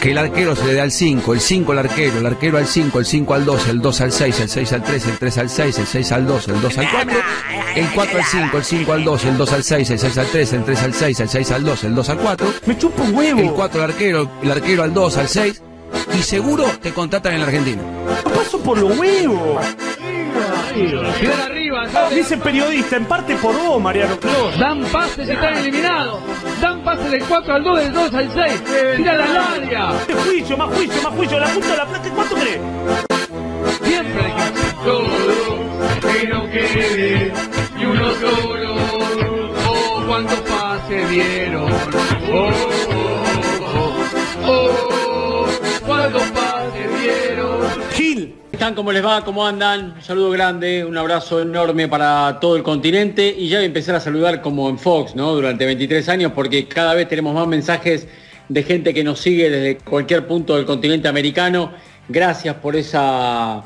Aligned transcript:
Que 0.00 0.10
el 0.10 0.18
arquero 0.18 0.56
se 0.56 0.64
le 0.66 0.74
da 0.74 0.82
al 0.82 0.90
5, 0.90 1.32
el 1.32 1.40
5 1.40 1.72
al 1.72 1.78
arquero, 1.78 2.18
el 2.18 2.26
arquero 2.26 2.58
al 2.58 2.66
5, 2.66 2.98
el 2.98 3.06
5 3.06 3.34
al 3.34 3.44
2, 3.44 3.68
el 3.68 3.80
2 3.80 4.00
al 4.00 4.12
6, 4.12 4.40
el 4.40 4.48
6 4.48 4.72
al 4.72 4.82
3, 4.82 5.06
el 5.06 5.18
3 5.18 5.38
al 5.38 5.50
6, 5.50 5.78
el 5.78 5.86
6 5.86 6.12
al 6.12 6.26
2, 6.26 6.48
el 6.48 6.60
2 6.60 6.78
al 6.78 6.90
4, 6.90 7.16
el 7.76 7.88
4 7.94 8.18
al 8.18 8.24
5, 8.24 8.56
el 8.56 8.64
5 8.64 8.92
al 8.92 9.04
2, 9.04 9.24
el 9.26 9.38
2 9.38 9.52
al 9.52 9.62
6, 9.62 9.90
el 9.90 9.98
6 10.00 10.18
al 10.18 10.26
3, 10.26 10.52
el 10.54 10.64
3 10.64 10.82
al 10.82 10.94
6, 10.94 11.20
el 11.20 11.28
6 11.28 11.50
al 11.52 11.64
2, 11.64 11.84
el 11.84 11.94
2 11.94 12.08
al 12.08 12.18
4. 12.18 12.52
Me 12.66 12.78
chupa 12.78 13.02
un 13.02 13.14
huevo. 13.14 13.40
El 13.40 13.50
4 13.52 13.82
al 13.82 13.90
arquero, 13.90 14.30
el 14.42 14.50
arquero 14.50 14.82
al 14.82 14.92
2, 14.92 15.16
al 15.18 15.28
6. 15.28 15.62
Y 16.18 16.22
seguro 16.22 16.64
te 16.80 16.92
contratan 16.92 17.34
en 17.34 17.40
la 17.40 17.46
Argentina. 17.46 17.82
Paso 18.24 18.58
por 18.58 18.78
los 18.78 18.98
huevos. 18.98 19.64
Quedan 20.74 21.40
arriba, 21.40 22.08
Dice 22.14 22.36
periodista, 22.38 22.96
en 22.96 23.04
parte 23.04 23.36
por 23.36 23.54
vos, 23.56 23.80
Mariano 23.80 24.18
Clos. 24.18 24.58
Dan 24.58 24.84
pases 24.86 25.28
y 25.28 25.32
están 25.32 25.58
eliminados. 25.58 26.20
Dan 26.60 26.71
pases 26.82 27.10
del 27.10 27.24
4 27.24 27.54
al 27.54 27.64
2, 27.64 27.78
del 27.78 27.92
2 27.92 28.14
al 28.14 28.32
6. 28.32 28.64
Tira 28.96 29.14
la. 29.14 29.94
Este 30.00 30.14
juicio, 30.14 30.56
más 30.56 30.74
juicio, 30.74 31.02
más 31.02 31.14
juicio. 31.14 31.38
La 31.38 31.46
punta 31.46 31.68
de 31.68 31.76
la 31.76 31.86
plata, 31.86 32.10
¿cuánto 32.14 32.34
crees? 32.36 32.60
Siempre 33.82 34.24
hay 34.24 34.32
que 34.32 34.52
todo 34.84 35.42
que 36.00 36.26
no 36.28 36.50
quede 36.50 37.32
y 37.78 37.84
uno 37.84 38.10
solo. 38.14 38.74
Oh, 39.66 40.02
cuántos 40.06 40.40
pases 40.40 41.10
dieron. 41.10 41.70
Oh, 42.32 42.81
están? 48.62 48.76
¿Cómo 48.76 48.92
les 48.92 49.04
va? 49.04 49.24
¿Cómo 49.24 49.44
andan? 49.44 49.94
Un 49.96 50.02
saludo 50.02 50.30
grande, 50.30 50.84
un 50.84 50.96
abrazo 50.96 51.42
enorme 51.42 51.88
para 51.88 52.38
todo 52.40 52.54
el 52.54 52.62
continente 52.62 53.34
y 53.36 53.48
ya 53.48 53.56
voy 53.56 53.64
a 53.64 53.66
empezar 53.66 53.96
a 53.96 53.98
saludar 53.98 54.40
como 54.40 54.68
en 54.68 54.78
Fox, 54.78 55.16
¿no? 55.16 55.32
Durante 55.34 55.66
23 55.66 56.08
años 56.08 56.30
porque 56.32 56.68
cada 56.68 56.94
vez 56.94 57.08
tenemos 57.08 57.34
más 57.34 57.48
mensajes 57.48 58.06
de 58.48 58.62
gente 58.62 58.94
que 58.94 59.02
nos 59.02 59.18
sigue 59.18 59.50
desde 59.50 59.78
cualquier 59.78 60.28
punto 60.28 60.54
del 60.54 60.64
continente 60.64 61.08
americano. 61.08 61.72
Gracias 62.08 62.54
por 62.54 62.76
esa, 62.76 63.64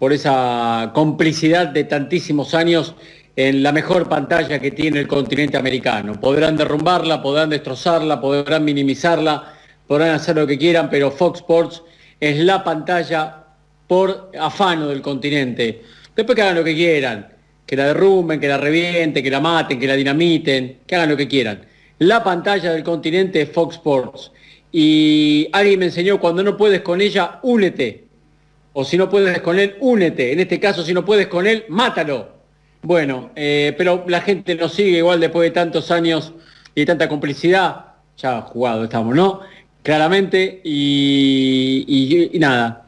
por 0.00 0.12
esa 0.12 0.90
complicidad 0.92 1.68
de 1.68 1.84
tantísimos 1.84 2.52
años 2.54 2.96
en 3.36 3.62
la 3.62 3.70
mejor 3.70 4.08
pantalla 4.08 4.58
que 4.58 4.72
tiene 4.72 4.98
el 4.98 5.06
continente 5.06 5.56
americano. 5.56 6.20
Podrán 6.20 6.56
derrumbarla, 6.56 7.22
podrán 7.22 7.48
destrozarla, 7.48 8.20
podrán 8.20 8.64
minimizarla, 8.64 9.54
podrán 9.86 10.10
hacer 10.10 10.34
lo 10.34 10.48
que 10.48 10.58
quieran, 10.58 10.90
pero 10.90 11.12
Fox 11.12 11.38
Sports 11.38 11.82
es 12.18 12.40
la 12.40 12.64
pantalla 12.64 13.41
por 13.86 14.30
afano 14.38 14.88
del 14.88 15.02
continente. 15.02 15.82
Después 16.14 16.36
que 16.36 16.42
hagan 16.42 16.56
lo 16.56 16.64
que 16.64 16.74
quieran, 16.74 17.28
que 17.66 17.76
la 17.76 17.86
derrumben, 17.86 18.38
que 18.38 18.48
la 18.48 18.58
revienten, 18.58 19.22
que 19.22 19.30
la 19.30 19.40
maten, 19.40 19.78
que 19.78 19.86
la 19.86 19.94
dinamiten, 19.96 20.78
que 20.86 20.94
hagan 20.94 21.08
lo 21.08 21.16
que 21.16 21.28
quieran. 21.28 21.62
La 21.98 22.22
pantalla 22.22 22.72
del 22.72 22.82
continente 22.82 23.42
es 23.42 23.50
Fox 23.50 23.76
Sports. 23.76 24.32
Y 24.72 25.48
alguien 25.52 25.78
me 25.78 25.86
enseñó, 25.86 26.18
cuando 26.18 26.42
no 26.42 26.56
puedes 26.56 26.80
con 26.80 27.00
ella, 27.00 27.38
únete. 27.42 28.04
O 28.72 28.84
si 28.84 28.96
no 28.96 29.08
puedes 29.08 29.40
con 29.40 29.58
él, 29.58 29.76
únete. 29.80 30.32
En 30.32 30.40
este 30.40 30.58
caso, 30.58 30.82
si 30.82 30.92
no 30.92 31.04
puedes 31.04 31.26
con 31.28 31.46
él, 31.46 31.64
mátalo. 31.68 32.32
Bueno, 32.82 33.30
eh, 33.36 33.74
pero 33.76 34.04
la 34.08 34.22
gente 34.22 34.54
nos 34.54 34.72
sigue 34.72 34.98
igual 34.98 35.20
después 35.20 35.48
de 35.48 35.52
tantos 35.52 35.90
años 35.90 36.32
y 36.74 36.84
tanta 36.84 37.08
complicidad. 37.08 37.86
Ya 38.16 38.40
jugado 38.40 38.84
estamos, 38.84 39.14
¿no? 39.14 39.40
Claramente. 39.82 40.60
Y 40.64 42.30
nada. 42.40 42.86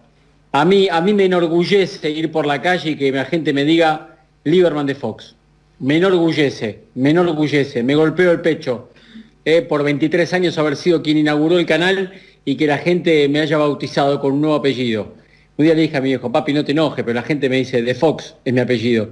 A 0.57 0.65
mí, 0.65 0.87
a 0.89 1.01
mí 1.01 1.13
me 1.15 1.25
enorgullece 1.25 2.09
ir 2.11 2.31
por 2.31 2.47
la 2.47 2.63
calle 2.63 2.91
y 2.91 2.97
que 2.97 3.11
la 3.11 3.25
gente 3.25 3.53
me 3.53 3.65
diga 3.65 4.19
Lieberman 4.45 4.87
de 4.87 4.95
Fox. 4.95 5.35
Me 5.81 5.97
enorgullece, 5.97 6.79
me 6.95 7.11
enorgullece, 7.11 7.83
me 7.83 7.97
golpeo 7.97 8.31
el 8.31 8.41
pecho 8.41 8.91
eh, 9.45 9.63
por 9.63 9.83
23 9.83 10.33
años 10.33 10.57
haber 10.57 10.77
sido 10.77 11.03
quien 11.03 11.19
inauguró 11.19 11.59
el 11.59 11.67
canal 11.67 12.13
y 12.45 12.55
que 12.55 12.69
la 12.69 12.79
gente 12.79 13.29
me 13.29 13.41
haya 13.41 13.59
bautizado 13.59 14.21
con 14.21 14.35
un 14.35 14.43
nuevo 14.43 14.55
apellido. 14.55 15.15
Un 15.57 15.65
día 15.65 15.75
le 15.75 15.83
dije 15.83 15.97
a 15.97 16.01
mi 16.01 16.11
viejo, 16.11 16.31
papi, 16.31 16.53
no 16.53 16.65
te 16.65 16.71
enojes, 16.71 17.05
pero 17.05 17.15
la 17.15 17.25
gente 17.25 17.49
me 17.49 17.57
dice, 17.57 17.83
de 17.83 17.95
Fox 17.97 18.37
es 18.45 18.55
mi 18.55 18.61
apellido. 18.61 19.09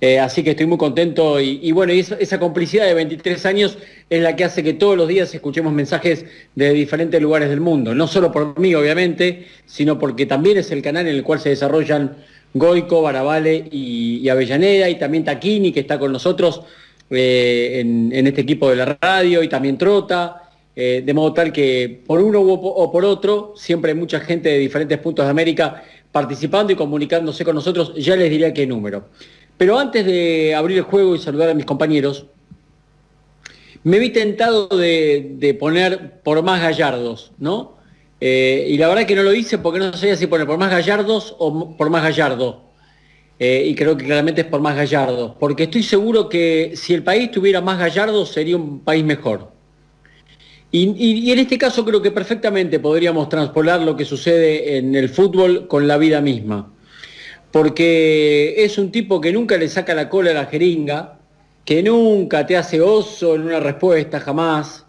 Eh, 0.00 0.18
así 0.18 0.42
que 0.42 0.50
estoy 0.50 0.66
muy 0.66 0.78
contento 0.78 1.38
y, 1.40 1.70
bueno, 1.72 1.92
esa, 1.92 2.40
complicidad 2.40 2.86
de 2.86 2.94
23 2.94 3.44
años 3.44 3.76
es 4.08 4.22
la 4.22 4.34
que 4.34 4.44
hace 4.44 4.62
que 4.62 4.72
todos 4.72 4.96
los 4.96 5.06
días 5.06 5.34
escuchemos 5.34 5.74
mensajes 5.74 6.24
de 6.54 6.72
diferentes 6.72 7.20
lugares 7.20 7.50
del 7.50 7.60
mundo. 7.60 7.94
No 7.94 8.06
solo 8.06 8.32
por 8.32 8.58
mí, 8.58 8.74
obviamente, 8.74 9.46
sino 9.66 9.98
porque 9.98 10.24
también 10.24 10.56
es 10.56 10.70
el 10.70 10.80
canal 10.80 11.06
en 11.06 11.16
el 11.16 11.22
cual 11.22 11.40
se 11.40 11.50
desarrollan 11.50 12.16
Goico, 12.54 13.02
Barabale 13.02 13.68
y, 13.70 14.20
y 14.22 14.28
Avellaneda 14.30 14.88
y 14.88 14.98
también 14.98 15.24
Taquini, 15.24 15.70
que 15.70 15.80
está 15.80 15.98
con 15.98 16.12
nosotros 16.12 16.62
eh, 17.10 17.80
en, 17.80 18.26
este 18.26 18.42
equipo 18.42 18.70
de 18.70 18.76
la 18.76 18.96
radio 19.00 19.42
y 19.42 19.48
también 19.48 19.76
Trota. 19.76 20.42
eh, 20.76 21.02
de 21.04 21.14
modo 21.14 21.34
tal 21.34 21.52
que 21.52 22.02
por 22.06 22.20
uno 22.22 22.40
o 22.40 22.92
por 22.92 23.04
otro, 23.04 23.52
siempre 23.56 23.90
hay 23.92 23.98
mucha 23.98 24.20
gente 24.20 24.48
de 24.48 24.58
diferentes 24.58 24.96
puntos 24.98 25.24
de 25.26 25.30
América 25.30 25.82
participando 26.12 26.72
y 26.72 26.76
comunicándose 26.76 27.44
con 27.44 27.54
nosotros, 27.54 27.94
ya 27.96 28.16
les 28.16 28.30
diré 28.30 28.52
qué 28.52 28.66
número. 28.66 29.08
Pero 29.60 29.78
antes 29.78 30.06
de 30.06 30.54
abrir 30.54 30.78
el 30.78 30.84
juego 30.84 31.14
y 31.14 31.18
saludar 31.18 31.50
a 31.50 31.54
mis 31.54 31.66
compañeros, 31.66 32.24
me 33.84 33.98
vi 33.98 34.08
tentado 34.08 34.68
de, 34.68 35.54
poner 35.60 36.22
por 36.22 36.42
más 36.42 36.62
gallardos, 36.62 37.32
¿no? 37.36 37.76
Eh, 38.22 38.68
y 38.70 38.78
la 38.78 38.88
verdad 38.88 39.04
que 39.04 39.14
no 39.14 39.22
lo 39.22 39.34
hice 39.34 39.58
porque 39.58 39.78
no 39.78 39.92
sabía 39.92 40.16
si 40.16 40.26
poner 40.28 40.46
por 40.46 40.56
más 40.56 40.70
gallardos 40.70 41.36
o 41.38 41.76
por 41.76 41.90
más 41.90 42.02
gallardo. 42.02 42.62
Eh, 43.38 43.64
y 43.66 43.74
creo 43.74 43.98
que 43.98 44.06
claramente 44.06 44.40
es 44.40 44.46
por 44.46 44.62
más 44.62 44.76
gallardo, 44.76 45.36
porque 45.38 45.64
estoy 45.64 45.82
seguro 45.82 46.30
que 46.30 46.72
si 46.74 46.94
el 46.94 47.02
país 47.02 47.30
tuviera 47.30 47.60
más 47.60 47.78
gallardos 47.78 48.32
sería 48.32 48.56
un 48.56 48.80
país 48.80 49.04
mejor. 49.04 49.52
Y, 50.72 50.84
y- 50.96 51.18
y 51.28 51.32
en 51.32 51.38
este 51.38 51.58
caso 51.58 51.84
creo 51.84 52.00
que 52.00 52.12
perfectamente 52.12 52.80
podríamos 52.80 53.28
transpolar 53.28 53.82
lo 53.82 53.94
que 53.94 54.06
sucede 54.06 54.78
en 54.78 54.94
el 54.94 55.10
fútbol 55.10 55.68
con 55.68 55.86
la 55.86 55.98
vida 55.98 56.22
misma. 56.22 56.72
Porque 57.52 58.54
es 58.58 58.78
un 58.78 58.92
tipo 58.92 59.20
que 59.20 59.32
nunca 59.32 59.56
le 59.56 59.68
saca 59.68 59.94
la 59.94 60.08
cola 60.08 60.30
a 60.30 60.34
la 60.34 60.46
jeringa, 60.46 61.18
que 61.64 61.82
nunca 61.82 62.46
te 62.46 62.56
hace 62.56 62.80
oso 62.80 63.34
en 63.34 63.42
una 63.42 63.60
respuesta, 63.60 64.20
jamás, 64.20 64.86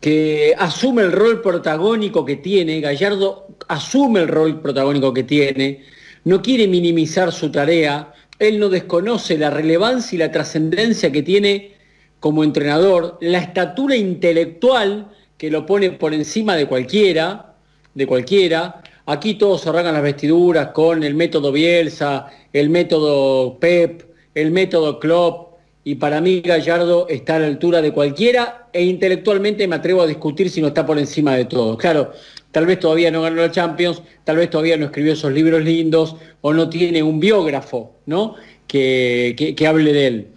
que 0.00 0.54
asume 0.58 1.02
el 1.02 1.12
rol 1.12 1.42
protagónico 1.42 2.24
que 2.24 2.36
tiene, 2.36 2.80
Gallardo 2.80 3.48
asume 3.68 4.20
el 4.20 4.28
rol 4.28 4.60
protagónico 4.60 5.12
que 5.12 5.24
tiene, 5.24 5.84
no 6.24 6.42
quiere 6.42 6.68
minimizar 6.68 7.32
su 7.32 7.50
tarea, 7.50 8.12
él 8.38 8.58
no 8.58 8.68
desconoce 8.68 9.36
la 9.36 9.50
relevancia 9.50 10.16
y 10.16 10.18
la 10.18 10.32
trascendencia 10.32 11.12
que 11.12 11.22
tiene 11.22 11.72
como 12.18 12.44
entrenador, 12.44 13.18
la 13.20 13.38
estatura 13.38 13.96
intelectual 13.96 15.10
que 15.36 15.50
lo 15.50 15.66
pone 15.66 15.90
por 15.90 16.12
encima 16.12 16.56
de 16.56 16.66
cualquiera, 16.66 17.54
de 17.94 18.06
cualquiera. 18.06 18.82
Aquí 19.12 19.34
todos 19.34 19.66
arrancan 19.66 19.94
las 19.94 20.04
vestiduras 20.04 20.68
con 20.68 21.02
el 21.02 21.14
método 21.14 21.50
Bielsa, 21.50 22.26
el 22.52 22.70
método 22.70 23.58
Pep, 23.58 24.04
el 24.36 24.52
método 24.52 25.00
Klopp, 25.00 25.54
y 25.82 25.96
para 25.96 26.20
mí 26.20 26.42
Gallardo 26.42 27.08
está 27.08 27.34
a 27.34 27.38
la 27.40 27.46
altura 27.48 27.82
de 27.82 27.92
cualquiera 27.92 28.68
e 28.72 28.84
intelectualmente 28.84 29.66
me 29.66 29.74
atrevo 29.74 30.02
a 30.02 30.06
discutir 30.06 30.48
si 30.48 30.60
no 30.60 30.68
está 30.68 30.86
por 30.86 30.96
encima 30.96 31.34
de 31.34 31.46
todo. 31.46 31.76
Claro, 31.76 32.12
tal 32.52 32.66
vez 32.66 32.78
todavía 32.78 33.10
no 33.10 33.22
ganó 33.22 33.42
la 33.42 33.50
Champions, 33.50 34.00
tal 34.22 34.36
vez 34.36 34.48
todavía 34.48 34.76
no 34.76 34.84
escribió 34.86 35.14
esos 35.14 35.32
libros 35.32 35.64
lindos 35.64 36.14
o 36.40 36.52
no 36.52 36.68
tiene 36.68 37.02
un 37.02 37.18
biógrafo 37.18 37.96
¿no? 38.06 38.36
que, 38.68 39.54
que- 39.56 39.66
hable 39.66 39.92
de 39.92 40.06
él. 40.06 40.28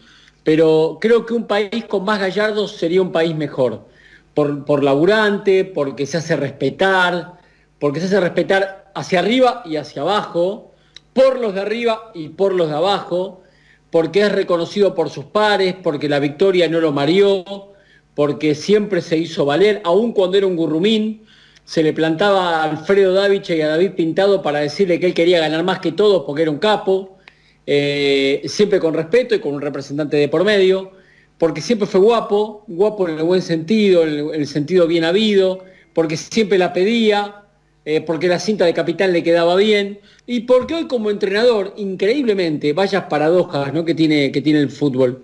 Pero 0.43 0.97
creo 0.99 1.27
que 1.27 1.35
un 1.35 1.45
país 1.45 1.85
con 1.87 2.05
más 2.05 2.19
gallardos 2.19 2.71
sería 2.71 3.03
un 3.03 3.11
país 3.11 3.35
mejor. 3.35 3.85
Por, 4.33 4.65
por 4.65 4.83
laburante, 4.83 5.63
porque 5.63 6.07
se 6.07 6.17
hace 6.17 6.35
respetar, 6.35 7.42
porque 7.83 7.99
se 7.99 8.05
hace 8.05 8.21
respetar 8.21 8.93
hacia 8.95 9.19
arriba 9.19 9.61
y 9.65 9.75
hacia 9.75 10.03
abajo, 10.03 10.71
por 11.11 11.37
los 11.37 11.53
de 11.53 11.59
arriba 11.59 12.11
y 12.13 12.29
por 12.29 12.53
los 12.53 12.69
de 12.69 12.77
abajo, 12.77 13.41
porque 13.91 14.21
es 14.21 14.31
reconocido 14.31 14.95
por 14.95 15.09
sus 15.09 15.25
pares, 15.25 15.75
porque 15.83 16.07
la 16.07 16.19
victoria 16.19 16.69
no 16.69 16.79
lo 16.79 16.93
mareó, 16.93 17.73
porque 18.15 18.55
siempre 18.55 19.01
se 19.01 19.17
hizo 19.17 19.43
valer, 19.43 19.81
aun 19.83 20.13
cuando 20.13 20.37
era 20.37 20.47
un 20.47 20.55
gurrumín, 20.55 21.25
se 21.65 21.83
le 21.83 21.91
plantaba 21.91 22.61
a 22.61 22.63
Alfredo 22.63 23.13
Daviche 23.13 23.57
y 23.57 23.61
a 23.61 23.67
David 23.67 23.95
Pintado 23.97 24.41
para 24.41 24.59
decirle 24.59 24.97
que 24.97 25.07
él 25.07 25.13
quería 25.13 25.41
ganar 25.41 25.65
más 25.65 25.79
que 25.79 25.91
todos 25.91 26.23
porque 26.23 26.43
era 26.43 26.51
un 26.51 26.59
capo, 26.59 27.17
eh, 27.67 28.43
siempre 28.45 28.79
con 28.79 28.93
respeto 28.93 29.35
y 29.35 29.39
con 29.39 29.55
un 29.55 29.61
representante 29.61 30.15
de 30.15 30.29
por 30.29 30.45
medio, 30.45 30.93
porque 31.37 31.59
siempre 31.59 31.85
fue 31.85 31.99
guapo, 31.99 32.63
guapo 32.65 33.09
en 33.09 33.17
el 33.17 33.23
buen 33.23 33.41
sentido, 33.41 34.03
en 34.03 34.09
el, 34.09 34.19
en 34.19 34.39
el 34.39 34.47
sentido 34.47 34.87
bien 34.87 35.03
habido, 35.03 35.65
porque 35.91 36.15
siempre 36.15 36.57
la 36.57 36.71
pedía, 36.71 37.42
eh, 37.85 38.01
porque 38.01 38.27
la 38.27 38.39
cinta 38.39 38.65
de 38.65 38.73
capitán 38.73 39.13
le 39.13 39.23
quedaba 39.23 39.55
bien, 39.55 39.99
y 40.25 40.41
porque 40.41 40.75
hoy 40.75 40.87
como 40.87 41.09
entrenador, 41.09 41.73
increíblemente, 41.77 42.73
vayas 42.73 43.05
paradojas 43.05 43.73
¿no? 43.73 43.83
que, 43.85 43.93
tiene, 43.93 44.31
que 44.31 44.41
tiene 44.41 44.59
el 44.59 44.69
fútbol, 44.69 45.23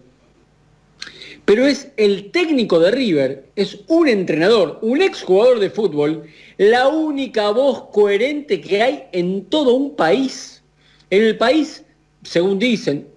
pero 1.50 1.66
es 1.66 1.92
el 1.98 2.30
técnico 2.30 2.80
de 2.80 2.92
River, 2.92 3.46
es 3.56 3.80
un 3.88 4.08
entrenador, 4.08 4.78
un 4.84 5.02
exjugador 5.02 5.60
de 5.60 5.72
fútbol, 5.72 6.26
la 6.58 6.88
única 6.90 7.50
voz 7.50 7.86
coherente 7.92 8.62
que 8.62 8.84
hay 8.84 9.04
en 9.14 9.46
todo 9.46 9.74
un 9.74 9.96
país. 9.96 10.62
En 11.10 11.24
el 11.24 11.38
país, 11.38 11.84
según 12.22 12.60
dicen, 12.60 13.08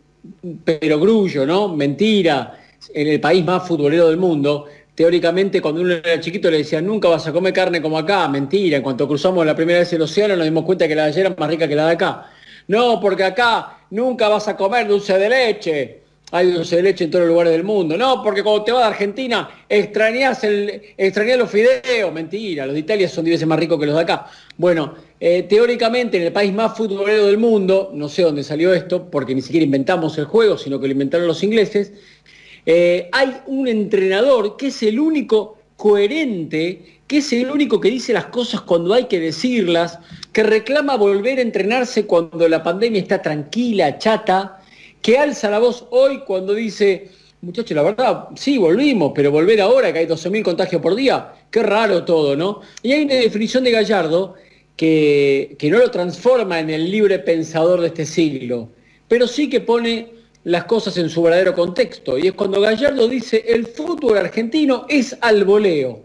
pero 0.64 0.98
grullo, 0.98 1.44
¿no? 1.44 1.68
Mentira, 1.76 2.58
en 2.94 3.08
el 3.08 3.20
país 3.20 3.44
más 3.44 3.68
futbolero 3.68 4.08
del 4.08 4.16
mundo, 4.16 4.64
teóricamente 5.02 5.60
cuando 5.60 5.80
uno 5.80 5.94
era 5.94 6.20
chiquito 6.20 6.48
le 6.48 6.58
decían 6.58 6.86
nunca 6.86 7.08
vas 7.08 7.26
a 7.26 7.32
comer 7.32 7.52
carne 7.52 7.82
como 7.82 7.98
acá, 7.98 8.28
mentira, 8.28 8.76
en 8.76 8.84
cuanto 8.84 9.08
cruzamos 9.08 9.44
la 9.44 9.56
primera 9.56 9.80
vez 9.80 9.92
el 9.92 10.02
océano 10.02 10.36
nos 10.36 10.44
dimos 10.44 10.64
cuenta 10.64 10.86
que 10.86 10.94
la 10.94 11.06
de 11.06 11.08
allá 11.08 11.20
era 11.22 11.34
más 11.36 11.50
rica 11.50 11.66
que 11.66 11.74
la 11.74 11.86
de 11.86 11.92
acá. 11.94 12.30
No, 12.68 13.00
porque 13.00 13.24
acá 13.24 13.78
nunca 13.90 14.28
vas 14.28 14.46
a 14.46 14.56
comer 14.56 14.86
dulce 14.86 15.18
de 15.18 15.28
leche. 15.28 16.02
Hay 16.30 16.52
dulce 16.52 16.76
de 16.76 16.84
leche 16.84 17.02
en 17.02 17.10
todos 17.10 17.24
los 17.24 17.32
lugares 17.32 17.52
del 17.52 17.64
mundo. 17.64 17.96
No, 17.96 18.22
porque 18.22 18.44
cuando 18.44 18.62
te 18.62 18.70
vas 18.70 18.84
a 18.84 18.86
Argentina 18.86 19.50
extrañas, 19.68 20.44
el, 20.44 20.80
extrañas 20.96 21.36
los 21.36 21.50
fideos. 21.50 22.12
Mentira, 22.12 22.64
los 22.64 22.74
de 22.74 22.80
Italia 22.80 23.08
son 23.08 23.24
10 23.24 23.34
veces 23.34 23.48
más 23.48 23.58
ricos 23.58 23.80
que 23.80 23.86
los 23.86 23.96
de 23.96 24.02
acá. 24.02 24.26
Bueno, 24.56 24.94
eh, 25.18 25.42
teóricamente 25.42 26.16
en 26.16 26.22
el 26.22 26.32
país 26.32 26.52
más 26.52 26.76
futbolero 26.76 27.26
del 27.26 27.38
mundo, 27.38 27.90
no 27.92 28.08
sé 28.08 28.22
dónde 28.22 28.44
salió 28.44 28.72
esto, 28.72 29.10
porque 29.10 29.34
ni 29.34 29.42
siquiera 29.42 29.64
inventamos 29.64 30.16
el 30.18 30.26
juego, 30.26 30.56
sino 30.56 30.78
que 30.78 30.86
lo 30.86 30.92
inventaron 30.92 31.26
los 31.26 31.42
ingleses, 31.42 31.92
eh, 32.64 33.08
hay 33.12 33.36
un 33.46 33.66
entrenador 33.68 34.56
que 34.56 34.68
es 34.68 34.82
el 34.82 35.00
único 35.00 35.58
coherente, 35.76 37.00
que 37.08 37.18
es 37.18 37.32
el 37.32 37.50
único 37.50 37.80
que 37.80 37.90
dice 37.90 38.12
las 38.12 38.26
cosas 38.26 38.60
cuando 38.60 38.94
hay 38.94 39.06
que 39.06 39.18
decirlas, 39.18 39.98
que 40.32 40.42
reclama 40.44 40.96
volver 40.96 41.38
a 41.38 41.42
entrenarse 41.42 42.06
cuando 42.06 42.48
la 42.48 42.62
pandemia 42.62 43.00
está 43.00 43.20
tranquila, 43.20 43.98
chata, 43.98 44.60
que 45.00 45.18
alza 45.18 45.50
la 45.50 45.58
voz 45.58 45.86
hoy 45.90 46.20
cuando 46.20 46.54
dice, 46.54 47.08
muchachos, 47.40 47.74
la 47.74 47.82
verdad, 47.82 48.28
sí, 48.36 48.58
volvimos, 48.58 49.12
pero 49.12 49.32
volver 49.32 49.60
ahora 49.60 49.92
que 49.92 50.00
hay 50.00 50.06
12.000 50.06 50.42
contagios 50.44 50.80
por 50.80 50.94
día, 50.94 51.32
qué 51.50 51.64
raro 51.64 52.04
todo, 52.04 52.36
¿no? 52.36 52.60
Y 52.82 52.92
hay 52.92 53.04
una 53.04 53.14
definición 53.14 53.64
de 53.64 53.72
Gallardo 53.72 54.36
que, 54.76 55.56
que 55.58 55.68
no 55.68 55.78
lo 55.78 55.90
transforma 55.90 56.60
en 56.60 56.70
el 56.70 56.90
libre 56.90 57.18
pensador 57.18 57.80
de 57.80 57.88
este 57.88 58.06
siglo, 58.06 58.68
pero 59.08 59.26
sí 59.26 59.50
que 59.50 59.60
pone 59.60 60.21
las 60.44 60.64
cosas 60.64 60.96
en 60.96 61.08
su 61.08 61.22
verdadero 61.22 61.54
contexto. 61.54 62.18
Y 62.18 62.28
es 62.28 62.32
cuando 62.32 62.60
Gallardo 62.60 63.08
dice, 63.08 63.44
el 63.46 63.66
fútbol 63.66 64.18
argentino 64.18 64.86
es 64.88 65.16
al 65.20 65.44
voleo. 65.44 66.02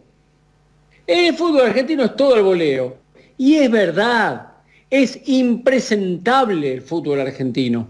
El 1.05 1.33
fútbol 1.35 1.67
argentino 1.67 2.03
es 2.03 2.15
todo 2.15 2.35
al 2.35 2.43
voleo. 2.43 2.97
Y 3.37 3.55
es 3.55 3.71
verdad, 3.71 4.47
es 4.89 5.19
impresentable 5.25 6.73
el 6.73 6.81
fútbol 6.81 7.21
argentino. 7.21 7.87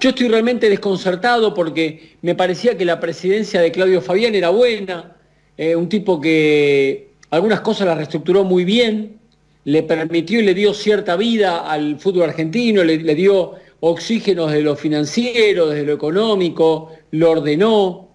Yo 0.00 0.10
estoy 0.10 0.28
realmente 0.28 0.68
desconcertado 0.68 1.54
porque 1.54 2.16
me 2.22 2.34
parecía 2.34 2.76
que 2.76 2.84
la 2.84 3.00
presidencia 3.00 3.60
de 3.60 3.72
Claudio 3.72 4.02
Fabián 4.02 4.34
era 4.34 4.50
buena, 4.50 5.16
eh, 5.56 5.76
un 5.76 5.88
tipo 5.88 6.20
que 6.20 7.12
algunas 7.30 7.60
cosas 7.60 7.86
las 7.86 7.96
reestructuró 7.96 8.44
muy 8.44 8.64
bien, 8.64 9.18
le 9.64 9.82
permitió 9.82 10.40
y 10.40 10.42
le 10.42 10.52
dio 10.52 10.74
cierta 10.74 11.16
vida 11.16 11.70
al 11.70 11.98
fútbol 11.98 12.24
argentino, 12.24 12.84
le, 12.84 12.98
le 12.98 13.14
dio 13.14 13.54
oxígeno 13.86 14.46
desde 14.46 14.62
lo 14.62 14.76
financiero, 14.76 15.68
desde 15.68 15.84
lo 15.84 15.92
económico, 15.94 16.92
lo 17.10 17.30
ordenó, 17.30 18.08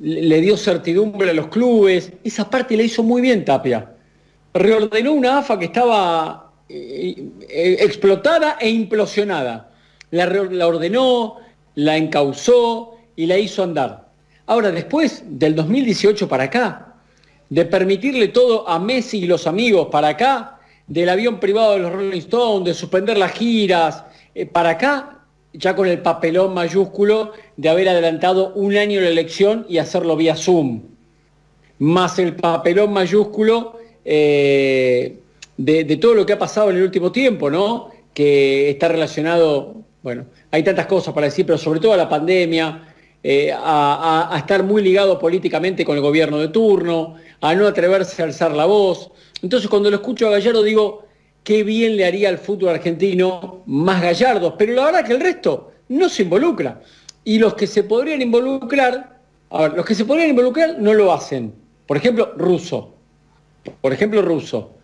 le 0.00 0.40
dio 0.40 0.56
certidumbre 0.56 1.30
a 1.30 1.34
los 1.34 1.48
clubes, 1.48 2.12
esa 2.24 2.48
parte 2.50 2.76
la 2.76 2.82
hizo 2.82 3.02
muy 3.02 3.22
bien 3.22 3.44
Tapia. 3.44 3.92
Reordenó 4.54 5.12
una 5.12 5.38
AFA 5.38 5.58
que 5.58 5.66
estaba 5.66 6.52
eh, 6.68 7.28
eh, 7.48 7.76
explotada 7.80 8.58
e 8.60 8.68
implosionada 8.68 9.72
la, 10.12 10.66
ordenó, 10.66 11.38
la 11.74 11.96
encauzó 11.96 12.96
y 13.16 13.26
la 13.26 13.38
hizo 13.38 13.62
andar. 13.62 14.08
Ahora, 14.46 14.70
después 14.70 15.24
del 15.26 15.54
2018 15.56 16.28
para 16.28 16.44
acá, 16.44 16.94
de 17.48 17.64
permitirle 17.64 18.28
todo 18.28 18.68
a 18.68 18.78
Messi 18.78 19.18
y 19.18 19.26
los 19.26 19.46
amigos 19.46 19.88
para 19.90 20.08
acá, 20.08 20.58
del 20.86 21.08
avión 21.08 21.40
privado 21.40 21.72
de 21.72 21.78
los 21.78 21.92
Rolling 21.92 22.18
Stones, 22.18 22.66
de 22.66 22.74
suspender 22.74 23.16
las 23.16 23.32
giras, 23.32 24.04
eh, 24.34 24.46
para 24.46 24.70
acá, 24.70 25.20
ya 25.52 25.76
con 25.76 25.86
el 25.86 26.00
papelón 26.00 26.54
mayúsculo 26.54 27.32
de 27.56 27.68
haber 27.68 27.88
adelantado 27.88 28.52
un 28.54 28.76
año 28.76 29.00
la 29.00 29.08
elección 29.08 29.66
y 29.68 29.78
hacerlo 29.78 30.16
vía 30.16 30.36
Zoom, 30.36 30.82
más 31.78 32.18
el 32.18 32.36
papelón 32.36 32.92
mayúsculo 32.92 33.76
eh, 34.04 35.18
de, 35.56 35.96
todo 35.96 36.14
lo 36.14 36.26
que 36.26 36.32
ha 36.32 36.38
pasado 36.38 36.70
en 36.70 36.76
el 36.76 36.82
último 36.82 37.12
tiempo, 37.12 37.50
¿no? 37.50 37.90
Que 38.14 38.70
está 38.70 38.88
relacionado 38.88 39.82
bueno, 40.02 40.26
hay 40.50 40.64
tantas 40.64 40.86
cosas 40.86 41.14
para 41.14 41.26
decir, 41.26 41.46
pero 41.46 41.58
sobre 41.58 41.78
todo 41.78 41.92
a 41.92 41.96
la 41.96 42.08
pandemia, 42.08 42.88
eh, 43.22 43.52
a, 43.56 44.34
estar 44.36 44.64
muy 44.64 44.82
ligado 44.82 45.18
políticamente 45.18 45.84
con 45.84 45.96
el 45.96 46.02
gobierno 46.02 46.38
de 46.38 46.48
turno, 46.48 47.14
a 47.40 47.54
no 47.54 47.68
atreverse 47.68 48.20
a 48.20 48.24
alzar 48.24 48.52
la 48.52 48.66
voz. 48.66 49.10
Entonces 49.42 49.70
cuando 49.70 49.90
lo 49.90 49.96
escucho 49.96 50.26
a 50.26 50.32
Gallardo 50.32 50.62
digo, 50.62 51.04
qué 51.44 51.62
bien 51.62 51.96
le 51.96 52.04
haría 52.04 52.28
al 52.28 52.38
fútbol 52.38 52.70
argentino 52.70 53.62
más 53.66 54.02
gallardos, 54.02 54.54
pero 54.58 54.74
la 54.74 54.86
verdad 54.86 55.04
que 55.04 55.12
el 55.12 55.20
resto 55.20 55.72
no 55.88 56.08
se 56.08 56.22
involucra. 56.22 56.80
Y 57.24 57.38
los 57.38 57.54
que 57.54 57.66
se 57.66 57.84
podrían 57.84 58.22
involucrar, 58.22 59.20
a 59.50 59.62
ver, 59.62 59.74
los 59.74 59.86
que 59.86 59.94
se 59.94 60.04
podrían 60.04 60.30
involucrar 60.30 60.78
no 60.78 60.94
lo 60.94 61.12
hacen. 61.12 61.54
Por 61.86 61.96
ejemplo, 61.96 62.32
Russo. 62.36 62.94
Por 63.80 63.92
ejemplo, 63.92 64.22
Russo. 64.22 64.74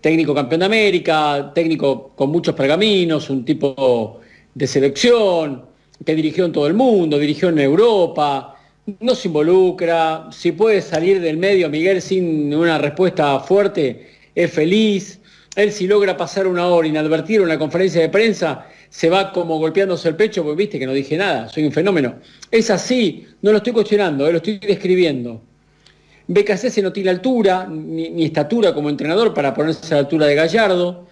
Técnico 0.00 0.34
campeón 0.34 0.60
de 0.60 0.66
América, 0.66 1.52
técnico 1.54 2.12
con 2.14 2.30
muchos 2.30 2.54
pergaminos, 2.54 3.30
un 3.30 3.44
tipo 3.44 4.20
de 4.54 4.66
selección, 4.66 5.64
que 6.04 6.14
dirigió 6.14 6.44
en 6.44 6.52
todo 6.52 6.66
el 6.66 6.74
mundo, 6.74 7.18
dirigió 7.18 7.48
en 7.48 7.58
Europa, 7.58 8.56
no 9.00 9.14
se 9.14 9.28
involucra, 9.28 10.28
si 10.30 10.52
puede 10.52 10.80
salir 10.82 11.20
del 11.20 11.38
medio 11.38 11.68
Miguel 11.68 12.00
sin 12.02 12.54
una 12.54 12.78
respuesta 12.78 13.40
fuerte, 13.40 14.08
es 14.34 14.52
feliz. 14.52 15.20
Él 15.56 15.72
si 15.72 15.86
logra 15.86 16.16
pasar 16.18 16.46
una 16.46 16.66
hora 16.66 16.86
inadvertir 16.86 17.40
una 17.40 17.58
conferencia 17.58 18.02
de 18.02 18.10
prensa, 18.10 18.66
se 18.90 19.08
va 19.08 19.32
como 19.32 19.58
golpeándose 19.58 20.06
el 20.08 20.14
pecho, 20.14 20.44
porque 20.44 20.58
viste 20.58 20.78
que 20.78 20.86
no 20.86 20.92
dije 20.92 21.16
nada, 21.16 21.48
soy 21.48 21.64
un 21.64 21.72
fenómeno. 21.72 22.16
Es 22.50 22.70
así, 22.70 23.26
no 23.40 23.52
lo 23.52 23.58
estoy 23.58 23.72
cuestionando, 23.72 24.26
eh, 24.26 24.32
lo 24.32 24.36
estoy 24.36 24.58
describiendo. 24.58 25.40
BKC 26.28 26.82
no 26.82 26.92
tiene 26.92 27.08
altura, 27.08 27.66
ni, 27.66 28.24
estatura 28.24 28.74
como 28.74 28.90
entrenador 28.90 29.32
para 29.32 29.54
ponerse 29.54 29.94
a 29.94 29.96
la 29.96 30.00
altura 30.00 30.26
de 30.26 30.34
Gallardo, 30.34 31.06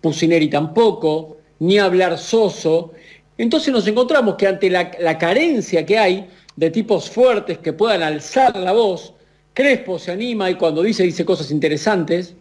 Pusineri 0.00 0.48
tampoco, 0.48 1.38
ni 1.60 1.78
hablar 1.78 2.18
soso. 2.18 2.92
Entonces 3.38 3.72
nos 3.72 3.86
encontramos 3.86 4.34
que 4.34 4.48
ante 4.48 4.68
la, 4.68 5.18
carencia 5.18 5.86
que 5.86 5.96
hay 5.96 6.28
de 6.56 6.70
tipos 6.70 7.08
fuertes 7.08 7.58
que 7.58 7.72
puedan 7.72 8.02
alzar 8.02 8.56
la 8.56 8.72
voz, 8.72 9.12
Crespo 9.54 9.98
se 9.98 10.10
anima 10.10 10.50
y 10.50 10.56
cuando 10.56 10.82
dice, 10.82 11.04
dice 11.04 11.24
cosas 11.24 11.50
interesantes. 11.52 12.34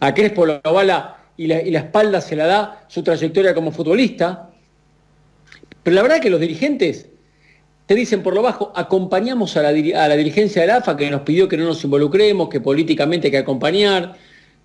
A 0.00 0.14
Crespo 0.14 0.46
lo 0.46 0.60
avala 0.62 1.16
y 1.36 1.46
la, 1.46 1.62
y 1.62 1.70
la 1.70 1.80
espalda 1.80 2.20
se 2.20 2.36
la 2.36 2.46
da 2.46 2.84
su 2.88 3.02
trayectoria 3.02 3.54
como 3.54 3.72
futbolista. 3.72 4.50
Pero 5.82 5.94
la 5.94 6.02
verdad 6.02 6.20
que 6.20 6.30
los 6.30 6.40
dirigentes 6.40 7.08
te 7.86 7.94
dicen 7.94 8.22
por 8.22 8.34
lo 8.34 8.42
bajo, 8.42 8.72
acompañamos 8.74 9.56
a 9.56 9.62
la, 9.62 9.72
la 9.72 10.16
dirigencia 10.16 10.62
del 10.62 10.72
AFA 10.72 10.96
que 10.96 11.10
nos 11.10 11.22
pidió 11.22 11.48
que 11.48 11.56
no 11.56 11.64
nos 11.64 11.82
involucremos, 11.84 12.48
que 12.48 12.60
políticamente 12.60 13.28
hay 13.28 13.30
que 13.30 13.38
acompañar, 13.38 14.16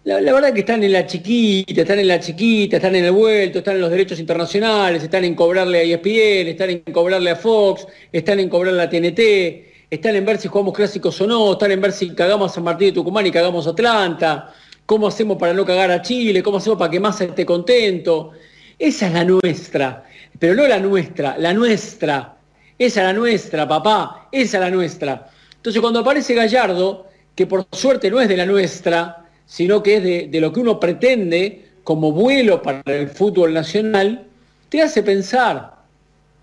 la, 0.04 0.34
verdad 0.34 0.52
que 0.52 0.62
están 0.62 0.84
en 0.84 0.94
la 0.94 1.06
chiquita, 1.06 1.82
están 1.82 2.00
en 2.00 2.08
la 2.08 2.20
chiquita, 2.20 2.78
están 2.78 2.96
en 2.96 3.06
el 3.06 3.12
vuelto, 3.12 3.60
están 3.60 3.76
en 3.76 3.82
los 3.82 3.92
derechos 3.92 4.20
internacionales, 4.20 5.04
están 5.04 5.24
en 5.26 5.36
cobrarle 5.36 5.78
a 5.78 5.84
ESPN, 5.84 6.48
están 6.48 6.72
en 6.72 6.80
cobrarle 6.92 7.30
a 7.30 7.36
Fox, 7.36 7.86
están 8.12 8.40
en 8.40 8.50
cobrarle 8.50 8.82
a 8.82 8.90
TNT, 8.90 9.92
están 9.92 10.16
en 10.16 10.26
ver 10.26 10.40
si 10.40 10.48
jugamos 10.48 10.74
clásicos 10.74 11.22
o 11.22 11.28
no, 11.28 11.52
están 11.52 11.72
en 11.72 11.82
ver 11.82 11.92
si 11.92 12.10
cagamos 12.16 12.52
a 12.52 12.56
San 12.56 12.64
Martín 12.64 12.88
de 12.88 12.94
Tucumán 12.94 13.28
y 13.28 13.32
cagamos 13.32 13.68
a 13.68 13.70
Atlanta, 13.72 14.52
cómo 14.92 15.08
hacemos 15.08 15.38
para 15.38 15.54
no 15.54 15.66
cagar 15.66 15.90
a 15.90 16.02
Chile, 16.02 16.44
cómo 16.44 16.58
hacemos 16.58 16.78
para 16.78 16.92
que 16.92 17.00
Massa 17.00 17.24
esté 17.24 17.46
contento. 17.46 18.32
Esa 18.78 19.08
es 19.08 19.14
la 19.14 19.24
nuestra, 19.24 20.04
pero 20.38 20.54
no 20.54 20.68
la 20.68 20.80
nuestra, 20.80 21.38
la 21.38 21.54
nuestra. 21.54 22.36
Esa 22.78 23.00
es 23.00 23.08
la 23.08 23.14
nuestra, 23.14 23.66
papá, 23.66 24.28
esa 24.34 24.58
es 24.58 24.62
la 24.62 24.70
nuestra. 24.70 25.30
Entonces 25.56 25.82
cuando 25.82 26.02
aparece 26.02 26.34
Gallardo, 26.34 27.08
que 27.34 27.48
por 27.48 27.66
suerte 27.72 28.12
no 28.12 28.20
es 28.20 28.28
de 28.28 28.36
la 28.36 28.46
nuestra, 28.46 29.30
sino 29.46 29.82
que 29.82 29.96
es 29.96 30.30
de, 30.30 30.42
lo 30.42 30.52
que 30.52 30.60
uno 30.60 30.78
pretende 30.78 31.70
como 31.86 32.12
vuelo 32.12 32.62
para 32.62 32.82
el 32.88 33.08
fútbol 33.08 33.54
nacional, 33.54 34.28
te 34.68 34.82
hace 34.82 35.04
pensar. 35.04 35.74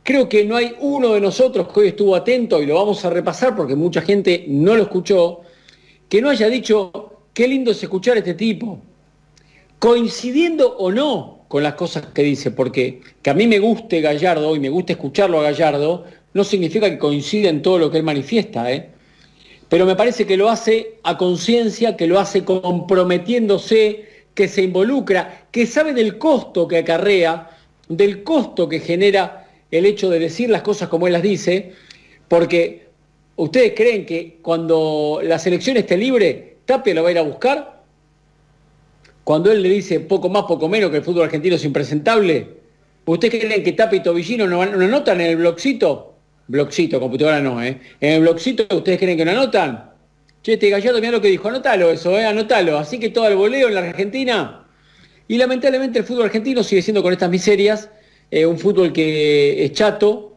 Creo 0.02 0.26
que 0.26 0.47
no 0.47 0.57
hay 0.57 0.75
uno 0.81 1.12
de 1.12 1.21
nosotros 1.21 1.69
que 1.69 1.81
hoy 1.81 1.88
estuvo 1.88 2.17
atento, 2.17 2.62
y 2.62 2.67
lo 2.67 2.76
vamos 2.76 3.05
a 3.05 3.11
repasar 3.11 3.55
porque 3.55 3.75
mucha 3.75 4.00
gente 4.00 4.47
no 4.49 4.75
lo 4.75 4.85
escuchó, 4.85 5.43
que 6.09 6.23
no 6.23 6.31
haya 6.31 6.49
dicho, 6.49 7.18
qué 7.38 7.47
lindo 7.47 7.71
es 7.71 7.80
escuchar 7.80 8.16
a 8.16 8.18
este 8.18 8.35
tipo, 8.35 8.80
coincidiendo 9.78 10.76
o 10.76 10.90
no 10.90 11.45
con 11.47 11.62
las 11.62 11.75
cosas 11.75 12.07
que 12.07 12.25
dice, 12.25 12.50
porque 12.50 13.00
que 13.23 13.30
a 13.30 13.35
mí 13.35 13.47
me 13.47 13.61
guste 13.61 14.00
Gallardo 14.00 14.57
y 14.57 14.59
me 14.59 14.68
guste 14.68 14.95
escucharlo 14.95 15.38
a 15.38 15.45
Gallardo, 15.45 16.04
no 16.35 16.42
significa 16.42 16.90
que 16.90 16.99
coincida 16.99 17.49
en 17.49 17.62
todo 17.62 17.78
lo 17.78 17.92
que 17.92 17.99
él 17.99 18.02
manifiesta. 18.02 18.73
¿eh? 18.73 18.88
pero 19.68 19.87
me 19.87 19.95
parece 19.95 20.26
que 20.26 20.37
lo 20.37 20.50
hace 20.50 20.95
a 21.04 21.16
conciencia, 21.16 21.97
que 21.97 22.09
lo 22.09 22.18
hace 22.18 22.42
comprometiéndose, 22.45 24.25
que 24.35 24.49
se 24.49 24.62
involucra, 24.62 25.47
que 25.52 25.64
sabe 25.64 25.92
del 25.92 26.18
costo 26.18 26.66
que 26.66 26.78
acarrea, 26.78 27.50
del 27.88 28.25
costo 28.25 28.68
que 28.68 28.80
genera 28.80 29.47
el 29.71 29.87
hecho 29.87 30.11
de 30.11 30.18
decir 30.18 30.50
las 30.50 30.62
cosas 30.62 30.88
como 30.88 31.07
él 31.07 31.12
las 31.12 31.23
dice, 31.23 31.71
porque 32.26 32.88
ustedes 33.37 33.75
creen 33.76 34.04
que 34.07 34.38
cuando 34.42 35.21
la 35.23 35.38
selección 35.38 35.76
esté 35.76 35.97
libre, 35.97 36.58
Tapia 36.69 36.95
lo 36.95 37.03
va 37.03 37.09
a 37.09 37.13
ir 37.13 37.19
a 37.19 37.23
buscar. 37.23 37.83
Cuando 39.25 39.51
él 39.51 39.63
le 39.63 39.71
dice 39.71 40.01
poco 40.01 40.29
más, 40.29 40.45
poco 40.45 40.69
menos 40.69 40.91
que 40.91 40.99
el 40.99 41.03
fútbol 41.03 41.25
argentino 41.25 41.57
es 41.57 41.65
impresentable, 41.65 42.47
¿ustedes 43.07 43.43
creen 43.43 43.63
que 43.65 43.73
Tapia 43.73 43.97
y 43.97 44.03
Tobillino 44.03 44.47
no, 44.47 44.65
no 44.67 44.85
anotan 44.85 45.21
en 45.23 45.29
el 45.29 45.37
blogcito? 45.39 46.15
blogcito, 46.49 46.99
computadora 46.99 47.41
no, 47.41 47.63
¿eh? 47.63 47.79
En 48.01 48.13
el 48.15 48.21
blogcito 48.23 48.67
ustedes 48.75 48.99
creen 48.99 49.17
que 49.17 49.25
no 49.25 49.31
anotan. 49.31 49.91
Che, 50.43 50.55
este 50.55 50.71
Gallardo, 50.71 51.01
mira 51.01 51.13
lo 51.13 51.21
que 51.21 51.29
dijo, 51.29 51.49
anótalo 51.49 51.91
eso, 51.91 52.19
¿eh? 52.19 52.27
Anótalo. 52.27 52.79
Así 52.79 52.99
que 52.99 53.11
todo 53.11 53.29
el 53.29 53.37
voleo 53.37 53.69
en 53.69 53.75
la 53.75 53.81
Argentina. 53.81 54.67
Y 55.27 55.37
lamentablemente 55.37 55.99
el 55.99 56.05
fútbol 56.05 56.25
argentino 56.25 56.63
sigue 56.63 56.83
siendo 56.83 57.03
con 57.03 57.13
estas 57.13 57.31
miserias, 57.31 57.91
eh, 58.31 58.47
un 58.47 58.59
fútbol 58.59 58.93
que 58.93 59.65
es 59.65 59.73
chato. 59.73 60.37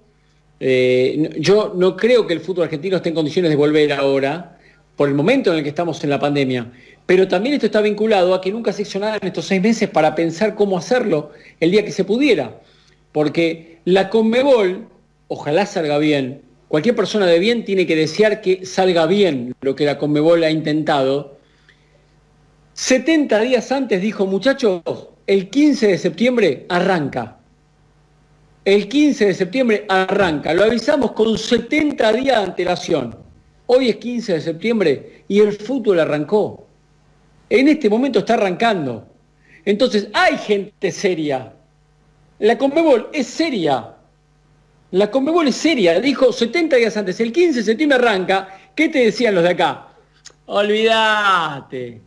Eh, 0.59 1.29
yo 1.39 1.73
no 1.75 1.95
creo 1.95 2.27
que 2.27 2.33
el 2.33 2.41
fútbol 2.41 2.65
argentino 2.65 2.97
esté 2.97 3.09
en 3.09 3.15
condiciones 3.15 3.49
de 3.51 3.57
volver 3.57 3.93
ahora, 3.93 4.57
por 4.95 5.09
el 5.09 5.15
momento 5.15 5.51
en 5.51 5.57
el 5.57 5.63
que 5.63 5.69
estamos 5.69 6.03
en 6.03 6.09
la 6.09 6.19
pandemia. 6.19 6.71
Pero 7.05 7.27
también 7.27 7.55
esto 7.55 7.65
está 7.65 7.81
vinculado 7.81 8.33
a 8.33 8.41
que 8.41 8.51
nunca 8.51 8.71
se 8.71 8.83
hizo 8.83 8.99
nada 8.99 9.17
en 9.17 9.27
estos 9.27 9.45
seis 9.45 9.61
meses 9.61 9.89
para 9.89 10.15
pensar 10.15 10.55
cómo 10.55 10.77
hacerlo 10.77 11.31
el 11.59 11.71
día 11.71 11.83
que 11.83 11.91
se 11.91 12.03
pudiera. 12.03 12.59
Porque 13.11 13.79
la 13.85 14.09
Conmebol, 14.09 14.87
ojalá 15.27 15.65
salga 15.65 15.97
bien, 15.97 16.41
cualquier 16.67 16.95
persona 16.95 17.25
de 17.25 17.39
bien 17.39 17.65
tiene 17.65 17.85
que 17.85 17.95
desear 17.95 18.41
que 18.41 18.65
salga 18.65 19.05
bien 19.05 19.53
lo 19.61 19.75
que 19.75 19.85
la 19.85 19.97
Conmebol 19.97 20.43
ha 20.43 20.51
intentado. 20.51 21.37
70 22.73 23.39
días 23.41 23.71
antes 23.71 24.01
dijo, 24.01 24.25
muchachos, 24.25 24.81
el 25.27 25.49
15 25.49 25.87
de 25.87 25.97
septiembre 25.97 26.65
arranca. 26.69 27.37
El 28.63 28.87
15 28.87 29.25
de 29.25 29.33
septiembre 29.33 29.85
arranca. 29.89 30.53
Lo 30.53 30.63
avisamos 30.63 31.11
con 31.11 31.37
70 31.37 32.13
días 32.13 32.37
de 32.37 32.43
antelación. 32.43 33.30
Hoy 33.73 33.87
es 33.87 33.95
15 33.95 34.33
de 34.33 34.41
septiembre 34.41 35.23
y 35.29 35.39
el 35.39 35.53
fútbol 35.53 36.01
arrancó. 36.01 36.67
En 37.49 37.69
este 37.69 37.89
momento 37.89 38.19
está 38.19 38.33
arrancando. 38.33 39.07
Entonces, 39.63 40.09
hay 40.11 40.37
gente 40.37 40.91
seria. 40.91 41.53
La 42.39 42.57
Conmebol 42.57 43.07
es 43.13 43.27
seria. 43.27 43.95
La 44.91 45.09
Conmebol 45.09 45.47
es 45.47 45.55
seria. 45.55 46.01
Dijo 46.01 46.33
70 46.33 46.75
días 46.75 46.97
antes, 46.97 47.21
el 47.21 47.31
15 47.31 47.59
de 47.59 47.63
septiembre 47.63 47.97
arranca. 47.97 48.59
¿Qué 48.75 48.89
te 48.89 49.05
decían 49.05 49.35
los 49.35 49.43
de 49.45 49.51
acá? 49.51 49.87
Olvídate. 50.47 52.01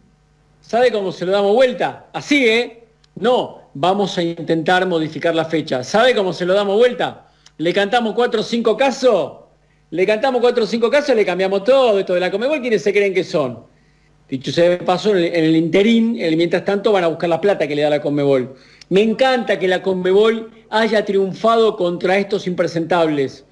¿Sabe 0.60 0.92
cómo 0.92 1.12
se 1.12 1.24
lo 1.24 1.32
damos 1.32 1.54
vuelta? 1.54 2.08
Así, 2.12 2.46
¿eh? 2.46 2.84
No, 3.14 3.70
vamos 3.72 4.18
a 4.18 4.22
intentar 4.22 4.84
modificar 4.84 5.34
la 5.34 5.46
fecha. 5.46 5.82
¿Sabe 5.82 6.14
cómo 6.14 6.34
se 6.34 6.44
lo 6.44 6.52
damos 6.52 6.76
vuelta? 6.76 7.28
Le 7.56 7.72
cantamos 7.72 8.12
cuatro 8.14 8.42
o 8.42 8.44
cinco 8.44 8.76
casos, 8.76 9.43
le 9.94 10.04
cantamos 10.04 10.40
cuatro 10.40 10.64
o 10.64 10.66
cinco 10.66 10.90
casos, 10.90 11.14
le 11.14 11.24
cambiamos 11.24 11.62
todo 11.62 12.00
esto 12.00 12.14
de 12.14 12.20
la 12.20 12.28
Comebol, 12.28 12.60
¿quiénes 12.60 12.82
se 12.82 12.92
creen 12.92 13.14
que 13.14 13.22
son? 13.22 13.60
Dicho 14.28 14.50
se 14.50 14.78
pasó, 14.78 15.10
en 15.12 15.18
el, 15.18 15.24
en 15.26 15.44
el 15.44 15.54
interín, 15.54 16.12
mientras 16.36 16.64
tanto 16.64 16.90
van 16.90 17.04
a 17.04 17.06
buscar 17.06 17.30
la 17.30 17.40
plata 17.40 17.68
que 17.68 17.76
le 17.76 17.82
da 17.82 17.90
la 17.90 18.00
Conmebol. 18.00 18.56
Me 18.88 19.02
encanta 19.02 19.56
que 19.56 19.68
la 19.68 19.82
Conmebol 19.82 20.50
haya 20.68 21.04
triunfado 21.04 21.76
contra 21.76 22.18
estos 22.18 22.48
impresentables, 22.48 23.44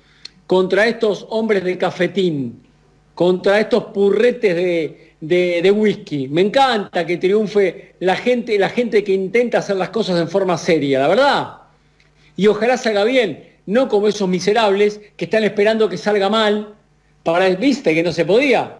contra 0.49 0.89
estos 0.89 1.27
hombres 1.31 1.63
de 1.63 1.79
cafetín, 1.79 2.61
contra 3.15 3.61
estos 3.61 3.85
purretes 3.95 4.57
de, 4.57 5.13
de, 5.21 5.61
de 5.63 5.71
whisky. 5.71 6.27
Me 6.27 6.41
encanta 6.41 7.07
que 7.07 7.19
triunfe 7.19 7.95
la 8.01 8.17
gente, 8.17 8.59
la 8.59 8.69
gente 8.69 9.05
que 9.05 9.13
intenta 9.13 9.59
hacer 9.59 9.77
las 9.77 9.91
cosas 9.91 10.21
en 10.21 10.27
forma 10.27 10.59
seria, 10.59 10.99
la 10.99 11.07
verdad. 11.07 11.53
Y 12.35 12.49
ojalá 12.49 12.77
salga 12.77 13.05
bien, 13.05 13.52
no 13.67 13.89
como 13.89 14.09
esos 14.09 14.29
miserables 14.29 15.01
que 15.17 15.27
están 15.27 15.45
esperando 15.45 15.89
que 15.89 15.97
salga 15.97 16.29
mal 16.29 16.75
para, 17.23 17.49
viste 17.51 17.95
que 17.95 18.03
no 18.03 18.13
se 18.13 18.25
podía. 18.25 18.79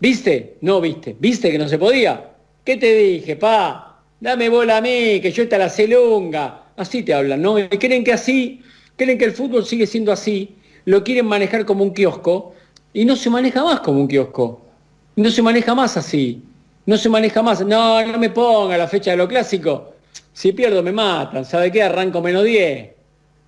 ¿Viste? 0.00 0.56
No 0.60 0.80
viste. 0.80 1.16
¿Viste 1.18 1.50
que 1.50 1.58
no 1.58 1.68
se 1.68 1.78
podía? 1.78 2.30
¿Qué 2.64 2.76
te 2.76 2.94
dije, 2.94 3.36
pa? 3.36 4.00
Dame 4.20 4.48
bola 4.48 4.78
a 4.78 4.80
mí, 4.80 5.20
que 5.20 5.32
yo 5.32 5.42
esta 5.42 5.58
la 5.58 5.68
celunga. 5.68 6.66
Así 6.76 7.02
te 7.02 7.14
hablan, 7.14 7.42
¿no? 7.42 7.58
Y 7.58 7.68
creen 7.68 8.04
que 8.04 8.12
así, 8.12 8.62
creen 8.96 9.18
que 9.18 9.24
el 9.24 9.32
fútbol 9.32 9.64
sigue 9.64 9.86
siendo 9.86 10.12
así, 10.12 10.56
lo 10.84 11.02
quieren 11.02 11.26
manejar 11.26 11.64
como 11.64 11.82
un 11.82 11.92
kiosco 11.92 12.54
y 12.92 13.04
no 13.04 13.16
se 13.16 13.30
maneja 13.30 13.64
más 13.64 13.80
como 13.80 14.00
un 14.00 14.08
kiosco. 14.08 14.62
No 15.16 15.30
se 15.30 15.42
maneja 15.42 15.74
más 15.74 15.96
así. 15.96 16.42
No 16.86 16.96
se 16.96 17.08
maneja 17.08 17.42
más. 17.42 17.64
No, 17.64 18.04
no 18.06 18.18
me 18.18 18.30
ponga 18.30 18.78
la 18.78 18.86
fecha 18.86 19.10
de 19.10 19.16
lo 19.16 19.26
clásico. 19.28 19.94
Si 20.32 20.52
pierdo 20.52 20.82
me 20.82 20.92
matan. 20.92 21.44
¿Sabe 21.44 21.72
qué? 21.72 21.82
Arranco 21.82 22.22
menos 22.22 22.44
10. 22.44 22.97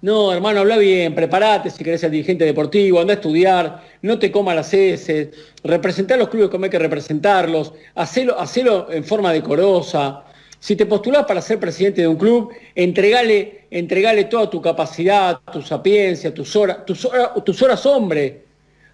No, 0.02 0.32
hermano, 0.32 0.60
habla 0.60 0.78
bien, 0.78 1.14
prepárate 1.14 1.68
si 1.68 1.84
querés 1.84 2.00
ser 2.00 2.10
dirigente 2.10 2.44
deportivo, 2.46 3.00
anda 3.00 3.12
a 3.12 3.16
estudiar, 3.16 3.84
no 4.00 4.18
te 4.18 4.32
comas 4.32 4.56
las 4.56 4.72
heces, 4.72 5.28
representar 5.62 6.18
los 6.18 6.30
clubes 6.30 6.48
como 6.48 6.64
hay 6.64 6.70
que 6.70 6.78
representarlos, 6.78 7.74
hacelo, 7.94 8.90
en 8.90 9.04
forma 9.04 9.30
decorosa. 9.32 10.24
Si 10.58 10.74
te 10.74 10.86
postulás 10.86 11.26
para 11.26 11.42
ser 11.42 11.58
presidente 11.60 12.00
de 12.00 12.08
un 12.08 12.16
club, 12.16 12.50
entregale, 12.74 13.66
entregale 13.70 14.24
toda 14.24 14.48
tu 14.48 14.62
capacidad, 14.62 15.38
tu 15.52 15.60
sapiencia, 15.60 16.32
tus 16.32 16.56
horas, 16.56 16.84
tus 16.86 17.04
horas, 17.04 17.30
tus 17.44 17.60
horas 17.62 17.84
hombre. 17.84 18.44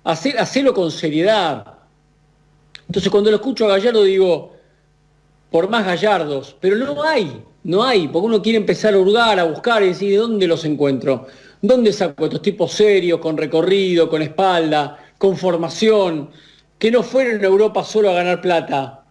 Hacé- 0.04 0.36
hacelo 0.36 0.74
con 0.74 0.90
seriedad. 0.90 1.64
Entonces 2.88 3.10
cuando 3.10 3.30
lo 3.30 3.36
escucho 3.36 3.64
a 3.64 3.68
Gallardo 3.68 4.02
digo, 4.04 4.52
por 5.50 5.68
más 5.68 5.86
gallardos, 5.86 6.56
pero 6.60 6.76
no 6.76 7.02
hay, 7.02 7.42
no 7.66 7.82
hay, 7.82 8.06
porque 8.06 8.26
uno 8.26 8.42
quiere 8.42 8.58
empezar 8.58 8.94
a 8.94 8.98
hurgar, 8.98 9.40
a 9.40 9.44
buscar 9.44 9.82
y 9.82 9.88
decir, 9.88 10.12
¿de 10.12 10.18
dónde 10.18 10.46
los 10.46 10.64
encuentro? 10.64 11.26
¿Dónde 11.60 11.92
saco 11.92 12.26
estos 12.26 12.40
tipos 12.40 12.70
serios, 12.70 13.18
con 13.18 13.36
recorrido, 13.36 14.08
con 14.08 14.22
espalda, 14.22 14.96
con 15.18 15.36
formación, 15.36 16.30
que 16.78 16.92
no 16.92 17.02
fueron 17.02 17.42
a 17.42 17.46
Europa 17.46 17.82
solo 17.82 18.10
a 18.10 18.14
ganar 18.14 18.40
plata, 18.40 19.04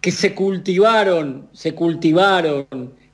que 0.00 0.10
se 0.10 0.34
cultivaron, 0.34 1.48
se 1.52 1.76
cultivaron, 1.76 2.66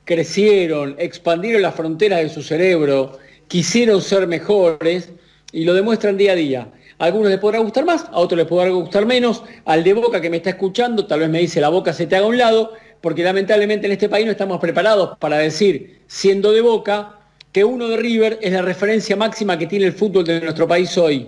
crecieron, 0.03 0.95
expandieron 0.97 1.61
las 1.61 1.75
fronteras 1.75 2.21
de 2.21 2.29
su 2.29 2.41
cerebro, 2.41 3.19
quisieron 3.47 4.01
ser 4.01 4.25
mejores 4.25 5.09
y 5.51 5.63
lo 5.63 5.75
demuestran 5.75 6.17
día 6.17 6.31
a 6.31 6.35
día. 6.35 6.67
A 6.97 7.05
algunos 7.05 7.29
les 7.29 7.39
podrá 7.39 7.59
gustar 7.59 7.85
más, 7.85 8.05
a 8.05 8.17
otros 8.17 8.37
les 8.39 8.47
podrá 8.47 8.71
gustar 8.71 9.05
menos. 9.05 9.43
Al 9.65 9.83
de 9.83 9.93
Boca 9.93 10.21
que 10.21 10.29
me 10.31 10.37
está 10.37 10.51
escuchando, 10.51 11.05
tal 11.05 11.19
vez 11.19 11.29
me 11.29 11.39
dice 11.39 11.61
la 11.61 11.69
boca 11.69 11.93
se 11.93 12.07
te 12.07 12.15
haga 12.15 12.25
a 12.25 12.29
un 12.29 12.37
lado, 12.37 12.73
porque 13.05 13.23
lamentablemente 13.23 13.85
en 13.85 13.93
este 13.93 14.09
país 14.09 14.25
no 14.25 14.31
estamos 14.31 14.59
preparados 14.59 15.15
para 15.19 15.37
decir, 15.37 15.99
siendo 16.07 16.51
de 16.51 16.61
Boca, 16.61 17.19
que 17.51 17.63
uno 17.63 17.87
de 17.87 17.97
River 17.97 18.39
es 18.41 18.51
la 18.51 18.63
referencia 18.63 19.15
máxima 19.15 19.59
que 19.59 19.67
tiene 19.67 19.85
el 19.85 19.93
fútbol 19.93 20.25
de 20.25 20.41
nuestro 20.41 20.67
país 20.67 20.97
hoy. 20.97 21.27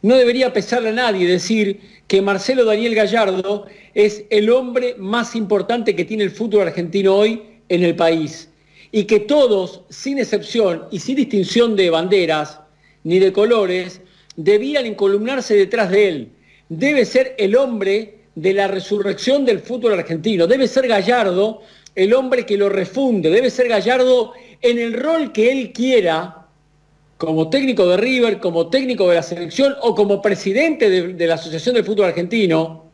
No 0.00 0.16
debería 0.16 0.50
pesarle 0.50 0.88
a 0.88 0.92
nadie 0.92 1.28
decir 1.28 1.78
que 2.06 2.22
Marcelo 2.22 2.64
Daniel 2.64 2.94
Gallardo 2.94 3.66
es 3.92 4.24
el 4.30 4.48
hombre 4.48 4.94
más 4.96 5.36
importante 5.36 5.94
que 5.94 6.06
tiene 6.06 6.24
el 6.24 6.30
fútbol 6.30 6.68
argentino 6.68 7.16
hoy 7.16 7.42
en 7.68 7.84
el 7.84 7.94
país. 7.94 8.48
Y 8.90 9.04
que 9.04 9.20
todos, 9.20 9.82
sin 9.90 10.18
excepción 10.18 10.84
y 10.90 11.00
sin 11.00 11.16
distinción 11.16 11.76
de 11.76 11.90
banderas 11.90 12.60
ni 13.04 13.18
de 13.18 13.30
colores, 13.30 14.00
debían 14.36 14.86
encolumnarse 14.86 15.54
detrás 15.54 15.90
de 15.90 16.08
él. 16.08 16.28
Debe 16.70 17.04
ser 17.04 17.34
el 17.36 17.56
hombre 17.56 18.17
de 18.40 18.54
la 18.54 18.68
resurrección 18.68 19.44
del 19.44 19.60
fútbol 19.60 19.94
argentino. 19.94 20.46
Debe 20.46 20.68
ser 20.68 20.86
Gallardo 20.86 21.62
el 21.94 22.14
hombre 22.14 22.46
que 22.46 22.56
lo 22.56 22.68
refunde. 22.68 23.30
Debe 23.30 23.50
ser 23.50 23.68
Gallardo 23.68 24.32
en 24.60 24.78
el 24.78 24.92
rol 24.94 25.32
que 25.32 25.50
él 25.50 25.72
quiera 25.72 26.46
como 27.16 27.50
técnico 27.50 27.86
de 27.88 27.96
River, 27.96 28.38
como 28.38 28.68
técnico 28.68 29.08
de 29.08 29.16
la 29.16 29.22
selección 29.24 29.74
o 29.82 29.94
como 29.94 30.22
presidente 30.22 30.88
de, 30.88 31.26
la 31.26 31.34
Asociación 31.34 31.74
del 31.74 31.84
Fútbol 31.84 32.06
Argentino, 32.06 32.84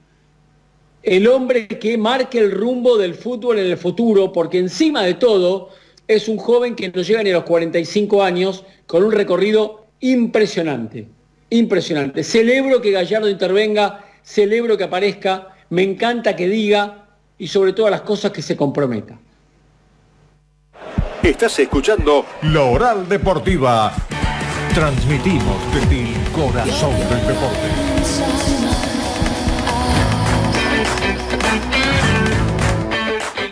el 1.03 1.29
hombre 1.29 1.69
que 1.69 1.99
marque 1.99 2.39
el 2.39 2.51
rumbo 2.51 2.97
del 2.97 3.15
fútbol 3.15 3.59
en 3.59 3.67
el 3.67 3.77
futuro, 3.77 4.33
porque 4.33 4.59
encima 4.59 5.03
de 5.03 5.15
todo 5.15 5.69
es 6.09 6.27
un 6.29 6.39
joven 6.39 6.75
que 6.75 6.89
no 6.89 7.03
llega 7.03 7.23
ni 7.23 7.31
a 7.31 7.35
los 7.35 7.45
45 7.45 8.23
años 8.23 8.65
con 8.87 9.05
un 9.05 9.13
recorrido 9.13 9.85
impresionante, 10.01 11.07
impresionante. 11.51 12.25
Celebro 12.25 12.81
que 12.81 12.91
Gallardo 12.91 13.29
intervenga, 13.29 14.04
celebro 14.25 14.77
que 14.77 14.85
aparezca, 14.85 15.49
me 15.71 15.83
encanta 15.83 16.35
que 16.35 16.49
diga 16.49 17.07
y 17.39 17.47
sobre 17.47 17.73
todas 17.73 17.91
las 17.91 18.01
cosas 18.01 18.33
que 18.33 18.43
se 18.43 18.57
comprometa. 18.57 19.19
Estás 21.23 21.59
escuchando 21.59 22.27
La 22.43 22.63
Oral 22.63 23.09
Deportiva. 23.09 23.93
Transmitimos 24.75 25.57
desde 25.73 26.01
el 26.01 26.31
corazón 26.33 26.93
del 27.09 27.27
deporte. 27.27 27.69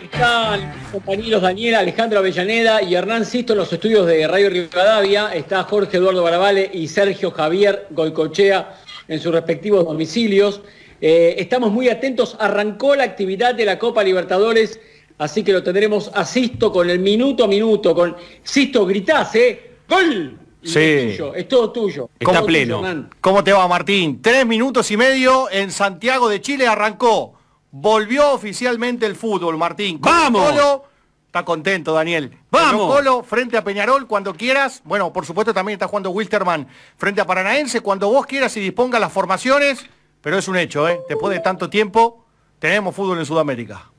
Están 0.02 0.74
mis 0.74 0.88
compañeros 0.88 1.42
Daniel, 1.42 1.76
Alejandro 1.76 2.18
Avellaneda 2.18 2.82
y 2.82 2.94
Hernán 2.94 3.24
Sisto 3.24 3.54
en 3.54 3.60
los 3.60 3.72
estudios 3.72 4.06
de 4.06 4.26
Radio 4.28 4.50
Rivadavia. 4.50 5.32
Está 5.32 5.62
Jorge 5.64 5.96
Eduardo 5.96 6.22
Barabale 6.22 6.70
y 6.72 6.88
Sergio 6.88 7.30
Javier 7.30 7.86
Goicochea 7.90 8.81
en 9.12 9.20
sus 9.20 9.32
respectivos 9.32 9.84
domicilios. 9.84 10.62
Eh, 11.00 11.34
estamos 11.38 11.70
muy 11.70 11.88
atentos. 11.88 12.36
Arrancó 12.40 12.96
la 12.96 13.04
actividad 13.04 13.54
de 13.54 13.66
la 13.66 13.78
Copa 13.78 14.02
Libertadores, 14.02 14.80
así 15.18 15.44
que 15.44 15.52
lo 15.52 15.62
tendremos 15.62 16.10
a 16.14 16.24
Sisto 16.24 16.72
con 16.72 16.88
el 16.88 16.98
minuto 16.98 17.44
a 17.44 17.48
minuto. 17.48 17.94
Con 17.94 18.16
Sisto, 18.42 18.86
gritás, 18.86 19.34
¿eh? 19.34 19.72
¡Gol! 19.88 20.38
Sí. 20.64 20.78
Es, 20.78 21.16
tuyo, 21.16 21.34
es 21.34 21.48
todo 21.48 21.72
tuyo. 21.72 22.08
Está 22.18 22.32
tuyo, 22.32 22.46
pleno. 22.46 22.78
Hernán. 22.78 23.10
¿Cómo 23.20 23.44
te 23.44 23.52
va, 23.52 23.68
Martín? 23.68 24.22
Tres 24.22 24.46
minutos 24.46 24.90
y 24.90 24.96
medio 24.96 25.50
en 25.50 25.70
Santiago 25.70 26.28
de 26.28 26.40
Chile 26.40 26.66
arrancó. 26.66 27.34
Volvió 27.70 28.32
oficialmente 28.32 29.04
el 29.04 29.16
fútbol, 29.16 29.58
Martín. 29.58 29.98
¡Vamos! 30.00 30.50
Colo 30.50 30.84
Está 31.32 31.46
contento, 31.46 31.94
Daniel. 31.94 32.30
¡Vamos! 32.50 32.88
Colo 32.94 32.94
Colo 32.94 33.22
frente 33.22 33.56
a 33.56 33.64
Peñarol 33.64 34.06
cuando 34.06 34.34
quieras. 34.34 34.82
Bueno, 34.84 35.14
por 35.14 35.24
supuesto 35.24 35.54
también 35.54 35.76
está 35.76 35.88
jugando 35.88 36.10
Wilsterman 36.10 36.68
frente 36.98 37.22
a 37.22 37.26
Paranaense 37.26 37.80
cuando 37.80 38.10
vos 38.10 38.26
quieras 38.26 38.54
y 38.58 38.60
disponga 38.60 39.00
las 39.00 39.10
formaciones. 39.10 39.82
Pero 40.20 40.36
es 40.36 40.46
un 40.46 40.58
hecho, 40.58 40.86
¿eh? 40.86 41.00
Después 41.08 41.32
de 41.34 41.40
tanto 41.40 41.70
tiempo, 41.70 42.26
tenemos 42.58 42.94
fútbol 42.94 43.18
en 43.18 43.24
Sudamérica. 43.24 43.90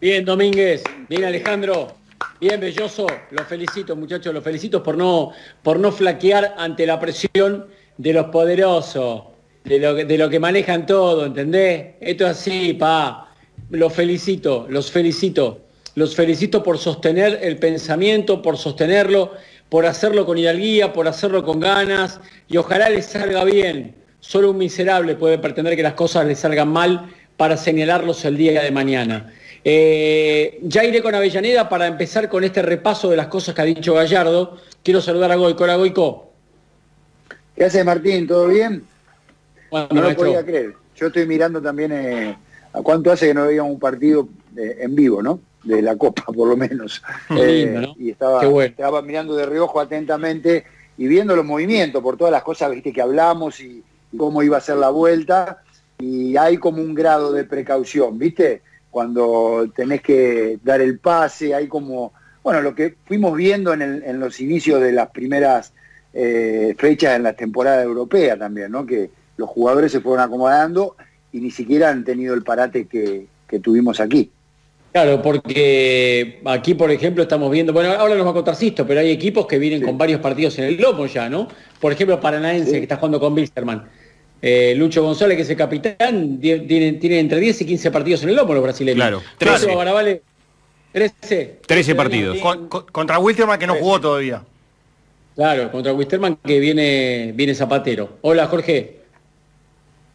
Bien, 0.00 0.24
Domínguez. 0.24 0.82
Bien, 1.08 1.22
Alejandro. 1.24 1.92
Bien, 2.40 2.58
Belloso. 2.58 3.06
Los 3.30 3.46
felicito, 3.46 3.94
muchachos. 3.94 4.34
Los 4.34 4.42
felicito 4.42 4.82
por 4.82 4.96
no, 4.98 5.30
por 5.62 5.78
no 5.78 5.92
flaquear 5.92 6.56
ante 6.58 6.86
la 6.86 6.98
presión 6.98 7.68
de 7.98 8.12
los 8.12 8.26
poderosos, 8.26 9.26
de 9.62 9.78
lo, 9.78 9.94
que- 9.94 10.06
de 10.06 10.18
lo 10.18 10.28
que 10.28 10.40
manejan 10.40 10.86
todo, 10.86 11.24
¿entendés? 11.26 11.94
Esto 12.00 12.24
es 12.24 12.32
así, 12.32 12.72
pa. 12.74 13.28
Los 13.70 13.92
felicito, 13.92 14.66
los 14.68 14.90
felicito. 14.90 15.66
Los 16.00 16.16
felicito 16.16 16.62
por 16.62 16.78
sostener 16.78 17.40
el 17.42 17.58
pensamiento, 17.58 18.40
por 18.40 18.56
sostenerlo, 18.56 19.32
por 19.68 19.84
hacerlo 19.84 20.24
con 20.24 20.38
hidalguía, 20.38 20.94
por 20.94 21.06
hacerlo 21.06 21.44
con 21.44 21.60
ganas 21.60 22.20
y 22.48 22.56
ojalá 22.56 22.88
les 22.88 23.04
salga 23.04 23.44
bien. 23.44 23.94
Solo 24.18 24.52
un 24.52 24.56
miserable 24.56 25.14
puede 25.14 25.36
pretender 25.36 25.76
que 25.76 25.82
las 25.82 25.92
cosas 25.92 26.24
les 26.24 26.38
salgan 26.38 26.68
mal 26.68 27.10
para 27.36 27.58
señalarlos 27.58 28.24
el 28.24 28.38
día 28.38 28.62
de 28.62 28.70
mañana. 28.70 29.30
Eh, 29.62 30.58
ya 30.62 30.84
iré 30.84 31.02
con 31.02 31.14
Avellaneda 31.14 31.68
para 31.68 31.86
empezar 31.86 32.30
con 32.30 32.44
este 32.44 32.62
repaso 32.62 33.10
de 33.10 33.18
las 33.18 33.26
cosas 33.26 33.54
que 33.54 33.60
ha 33.60 33.66
dicho 33.66 33.92
Gallardo. 33.92 34.56
Quiero 34.82 35.02
saludar 35.02 35.30
a 35.32 35.36
Goico. 35.36 35.64
Hola, 35.64 35.76
Goico. 35.76 36.32
¿Qué 37.54 37.64
hace 37.64 37.84
Martín? 37.84 38.26
¿Todo 38.26 38.48
bien? 38.48 38.84
Bueno, 39.70 39.88
No 39.90 39.96
lo 39.96 40.06
maestro. 40.06 40.24
podía 40.28 40.46
creer. 40.46 40.72
Yo 40.96 41.08
estoy 41.08 41.26
mirando 41.26 41.60
también 41.60 41.92
eh, 41.92 42.38
a 42.72 42.80
cuánto 42.80 43.12
hace 43.12 43.26
que 43.26 43.34
no 43.34 43.44
veíamos 43.46 43.72
un 43.72 43.78
partido 43.78 44.30
eh, 44.56 44.78
en 44.80 44.94
vivo, 44.94 45.22
¿no? 45.22 45.40
De 45.64 45.82
la 45.82 45.96
Copa, 45.96 46.24
por 46.24 46.48
lo 46.48 46.56
menos. 46.56 47.02
Eh, 47.30 47.64
lindo, 47.72 47.80
¿no? 47.88 47.94
Y 47.98 48.10
estaba, 48.10 48.40
Qué 48.40 48.46
bueno. 48.46 48.70
estaba 48.70 49.02
mirando 49.02 49.34
de 49.36 49.46
reojo 49.46 49.78
atentamente 49.80 50.64
y 50.96 51.06
viendo 51.06 51.36
los 51.36 51.44
movimientos 51.44 52.02
por 52.02 52.16
todas 52.16 52.32
las 52.32 52.42
cosas 52.42 52.70
¿viste? 52.72 52.92
que 52.92 53.02
hablamos 53.02 53.60
y, 53.60 53.82
y 54.12 54.16
cómo 54.16 54.42
iba 54.42 54.56
a 54.56 54.60
ser 54.60 54.76
la 54.76 54.90
vuelta. 54.90 55.62
Y 55.98 56.36
hay 56.36 56.56
como 56.56 56.80
un 56.80 56.94
grado 56.94 57.30
de 57.32 57.44
precaución, 57.44 58.18
¿viste? 58.18 58.62
Cuando 58.90 59.70
tenés 59.76 60.00
que 60.02 60.58
dar 60.64 60.80
el 60.80 60.98
pase, 60.98 61.54
hay 61.54 61.68
como, 61.68 62.12
bueno, 62.42 62.62
lo 62.62 62.74
que 62.74 62.96
fuimos 63.04 63.36
viendo 63.36 63.72
en, 63.74 63.82
el- 63.82 64.02
en 64.04 64.18
los 64.18 64.40
inicios 64.40 64.80
de 64.80 64.92
las 64.92 65.10
primeras 65.10 65.72
eh, 66.14 66.74
fechas 66.78 67.14
en 67.16 67.22
la 67.22 67.34
temporada 67.34 67.82
europea 67.82 68.36
también, 68.38 68.72
¿no? 68.72 68.84
Que 68.86 69.10
los 69.36 69.48
jugadores 69.48 69.92
se 69.92 70.00
fueron 70.00 70.24
acomodando 70.24 70.96
y 71.32 71.40
ni 71.40 71.50
siquiera 71.50 71.90
han 71.90 72.02
tenido 72.04 72.34
el 72.34 72.42
parate 72.42 72.86
que, 72.86 73.26
que 73.46 73.60
tuvimos 73.60 74.00
aquí. 74.00 74.30
Claro, 74.92 75.22
porque 75.22 76.40
aquí, 76.44 76.74
por 76.74 76.90
ejemplo, 76.90 77.22
estamos 77.22 77.48
viendo, 77.52 77.72
bueno, 77.72 77.92
ahora 77.92 78.16
nos 78.16 78.26
va 78.26 78.30
a 78.30 78.34
contar 78.34 78.56
Sisto, 78.56 78.84
pero 78.84 78.98
hay 79.00 79.10
equipos 79.10 79.46
que 79.46 79.56
vienen 79.58 79.80
Sí. 79.80 79.84
con 79.86 79.96
varios 79.96 80.20
partidos 80.20 80.58
en 80.58 80.64
el 80.64 80.76
lomo 80.80 81.06
ya, 81.06 81.28
¿no? 81.28 81.46
Por 81.78 81.92
ejemplo, 81.92 82.20
Paranaense, 82.20 82.70
Sí. 82.72 82.76
que 82.78 82.82
está 82.82 82.96
jugando 82.96 83.20
con 83.20 83.32
Wilstermann. 83.34 83.88
Eh, 84.42 84.74
Lucho 84.76 85.02
González, 85.02 85.36
que 85.36 85.42
es 85.42 85.50
el 85.50 85.56
capitán, 85.56 86.40
tiene, 86.40 86.92
tiene 86.94 87.20
entre 87.20 87.38
10 87.38 87.60
y 87.60 87.66
15 87.66 87.90
partidos 87.92 88.22
en 88.24 88.30
el 88.30 88.36
lomo 88.36 88.52
los 88.52 88.62
brasileños. 88.64 88.96
Claro, 88.96 89.22
Claro, 89.38 89.58
13. 89.60 89.76
Baravale, 89.76 90.22
13. 90.92 91.58
13 91.66 91.94
partidos. 91.94 92.38
Con- 92.38 92.68
con- 92.68 92.86
contra 92.86 93.18
Wilterman 93.20 93.58
que 93.60 93.66
no 93.68 93.76
jugó 93.76 94.00
todavía. 94.00 94.42
Claro, 95.36 95.70
contra 95.70 95.92
Wisterman 95.92 96.36
que 96.44 96.58
viene, 96.58 97.32
viene 97.36 97.54
Zapatero. 97.54 98.18
Hola, 98.22 98.46
Jorge. 98.48 98.96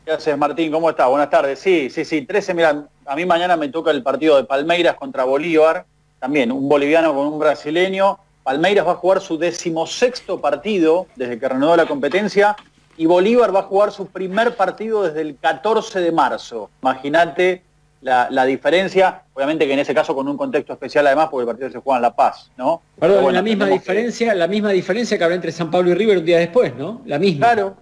¿Qué 0.06 0.12
haces, 0.12 0.38
Martín? 0.38 0.72
¿Cómo 0.72 0.90
estás? 0.90 1.10
Buenas 1.10 1.30
tardes. 1.30 1.60
Sí, 1.60 1.90
sí, 1.90 2.06
sí. 2.06 2.22
13, 2.22 2.54
mira, 2.54 2.86
a 3.06 3.16
mí 3.16 3.26
mañana 3.26 3.58
me 3.58 3.70
toca 3.70 3.90
el 3.92 4.04
partido 4.04 4.36
de 4.38 4.44
Palmeiras 4.44 4.96
contra 4.96 5.24
Bolívar. 5.24 5.86
También 6.20 6.52
un 6.52 6.70
boliviano 6.70 7.14
con 7.14 7.26
un 7.28 7.40
brasileño. 7.40 8.20
Palmeiras 8.44 8.86
va 8.86 8.92
a 8.92 8.96
jugar 8.96 9.20
su 9.22 9.38
decimosexto 9.40 10.40
partido 10.40 11.08
desde 11.16 11.40
que 11.40 11.50
reanudó 11.50 11.76
la 11.76 11.88
competencia 11.88 12.56
y 12.98 13.08
Bolívar 13.08 13.54
va 13.54 13.62
a 13.62 13.64
jugar 13.64 13.92
su 13.92 14.06
primer 14.08 14.56
partido 14.56 15.04
desde 15.04 15.22
el 15.22 15.38
14 15.38 16.00
de 16.00 16.12
marzo. 16.12 16.70
Imagínate 16.84 17.64
la, 18.02 18.28
la 18.30 18.46
diferencia, 18.46 19.24
obviamente 19.34 19.66
que 19.66 19.74
en 19.74 19.80
ese 19.80 19.96
caso 19.96 20.14
con 20.14 20.28
un 20.28 20.38
contexto 20.38 20.74
especial 20.74 21.08
además 21.08 21.30
porque 21.32 21.42
el 21.42 21.48
partido 21.48 21.72
se 21.72 21.80
juega 21.80 21.98
en 21.98 22.02
La 22.04 22.16
Paz, 22.16 22.52
¿no? 22.56 22.84
Perdón, 23.00 23.24
bueno, 23.24 23.38
la 23.38 23.42
misma 23.42 23.66
tenemos 23.66 23.84
que- 23.84 23.92
diferencia, 23.92 24.36
la 24.36 24.48
misma 24.48 24.70
diferencia 24.70 25.18
que 25.18 25.24
habrá 25.24 25.36
entre 25.36 25.52
San 25.52 25.72
Pablo 25.72 25.90
y 25.90 25.96
River 25.96 26.20
un 26.20 26.26
día 26.26 26.38
después, 26.38 26.76
¿no? 26.76 27.02
La 27.06 27.18
misma. 27.18 27.48
Claro, 27.48 27.76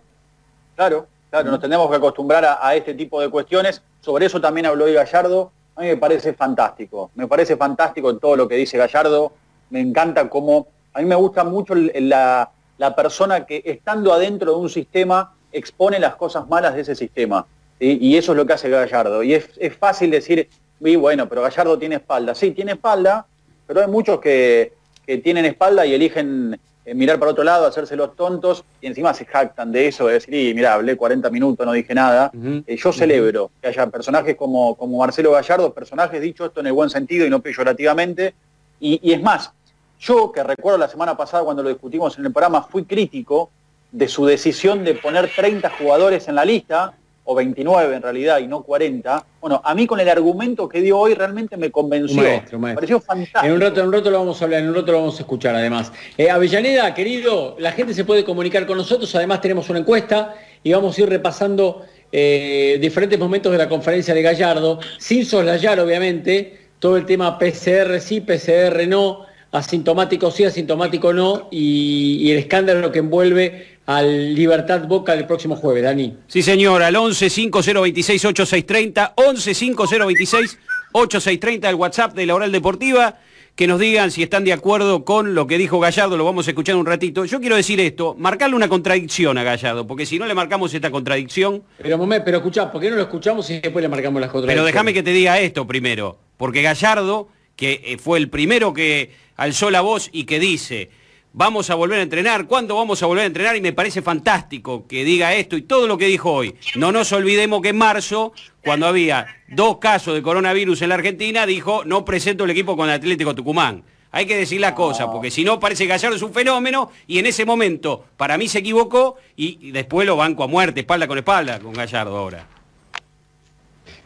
claro, 0.78 1.08
claro, 1.34 1.50
nos 1.50 1.60
tenemos 1.60 1.90
que 1.90 1.96
acostumbrar 1.96 2.60
a, 2.62 2.76
este 2.76 2.94
tipo 2.94 3.20
de 3.20 3.28
cuestiones. 3.28 3.82
Sobre 4.02 4.28
eso 4.28 4.40
también 4.40 4.68
habló 4.68 4.86
hoy 4.86 4.94
Gallardo. 4.94 5.52
A 5.76 5.82
mí 5.82 5.88
me 5.88 5.98
parece 5.98 6.34
fantástico, 6.34 7.10
me 7.16 7.28
parece 7.28 7.58
fantástico 7.58 8.12
en 8.12 8.20
todo 8.20 8.36
lo 8.36 8.48
que 8.48 8.54
dice 8.54 8.78
Gallardo. 8.78 9.34
Me 9.72 9.80
encanta 9.80 10.30
cómo, 10.30 10.68
a 10.94 11.00
mí 11.00 11.06
me 11.06 11.16
gusta 11.16 11.44
mucho 11.44 11.74
la, 11.74 12.52
la 12.78 12.96
persona 12.96 13.48
que 13.48 13.64
estando 13.66 14.14
adentro 14.14 14.52
de 14.52 14.58
un 14.58 14.70
sistema 14.70 15.34
expone 15.52 15.98
las 15.98 16.16
cosas 16.18 16.48
malas 16.48 16.76
de 16.76 16.82
ese 16.82 16.94
sistema. 16.94 17.48
Y 17.80 18.16
eso 18.16 18.34
es 18.34 18.38
lo 18.38 18.46
que 18.46 18.54
hace 18.54 18.70
Gallardo. 18.70 19.24
Y 19.24 19.34
es, 19.34 19.50
es 19.58 19.76
fácil 19.76 20.12
decir, 20.12 20.48
"Y 20.82 20.96
bueno, 20.98 21.28
pero 21.28 21.42
Gallardo 21.42 21.80
tiene 21.80 21.96
espalda. 21.96 22.36
Sí, 22.36 22.52
tiene 22.52 22.74
espalda, 22.74 23.26
pero 23.66 23.82
hay 23.82 23.88
muchos 23.88 24.20
que, 24.20 24.74
que 25.04 25.18
tienen 25.18 25.46
espalda 25.46 25.84
y 25.84 25.96
eligen 25.96 26.60
eh, 26.86 26.94
mirar 26.94 27.18
para 27.20 27.32
otro 27.32 27.44
lado, 27.44 27.66
hacerse 27.66 27.96
los 27.96 28.16
tontos 28.16 28.64
y 28.82 28.88
encima 28.88 29.14
se 29.14 29.26
jactan 29.26 29.72
de 29.72 29.88
eso, 29.88 30.08
de 30.08 30.14
decir, 30.16 30.34
y 30.34 30.54
mira, 30.54 30.74
hablé 30.74 30.98
40 30.98 31.30
minutos, 31.30 31.66
no 31.66 31.72
dije 31.72 31.96
nada. 31.96 32.32
Eh, 32.68 32.76
yo 32.76 32.92
celebro 32.92 33.52
que 33.62 33.70
haya 33.70 33.88
personajes 33.88 34.36
como, 34.36 34.76
como 34.76 34.98
Marcelo 34.98 35.32
Gallardo, 35.32 35.74
personajes 35.74 36.22
dicho 36.22 36.46
esto 36.46 36.60
en 36.60 36.68
el 36.68 36.74
buen 36.74 36.90
sentido 36.90 37.26
y 37.26 37.30
no 37.30 37.42
peyorativamente. 37.42 38.34
Y, 38.80 39.00
y 39.02 39.14
es 39.14 39.22
más, 39.22 39.52
yo 40.00 40.32
que 40.32 40.44
recuerdo 40.44 40.78
la 40.78 40.90
semana 40.90 41.16
pasada 41.16 41.44
cuando 41.44 41.64
lo 41.64 41.70
discutimos 41.70 42.18
en 42.18 42.26
el 42.26 42.34
programa, 42.34 42.64
fui 42.64 42.84
crítico 42.84 43.50
de 43.92 44.08
su 44.08 44.26
decisión 44.26 44.84
de 44.84 44.96
poner 44.96 45.30
30 45.34 45.70
jugadores 45.78 46.28
en 46.28 46.36
la 46.36 46.44
lista, 46.44 46.94
o 47.26 47.36
29 47.36 47.96
en 47.96 48.02
realidad, 48.02 48.40
y 48.40 48.48
no 48.48 48.64
40. 48.64 49.26
Bueno, 49.40 49.62
a 49.64 49.74
mí 49.74 49.88
con 49.88 50.00
el 50.00 50.10
argumento 50.10 50.68
que 50.68 50.82
dio 50.82 50.98
hoy 51.00 51.14
realmente 51.14 51.56
me 51.56 51.72
convenció. 51.72 52.18
Un 52.18 52.24
maestro, 52.24 52.58
un 52.58 52.64
Me 52.66 52.74
pareció 52.74 53.00
fantástico. 53.00 53.46
En 53.46 53.54
un 53.54 53.62
rato, 53.62 53.80
en 53.80 53.88
un 53.88 53.94
rato 53.94 54.12
lo 54.12 54.20
vamos 54.20 54.42
a 54.42 54.46
hablar, 54.46 54.62
en 54.62 54.70
un 54.70 54.76
rato 54.76 54.92
lo 54.92 55.00
vamos 55.00 55.18
a 55.18 55.22
escuchar 55.22 55.56
además. 55.56 55.92
Eh, 56.18 56.30
Avellaneda, 56.30 56.94
querido, 56.94 57.56
la 57.60 57.72
gente 57.72 57.94
se 57.94 58.04
puede 58.04 58.26
comunicar 58.26 58.66
con 58.66 58.78
nosotros, 58.78 59.14
además 59.16 59.42
tenemos 59.42 59.70
una 59.70 59.80
encuesta 59.80 60.36
y 60.64 60.74
vamos 60.74 60.98
a 60.98 61.02
ir 61.02 61.10
repasando 61.10 61.86
eh, 62.12 62.78
diferentes 62.82 63.18
momentos 63.18 63.52
de 63.52 63.58
la 63.58 63.70
conferencia 63.70 64.14
de 64.14 64.22
Gallardo, 64.22 64.80
sin 64.98 65.26
soslayar 65.26 65.80
obviamente 65.80 66.60
todo 66.80 66.98
el 66.98 67.06
tema 67.06 67.40
PCR 67.40 68.00
sí, 68.02 68.20
PCR 68.22 68.86
no, 68.88 69.26
asintomático 69.52 70.30
sí, 70.30 70.44
asintomático 70.44 71.14
no, 71.14 71.48
y, 71.52 72.18
y 72.22 72.32
el 72.32 72.40
escándalo 72.40 72.92
que 72.92 73.00
envuelve 73.00 73.73
al 73.86 74.34
Libertad 74.34 74.88
Boca 74.88 75.14
el 75.14 75.26
próximo 75.26 75.56
jueves, 75.56 75.84
Dani. 75.84 76.18
Sí, 76.28 76.42
señor, 76.42 76.82
al 76.84 76.96
11 76.96 77.30
5026 77.30 78.26
8630, 78.26 79.14
11 79.16 79.54
5026 79.54 80.60
8630, 80.94 81.70
el 81.70 81.76
WhatsApp 81.76 82.14
de 82.14 82.26
la 82.26 82.36
Oral 82.36 82.52
Deportiva, 82.52 83.18
que 83.56 83.68
nos 83.68 83.80
digan 83.80 84.10
si 84.10 84.24
están 84.24 84.44
de 84.44 84.54
acuerdo 84.54 85.04
con 85.04 85.36
lo 85.36 85.46
que 85.48 85.58
dijo 85.58 85.80
Gallardo, 85.80 86.18
lo 86.18 86.26
vamos 86.26 86.48
a 86.48 86.52
escuchar 86.52 86.76
un 86.76 86.86
ratito. 86.86 87.26
Yo 87.26 87.40
quiero 87.40 87.56
decir 87.56 87.80
esto, 87.80 88.16
marcarle 88.18 88.56
una 88.56 88.68
contradicción 88.68 89.38
a 89.38 89.44
Gallardo, 89.44 89.86
porque 89.86 90.06
si 90.06 90.18
no 90.18 90.26
le 90.26 90.34
marcamos 90.34 90.74
esta 90.74 90.90
contradicción, 90.90 91.64
Pero, 91.78 91.98
momento, 91.98 92.26
pero 92.26 92.38
escuchá, 92.38 92.72
¿por 92.72 92.82
qué 92.82 92.90
no 92.90 92.96
lo 92.96 93.04
escuchamos 93.04 93.50
y 93.50 93.60
después 93.60 93.84
le 93.84 93.90
marcamos 93.90 94.22
las 94.22 94.30
otras? 94.30 94.46
pero 94.46 94.64
déjame 94.64 94.94
que 94.94 95.04
te 95.04 95.12
diga 95.12 95.40
esto 95.40 95.68
primero, 95.68 96.18
porque 96.38 96.62
Gallardo, 96.62 97.28
que 97.56 97.82
eh, 97.86 97.98
fue 97.98 98.18
el 98.18 98.30
primero 98.30 98.74
que 98.74 99.12
alzó 99.36 99.70
la 99.70 99.82
voz 99.82 100.10
y 100.12 100.24
que 100.24 100.40
dice, 100.40 100.90
vamos 101.34 101.70
a 101.70 101.76
volver 101.76 102.00
a 102.00 102.04
entrenar, 102.04 102.46
¿cuándo 102.46 102.76
vamos 102.76 103.02
a 103.04 103.08
volver 103.08 103.24
a 103.24 103.28
entrenar? 103.28 103.58
Y 103.58 103.62
me 103.62 103.74
parece 103.74 104.02
fantástico 104.02 104.88
que 104.88 105.04
diga 105.04 105.34
esto 105.34 105.58
y 105.58 105.64
todo 105.64 105.88
lo 105.88 105.98
que 105.98 106.06
dijo 106.06 106.32
hoy. 106.32 106.56
No 106.76 106.92
nos 106.92 107.12
olvidemos 107.12 107.62
que 107.62 107.70
en 107.70 107.78
marzo, 107.78 108.34
cuando 108.64 108.88
había 108.88 109.28
dos 109.50 109.80
casos 109.80 110.14
de 110.14 110.22
coronavirus 110.22 110.84
en 110.84 110.90
la 110.90 110.96
Argentina, 110.96 111.46
dijo, 111.46 111.84
no 111.84 112.06
presento 112.06 112.46
el 112.46 112.52
equipo 112.52 112.78
con 112.78 112.88
el 112.88 112.96
Atlético 112.96 113.36
Tucumán. 113.36 113.84
Hay 114.12 114.28
que 114.28 114.38
decir 114.38 114.62
la 114.62 114.76
cosa, 114.76 115.12
porque 115.12 115.32
si 115.32 115.44
no 115.44 115.60
parece 115.60 115.86
que 115.86 115.90
Gallardo 115.90 116.16
es 116.16 116.22
un 116.22 116.34
fenómeno 116.34 116.92
y 117.08 117.18
en 117.18 117.26
ese 117.26 117.46
momento 117.46 118.06
para 118.16 118.38
mí 118.38 118.48
se 118.48 118.60
equivocó 118.60 119.16
y, 119.36 119.72
después 119.72 120.06
lo 120.06 120.16
banco 120.16 120.44
a 120.44 120.48
muerte, 120.48 120.82
espalda 120.82 121.08
con 121.08 121.18
espalda 121.18 121.60
con 121.60 121.74
Gallardo 121.74 122.16
ahora. 122.16 122.48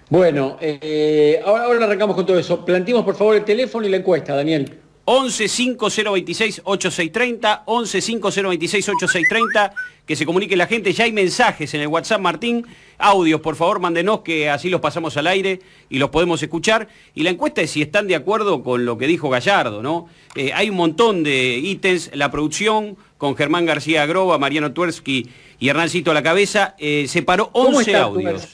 Bueno, 0.09 0.57
eh, 0.61 1.41
ahora, 1.45 1.65
ahora 1.65 1.85
arrancamos 1.85 2.15
con 2.15 2.25
todo 2.25 2.39
eso. 2.39 2.63
Planteemos 2.63 3.03
por 3.03 3.17
favor 3.17 3.35
el 3.35 3.43
teléfono 3.43 3.85
y 3.85 3.89
la 3.89 3.97
encuesta, 3.97 4.33
Daniel. 4.33 4.79
11 5.09 5.47
5026 5.47 6.61
8630, 6.65 7.63
11 7.65 8.01
5026 8.01 8.89
8630. 8.89 9.73
que 10.05 10.17
se 10.17 10.25
comunique 10.25 10.57
la 10.57 10.67
gente. 10.67 10.91
Ya 10.91 11.05
hay 11.05 11.13
mensajes 11.13 11.73
en 11.73 11.81
el 11.81 11.87
WhatsApp, 11.87 12.19
Martín. 12.19 12.65
Audios, 12.97 13.39
por 13.39 13.55
favor, 13.55 13.79
mándenos 13.79 14.19
que 14.19 14.49
así 14.49 14.69
los 14.69 14.81
pasamos 14.81 15.15
al 15.15 15.27
aire 15.27 15.61
y 15.89 15.97
los 15.97 16.09
podemos 16.09 16.43
escuchar. 16.43 16.89
Y 17.15 17.23
la 17.23 17.29
encuesta 17.29 17.61
es 17.61 17.71
si 17.71 17.81
están 17.81 18.07
de 18.07 18.15
acuerdo 18.15 18.63
con 18.63 18.83
lo 18.83 18.97
que 18.97 19.07
dijo 19.07 19.29
Gallardo, 19.29 19.81
¿no? 19.81 20.07
Eh, 20.35 20.51
hay 20.53 20.69
un 20.69 20.75
montón 20.75 21.23
de 21.23 21.57
ítems, 21.57 22.11
la 22.13 22.29
producción 22.29 22.97
con 23.17 23.37
Germán 23.37 23.65
García 23.65 24.05
Groba, 24.05 24.37
Mariano 24.37 24.73
Tuersky 24.73 25.29
y 25.57 25.69
Hernancito 25.69 26.11
a 26.11 26.15
la 26.15 26.23
cabeza, 26.23 26.75
eh, 26.79 27.05
separó 27.07 27.49
11 27.53 27.95
audios. 27.95 28.47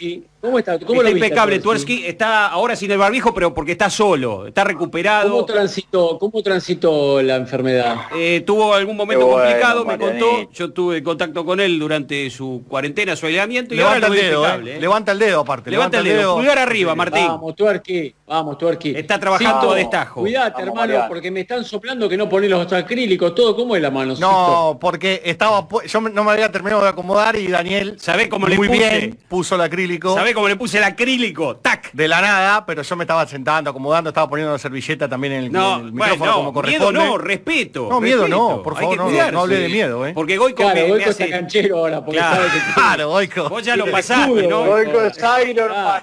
¿Cómo 0.44 0.60
está? 0.60 0.78
¿Cómo 0.78 1.02
está 1.02 1.10
lo 1.10 1.10
impecable, 1.18 1.60
Tuersky? 1.60 1.94
Tuersky 1.94 2.06
está 2.10 2.48
ahora 2.48 2.76
sin 2.76 2.92
el 2.92 2.98
barbijo, 2.98 3.34
pero 3.34 3.54
porque 3.54 3.72
está 3.72 3.90
solo, 3.90 4.46
está 4.46 4.66
recuperado. 4.66 5.30
¿Cómo 5.32 5.46
transitó, 5.46 6.20
cómo 6.20 6.44
transitó 6.44 7.22
la 7.22 7.38
enfermedad? 7.38 7.96
Eh, 8.14 8.44
tuvo 8.46 8.74
algún 8.74 8.98
momento 8.98 9.26
bueno, 9.26 9.42
complicado, 9.42 9.86
me 9.86 9.98
contó. 9.98 10.52
Yo 10.52 10.74
tuve 10.74 11.02
contacto 11.02 11.46
con 11.46 11.62
él 11.62 11.80
durante 11.80 12.30
su 12.30 12.62
cuarentena, 12.68 13.16
su 13.16 13.26
aislamiento. 13.26 13.74
Y 13.74 13.80
ahora 13.80 14.00
Levanta 14.00 14.16
el 14.18 14.22
dedo, 14.22 14.46
eh. 14.46 14.76
¿eh? 14.76 14.82
Levanta 14.82 15.12
el 15.14 15.20
dedo 15.20 15.40
aparte. 15.40 15.72
Levanta 15.72 16.00
el 16.00 16.04
dedo. 16.04 16.36
Pulgar 16.36 16.60
arriba, 16.60 16.94
Martín. 16.94 17.26
Vamos, 17.26 17.56
Tuerqui, 17.56 18.14
vamos, 18.28 18.58
Tuerqui. 18.58 18.98
Está 18.98 19.18
trabajando 19.18 19.72
a 19.72 19.76
destajo. 19.76 20.20
Cuidate, 20.20 20.56
Vamos, 20.56 20.68
hermano, 20.68 20.82
Mariano. 20.82 21.08
porque 21.08 21.32
me 21.32 21.40
están 21.40 21.64
soplando 21.64 22.10
que 22.10 22.18
no 22.18 22.28
pones 22.28 22.50
los 22.50 22.74
acrílicos, 22.74 23.34
todo. 23.34 23.56
¿Cómo 23.56 23.78
es 23.78 23.82
la 23.82 23.92
mano? 23.92 24.14
No, 24.20 24.78
porque 24.82 25.22
estaba 25.24 25.66
yo 25.88 26.02
no 26.02 26.24
me 26.26 26.32
había 26.32 26.52
terminado 26.52 26.84
de 26.84 26.90
acomodar 26.90 27.38
y 27.38 27.48
Daniel 27.48 27.96
¿Sabés 27.98 28.28
cómo 28.28 28.46
le 28.46 28.58
muy 28.58 28.68
puse? 28.68 28.80
bien 28.80 29.18
puso 29.30 29.56
el 29.56 29.62
acrílico 29.62 30.14
¿Sabés 30.14 30.33
cómo 30.34 30.48
le 30.48 30.56
puse 30.56 30.78
el 30.78 30.84
acrílico? 30.84 31.56
¡Tac! 31.58 31.92
de 31.94 32.08
la 32.08 32.22
nada, 32.22 32.66
pero 32.66 32.82
yo 32.82 32.96
me 32.96 33.04
estaba 33.04 33.26
sentando, 33.28 33.70
acomodando, 33.70 34.10
estaba 34.10 34.28
poniendo 34.28 34.52
la 34.54 34.60
servilleta 34.60 35.08
también 35.08 35.34
en 35.34 35.44
el, 35.46 35.52
No, 35.52 35.80
en 35.80 35.86
el 35.86 35.92
bueno, 35.92 36.14
micrófono 36.14 36.32
como 36.32 36.62
no, 36.62 36.68
miedo 36.68 36.86
corresponde. 36.86 37.00
no, 37.00 37.18
respeto. 37.18 37.88
No, 37.90 38.02
miedo 38.02 38.22
respeto. 38.24 38.50
no, 38.50 38.64
por 38.64 38.76
favor, 38.76 38.98
no, 38.98 39.32
no, 39.32 39.42
hable 39.42 39.58
de 39.58 39.70
miedo, 39.70 40.08
¿eh? 40.08 40.14
Porque 40.14 40.38
Goico 40.38 40.64
Claro, 40.64 40.96
me, 40.96 41.04
hace... 41.04 41.10
está 41.24 41.30
canchero 41.30 41.78
ahora, 41.78 42.04
porque 42.04 42.18
Claro. 42.18 42.36
sabe 42.36 42.50
que... 42.50 42.74
Claro, 42.74 43.10
Goico. 43.14 43.50
Vos 43.50 43.64
ya 43.64 43.76
lo 43.76 43.92
pasaste, 43.92 44.24
escudo, 44.40 44.50
¿no? 44.50 44.66
Goico. 44.66 45.02
Es 45.02 45.18
Iron 45.50 45.70
Man. 45.72 46.02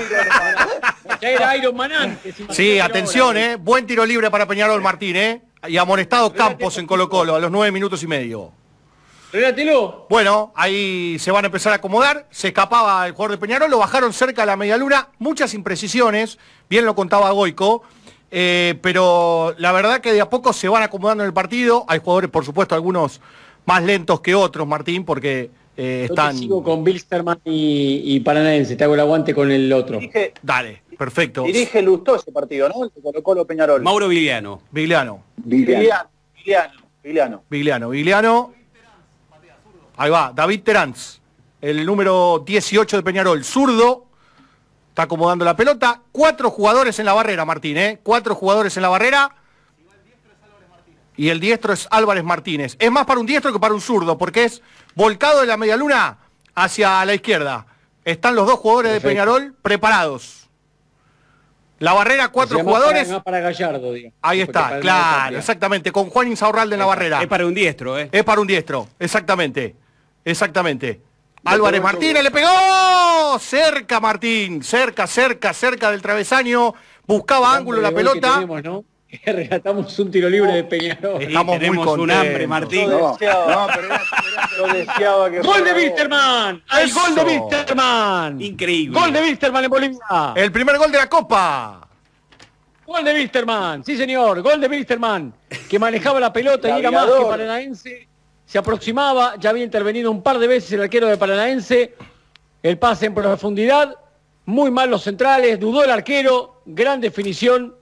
Iron 0.00 0.28
Man. 0.28 1.18
Ya 1.20 1.28
era 1.30 1.56
Iron 1.56 1.76
Man 1.76 1.92
antes. 1.92 2.34
Sí, 2.50 2.78
atención, 2.78 3.28
ahora. 3.28 3.52
¿eh? 3.52 3.56
Buen 3.56 3.86
tiro 3.86 4.04
libre 4.04 4.30
para 4.30 4.46
Peñarol 4.46 4.80
Martín, 4.82 5.16
¿eh? 5.16 5.42
Y 5.68 5.76
amonestado 5.78 6.32
Campos 6.32 6.76
en 6.78 6.86
Colo 6.86 7.08
Colo 7.08 7.36
a 7.36 7.40
los 7.40 7.50
nueve 7.50 7.70
minutos 7.72 8.02
y 8.02 8.06
medio. 8.06 8.52
Relátelo. 9.32 10.06
Bueno, 10.10 10.52
ahí 10.54 11.16
se 11.18 11.30
van 11.30 11.44
a 11.44 11.46
empezar 11.46 11.72
a 11.72 11.76
acomodar. 11.76 12.26
Se 12.30 12.48
escapaba 12.48 13.06
el 13.06 13.12
jugador 13.12 13.32
de 13.32 13.38
Peñarol, 13.38 13.70
lo 13.70 13.78
bajaron 13.78 14.12
cerca 14.12 14.42
de 14.42 14.46
la 14.46 14.56
media 14.56 14.76
luna. 14.76 15.08
Muchas 15.18 15.54
imprecisiones, 15.54 16.38
bien 16.68 16.84
lo 16.84 16.94
contaba 16.94 17.30
Goico. 17.30 17.82
eh, 18.30 18.74
pero 18.82 19.54
la 19.58 19.72
verdad 19.72 20.00
que 20.00 20.12
de 20.12 20.20
a 20.20 20.28
poco 20.30 20.52
se 20.52 20.68
van 20.68 20.82
acomodando 20.82 21.22
en 21.24 21.28
el 21.28 21.34
partido. 21.34 21.84
Hay 21.88 21.98
jugadores, 22.00 22.30
por 22.30 22.44
supuesto, 22.44 22.74
algunos 22.74 23.20
más 23.64 23.82
lentos 23.82 24.20
que 24.20 24.34
otros, 24.34 24.66
Martín, 24.66 25.04
porque 25.04 25.50
eh, 25.78 26.04
Yo 26.08 26.14
están. 26.14 26.32
te 26.34 26.38
sigo 26.42 26.62
con 26.62 26.84
Bilsterman 26.84 27.40
y, 27.44 28.02
y 28.04 28.20
Paranaense. 28.20 28.76
Te 28.76 28.84
hago 28.84 28.94
el 28.94 29.00
aguante 29.00 29.34
con 29.34 29.50
el 29.50 29.72
otro. 29.72 29.98
Dirige, 29.98 30.34
Dale, 30.42 30.82
perfecto. 30.98 31.44
dirige 31.44 31.80
Lustó 31.80 32.16
ese 32.16 32.30
partido, 32.32 32.68
¿no? 32.68 32.84
El 32.84 32.90
colocó 33.02 33.34
lo 33.34 33.46
Peñarol. 33.46 33.80
Mauro 33.82 34.08
Viliano. 34.08 34.60
Vigliano. 34.70 35.22
Viliano, 35.36 36.10
Viliano, 36.34 36.74
Viliano. 37.02 37.42
Vigliano. 37.48 37.88
Vigliano. 37.90 38.52
Ahí 40.02 40.10
va, 40.10 40.32
David 40.34 40.64
Teranz, 40.64 41.20
el 41.60 41.86
número 41.86 42.42
18 42.44 42.96
de 42.96 43.02
Peñarol, 43.04 43.44
zurdo. 43.44 44.06
Está 44.88 45.04
acomodando 45.04 45.44
la 45.44 45.54
pelota. 45.54 46.00
Cuatro 46.10 46.50
jugadores 46.50 46.98
en 46.98 47.06
la 47.06 47.12
barrera, 47.12 47.44
Martín, 47.44 47.76
¿eh? 47.76 48.00
Cuatro 48.02 48.34
jugadores 48.34 48.76
en 48.76 48.82
la 48.82 48.88
barrera. 48.88 49.32
Y 51.16 51.28
el 51.28 51.38
diestro 51.38 51.72
es 51.72 51.86
Álvarez 51.88 52.24
Martínez. 52.24 52.74
Es 52.80 52.90
más 52.90 53.06
para 53.06 53.20
un 53.20 53.26
diestro 53.26 53.52
que 53.52 53.60
para 53.60 53.74
un 53.74 53.80
zurdo, 53.80 54.18
porque 54.18 54.42
es 54.42 54.60
volcado 54.96 55.42
de 55.42 55.46
la 55.46 55.56
media 55.56 55.76
luna 55.76 56.18
hacia 56.56 57.04
la 57.04 57.14
izquierda. 57.14 57.66
Están 58.04 58.34
los 58.34 58.48
dos 58.48 58.58
jugadores 58.58 58.94
de. 58.94 59.00
Peñarol 59.00 59.54
preparados. 59.62 60.48
La 61.78 61.92
barrera, 61.92 62.30
cuatro 62.30 62.56
O 62.56 62.58
sea, 62.58 62.64
más 62.64 62.74
jugadores. 62.74 63.04
Para, 63.04 63.14
más 63.14 63.22
para 63.22 63.40
Gallardo, 63.40 63.92
digamos. 63.92 64.18
Ahí 64.20 64.40
está, 64.40 64.80
claro, 64.80 65.38
exactamente. 65.38 65.92
Con 65.92 66.10
Juan 66.10 66.26
Insaurralde 66.26 66.74
en 66.74 66.80
la 66.80 66.86
barrera. 66.86 67.22
Es 67.22 67.28
para 67.28 67.46
un 67.46 67.54
diestro, 67.54 67.96
¿eh? 67.96 68.08
Es 68.10 68.24
para 68.24 68.40
un 68.40 68.48
diestro, 68.48 68.88
exactamente. 68.98 69.76
Exactamente. 70.24 71.00
Álvarez 71.44 71.82
Martínez 71.82 72.22
le 72.22 72.30
pegó. 72.30 73.38
Cerca 73.40 73.98
Martín, 74.00 74.62
cerca, 74.62 75.06
cerca, 75.06 75.52
cerca 75.52 75.90
del 75.90 76.00
travesaño. 76.02 76.74
Buscaba 77.06 77.54
ángulo 77.56 77.80
la 77.80 77.90
pelota. 77.90 78.34
tenemos, 78.34 78.62
¿no? 78.62 78.84
Que 79.08 79.32
Relatamos 79.32 79.98
un 79.98 80.10
tiro 80.10 80.30
libre 80.30 80.52
de 80.52 80.64
Peñarol. 80.64 81.20
Estamos 81.22 81.46
muy 81.56 81.58
tenemos 81.58 81.86
un 81.86 81.96
contentos. 81.96 82.26
hambre, 82.26 82.46
Martín. 82.46 82.90
Yo 82.90 82.98
No, 82.98 83.12
deseaba, 83.12 83.66
no, 83.66 83.72
pero 83.74 83.86
era- 83.86 83.94
era- 83.96 84.50
yo 84.56 84.66
deseaba 84.72 85.30
que 85.30 85.40
¡Gol 85.40 85.64
de! 85.64 86.62
¡Al 86.68 86.84
Eso. 86.84 87.00
gol 87.00 87.14
de 87.16 87.24
Wilstermann! 87.24 88.40
Increíble. 88.40 88.98
¡Gol 89.00 89.12
de 89.12 89.20
Wilstermann 89.20 89.64
en 89.64 89.70
Bolivia! 89.70 89.98
El 90.36 90.52
primer 90.52 90.78
gol 90.78 90.92
de 90.92 90.98
la 90.98 91.08
Copa. 91.08 91.88
Gol 92.86 93.04
de 93.04 93.12
Wilstermann, 93.14 93.84
sí 93.84 93.96
señor, 93.96 94.42
gol 94.42 94.60
de 94.60 94.66
Wilstermann, 94.68 95.32
que 95.68 95.78
manejaba 95.78 96.18
la 96.20 96.32
pelota 96.32 96.68
y 96.68 96.72
El 96.72 96.78
era 96.78 96.90
más 96.90 97.06
que. 97.06 97.28
Paranaense, 97.28 98.08
se 98.52 98.58
aproximaba, 98.58 99.36
ya 99.38 99.48
había 99.48 99.64
intervenido 99.64 100.10
un 100.10 100.22
par 100.22 100.38
de 100.38 100.46
veces 100.46 100.70
el 100.72 100.82
arquero 100.82 101.06
de 101.06 101.16
Paranaense, 101.16 101.94
el 102.62 102.76
pase 102.78 103.06
en 103.06 103.14
profundidad, 103.14 103.96
muy 104.44 104.70
mal 104.70 104.90
los 104.90 105.02
centrales, 105.04 105.58
dudó 105.58 105.82
el 105.84 105.90
arquero, 105.90 106.60
gran 106.66 107.00
definición, 107.00 107.74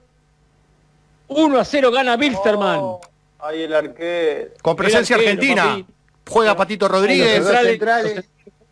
1 1.27 1.59
a 1.59 1.65
0 1.65 1.91
gana 1.91 2.15
Wilstermann. 2.15 2.79
Oh, 2.79 3.01
ahí 3.39 3.63
el 3.63 3.73
arquero. 3.75 4.51
Con 4.61 4.77
presencia 4.77 5.17
El 5.17 5.23
arquero, 5.27 5.41
argentina. 5.41 5.63
papi. 5.83 5.85
Juega 6.29 6.55
Patito 6.55 6.87
Los 6.87 6.99
Rodríguez. 7.01 7.33
centrales, 7.33 7.71
centrales. 7.71 8.15
los 8.15 8.25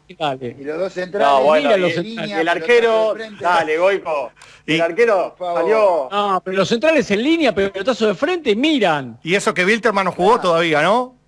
centrales. 0.08 0.56
Y 0.58 0.64
los 0.64 0.80
dos 0.80 0.94
centrales. 0.94 1.28
No, 1.28 1.44
bueno, 1.44 1.76
los 1.78 1.94
centrales. 1.96 2.32
el 2.38 2.48
arquero, 2.48 3.12
frente. 3.14 3.44
dale, 3.44 3.78
Goico. 3.78 4.32
Y- 4.66 4.76
El 4.76 4.82
arquero 4.84 5.36
salió. 5.38 6.08
No, 6.10 6.42
pero 6.46 6.56
los 6.56 6.70
centrales 6.70 7.12
en 7.12 7.22
línea, 7.24 7.54
pelotazo 7.54 8.08
de 8.08 8.16
frente, 8.16 8.56
miran. 8.56 9.20
Y 9.22 9.36
eso 9.36 9.54
que 9.54 9.66
Wilterman 9.66 10.06
no 10.06 10.14
jugó 10.14 10.40
todavía, 10.40 10.82
¿no? 10.82 11.19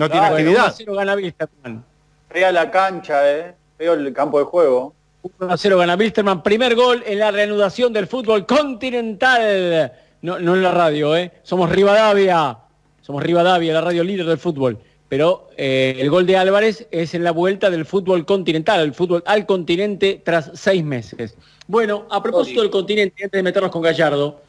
No 0.00 0.08
tiene 0.08 0.28
Claro, 0.28 0.34
Bueno, 0.34 0.50
1 0.50 0.60
a 0.60 0.64
actividad. 0.64 0.74
0 0.78 0.94
gana 0.94 1.14
Wilstermann. 1.14 1.84
Fea 2.30 2.52
la 2.52 2.70
cancha, 2.70 3.30
eh. 3.30 3.54
Feo 3.76 3.92
el 3.92 4.12
campo 4.14 4.38
de 4.38 4.46
juego. 4.46 4.94
1 5.38 5.52
a 5.52 5.56
0 5.58 5.76
gana 5.76 5.94
Wilstermann. 5.94 6.42
Primer 6.42 6.74
gol 6.74 7.02
en 7.06 7.18
la 7.18 7.30
reanudación 7.30 7.92
del 7.92 8.06
fútbol 8.06 8.46
continental. 8.46 9.92
No, 10.22 10.38
no 10.38 10.54
en 10.54 10.62
la 10.62 10.70
radio, 10.70 11.14
¿eh? 11.14 11.32
Somos 11.42 11.68
Rivadavia. 11.68 12.56
Somos 13.02 13.22
Rivadavia, 13.22 13.74
la 13.74 13.82
radio 13.82 14.02
líder 14.02 14.24
del 14.24 14.38
fútbol. 14.38 14.78
Pero 15.10 15.50
eh, 15.58 15.96
el 15.98 16.08
gol 16.08 16.26
de 16.26 16.38
Álvarez 16.38 16.86
es 16.90 17.12
en 17.12 17.22
la 17.22 17.32
vuelta 17.32 17.68
del 17.68 17.84
fútbol 17.84 18.24
continental, 18.24 18.80
el 18.80 18.94
fútbol 18.94 19.22
al 19.26 19.44
continente 19.44 20.22
tras 20.24 20.50
seis 20.54 20.82
meses. 20.82 21.36
Bueno, 21.66 22.06
a 22.08 22.22
propósito 22.22 22.62
del 22.62 22.70
continente, 22.70 23.24
antes 23.24 23.38
de 23.38 23.42
meternos 23.42 23.70
con 23.70 23.82
Gallardo, 23.82 24.40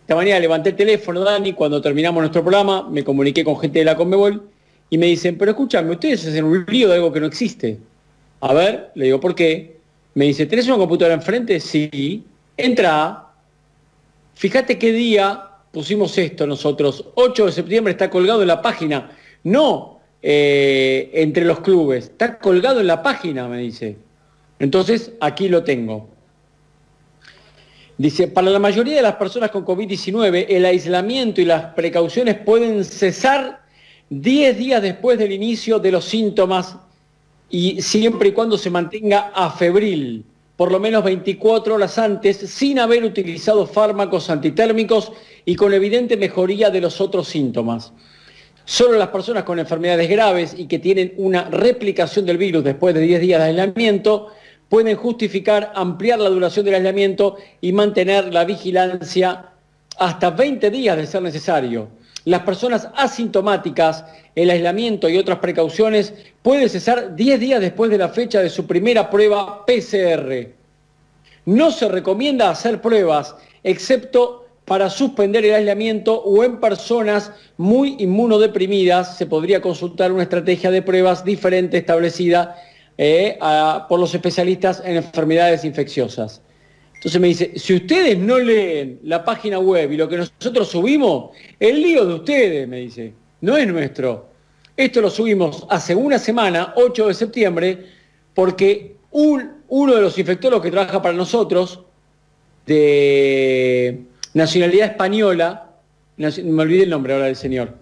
esta 0.00 0.14
mañana 0.14 0.40
levanté 0.40 0.70
el 0.70 0.76
teléfono, 0.76 1.20
Dani, 1.20 1.52
cuando 1.52 1.82
terminamos 1.82 2.22
nuestro 2.22 2.42
programa, 2.42 2.88
me 2.88 3.04
comuniqué 3.04 3.44
con 3.44 3.58
gente 3.58 3.80
de 3.80 3.84
la 3.84 3.96
Conmebol 3.96 4.53
y 4.94 4.98
me 4.98 5.06
dicen, 5.06 5.36
pero 5.36 5.50
escúchame, 5.50 5.90
ustedes 5.90 6.24
hacen 6.24 6.44
un 6.44 6.64
lío 6.68 6.88
de 6.88 6.94
algo 6.94 7.12
que 7.12 7.18
no 7.18 7.26
existe. 7.26 7.80
A 8.40 8.54
ver, 8.54 8.92
le 8.94 9.06
digo, 9.06 9.18
¿por 9.18 9.34
qué? 9.34 9.80
Me 10.14 10.26
dice, 10.26 10.46
¿tenés 10.46 10.68
una 10.68 10.76
computadora 10.76 11.16
enfrente? 11.16 11.58
Sí. 11.58 12.22
Entra. 12.56 13.26
Fíjate 14.34 14.78
qué 14.78 14.92
día 14.92 15.48
pusimos 15.72 16.16
esto 16.16 16.46
nosotros. 16.46 17.06
8 17.16 17.46
de 17.46 17.50
septiembre 17.50 17.90
está 17.90 18.08
colgado 18.08 18.42
en 18.42 18.46
la 18.46 18.62
página. 18.62 19.10
No 19.42 19.98
eh, 20.22 21.10
entre 21.14 21.44
los 21.44 21.58
clubes. 21.58 22.04
Está 22.04 22.38
colgado 22.38 22.78
en 22.78 22.86
la 22.86 23.02
página, 23.02 23.48
me 23.48 23.58
dice. 23.58 23.96
Entonces, 24.60 25.10
aquí 25.20 25.48
lo 25.48 25.64
tengo. 25.64 26.08
Dice, 27.98 28.28
para 28.28 28.48
la 28.48 28.60
mayoría 28.60 28.94
de 28.94 29.02
las 29.02 29.16
personas 29.16 29.50
con 29.50 29.66
COVID-19, 29.66 30.46
el 30.50 30.64
aislamiento 30.64 31.40
y 31.40 31.46
las 31.46 31.74
precauciones 31.74 32.36
pueden 32.36 32.84
cesar 32.84 33.63
10 34.10 34.58
días 34.58 34.82
después 34.82 35.18
del 35.18 35.32
inicio 35.32 35.78
de 35.78 35.92
los 35.92 36.04
síntomas 36.04 36.76
y 37.50 37.80
siempre 37.82 38.30
y 38.30 38.32
cuando 38.32 38.58
se 38.58 38.70
mantenga 38.70 39.32
afebril, 39.34 40.24
por 40.56 40.70
lo 40.70 40.78
menos 40.78 41.04
24 41.04 41.74
horas 41.74 41.98
antes, 41.98 42.36
sin 42.36 42.78
haber 42.78 43.04
utilizado 43.04 43.66
fármacos 43.66 44.30
antitérmicos 44.30 45.12
y 45.44 45.56
con 45.56 45.72
evidente 45.72 46.16
mejoría 46.16 46.70
de 46.70 46.80
los 46.80 47.00
otros 47.00 47.28
síntomas. 47.28 47.92
Solo 48.64 48.96
las 48.96 49.08
personas 49.08 49.44
con 49.44 49.58
enfermedades 49.58 50.08
graves 50.08 50.54
y 50.56 50.66
que 50.66 50.78
tienen 50.78 51.12
una 51.16 51.44
replicación 51.50 52.24
del 52.24 52.38
virus 52.38 52.64
después 52.64 52.94
de 52.94 53.00
10 53.02 53.20
días 53.20 53.40
de 53.40 53.48
aislamiento 53.48 54.28
pueden 54.68 54.96
justificar 54.96 55.72
ampliar 55.74 56.18
la 56.18 56.30
duración 56.30 56.64
del 56.64 56.76
aislamiento 56.76 57.36
y 57.60 57.72
mantener 57.72 58.32
la 58.32 58.44
vigilancia 58.44 59.50
hasta 59.98 60.30
20 60.30 60.70
días 60.70 60.96
de 60.96 61.06
ser 61.06 61.22
necesario. 61.22 61.88
Las 62.24 62.42
personas 62.42 62.88
asintomáticas, 62.94 64.04
el 64.34 64.50
aislamiento 64.50 65.08
y 65.08 65.18
otras 65.18 65.38
precauciones 65.38 66.14
pueden 66.42 66.70
cesar 66.70 67.14
10 67.14 67.40
días 67.40 67.60
después 67.60 67.90
de 67.90 67.98
la 67.98 68.08
fecha 68.08 68.40
de 68.40 68.48
su 68.48 68.66
primera 68.66 69.10
prueba 69.10 69.64
PCR. 69.66 70.48
No 71.44 71.70
se 71.70 71.88
recomienda 71.88 72.48
hacer 72.48 72.80
pruebas, 72.80 73.36
excepto 73.62 74.46
para 74.64 74.88
suspender 74.88 75.44
el 75.44 75.54
aislamiento 75.54 76.22
o 76.22 76.42
en 76.42 76.58
personas 76.58 77.32
muy 77.58 77.96
inmunodeprimidas 77.98 79.16
se 79.16 79.26
podría 79.26 79.60
consultar 79.60 80.10
una 80.10 80.22
estrategia 80.22 80.70
de 80.70 80.80
pruebas 80.80 81.24
diferente 81.24 81.76
establecida 81.76 82.56
eh, 82.96 83.38
por 83.88 84.00
los 84.00 84.14
especialistas 84.14 84.82
en 84.84 84.96
enfermedades 84.96 85.64
infecciosas. 85.64 86.40
Entonces 87.04 87.20
me 87.20 87.28
dice, 87.28 87.52
si 87.56 87.74
ustedes 87.74 88.16
no 88.16 88.38
leen 88.38 88.98
la 89.02 89.22
página 89.22 89.58
web 89.58 89.92
y 89.92 89.98
lo 89.98 90.08
que 90.08 90.16
nosotros 90.16 90.66
subimos, 90.68 91.32
el 91.60 91.82
lío 91.82 92.06
de 92.06 92.14
ustedes, 92.14 92.66
me 92.66 92.78
dice, 92.78 93.12
no 93.42 93.58
es 93.58 93.68
nuestro. 93.68 94.30
Esto 94.74 95.02
lo 95.02 95.10
subimos 95.10 95.66
hace 95.68 95.94
una 95.94 96.18
semana, 96.18 96.72
8 96.76 97.08
de 97.08 97.12
septiembre, 97.12 97.84
porque 98.32 98.96
un- 99.10 99.50
uno 99.68 99.94
de 99.94 100.00
los 100.00 100.16
infectólogos 100.16 100.64
que 100.64 100.70
trabaja 100.70 101.02
para 101.02 101.14
nosotros, 101.14 101.80
de 102.64 104.00
nacionalidad 104.32 104.92
española, 104.92 105.72
me 106.16 106.62
olvidé 106.62 106.84
el 106.84 106.90
nombre 106.90 107.12
ahora 107.12 107.26
del 107.26 107.36
señor, 107.36 107.74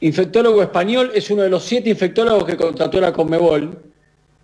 infectólogo 0.00 0.62
español, 0.62 1.10
es 1.14 1.30
uno 1.30 1.42
de 1.42 1.50
los 1.50 1.64
siete 1.64 1.90
infectólogos 1.90 2.44
que 2.44 2.56
contrató 2.56 2.98
la 2.98 3.12
Conmebol, 3.12 3.78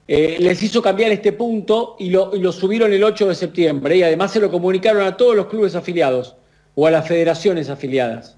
eh, 0.07 0.37
les 0.39 0.63
hizo 0.63 0.83
cambiar 0.83 1.13
este 1.13 1.33
punto 1.33 1.97
y 1.99 2.11
lo, 2.11 2.53
subieron 2.53 2.93
el 2.93 3.03
8 3.03 3.29
de 3.29 3.35
septiembre 3.35 3.97
y 3.97 4.03
además 4.03 4.33
se 4.33 4.41
lo 4.41 4.51
comunicaron 4.51 5.03
a 5.07 5.17
todos 5.17 5.35
los 5.35 5.47
clubes 5.47 5.75
afiliados 5.75 6.37
o 6.75 6.87
a 6.87 6.91
las 6.91 7.09
federaciones 7.09 7.71
afiliadas. 7.71 8.37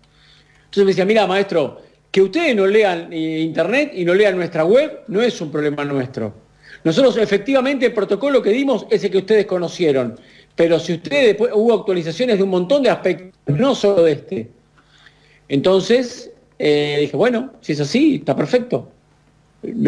Entonces 0.67 0.85
me 0.85 0.91
decía, 0.93 1.05
mira 1.05 1.27
maestro, 1.27 1.83
que 2.11 2.23
ustedes 2.23 2.55
no 2.55 2.67
lean 2.67 3.13
eh, 3.13 3.41
internet 3.41 3.93
y 3.95 4.05
no 4.05 4.15
lean 4.15 4.37
nuestra 4.37 4.65
web 4.65 5.01
no 5.09 5.21
es 5.21 5.41
un 5.41 5.51
problema 5.51 5.85
nuestro. 5.85 6.33
Nosotros 6.85 7.17
efectivamente 7.17 7.87
el 7.87 7.93
protocolo 7.93 8.41
que 8.41 8.51
dimos 8.51 8.87
es 8.89 9.03
el 9.03 9.11
que 9.11 9.19
ustedes 9.19 9.47
conocieron, 9.47 10.19
pero 10.55 10.79
si 10.79 10.95
ustedes 10.95 11.37
hubo 11.53 11.75
actualizaciones 11.75 12.37
de 12.37 12.45
un 12.45 12.51
montón 12.51 12.85
de 12.85 12.91
aspectos, 12.91 13.33
no 13.47 13.75
solo 13.75 14.05
de 14.05 14.13
este. 14.13 14.51
Entonces 15.49 16.31
eh, 16.61 16.99
dije, 17.01 17.17
bueno, 17.17 17.55
si 17.61 17.73
es 17.73 17.81
así, 17.81 18.17
está 18.17 18.37
perfecto. 18.37 18.89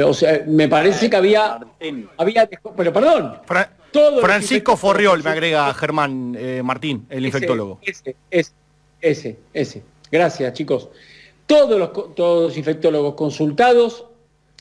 O 0.07 0.15
sea, 0.15 0.43
me 0.47 0.69
parece 0.69 1.09
que 1.11 1.17
había, 1.17 1.59
había, 2.17 2.49
pero 2.77 2.93
perdón, 2.93 3.39
Fra- 3.45 3.73
Francisco 4.21 4.73
infectólogos- 4.73 4.79
Forriol, 4.79 5.23
me 5.25 5.31
agrega 5.31 5.73
Germán 5.75 6.37
eh, 6.39 6.63
Martín, 6.65 7.07
el 7.11 7.25
ese, 7.25 7.37
infectólogo. 7.39 7.79
Ese, 7.83 8.17
ese, 8.31 8.53
ese, 9.01 9.39
ese. 9.53 9.83
Gracias, 10.11 10.53
chicos. 10.55 10.89
Todos 11.47 11.79
los, 11.79 12.15
todos 12.15 12.49
los 12.49 12.57
infectólogos 12.59 13.15
consultados, 13.15 14.05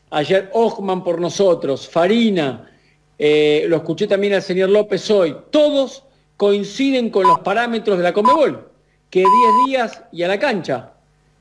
ayer 0.10 0.50
Ochman 0.54 1.04
por 1.04 1.20
nosotros, 1.20 1.88
Farina, 1.90 2.72
eh, 3.20 3.66
lo 3.68 3.78
escuché 3.78 4.08
también 4.08 4.34
al 4.34 4.42
señor 4.42 4.70
López 4.70 5.10
hoy, 5.12 5.36
todos 5.50 6.04
coinciden 6.38 7.10
con 7.10 7.28
los 7.28 7.40
parámetros 7.40 7.98
de 7.98 8.04
la 8.04 8.14
Comebol, 8.14 8.70
que 9.10 9.20
10 9.20 9.30
días 9.66 10.04
y 10.12 10.24
a 10.24 10.28
la 10.28 10.38
cancha. 10.40 10.94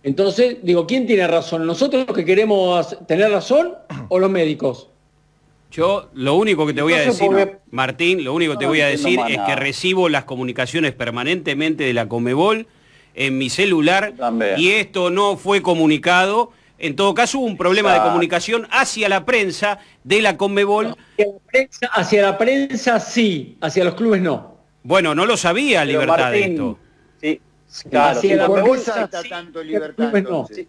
Entonces, 0.06 0.58
digo, 0.62 0.86
¿quién 0.86 1.04
tiene 1.04 1.26
razón? 1.26 1.66
¿Nosotros 1.66 2.06
que 2.14 2.24
queremos 2.24 2.96
tener 3.08 3.28
razón 3.28 3.74
o 4.08 4.20
los 4.20 4.30
médicos? 4.30 4.88
Yo 5.72 6.10
lo 6.14 6.36
único 6.36 6.64
que 6.64 6.72
te 6.72 6.80
voy 6.80 6.92
a 6.92 7.00
decir, 7.00 7.26
porque- 7.26 7.56
Martín, 7.72 8.22
lo 8.22 8.32
único 8.32 8.52
que 8.52 8.58
te 8.60 8.66
voy 8.66 8.82
a 8.82 8.86
decir 8.86 9.18
es 9.28 9.40
que 9.40 9.56
recibo 9.56 10.08
las 10.08 10.22
comunicaciones 10.22 10.92
permanentemente 10.92 11.82
de 11.82 11.92
la 11.92 12.08
Comebol 12.08 12.68
en 13.16 13.36
mi 13.36 13.50
celular 13.50 14.14
También. 14.16 14.54
y 14.56 14.70
esto 14.70 15.10
no 15.10 15.36
fue 15.36 15.60
comunicado. 15.60 16.52
En 16.78 16.94
todo 16.94 17.12
caso, 17.12 17.40
hubo 17.40 17.46
un 17.46 17.56
problema 17.56 17.92
de 17.92 18.00
comunicación 18.00 18.68
hacia 18.70 19.08
la 19.08 19.24
prensa 19.24 19.80
de 20.04 20.22
la 20.22 20.36
Conmebol. 20.36 20.86
Hacia 20.86 21.26
la 21.32 21.38
prensa, 21.50 21.86
hacia 21.92 22.22
la 22.22 22.38
prensa 22.38 23.00
sí, 23.00 23.56
hacia 23.60 23.82
los 23.82 23.94
clubes 23.94 24.22
no. 24.22 24.56
Bueno, 24.84 25.16
no 25.16 25.26
lo 25.26 25.36
sabía 25.36 25.80
Pero, 25.80 25.92
Libertad 26.00 26.18
Martín, 26.30 26.52
esto. 26.52 26.78
Claro. 27.90 28.18
Hacia 28.18 28.30
si 28.30 28.36
la 28.36 28.46
Conmebol- 28.48 28.78
sí, 29.22 29.28
tanto 29.28 29.62
libertad, 29.62 30.10
no. 30.10 30.16
entonces? 30.18 30.66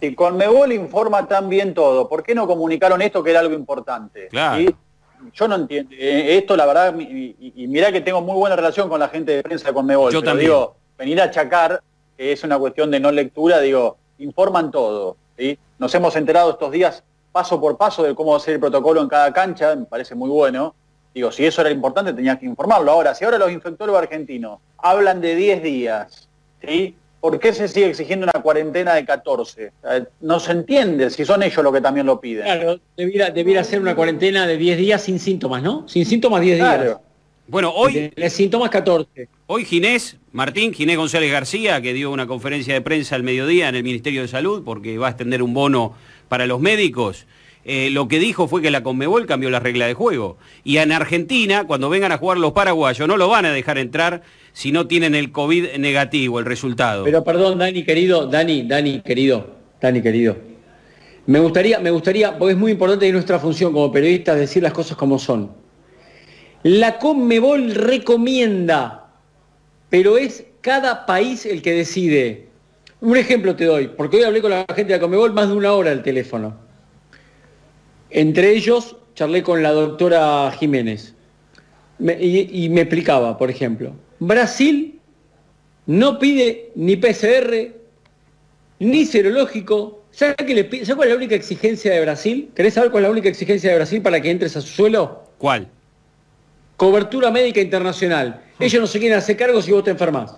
Si 0.00 0.14
Conmebol 0.14 0.72
informa 0.72 1.26
tan 1.26 1.48
bien 1.48 1.72
todo, 1.74 2.08
¿por 2.08 2.22
qué 2.22 2.34
no 2.34 2.46
comunicaron 2.46 3.00
esto 3.02 3.22
que 3.22 3.30
era 3.30 3.40
algo 3.40 3.54
importante? 3.54 4.28
Claro. 4.28 4.58
¿Sí? 4.58 4.74
Yo 5.32 5.48
no 5.48 5.54
entiendo. 5.56 5.94
eh, 5.98 6.36
esto, 6.36 6.56
la 6.56 6.66
verdad, 6.66 6.94
y, 6.98 7.34
y 7.56 7.66
mirá 7.66 7.90
que 7.90 8.02
tengo 8.02 8.20
muy 8.20 8.36
buena 8.36 8.54
relación 8.54 8.88
con 8.88 9.00
la 9.00 9.08
gente 9.08 9.32
de 9.32 9.42
prensa 9.42 9.68
de 9.68 9.74
Conmebol. 9.74 10.12
Yo 10.12 10.20
pero 10.20 10.30
también. 10.32 10.50
digo, 10.50 10.76
venir 10.98 11.20
a 11.20 11.24
achacar, 11.24 11.82
que 12.16 12.32
es 12.32 12.44
una 12.44 12.58
cuestión 12.58 12.90
de 12.90 13.00
no 13.00 13.10
lectura, 13.10 13.60
digo, 13.60 13.96
informan 14.18 14.70
todo. 14.70 15.16
¿sí? 15.38 15.58
Nos 15.78 15.94
hemos 15.94 16.14
enterado 16.16 16.50
estos 16.52 16.70
días 16.70 17.02
paso 17.32 17.60
por 17.60 17.76
paso 17.76 18.02
de 18.02 18.14
cómo 18.14 18.30
va 18.32 18.36
a 18.36 18.40
ser 18.40 18.54
el 18.54 18.60
protocolo 18.60 19.00
en 19.02 19.08
cada 19.08 19.32
cancha, 19.32 19.74
me 19.74 19.84
parece 19.86 20.14
muy 20.14 20.28
bueno. 20.30 20.74
Digo, 21.16 21.32
si 21.32 21.46
eso 21.46 21.62
era 21.62 21.70
importante, 21.70 22.12
tenías 22.12 22.38
que 22.38 22.44
informarlo. 22.44 22.92
Ahora, 22.92 23.14
si 23.14 23.24
ahora 23.24 23.38
los 23.38 23.50
infectólogos 23.50 24.02
argentinos 24.02 24.58
hablan 24.76 25.22
de 25.22 25.34
10 25.34 25.62
días, 25.62 26.28
¿sí? 26.62 26.94
¿por 27.20 27.38
qué 27.40 27.54
se 27.54 27.68
sigue 27.68 27.86
exigiendo 27.86 28.24
una 28.24 28.42
cuarentena 28.42 28.92
de 28.92 29.06
14? 29.06 29.72
Eh, 29.92 30.04
No 30.20 30.38
se 30.38 30.52
entiende 30.52 31.08
si 31.08 31.24
son 31.24 31.42
ellos 31.42 31.64
los 31.64 31.72
que 31.72 31.80
también 31.80 32.04
lo 32.04 32.20
piden. 32.20 32.44
Claro, 32.44 32.78
debiera, 32.98 33.30
debiera 33.30 33.64
ser 33.64 33.80
una 33.80 33.96
cuarentena 33.96 34.46
de 34.46 34.58
10 34.58 34.76
días 34.76 35.02
sin 35.04 35.18
síntomas, 35.18 35.62
¿no? 35.62 35.88
Sin 35.88 36.04
síntomas 36.04 36.42
10 36.42 36.56
días. 36.58 36.74
Claro. 36.76 37.00
Bueno, 37.48 37.72
hoy, 37.74 38.12
De 38.14 38.28
síntomas 38.28 38.68
14. 38.68 39.26
hoy 39.46 39.64
Ginés, 39.64 40.18
Martín, 40.32 40.74
Ginés 40.74 40.98
González 40.98 41.32
García, 41.32 41.80
que 41.80 41.94
dio 41.94 42.10
una 42.10 42.26
conferencia 42.26 42.74
de 42.74 42.82
prensa 42.82 43.14
al 43.16 43.22
mediodía 43.22 43.70
en 43.70 43.76
el 43.76 43.84
Ministerio 43.84 44.20
de 44.20 44.28
Salud, 44.28 44.62
porque 44.66 44.98
va 44.98 45.06
a 45.06 45.10
extender 45.12 45.42
un 45.42 45.54
bono 45.54 45.94
para 46.28 46.44
los 46.44 46.60
médicos, 46.60 47.26
eh, 47.68 47.90
lo 47.90 48.06
que 48.06 48.20
dijo 48.20 48.46
fue 48.46 48.62
que 48.62 48.70
la 48.70 48.84
Conmebol 48.84 49.26
cambió 49.26 49.50
la 49.50 49.58
regla 49.58 49.88
de 49.88 49.94
juego. 49.94 50.38
Y 50.62 50.76
en 50.76 50.92
Argentina, 50.92 51.64
cuando 51.66 51.90
vengan 51.90 52.12
a 52.12 52.18
jugar 52.18 52.38
los 52.38 52.52
paraguayos, 52.52 53.08
no 53.08 53.16
lo 53.16 53.28
van 53.28 53.44
a 53.44 53.52
dejar 53.52 53.76
entrar 53.76 54.22
si 54.52 54.70
no 54.70 54.86
tienen 54.86 55.16
el 55.16 55.32
COVID 55.32 55.74
negativo, 55.78 56.38
el 56.38 56.44
resultado. 56.44 57.02
Pero 57.02 57.24
perdón, 57.24 57.58
Dani, 57.58 57.82
querido, 57.82 58.28
Dani, 58.28 58.62
Dani, 58.62 59.00
querido, 59.00 59.50
Dani, 59.80 60.00
querido. 60.00 60.36
Me 61.26 61.40
gustaría, 61.40 61.80
me 61.80 61.90
gustaría, 61.90 62.38
porque 62.38 62.52
es 62.52 62.58
muy 62.58 62.70
importante 62.70 63.10
nuestra 63.10 63.40
función 63.40 63.72
como 63.72 63.90
periodistas 63.90 64.38
decir 64.38 64.62
las 64.62 64.72
cosas 64.72 64.96
como 64.96 65.18
son. 65.18 65.50
La 66.62 67.00
Conmebol 67.00 67.74
recomienda, 67.74 69.08
pero 69.90 70.18
es 70.18 70.44
cada 70.60 71.04
país 71.04 71.44
el 71.46 71.62
que 71.62 71.72
decide. 71.72 72.46
Un 73.00 73.16
ejemplo 73.16 73.56
te 73.56 73.64
doy, 73.64 73.88
porque 73.88 74.18
hoy 74.18 74.22
hablé 74.22 74.40
con 74.40 74.52
la 74.52 74.64
gente 74.68 74.92
de 74.92 74.98
la 74.98 75.00
Conmebol 75.00 75.32
más 75.32 75.48
de 75.48 75.56
una 75.56 75.72
hora 75.72 75.90
al 75.90 76.04
teléfono. 76.04 76.65
Entre 78.16 78.50
ellos 78.52 78.96
charlé 79.14 79.42
con 79.42 79.62
la 79.62 79.72
doctora 79.72 80.50
Jiménez 80.58 81.14
Me- 81.98 82.16
y, 82.18 82.64
y 82.64 82.68
me 82.70 82.80
explicaba, 82.82 83.36
por 83.36 83.50
ejemplo, 83.50 83.92
Brasil 84.18 84.98
no 85.86 86.18
pide 86.18 86.72
ni 86.74 86.96
PCR, 86.96 87.74
ni 88.78 89.04
serológico. 89.04 90.02
¿Sabes 90.10 90.34
qué 90.46 90.54
le 90.54 90.64
pi- 90.64 90.78
¿sabes 90.78 90.96
cuál 90.96 91.08
es 91.08 91.12
la 91.14 91.18
única 91.18 91.34
exigencia 91.34 91.92
de 91.92 92.00
Brasil? 92.00 92.50
¿Querés 92.54 92.72
saber 92.74 92.90
cuál 92.90 93.04
es 93.04 93.08
la 93.08 93.12
única 93.12 93.28
exigencia 93.28 93.68
de 93.70 93.76
Brasil 93.76 94.00
para 94.00 94.18
que 94.20 94.30
entres 94.30 94.56
a 94.56 94.62
su 94.62 94.68
suelo? 94.68 95.24
¿Cuál? 95.38 95.68
Cobertura 96.78 97.30
médica 97.30 97.60
internacional. 97.60 98.42
Ellos 98.58 98.80
no 98.80 98.86
se 98.86 98.98
quieren 98.98 99.18
hacer 99.18 99.36
cargo 99.36 99.60
si 99.60 99.72
vos 99.72 99.84
te 99.84 99.90
enfermás. 99.90 100.36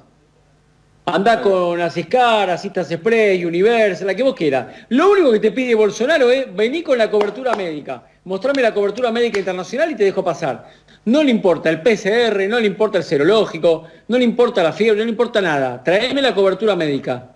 Andá 1.15 1.41
con 1.41 1.81
Asiscar, 1.81 2.51
Asistas 2.51 2.89
Spray, 2.89 3.45
Universal, 3.45 4.07
la 4.07 4.15
que 4.15 4.23
vos 4.23 4.35
quieras. 4.35 4.67
Lo 4.91 5.11
único 5.11 5.33
que 5.33 5.41
te 5.41 5.53
pide 5.53 5.75
Bolsonaro 5.75 6.31
es 6.31 6.55
vení 6.55 6.83
con 6.83 6.99
la 6.99 7.11
cobertura 7.11 7.55
médica. 7.55 8.03
Mostrame 8.25 8.61
la 8.61 8.75
cobertura 8.75 9.11
médica 9.11 9.39
internacional 9.39 9.91
y 9.91 9.95
te 9.95 10.05
dejo 10.05 10.23
pasar. 10.23 10.69
No 11.07 11.23
le 11.23 11.31
importa 11.31 11.71
el 11.71 11.81
PCR, 11.81 12.47
no 12.49 12.61
le 12.61 12.67
importa 12.67 12.99
el 12.99 13.05
serológico, 13.05 13.85
no 14.09 14.19
le 14.19 14.25
importa 14.25 14.63
la 14.63 14.73
fiebre, 14.73 14.99
no 14.99 15.05
le 15.05 15.11
importa 15.11 15.41
nada. 15.41 15.83
Traeme 15.83 16.21
la 16.21 16.35
cobertura 16.35 16.77
médica. 16.77 17.31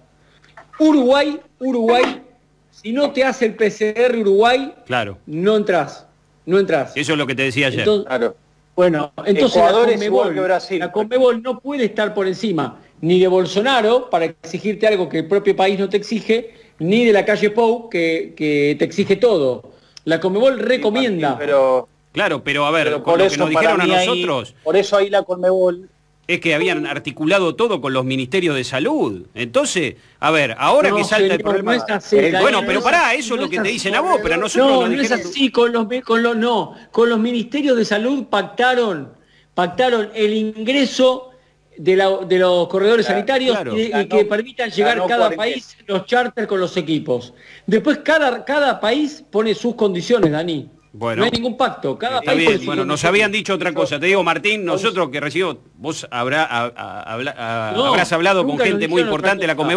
Uruguay, 0.78 1.40
Uruguay, 1.60 2.22
si 2.70 2.92
no 2.92 3.10
te 3.12 3.24
hace 3.24 3.46
el 3.46 3.54
PCR 3.54 4.18
Uruguay, 4.18 4.74
Claro. 4.84 5.18
no 5.26 5.56
entras. 5.56 6.06
No 6.44 6.58
entras. 6.58 6.92
Eso 6.96 7.12
es 7.12 7.18
lo 7.18 7.26
que 7.26 7.34
te 7.34 7.42
decía 7.44 7.68
ayer. 7.68 7.80
Entonces, 7.80 8.06
Claro. 8.08 8.36
bueno, 8.74 9.12
entonces 9.24 9.56
Ecuador 9.56 9.86
la 9.88 9.94
es 9.94 10.02
igual 10.02 10.24
Conmebol, 10.24 10.34
que 10.34 10.40
Brasil. 10.40 10.78
la 10.80 10.92
Conmebol 10.92 11.42
no 11.42 11.60
puede 11.60 11.84
estar 11.84 12.12
por 12.12 12.26
encima 12.26 12.80
ni 13.02 13.18
de 13.20 13.28
Bolsonaro 13.28 14.08
para 14.08 14.24
exigirte 14.24 14.86
algo 14.86 15.08
que 15.08 15.18
el 15.18 15.28
propio 15.28 15.54
país 15.54 15.78
no 15.78 15.88
te 15.88 15.96
exige, 15.98 16.54
ni 16.78 17.04
de 17.04 17.12
la 17.12 17.24
calle 17.24 17.50
Pou 17.50 17.88
que, 17.90 18.32
que 18.36 18.74
te 18.78 18.84
exige 18.84 19.16
todo. 19.16 19.70
La 20.04 20.18
Conmebol 20.20 20.58
recomienda. 20.58 21.30
Martín, 21.30 21.46
pero, 21.46 21.88
Claro, 22.12 22.42
pero 22.44 22.66
a 22.66 22.70
ver, 22.70 22.84
pero 22.86 22.96
con 23.02 23.12
por 23.12 23.18
lo 23.20 23.24
eso 23.26 23.34
que 23.34 23.38
nos 23.40 23.50
dijeron 23.50 23.80
a 23.80 23.84
mí 23.84 23.94
ahí- 23.94 24.06
nosotros 24.06 24.54
por 24.64 24.76
eso 24.76 24.96
ahí 24.96 25.08
la 25.10 25.22
Conmebol 25.22 25.88
es 26.28 26.40
que 26.40 26.54
habían 26.54 26.86
articulado 26.86 27.54
todo 27.56 27.80
con 27.80 27.92
los 27.92 28.04
ministerios 28.04 28.54
de 28.54 28.62
salud. 28.64 29.26
Entonces, 29.34 29.96
a 30.20 30.30
ver, 30.30 30.54
ahora 30.58 30.90
No, 30.90 30.96
que 30.96 31.04
salta 31.04 31.34
el 31.34 31.40
problema. 31.42 31.76
no 31.76 31.82
es 31.84 31.90
así, 31.90 32.16
Eh, 32.16 32.32
bueno, 32.40 32.60
no 32.60 32.66
pero 32.66 32.78
es 32.78 32.84
pará, 32.84 33.14
eso 33.14 33.34
es 33.34 33.40
lo 33.40 33.48
que 33.50 33.56
es 33.56 33.62
te 33.62 33.68
así. 33.68 33.72
dicen 33.74 33.94
a 33.96 34.00
vos, 34.00 34.18
pero 34.22 34.34
a 34.34 34.38
nosotros 34.38 34.70
No, 34.70 34.80
nos 34.82 34.90
no 34.90 34.94
es 34.96 35.02
dijeron- 35.10 35.26
así, 35.30 35.50
con 35.50 35.72
los, 35.72 35.86
con 36.04 36.22
los, 36.22 36.36
no, 36.36 36.74
con 36.92 37.08
los 37.10 37.18
ministerios 37.18 37.76
de 37.76 37.84
salud 37.84 38.24
pactaron, 38.30 39.10
pactaron 39.54 40.10
el 40.14 40.32
ingreso 40.34 41.31
de, 41.78 41.96
la- 41.96 42.18
de 42.26 42.38
los 42.38 42.68
corredores 42.68 43.06
Claro, 43.06 43.18
sanitarios 43.20 43.54
claro. 43.56 43.78
y, 43.78 43.88
Ganó- 43.88 44.08
que 44.08 44.24
permitan 44.24 44.70
llegar 44.70 44.98
cada 45.06 45.28
40. 45.30 45.36
país 45.36 45.76
los 45.86 46.06
charters 46.06 46.46
con 46.46 46.60
los 46.60 46.76
equipos. 46.76 47.32
Después 47.66 47.98
cada, 48.04 48.44
cada 48.44 48.78
país 48.80 49.24
pone 49.30 49.54
sus 49.54 49.74
condiciones, 49.74 50.30
Dani. 50.32 50.68
Bueno. 50.94 51.20
No 51.20 51.24
hay 51.24 51.30
ningún 51.30 51.56
pacto. 51.56 51.98
Cada 51.98 52.18
Está 52.18 52.32
país 52.32 52.48
bien, 52.48 52.66
bueno, 52.66 52.84
nos 52.84 53.02
habían 53.06 53.32
dicho 53.32 53.54
otra 53.54 53.72
cosa. 53.72 53.98
Te 53.98 54.06
digo, 54.06 54.22
Martín, 54.22 54.62
nosotros 54.64 55.08
que 55.08 55.20
recibimos, 55.20 55.56
vos 55.76 56.06
habrá, 56.10 56.44
a- 56.44 56.66
a- 56.76 57.02
habla- 57.14 57.34
a- 57.38 57.72
No, 57.74 57.86
habrás 57.86 58.12
hablado 58.12 58.46
con 58.46 58.58
gente 58.58 58.88
muy 58.88 59.00
importante 59.00 59.40
de 59.42 59.46
la 59.46 59.54
cosa. 59.56 59.68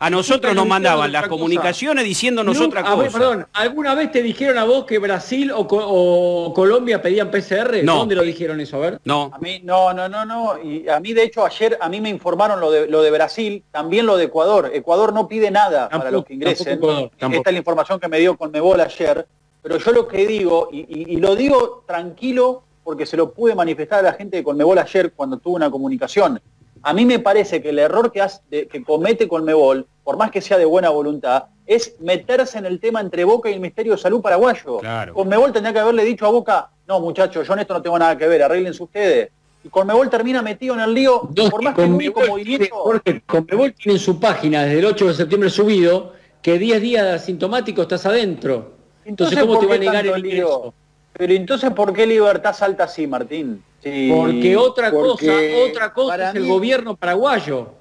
A 0.00 0.10
nosotros 0.10 0.54
nos 0.54 0.66
mandaban 0.66 1.10
las 1.10 1.22
cosa. 1.22 1.30
comunicaciones 1.30 2.04
diciéndonos 2.04 2.56
Nunca- 2.58 2.80
otra 2.80 2.92
a 2.92 2.94
ver, 2.94 3.06
cosa. 3.06 3.18
perdón, 3.18 3.46
¿alguna 3.52 3.94
vez 3.96 4.12
te 4.12 4.22
dijeron 4.22 4.56
a 4.58 4.64
vos 4.64 4.84
que 4.84 4.98
Brasil 4.98 5.50
o, 5.50 5.66
Co- 5.66 5.84
o 5.86 6.54
Colombia 6.54 7.02
pedían 7.02 7.30
PCR? 7.32 7.82
No. 7.82 7.96
¿Dónde 7.96 8.14
lo 8.14 8.22
dijeron 8.22 8.60
eso? 8.60 8.76
A 8.76 8.80
ver. 8.80 9.00
No, 9.04 9.30
A 9.34 9.38
mí, 9.38 9.60
no, 9.64 9.92
no, 9.92 10.08
no, 10.08 10.24
no. 10.24 10.62
Y 10.62 10.88
a 10.88 11.00
mí, 11.00 11.12
de 11.14 11.24
hecho, 11.24 11.44
ayer 11.44 11.76
a 11.80 11.88
mí 11.88 12.00
me 12.00 12.08
informaron 12.10 12.60
lo 12.60 12.70
de, 12.70 12.86
lo 12.86 13.02
de 13.02 13.10
Brasil, 13.10 13.64
también 13.72 14.06
lo 14.06 14.16
de 14.16 14.24
Ecuador. 14.26 14.70
Ecuador 14.72 15.12
no 15.12 15.26
pide 15.26 15.50
nada 15.50 15.88
para 15.88 16.10
los 16.12 16.24
que 16.24 16.34
ingresen. 16.34 16.66
tampoco 16.66 16.92
Ecuador, 16.92 17.10
tampoco. 17.18 17.38
Esta 17.40 17.50
es 17.50 17.54
la 17.54 17.58
información 17.58 17.98
que 18.00 18.08
me 18.08 18.18
dio 18.20 18.36
Conmebol 18.36 18.80
ayer. 18.80 19.26
Pero 19.60 19.78
yo 19.78 19.90
lo 19.92 20.06
que 20.06 20.26
digo, 20.28 20.68
y, 20.72 20.78
y- 20.80 21.14
y 21.14 21.16
lo 21.16 21.34
digo 21.34 21.82
tranquilo 21.86 22.62
porque 22.84 23.04
se 23.04 23.16
lo 23.16 23.32
pude 23.32 23.54
manifestar 23.56 23.98
a 23.98 24.02
la 24.02 24.12
gente 24.12 24.36
de 24.36 24.44
Conmebol 24.44 24.78
ayer 24.78 25.12
cuando 25.12 25.38
tuve 25.38 25.56
una 25.56 25.70
comunicación. 25.70 26.40
A 26.82 26.92
mí 26.92 27.04
me 27.04 27.18
parece 27.18 27.60
que 27.62 27.70
el 27.70 27.78
error 27.78 28.10
que, 28.12 28.20
hace- 28.22 28.40
de- 28.50 28.66
que 28.68 28.82
comete 28.82 29.26
Conmebol, 29.28 29.86
por 30.04 30.16
más 30.16 30.30
que 30.30 30.40
sea 30.40 30.58
de 30.58 30.64
buena 30.64 30.90
voluntad, 30.90 31.44
es 31.66 31.96
meterse 32.00 32.58
en 32.58 32.66
el 32.66 32.80
tema 32.80 33.00
entre 33.00 33.24
Boca 33.24 33.50
y 33.50 33.54
el 33.54 33.60
Ministerio 33.60 33.92
de 33.92 33.98
Salud 33.98 34.20
paraguayo. 34.22 34.78
Claro. 34.78 35.14
Conmebol 35.14 35.52
tendría 35.52 35.72
que 35.72 35.80
haberle 35.80 36.04
dicho 36.04 36.26
a 36.26 36.30
Boca, 36.30 36.70
no 36.86 37.00
muchachos, 37.00 37.46
yo 37.46 37.52
en 37.52 37.58
esto 37.60 37.74
no 37.74 37.82
tengo 37.82 37.98
nada 37.98 38.16
que 38.16 38.26
ver, 38.26 38.42
arréglense 38.42 38.82
ustedes. 38.82 39.30
Y 39.64 39.68
Conmebol 39.68 40.08
termina 40.08 40.40
metido 40.40 40.74
en 40.74 40.80
el 40.80 40.94
lío, 40.94 41.28
No, 41.36 41.50
por 41.50 41.62
más 41.62 41.74
que 41.74 41.84
el 41.84 41.92
único 41.92 42.20
movimiento... 42.26 42.74
Jorge, 42.74 43.22
Conmebol 43.26 43.74
tiene 43.74 43.98
en 43.98 44.04
su 44.04 44.18
página 44.20 44.62
desde 44.64 44.78
el 44.78 44.84
8 44.86 45.08
de 45.08 45.14
septiembre 45.14 45.50
subido 45.50 46.12
que 46.40 46.58
10 46.58 46.80
días 46.80 47.04
asintomático 47.22 47.82
estás 47.82 48.06
adentro. 48.06 48.72
Entonces, 49.04 49.38
¿cómo 49.40 49.54
¿por 49.54 49.62
te 49.62 49.66
va 49.66 49.74
a 49.74 49.78
negar 49.78 50.06
el 50.06 50.22
lío? 50.22 50.72
Pero 51.18 51.32
entonces, 51.34 51.70
¿por 51.72 51.92
qué 51.92 52.06
Libertad 52.06 52.54
salta 52.54 52.84
así, 52.84 53.06
Martín? 53.06 53.62
Sí, 53.82 54.08
Porque 54.10 54.56
otra 54.56 54.90
porque 54.90 55.26
cosa, 55.26 55.68
otra 55.68 55.92
cosa 55.92 56.08
para 56.16 56.30
es 56.30 56.36
el 56.36 56.46
gobierno 56.46 56.96
paraguayo. 56.96 57.72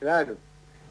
Claro. 0.00 0.36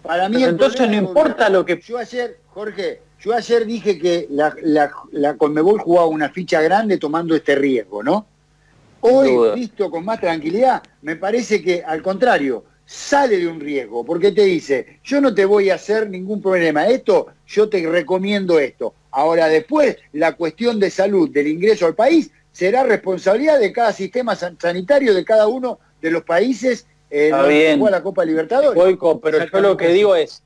Para 0.04 0.30
mí 0.30 0.43
entonces 0.43 0.88
no 0.88 0.95
importa 0.95 1.49
lo 1.49 1.65
que- 1.65 1.82
Yo 1.82 1.97
ayer, 1.97 2.38
Jorge, 2.49 3.01
yo 3.19 3.34
ayer 3.34 3.65
dije 3.65 3.97
que 3.97 4.28
la, 4.30 4.56
la, 4.62 4.91
la 5.12 5.36
Conmebol 5.36 5.80
jugaba 5.80 6.06
una 6.08 6.30
ficha 6.30 6.62
grande 6.62 6.97
tomando 6.99 7.36
este 7.36 7.56
riesgo, 7.56 8.04
¿no? 8.04 8.28
Hoy, 9.01 9.56
visto 9.56 9.89
con 9.89 10.06
más 10.06 10.19
tranquilidad, 10.19 10.82
me 11.01 11.15
parece 11.15 11.62
que 11.62 11.84
al 11.84 12.01
contrario, 12.01 12.63
sale 12.86 13.38
de 13.38 13.47
un 13.47 13.60
riesgo, 13.60 14.04
porque 14.06 14.32
te 14.32 14.43
dice, 14.43 14.99
yo 15.04 15.19
no 15.21 15.34
te 15.34 15.45
voy 15.45 15.71
a 15.71 15.75
hacer 15.75 16.10
ningún 16.10 16.41
problema, 16.41 16.88
esto, 16.88 17.28
yo 17.47 17.67
te 17.69 17.88
recomiendo 17.88 18.60
esto. 18.60 18.93
Ahora 19.17 19.47
después, 19.47 19.97
la 20.12 20.34
cuestión 20.36 20.78
de 20.78 20.89
salud 20.89 21.30
del 21.30 21.47
ingreso 21.47 21.86
al 21.86 21.95
país 21.95 22.32
será 22.51 22.84
responsabilidad 22.84 23.60
de 23.60 23.71
cada 23.71 23.93
sistema 23.93 24.36
san- 24.36 24.60
sanitario 24.60 25.13
de 25.13 25.23
cada 25.23 25.47
uno 25.47 25.80
de 26.01 26.12
los 26.12 26.23
países 26.23 26.86
eh, 27.10 27.28
Está 27.28 27.43
juega 27.43 27.91
la 27.91 28.04
Copa 28.04 28.25
Libertadores. 28.25 28.75
Boico, 28.75 29.21
pero 29.21 29.38
yo 29.45 29.60
lo 29.62 29.78
que 29.78 29.88
digo 29.89 30.15
es, 30.17 30.43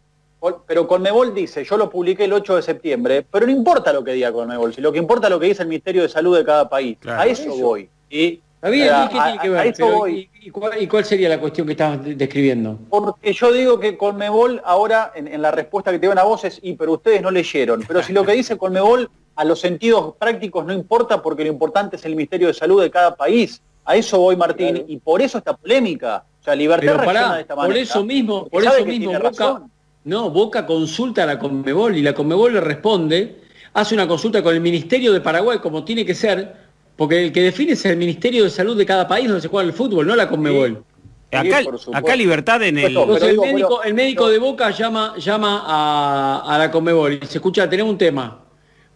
pero 0.67 0.87
Conmebol 0.87 1.33
dice, 1.33 1.63
yo 1.63 1.77
lo 1.77 1.89
publiqué 1.89 2.25
el 2.25 2.33
8 2.33 2.57
de 2.57 2.61
septiembre, 2.61 3.25
pero 3.31 3.47
no 3.47 3.51
importa 3.51 3.91
lo 3.91 4.03
que 4.03 4.11
diga 4.11 4.31
Conmebol, 4.31 4.71
si 4.73 4.81
lo 4.81 4.91
que 4.91 4.99
importa 4.99 5.27
es 5.27 5.31
lo 5.31 5.39
que 5.39 5.47
dice 5.47 5.63
el 5.63 5.69
Ministerio 5.69 6.03
de 6.03 6.09
Salud 6.09 6.37
de 6.37 6.45
cada 6.45 6.69
país. 6.69 6.97
Claro. 6.99 7.21
A 7.21 7.25
eso, 7.25 7.43
Eso. 7.53 7.57
voy. 7.57 7.89
Y, 8.09 8.41
Está 8.55 8.69
bien, 8.69 8.89
a- 8.93 9.05
¿y 9.05 9.07
qué 9.07 9.19
tiene 9.23 9.39
que 9.41 9.47
a- 9.47 9.51
ver? 9.51 9.59
a 9.59 9.65
eso 9.65 9.73
Pero, 9.85 9.97
voy. 9.97 10.28
¿Y, 10.41 10.49
cuál, 10.51 10.81
y 10.81 10.87
cuál 10.87 11.05
sería 11.05 11.29
la 11.29 11.39
cuestión 11.39 11.65
que 11.67 11.73
estabas 11.73 12.03
de- 12.03 12.15
describiendo? 12.15 12.79
Porque 12.89 13.33
yo 13.33 13.51
digo 13.51 13.79
que 13.79 13.97
Conmebol 13.97 14.61
ahora, 14.65 15.11
en, 15.15 15.27
en 15.27 15.41
la 15.41 15.51
respuesta 15.51 15.91
que 15.91 15.99
te 15.99 16.07
dan 16.07 16.19
a 16.19 16.23
vos 16.23 16.43
es, 16.45 16.59
y 16.61 16.73
pero 16.73 16.93
ustedes 16.93 17.21
no 17.21 17.31
leyeron. 17.31 17.83
Pero 17.87 18.01
si 18.03 18.13
lo 18.13 18.23
que 18.25 18.33
dice 18.33 18.57
Conmebol 18.57 19.09
a 19.35 19.43
los 19.45 19.59
sentidos 19.61 20.15
prácticos 20.19 20.65
no 20.65 20.73
importa 20.73 21.21
porque 21.21 21.43
lo 21.43 21.49
importante 21.49 21.95
es 21.95 22.05
el 22.05 22.15
Ministerio 22.15 22.47
de 22.47 22.53
Salud 22.53 22.81
de 22.81 22.91
cada 22.91 23.15
país. 23.15 23.61
A 23.85 23.95
eso 23.95 24.19
voy, 24.19 24.35
Martín, 24.35 24.69
Claro. 24.75 24.85
y 24.87 24.97
por 24.97 25.21
eso 25.21 25.37
esta 25.37 25.55
polémica. 25.55 26.23
O 26.41 26.43
sea, 26.43 26.55
Libertad 26.55 27.03
pará, 27.05 27.35
de 27.35 27.41
esta 27.41 27.55
por 27.55 27.63
manera. 27.65 27.81
eso 27.81 28.03
mismo, 28.03 28.47
por 28.47 28.63
eso 28.63 28.85
mismo 28.85 29.11
Boca, 29.13 29.19
razón. 29.29 29.71
no, 30.03 30.29
Boca 30.29 30.65
consulta 30.65 31.23
a 31.23 31.25
la 31.25 31.39
Conmebol 31.39 31.95
y 31.97 32.01
la 32.01 32.13
Conmebol 32.13 32.53
le 32.53 32.61
responde, 32.61 33.39
hace 33.73 33.95
una 33.95 34.07
consulta 34.07 34.41
con 34.43 34.53
el 34.53 34.61
Ministerio 34.61 35.11
de 35.13 35.21
Paraguay 35.21 35.59
como 35.59 35.83
tiene 35.83 36.05
que 36.05 36.13
ser, 36.15 36.58
porque 36.99 37.23
el 37.23 37.31
que 37.31 37.41
define 37.41 37.71
es 37.71 37.85
el 37.85 37.95
Ministerio 37.95 38.43
de 38.43 38.49
Salud 38.49 38.77
de 38.77 38.85
cada 38.85 39.07
país 39.07 39.25
donde 39.27 39.41
se 39.41 39.47
juega 39.47 39.65
el 39.65 39.73
fútbol, 39.73 40.05
no 40.05 40.17
la 40.17 40.27
Conmebol. 40.27 40.83
acá, 41.31 41.61
acá 41.93 42.15
Libertad 42.17 42.61
en 42.63 42.77
el... 42.77 42.87
Entonces 42.87 43.23
el 43.23 43.29
digo, 43.31 43.45
médico, 43.45 43.67
pero- 43.77 43.83
el 43.83 43.93
médico 43.93 44.29
de 44.29 44.37
Boca 44.37 44.69
llama, 44.71 45.15
llama 45.17 45.63
a, 45.65 46.43
a 46.45 46.57
la 46.57 46.69
Conmebol 46.69 47.13
y 47.13 47.25
se 47.25 47.37
escucha, 47.37 47.69
tenemos 47.69 47.93
un 47.93 47.97
tema. 47.97 48.43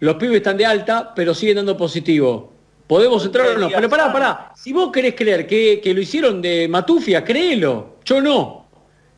Los 0.02 0.16
pibes 0.16 0.36
están 0.38 0.58
de 0.58 0.66
alta, 0.66 1.14
pero 1.16 1.34
siguen 1.34 1.56
dando 1.56 1.78
positivo. 1.78 2.52
¿Podemos 2.88 3.24
entrar 3.26 3.48
o 3.48 3.58
no? 3.58 3.70
Pero 3.70 3.88
pará, 3.90 4.12
pará. 4.12 4.52
Si 4.54 4.74
vos 4.74 4.92
querés 4.92 5.16
creer 5.16 5.48
que, 5.48 5.80
que 5.82 5.94
lo 5.94 6.02
hicieron 6.02 6.42
de 6.42 6.68
Matufia, 6.68 7.24
créelo. 7.24 7.96
Yo 8.04 8.20
no. 8.22 8.63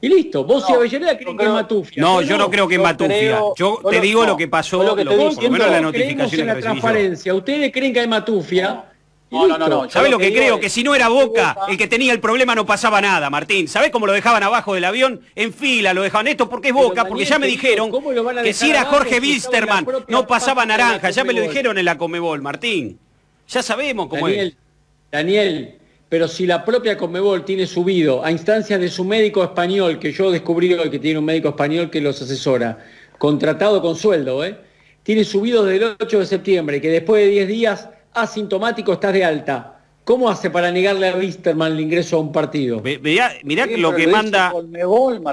Y 0.05 0.09
listo. 0.09 0.43
Vos 0.43 0.65
y 0.69 0.71
No, 0.71 0.77
Avellaneda 0.77 1.13
yo 1.13 1.17
creen 1.17 1.35
creo- 1.35 1.37
que 1.37 1.43
es 1.45 1.49
Matufia. 1.51 2.01
No, 2.03 2.21
yo 2.21 2.37
no 2.37 2.49
creo 2.51 2.67
que 2.67 2.75
es 2.75 2.81
Matufia. 2.81 3.17
creo- 3.17 3.53
Yo 3.57 3.79
te 3.89 3.99
digo 4.01 4.21
no, 4.21 4.27
lo 4.27 4.37
que 4.37 4.47
pasó, 4.47 4.83
lo 4.83 4.95
que 4.95 5.03
lo- 5.03 5.11
estoy 5.11 5.33
por 5.35 5.43
lo 5.45 5.49
menos 5.49 5.71
la 5.71 5.81
notificación 5.81 6.41
en 6.41 6.47
la 6.47 6.53
yo. 6.55 6.59
transparencia. 6.61 7.33
Ustedes 7.33 7.71
creen 7.71 7.91
que 7.93 7.99
hay 8.01 8.07
Matufia. 8.07 8.83
y 9.31 9.35
No, 9.35 9.47
no, 9.47 9.57
no, 9.57 9.67
no. 9.67 9.89
¿Sabés 9.89 10.11
lo 10.11 10.19
que 10.19 10.25
digo 10.27 10.37
creo? 10.37 10.55
es- 10.55 10.61
Que 10.61 10.69
si 10.69 10.83
no 10.83 10.93
era 10.93 11.07
Boca, 11.09 11.57
el 11.67 11.75
que 11.79 11.87
tenía 11.87 12.13
el 12.13 12.19
problema 12.19 12.53
no 12.53 12.63
pasaba 12.67 13.01
nada, 13.01 13.31
Martín. 13.31 13.67
¿Sabés 13.67 13.89
cómo 13.89 14.05
lo 14.05 14.13
dejaban 14.13 14.43
abajo 14.43 14.75
del 14.75 14.85
avión? 14.85 15.21
En 15.33 15.51
fila 15.51 15.95
lo 15.95 16.03
dejaban 16.03 16.27
esto 16.27 16.47
porque 16.47 16.67
es 16.67 16.73
Pero, 16.75 16.89
Boca, 16.89 17.05
porque 17.05 17.25
ya 17.25 17.39
me 17.39 17.47
te 17.47 17.51
digo, 17.53 17.61
dijeron 17.63 17.89
¿cómo 17.89 18.11
lo 18.11 18.23
van 18.23 18.37
a 18.37 18.43
que 18.43 18.53
si 18.53 18.69
era 18.69 18.85
Jorge 18.85 19.19
propia 19.19 20.05
no 20.07 20.27
pasaba 20.27 20.67
naranja. 20.67 21.09
Ya 21.09 21.23
me 21.23 21.33
lo 21.33 21.41
dijeron 21.41 21.79
en 21.79 21.85
la 21.85 21.97
Comebol, 21.97 22.43
Martín. 22.43 22.99
Ya 23.49 23.63
sabemos 23.63 24.07
cómo 24.07 24.27
Daniel, 24.27 24.47
es. 24.49 24.55
Daniel, 25.11 25.75
pero 26.09 26.27
si 26.27 26.45
la 26.45 26.63
propia 26.63 26.97
Conmebol 26.97 27.45
tiene 27.45 27.65
subido 27.65 28.23
a 28.23 28.31
instancias 28.31 28.79
de 28.79 28.89
su 28.89 29.03
médico 29.03 29.43
español, 29.43 29.99
que 29.99 30.11
yo 30.11 30.31
descubrí 30.31 30.73
hoy 30.73 30.89
que 30.89 30.99
tiene 30.99 31.19
un 31.19 31.25
médico 31.25 31.49
español 31.49 31.89
que 31.89 32.01
los 32.01 32.21
asesora, 32.21 32.77
contratado 33.17 33.81
con 33.81 33.95
sueldo, 33.95 34.45
¿eh? 34.45 34.57
tiene 35.03 35.23
subido 35.23 35.63
desde 35.63 35.85
el 35.85 35.95
8 35.99 36.19
de 36.19 36.25
septiembre, 36.25 36.81
que 36.81 36.89
después 36.89 37.23
de 37.23 37.31
10 37.31 37.47
días 37.47 37.89
asintomático 38.13 38.93
estás 38.93 39.13
de 39.13 39.23
alta. 39.23 39.71
¿Cómo 40.03 40.29
hace 40.29 40.51
para 40.51 40.71
negarle 40.71 41.09
a 41.09 41.15
Wisterman 41.15 41.71
el 41.71 41.79
ingreso 41.79 42.17
a 42.17 42.19
un 42.19 42.31
partido? 42.31 42.81
Mirá 42.81 43.31
Sí, 43.67 43.77
lo 43.77 43.95
que 43.95 44.07
manda. 44.07 44.53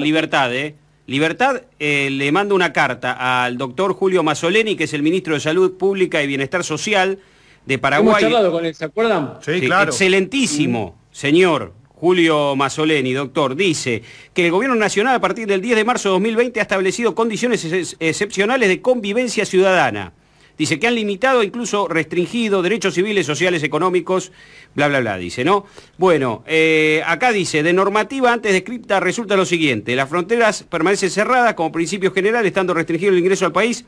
Libertad, 0.01 0.55
¿eh? 0.55 0.75
Libertad 1.07 1.63
eh, 1.79 2.09
le 2.11 2.33
manda 2.33 2.55
una 2.55 2.73
carta 2.73 3.45
al 3.45 3.59
doctor 3.59 3.93
Julio 3.93 4.23
Mazzoleni, 4.23 4.77
que 4.77 4.85
es 4.85 4.95
el 4.95 5.03
ministro 5.03 5.35
de 5.35 5.41
Salud 5.41 5.77
Pública 5.77 6.23
y 6.23 6.27
Bienestar 6.27 6.65
Social 6.65 7.19
de 7.67 7.75
Hemos 7.75 7.81
Paraguay. 7.83 8.23
charlado 8.23 8.51
con 8.53 8.65
él, 8.65 8.75
¿se 8.75 8.85
acuerdan? 8.85 9.35
Sí, 9.41 9.61
Sí, 9.61 9.67
claro. 9.67 9.91
Excelentísimo, 9.91 10.97
señor 11.11 11.75
Julio 11.95 12.57
Mazzoleni, 12.57 13.13
doctor, 13.13 13.55
dice 13.55 14.03
que 14.35 14.47
el 14.47 14.51
Gobierno 14.51 14.75
Nacional 14.77 15.15
a 15.17 15.21
partir 15.21 15.47
del 15.47 15.61
10 15.61 15.77
de 15.77 15.85
marzo 15.85 16.09
de 16.09 16.13
2020 16.15 16.59
ha 16.59 16.63
establecido 16.63 17.15
condiciones 17.15 17.65
ex- 17.65 17.97
excepcionales 18.01 18.69
de 18.69 18.81
convivencia 18.83 19.45
ciudadana. 19.47 20.13
Dice 20.59 20.79
que 20.79 20.87
han 20.87 20.97
limitado, 20.97 21.43
incluso 21.43 21.89
restringido 21.89 22.61
derechos 22.61 22.95
civiles, 22.95 23.25
sociales, 23.25 23.63
económicos, 23.63 24.33
bla, 24.75 24.87
bla, 24.89 25.01
bla, 25.01 25.17
dice, 25.17 25.45
¿no? 25.45 25.65
Bueno, 25.97 26.45
eh, 26.47 27.03
acá 27.07 27.33
dice, 27.33 27.63
de 27.63 27.73
normativa 27.73 28.33
antes 28.33 28.53
descripta 28.53 29.01
resulta 29.01 29.35
lo 29.37 29.47
siguiente, 29.47 29.97
las 29.97 30.09
fronteras 30.09 30.65
permanecen 30.65 31.11
cerradas 31.11 31.55
como 31.55 31.73
principio 31.73 32.13
general, 32.13 32.45
estando 32.45 32.75
restringido 32.75 33.13
el 33.13 33.19
ingreso 33.19 33.47
al 33.47 33.53
país 33.53 33.85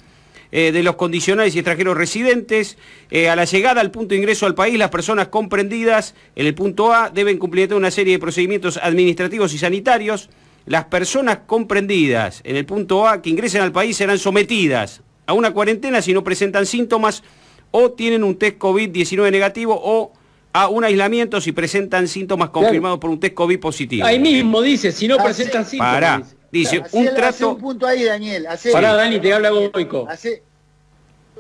eh, 0.56 0.70
de 0.70 0.84
los 0.84 0.94
condicionales 0.94 1.56
y 1.56 1.58
extranjeros 1.58 1.96
residentes. 1.96 2.78
Eh, 3.10 3.28
a 3.28 3.34
la 3.34 3.44
llegada 3.44 3.80
al 3.80 3.90
punto 3.90 4.10
de 4.10 4.18
ingreso 4.18 4.46
al 4.46 4.54
país, 4.54 4.78
las 4.78 4.88
personas 4.88 5.26
comprendidas 5.26 6.14
en 6.36 6.46
el 6.46 6.54
punto 6.54 6.92
A 6.94 7.10
deben 7.10 7.38
cumplir 7.38 7.66
toda 7.66 7.78
una 7.80 7.90
serie 7.90 8.12
de 8.12 8.18
procedimientos 8.20 8.78
administrativos 8.80 9.52
y 9.52 9.58
sanitarios. 9.58 10.30
Las 10.66 10.84
personas 10.84 11.40
comprendidas 11.44 12.40
en 12.44 12.54
el 12.54 12.64
punto 12.66 13.08
A 13.08 13.20
que 13.20 13.30
ingresen 13.30 13.62
al 13.62 13.72
país 13.72 13.96
serán 13.96 14.16
sometidas 14.20 15.02
a 15.26 15.32
una 15.32 15.50
cuarentena 15.52 16.00
si 16.00 16.12
no 16.12 16.22
presentan 16.22 16.66
síntomas 16.66 17.24
o 17.72 17.90
tienen 17.90 18.22
un 18.22 18.36
test 18.36 18.56
COVID-19 18.58 19.32
negativo 19.32 19.76
o 19.82 20.12
a 20.52 20.68
un 20.68 20.84
aislamiento 20.84 21.40
si 21.40 21.50
presentan 21.50 22.06
síntomas 22.06 22.50
confirmados 22.50 23.00
por 23.00 23.10
un 23.10 23.18
test 23.18 23.34
COVID 23.34 23.58
positivo. 23.58 24.06
Ahí 24.06 24.20
mismo 24.20 24.62
dice, 24.62 24.92
si 24.92 25.08
no 25.08 25.16
Ah, 25.18 25.24
presentan 25.24 25.64
sí. 25.64 25.70
síntomas. 25.72 25.94
Pará. 25.94 26.22
Dice. 26.58 26.82
Un 26.92 27.06
trato... 27.14 27.50
un 27.50 27.58
punto 27.58 27.86
ahí, 27.86 28.04
Daniel. 28.04 28.46
hacé- 28.46 28.72
Pará, 28.72 28.94
Dani, 28.94 29.20
te 29.20 29.32
habla 29.32 29.50
Goico. 29.50 30.06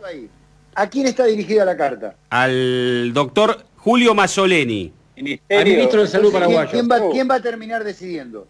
Ahí. 0.06 0.28
¿A 0.74 0.88
quién 0.90 1.06
está 1.06 1.24
dirigida 1.24 1.64
la 1.64 1.76
carta? 1.76 2.16
al 2.30 3.12
doctor 3.14 3.64
Julio 3.76 4.14
Mazzoleni, 4.14 4.92
Ministerio. 5.16 5.58
Al 5.62 5.64
ministro 5.78 6.00
de 6.02 6.08
Salud 6.08 6.26
Entonces, 6.34 6.48
¿quién- 6.48 6.58
paraguayo. 6.58 6.70
¿quién, 6.70 7.08
va, 7.08 7.12
quién 7.12 7.30
va 7.30 7.34
a 7.36 7.40
terminar 7.42 7.84
decidiendo? 7.84 8.46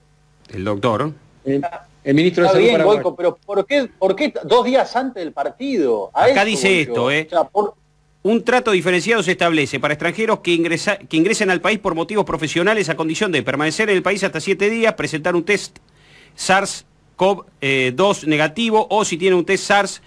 el 0.48 0.64
doctor. 0.64 1.12
El, 1.44 1.62
el 2.04 2.14
ministro 2.14 2.44
de 2.44 2.48
Salud 2.50 2.62
bien, 2.62 2.72
paraguayo. 2.74 3.02
Goico, 3.02 3.16
pero 3.16 3.36
¿por 3.36 3.66
qué, 3.66 3.88
¿por 3.98 4.16
qué 4.16 4.32
dos 4.44 4.64
días 4.64 4.96
antes 4.96 5.22
del 5.22 5.32
partido? 5.32 6.10
A 6.14 6.24
Acá 6.24 6.42
eso 6.42 6.44
dice 6.46 6.80
esto. 6.80 7.10
¿eh? 7.10 7.26
O 7.26 7.30
sea, 7.30 7.44
por- 7.44 7.74
Un 8.22 8.42
trato 8.42 8.70
diferenciado 8.70 9.22
se 9.22 9.32
establece 9.32 9.78
para 9.78 9.92
extranjeros 9.94 10.40
que, 10.40 10.52
ingresa- 10.54 10.96
que 10.96 11.16
ingresen 11.18 11.50
al 11.50 11.60
país 11.60 11.78
por 11.78 11.94
motivos 11.94 12.24
profesionales 12.24 12.88
a 12.88 12.96
condición 12.96 13.30
de 13.32 13.42
permanecer 13.42 13.90
en 13.90 13.96
el 13.96 14.02
país 14.02 14.24
hasta 14.24 14.40
siete 14.40 14.70
días, 14.70 14.94
presentar 14.94 15.36
un 15.36 15.44
test 15.44 15.76
SARS-CoV-2 16.36 18.26
negativo 18.26 18.86
o 18.90 19.04
si 19.04 19.16
tiene 19.16 19.36
un 19.36 19.44
test 19.44 19.64
SARS 19.64 20.02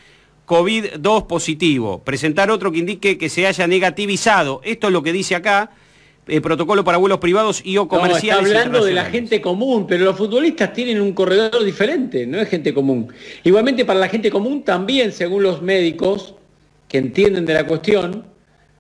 COVID-2 0.48 1.28
positivo. 1.28 2.00
Presentar 2.04 2.50
otro 2.52 2.72
que 2.72 2.80
indique 2.80 3.18
que 3.18 3.30
se 3.30 3.46
haya 3.48 3.68
negativizado. 3.68 4.62
Esto 4.64 4.88
es 4.88 4.94
lo 4.94 5.04
que 5.04 5.12
dice 5.14 5.36
acá. 5.36 5.72
eh, 6.30 6.42
protocolo 6.42 6.84
para 6.84 6.98
vuelos 6.98 7.20
privados 7.20 7.62
y 7.64 7.78
o 7.78 7.82
No, 7.82 7.86
está 7.86 7.98
comerciales. 8.00 8.48
hablando 8.54 8.84
de 8.84 8.92
la 8.94 9.06
gente 9.06 9.40
común, 9.40 9.88
pero 9.88 10.04
los 10.04 10.18
futbolistas 10.18 10.74
tienen 10.74 11.00
un 11.00 11.14
corredor 11.14 11.64
diferente, 11.64 12.28
no 12.28 12.38
es 12.38 12.50
gente 12.50 12.74
común. 12.74 13.08
Igualmente 13.46 13.86
para 13.86 13.98
la 14.02 14.10
gente 14.10 14.30
común 14.30 14.64
también, 14.64 15.14
según 15.14 15.44
los 15.44 15.62
médicos 15.62 16.36
que 16.90 16.98
entienden 16.98 17.46
de 17.46 17.54
la 17.54 17.66
cuestión, 17.66 18.26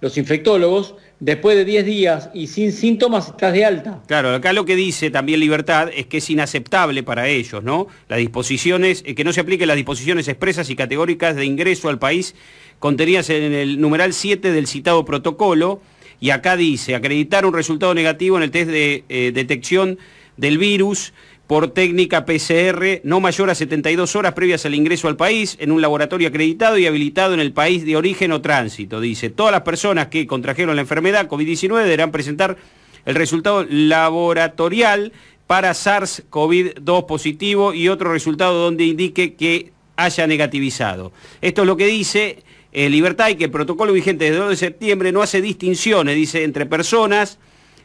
los 0.01 0.17
infectólogos, 0.17 0.95
después 1.19 1.57
de 1.57 1.65
10 1.65 1.85
días 1.85 2.29
y 2.33 2.47
sin 2.47 2.71
síntomas 2.71 3.27
estás 3.27 3.53
de 3.53 3.65
alta. 3.65 4.01
Claro, 4.07 4.33
acá 4.33 4.53
lo 4.53 4.65
que 4.65 4.75
dice 4.75 5.09
también 5.09 5.39
Libertad 5.39 5.89
es 5.93 6.07
que 6.07 6.17
es 6.17 6.29
inaceptable 6.29 7.03
para 7.03 7.27
ellos, 7.27 7.63
¿no? 7.63 7.87
Las 8.07 8.19
disposiciones, 8.19 9.03
eh, 9.05 9.15
que 9.15 9.23
no 9.23 9.33
se 9.33 9.41
apliquen 9.41 9.67
las 9.67 9.77
disposiciones 9.77 10.27
expresas 10.27 10.69
y 10.69 10.75
categóricas 10.75 11.35
de 11.35 11.45
ingreso 11.45 11.89
al 11.89 11.99
país 11.99 12.35
contenidas 12.79 13.29
en 13.29 13.53
el 13.53 13.81
numeral 13.81 14.13
7 14.13 14.51
del 14.51 14.67
citado 14.67 15.05
protocolo. 15.05 15.81
Y 16.19 16.31
acá 16.31 16.57
dice, 16.57 16.95
acreditar 16.95 17.45
un 17.45 17.53
resultado 17.53 17.93
negativo 17.93 18.37
en 18.37 18.43
el 18.43 18.51
test 18.51 18.69
de 18.69 19.03
eh, 19.09 19.31
detección 19.33 19.99
del 20.35 20.57
virus 20.57 21.13
por 21.47 21.69
técnica 21.69 22.25
PCR 22.25 23.01
no 23.03 23.21
mayor 23.21 23.49
a 23.49 23.55
72 23.55 24.15
horas 24.17 24.33
previas 24.33 24.65
al 24.65 24.75
ingreso 24.75 25.07
al 25.07 25.15
país 25.15 25.55
en 25.59 25.71
un 25.71 25.81
laboratorio 25.81 26.27
acreditado 26.27 26.77
y 26.77 26.85
habilitado 26.85 27.33
en 27.33 27.39
el 27.39 27.53
país 27.53 27.85
de 27.85 27.95
origen 27.95 28.33
o 28.33 28.41
tránsito. 28.41 28.99
Dice, 28.99 29.29
todas 29.29 29.53
las 29.53 29.61
personas 29.61 30.07
que 30.07 30.27
contrajeron 30.27 30.75
la 30.75 30.81
enfermedad 30.81 31.27
COVID-19 31.27 31.83
deberán 31.83 32.11
presentar 32.11 32.57
el 33.05 33.15
resultado 33.15 33.65
laboratorial 33.69 35.13
para 35.47 35.71
SARS-CoV-2 35.71 37.05
positivo 37.05 37.73
y 37.73 37.87
otro 37.87 38.11
resultado 38.11 38.61
donde 38.61 38.83
indique 38.83 39.35
que 39.35 39.71
haya 39.95 40.27
negativizado. 40.27 41.13
Esto 41.41 41.61
es 41.61 41.67
lo 41.67 41.77
que 41.77 41.87
dice 41.87 42.43
eh, 42.73 42.89
Libertad 42.89 43.29
y 43.29 43.35
que 43.35 43.45
el 43.45 43.51
protocolo 43.51 43.93
vigente 43.93 44.25
desde 44.25 44.35
el 44.35 44.41
2 44.43 44.49
de 44.49 44.55
septiembre 44.57 45.11
no 45.13 45.21
hace 45.21 45.41
distinciones, 45.41 46.15
dice, 46.17 46.43
entre 46.43 46.65
personas 46.65 47.39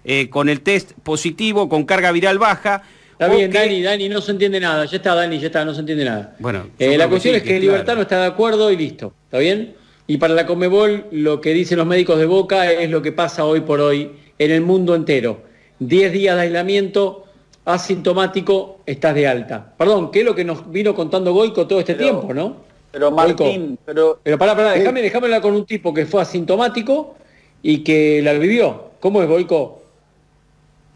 eh, 0.05 0.29
con 0.29 0.49
el 0.49 0.61
test 0.61 0.93
positivo, 1.05 1.69
con 1.69 1.85
carga 1.85 2.11
viral 2.11 2.41
baja. 2.41 2.83
Está 3.13 3.29
bien, 3.29 3.51
que- 3.51 3.59
Dani, 3.59 3.83
Dani, 3.83 4.09
no 4.09 4.21
se 4.21 4.33
entiende 4.33 4.59
nada. 4.61 4.85
Ya 4.87 4.97
está, 4.97 5.15
Dani, 5.15 5.39
ya 5.39 5.47
está, 5.47 5.65
no 5.65 5.73
se 5.75 5.81
entiende 5.81 6.05
nada. 6.05 6.35
Bueno, 6.39 6.67
Eh, 6.79 6.97
la 6.99 7.09
cuestión 7.09 7.35
sí, 7.35 7.37
es 7.39 7.43
que 7.43 7.49
claro. 7.51 7.63
Libertad 7.63 7.95
no 7.97 8.03
está 8.03 8.21
de 8.21 8.27
acuerdo 8.27 8.71
y 8.71 8.77
listo. 8.77 9.13
¿Está 9.27 9.39
bien? 9.39 9.75
Y 10.07 10.17
para 10.17 10.35
la 10.35 10.47
Comebol, 10.47 11.07
lo 11.13 11.41
que 11.41 11.53
dicen 11.53 11.79
los 11.79 11.87
médicos 11.87 12.19
de 12.19 12.27
Boca 12.27 12.71
es 12.73 12.91
lo 12.91 13.01
que 13.03 13.13
pasa 13.13 13.45
hoy 13.45 13.61
por 13.61 13.81
hoy 13.81 14.11
en 14.39 14.51
el 14.51 14.61
mundo 14.63 14.95
entero. 14.95 15.43
10 15.79 16.13
días 16.13 16.35
de 16.37 16.43
aislamiento 16.43 17.25
asintomático, 17.65 18.81
estás 18.87 19.15
de 19.15 19.27
alta. 19.27 19.73
Perdón, 19.77 20.11
¿qué 20.11 20.21
es 20.21 20.25
lo 20.25 20.35
que 20.35 20.45
nos 20.45 20.71
vino 20.71 20.95
contando 20.95 21.33
Goico 21.33 21.67
todo 21.67 21.79
este 21.81 21.95
Pero- 21.95 22.11
tiempo, 22.19 22.35
no? 22.35 22.57
Pero 22.91 23.11
Goico. 23.11 23.45
Martín, 23.45 23.79
pero 23.85 24.19
Pero 24.23 24.39
pará, 24.39 24.55
pará, 24.55 24.73
déjame, 24.73 25.01
déjame 25.03 25.27
hablar 25.27 25.41
con 25.43 25.55
un 25.55 25.65
tipo 25.65 25.95
que 25.95 26.05
fue 26.07 26.21
asintomático 26.23 27.15
y 27.63 27.79
que 27.79 28.21
la 28.23 28.33
vivió. 28.35 28.91
¿Cómo 29.01 29.23
es, 29.23 29.29
Goico? 29.29 29.82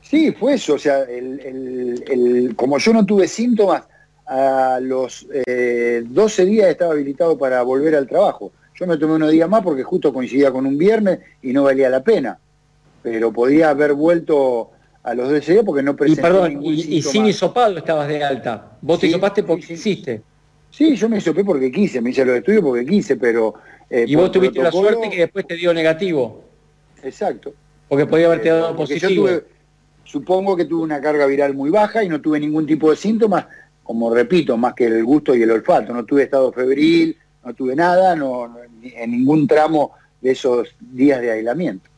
Sí, 0.09 0.33
fue 0.33 0.55
eso. 0.55 0.75
O 0.75 0.79
sea, 0.79 1.03
el- 1.03 1.41
el- 1.41 2.05
el- 2.09 2.57
como 2.57 2.79
yo 2.79 2.93
no 2.93 3.05
tuve 3.05 3.27
síntomas, 3.29 3.83
a 4.29 4.79
los 4.83 5.27
eh, 5.47 6.03
12 6.05 6.45
días 6.45 6.69
estaba 6.69 6.93
habilitado 6.93 7.39
para 7.39 7.63
volver 7.63 7.95
al 7.95 8.09
trabajo. 8.09 8.51
Yo 8.75 8.87
me 8.87 8.97
tomé 8.99 9.15
unos 9.15 9.31
días 9.31 9.49
más 9.49 9.63
porque 9.63 9.83
justo 9.85 10.13
coincidía 10.13 10.51
con 10.51 10.67
un 10.67 10.77
viernes 10.77 11.21
y 11.43 11.53
no 11.53 11.63
valía 11.65 11.89
la 11.89 12.03
pena. 12.03 12.39
Pero 13.03 13.33
podía 13.33 13.71
haber 13.71 13.95
vuelto 13.95 14.71
a 15.05 15.15
los 15.15 15.29
12 15.31 15.53
días 15.53 15.65
porque 15.65 15.83
no 15.85 15.93
Y 15.93 15.95
presenté 15.95 16.23
perdón, 16.23 16.49
ningún 16.55 16.75
y, 16.75 16.81
y 16.97 17.03
sin 17.03 17.25
hisopado 17.27 17.79
estabas 17.79 18.09
de 18.09 18.23
alta. 18.25 18.77
Vos 18.83 18.99
te 18.99 19.07
hisopaste 19.07 19.45
porque 19.45 19.63
sí, 19.63 19.77
sí. 19.77 19.91
hiciste. 19.91 20.23
Sí, 20.71 20.97
yo 20.97 21.09
me 21.09 21.19
hisopé 21.19 21.45
porque 21.45 21.71
quise, 21.71 22.01
me 22.01 22.11
hice 22.11 22.25
los 22.25 22.37
estudios 22.37 22.63
porque 22.63 22.85
quise, 22.85 23.17
pero... 23.17 23.55
eh, 23.89 24.05
Y 24.09 24.17
vos 24.17 24.31
tuviste 24.33 24.61
la 24.61 24.73
suerte 24.73 25.09
que 25.09 25.21
después 25.21 25.47
te 25.47 25.55
dio 25.55 25.73
negativo. 25.73 26.43
Exacto. 27.03 27.55
Porque 27.89 28.07
podía 28.07 28.27
haberte 28.27 28.49
Eh, 28.49 28.53
dado 28.53 28.71
yo 28.73 28.77
positivo. 28.77 29.27
tuve- 29.29 29.45
supongo 30.07 30.57
que 30.57 30.65
tuve 30.65 30.83
una 30.83 31.01
carga 31.01 31.27
viral 31.27 31.55
muy 31.55 31.71
baja 31.71 32.03
y 32.03 32.09
no 32.09 32.21
tuve 32.21 32.41
ningún 32.41 32.67
tipo 32.67 32.91
de 32.91 32.97
síntomas, 32.97 33.47
como 33.83 34.13
repito, 34.13 34.57
más 34.57 34.75
que 34.75 34.87
el 34.87 35.05
gusto 35.05 35.35
y 35.35 35.43
el 35.43 35.51
olfato. 35.51 35.93
No 35.93 36.05
tuve 36.05 36.25
estado 36.25 36.53
febril, 36.53 37.17
no 37.45 37.55
tuve 37.55 37.77
nada, 37.77 38.17
no, 38.17 38.57
en 38.83 39.11
ningún 39.11 39.47
tramo 39.47 39.93
de 40.21 40.33
esos 40.33 40.75
días 40.81 41.21
de 41.21 41.33
aislamiento. 41.33 41.89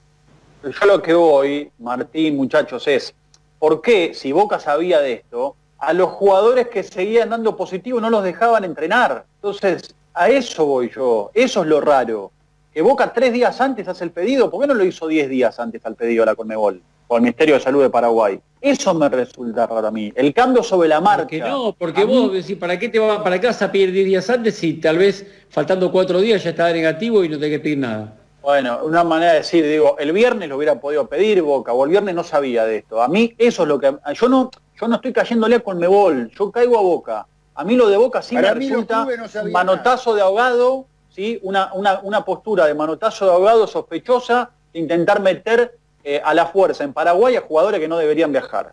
Yo 0.62 0.86
lo 0.86 1.00
que 1.00 1.14
voy, 1.14 1.70
Martín, 1.78 2.36
muchachos, 2.36 2.86
es, 2.88 3.14
¿por 3.58 3.80
qué, 3.80 4.12
si 4.14 4.32
Boca 4.32 4.58
sabía 4.58 5.00
de 5.00 5.12
esto, 5.12 5.54
a 5.78 5.92
los 5.92 6.10
jugadores 6.10 6.68
que 6.68 6.82
seguían 6.82 7.30
dando 7.30 7.56
positivo 7.56 8.00
no 8.00 8.10
los 8.10 8.24
dejaban 8.24 8.64
entrenar? 8.64 9.24
Entonces, 9.36 9.94
a 10.14 10.28
eso 10.28 10.66
voy 10.66 10.90
yo, 10.90 11.30
eso 11.32 11.62
es 11.62 11.68
lo 11.68 11.80
raro. 11.80 12.32
Que 12.72 12.82
Boca 12.82 13.12
tres 13.12 13.32
días 13.32 13.60
antes 13.60 13.86
hace 13.86 14.04
el 14.04 14.10
pedido, 14.10 14.50
¿por 14.50 14.60
qué 14.60 14.66
no 14.66 14.74
lo 14.74 14.84
hizo 14.84 15.06
diez 15.06 15.28
días 15.28 15.60
antes 15.60 15.84
al 15.86 15.94
pedido 15.94 16.24
a 16.24 16.26
la 16.26 16.34
Conmebol? 16.34 16.82
O 17.08 17.16
al 17.16 17.22
Ministerio 17.22 17.54
de 17.56 17.60
Salud 17.60 17.82
de 17.82 17.90
Paraguay. 17.90 18.38
Eso 18.60 18.92
me 18.94 19.08
resulta 19.08 19.66
raro 19.66 19.86
a 19.86 19.90
mí. 19.90 20.12
El 20.14 20.34
cambio 20.34 20.62
sobre 20.62 20.88
la 20.88 21.00
marcha. 21.00 21.22
Porque 21.22 21.40
no, 21.40 21.72
porque 21.78 22.04
vos 22.04 22.30
mí- 22.30 22.38
decís, 22.38 22.56
¿para 22.56 22.78
qué 22.78 22.88
te 22.88 22.98
va, 22.98 23.22
para 23.22 23.38
vas 23.38 23.62
a 23.62 23.70
pedir 23.72 23.92
10 23.92 24.06
días 24.06 24.30
antes 24.30 24.56
si 24.56 24.74
tal 24.74 24.98
vez 24.98 25.26
faltando 25.48 25.90
cuatro 25.92 26.20
días 26.20 26.42
ya 26.42 26.50
estaba 26.50 26.70
negativo 26.72 27.24
y 27.24 27.28
no 27.28 27.36
tenés 27.38 27.58
que 27.58 27.60
pedir 27.60 27.78
nada? 27.78 28.14
Bueno, 28.42 28.80
una 28.84 29.04
manera 29.04 29.32
de 29.32 29.38
decir, 29.38 29.64
digo, 29.64 29.96
el 29.98 30.12
viernes 30.12 30.48
lo 30.48 30.56
hubiera 30.56 30.80
podido 30.80 31.06
pedir 31.08 31.42
Boca, 31.42 31.72
o 31.72 31.84
el 31.84 31.90
viernes 31.90 32.14
no 32.14 32.24
sabía 32.24 32.64
de 32.64 32.78
esto. 32.78 33.02
A 33.02 33.08
mí 33.08 33.34
eso 33.36 33.62
es 33.62 33.68
lo 33.68 33.78
que... 33.78 33.94
Yo 34.14 34.28
no, 34.28 34.50
yo 34.80 34.88
no 34.88 34.96
estoy 34.96 35.12
cayéndole 35.12 35.56
a 35.56 35.60
Conmebol, 35.60 36.30
yo 36.30 36.50
caigo 36.50 36.78
a 36.78 36.82
Boca. 36.82 37.26
A 37.54 37.64
mí 37.64 37.74
lo 37.76 37.88
de 37.88 37.96
Boca 37.96 38.22
sí 38.22 38.36
Para 38.36 38.54
me 38.54 38.60
resulta 38.60 39.04
no 39.04 39.50
manotazo 39.50 40.14
de 40.14 40.22
ahogado, 40.22 40.86
¿sí? 41.10 41.38
una, 41.42 41.72
una, 41.74 42.00
una 42.02 42.24
postura 42.24 42.66
de 42.66 42.74
manotazo 42.74 43.26
de 43.26 43.32
ahogado 43.32 43.66
sospechosa 43.66 44.50
de 44.72 44.78
intentar 44.80 45.20
meter 45.20 45.76
eh, 46.10 46.22
a 46.24 46.32
la 46.32 46.46
fuerza 46.46 46.84
en 46.84 46.94
Paraguay 46.94 47.36
a 47.36 47.42
jugadores 47.42 47.78
que 47.78 47.86
no 47.86 47.98
deberían 47.98 48.32
viajar. 48.32 48.72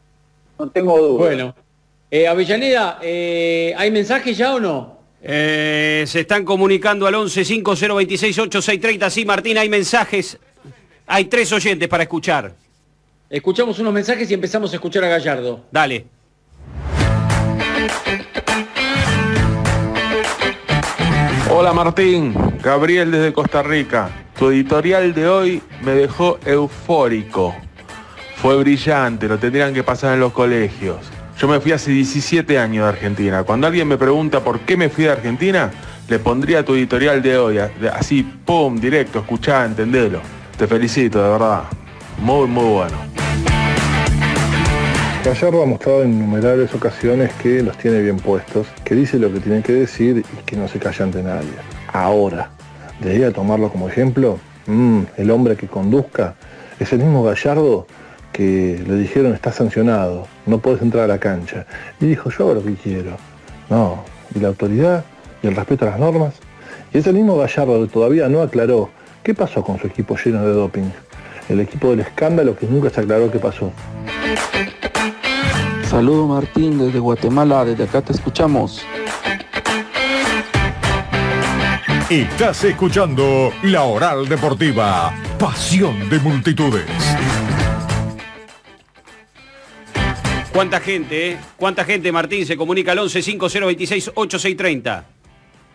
No 0.57 0.69
tengo 0.69 0.97
duda. 0.97 1.25
Bueno, 1.25 1.55
eh, 2.09 2.29
Avellaneda, 2.29 2.99
eh, 3.01 3.73
¿hay 3.77 3.91
mensajes 3.91 4.37
ya 4.37 4.55
o 4.55 4.59
no? 4.61 4.99
Eh, 5.21 6.05
se 6.07 6.21
están 6.21 6.45
comunicando 6.45 7.05
al 7.05 7.15
11 7.15 7.43
5026 7.43 8.39
8630. 8.39 9.09
Sí, 9.09 9.25
Martín, 9.25 9.57
hay 9.57 9.67
mensajes. 9.67 10.39
Hay 11.07 11.25
tres 11.25 11.51
oyentes 11.51 11.89
para 11.89 12.03
escuchar. 12.03 12.53
Escuchamos 13.29 13.79
unos 13.79 13.91
mensajes 13.91 14.31
y 14.31 14.33
empezamos 14.33 14.71
a 14.71 14.75
escuchar 14.75 15.03
a 15.03 15.09
Gallardo. 15.09 15.65
Dale. 15.71 16.05
Hola 21.51 21.73
Martín, 21.73 22.33
Gabriel 22.61 23.11
desde 23.11 23.33
Costa 23.33 23.61
Rica. 23.61 24.24
Tu 24.37 24.49
editorial 24.49 25.13
de 25.13 25.27
hoy 25.27 25.61
me 25.81 25.91
dejó 25.91 26.37
eufórico. 26.45 27.55
Fue 28.35 28.57
brillante, 28.57 29.29
lo 29.29 29.37
tendrían 29.39 29.73
que 29.73 29.81
pasar 29.81 30.15
en 30.15 30.19
los 30.19 30.33
colegios. 30.33 30.97
Yo 31.37 31.47
me 31.47 31.61
fui 31.61 31.71
hace 31.71 31.91
17 31.91 32.59
años 32.59 32.83
de 32.83 32.89
Argentina. 32.89 33.43
Cuando 33.43 33.67
alguien 33.67 33.87
me 33.87 33.97
pregunta 33.97 34.41
por 34.41 34.59
qué 34.61 34.75
me 34.75 34.89
fui 34.89 35.05
de 35.05 35.11
Argentina, 35.11 35.71
le 36.09 36.19
pondría 36.19 36.65
tu 36.65 36.75
editorial 36.75 37.21
de 37.21 37.37
hoy, 37.37 37.59
así, 37.93 38.23
pum, 38.23 38.77
directo, 38.77 39.19
escuchá, 39.19 39.65
entendelo. 39.65 40.19
Te 40.57 40.67
felicito, 40.67 41.23
de 41.23 41.29
verdad. 41.29 41.63
Muy, 42.19 42.47
muy 42.47 42.65
bueno. 42.65 42.97
Gallardo 45.23 45.63
ha 45.63 45.65
mostrado 45.65 46.03
en 46.03 46.13
innumerables 46.13 46.73
ocasiones 46.73 47.33
que 47.41 47.63
los 47.63 47.77
tiene 47.77 48.01
bien 48.01 48.17
puestos, 48.17 48.67
que 48.83 48.95
dice 48.95 49.17
lo 49.17 49.33
que 49.33 49.39
tiene 49.39 49.61
que 49.63 49.73
decir 49.73 50.23
y 50.31 50.43
que 50.45 50.55
no 50.55 50.67
se 50.67 50.77
calla 50.77 51.05
ante 51.05 51.23
nadie. 51.23 51.49
Ahora, 51.91 52.51
debería 52.99 53.31
tomarlo 53.31 53.69
como 53.69 53.89
ejemplo, 53.89 54.39
Mm, 54.67 55.01
el 55.17 55.29
hombre 55.29 55.55
que 55.55 55.67
conduzca 55.67 56.35
es 56.79 56.91
el 56.91 56.99
mismo 56.99 57.23
Gallardo 57.23 57.85
que 58.31 58.83
le 58.85 58.95
dijeron 58.95 59.33
está 59.33 59.51
sancionado, 59.51 60.27
no 60.45 60.57
puedes 60.57 60.81
entrar 60.81 61.03
a 61.05 61.07
la 61.07 61.19
cancha. 61.19 61.65
Y 61.99 62.07
dijo 62.07 62.29
yo 62.31 62.45
hago 62.45 62.53
lo 62.55 62.63
que 62.63 62.73
quiero. 62.73 63.11
No, 63.69 64.03
y 64.33 64.39
la 64.39 64.49
autoridad 64.49 65.05
y 65.41 65.47
el 65.47 65.55
respeto 65.55 65.85
a 65.85 65.91
las 65.91 65.99
normas. 65.99 66.33
Y 66.93 66.97
es 66.97 67.07
el 67.07 67.13
mismo 67.13 67.37
Gallardo 67.37 67.87
todavía 67.87 68.27
no 68.27 68.41
aclaró 68.41 68.89
qué 69.23 69.33
pasó 69.33 69.63
con 69.63 69.79
su 69.79 69.87
equipo 69.87 70.17
lleno 70.17 70.43
de 70.43 70.53
doping. 70.53 70.89
El 71.47 71.59
equipo 71.59 71.91
del 71.91 71.99
escándalo 71.99 72.57
que 72.57 72.65
nunca 72.65 72.89
se 72.89 73.01
aclaró 73.01 73.31
qué 73.31 73.37
pasó. 73.37 73.71
Saludo 75.87 76.27
Martín 76.27 76.79
desde 76.79 76.97
Guatemala, 76.99 77.63
desde 77.63 77.83
acá 77.83 78.01
te 78.01 78.13
escuchamos. 78.13 78.83
Estás 82.09 82.63
escuchando 82.63 83.51
La 83.63 83.85
Oral 83.85 84.29
Deportiva, 84.29 85.11
pasión 85.39 86.07
de 86.07 86.19
multitudes. 86.19 86.85
¿Cuánta 90.53 90.79
gente, 90.79 91.31
eh? 91.31 91.37
¿Cuánta 91.57 91.83
gente, 91.83 92.11
Martín, 92.11 92.45
se 92.45 92.55
comunica 92.55 92.91
al 92.91 92.99
11 92.99 93.23
5026 93.23 94.11
8630? 94.13 95.05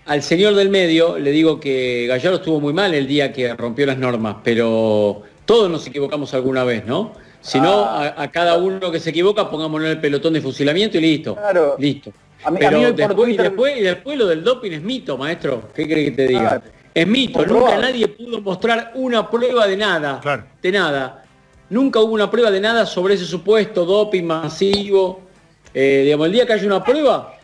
Al 0.07 0.23
señor 0.23 0.55
del 0.55 0.69
medio 0.69 1.19
le 1.19 1.33
digo 1.33 1.59
que 1.59 2.07
Gallardo 2.07 2.37
estuvo 2.37 2.61
muy 2.61 2.73
mal 2.73 2.95
el 2.95 3.09
día 3.09 3.33
que 3.33 3.53
rompió 3.55 3.85
las 3.87 3.99
normas, 3.99 4.37
pero 4.45 5.23
todos 5.45 5.69
nos 5.69 5.85
equivocamos 5.89 6.33
alguna 6.33 6.63
vez, 6.63 6.87
¿no? 6.87 7.13
Si 7.41 7.61
no, 7.61 7.87
a, 7.87 8.23
a 8.23 8.31
cada 8.31 8.57
uno 8.57 8.93
que 8.93 9.01
se 9.01 9.11
equivoca, 9.11 9.51
pongámonos 9.51 9.87
en 9.87 9.93
el 9.93 10.01
pelotón 10.01 10.35
de 10.35 10.41
fusilamiento 10.41 10.97
y 10.97 11.01
listo. 11.01 11.35
Claro. 11.35 11.75
Listo. 11.77 12.13
A 12.45 12.51
mí- 12.51 12.57
a 12.57 12.61
Pero 12.61 12.79
mí 12.79 12.85
hoy 12.87 12.91
por 12.93 12.99
después, 13.09 13.15
y, 13.29 13.33
Twitter- 13.37 13.45
después, 13.51 13.77
y 13.77 13.81
después 13.83 14.19
lo 14.19 14.27
del 14.27 14.43
doping 14.45 14.71
es 14.73 14.83
mito, 14.83 15.17
maestro. 15.19 15.69
¿Qué 15.75 15.85
cree 15.87 16.05
que 16.07 16.11
te 16.13 16.27
diga? 16.29 16.41
Claro. 16.41 16.63
Es 16.95 17.07
mito. 17.07 17.39
Comprobado. 17.39 17.75
Nunca 17.77 17.87
nadie 17.89 18.09
pudo 18.09 18.41
mostrar 18.41 18.93
una 18.95 19.29
prueba 19.31 19.67
de 19.67 19.77
nada. 19.77 20.21
Claro. 20.21 20.45
De 20.61 20.73
nada. 20.73 21.25
Nunca 21.69 22.01
hubo 22.01 22.13
una 22.15 22.31
prueba 22.31 22.51
de 22.51 22.61
nada 22.61 22.85
sobre 22.87 23.15
ese 23.15 23.25
supuesto 23.27 23.85
doping 23.85 24.25
masivo. 24.25 25.21
Eh, 25.73 26.03
digamos, 26.05 26.27
el 26.27 26.33
día 26.33 26.47
que 26.47 26.55
haya 26.55 26.67
una 26.67 26.83
prueba, 26.83 27.35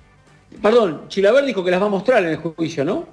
perdón, 0.60 1.02
Chilaver 1.08 1.44
dijo 1.44 1.62
que 1.64 1.70
las 1.70 1.80
va 1.80 1.86
a 1.86 1.90
mostrar 1.90 2.24
en 2.24 2.30
el 2.30 2.36
juicio, 2.38 2.84
¿no? 2.84 3.06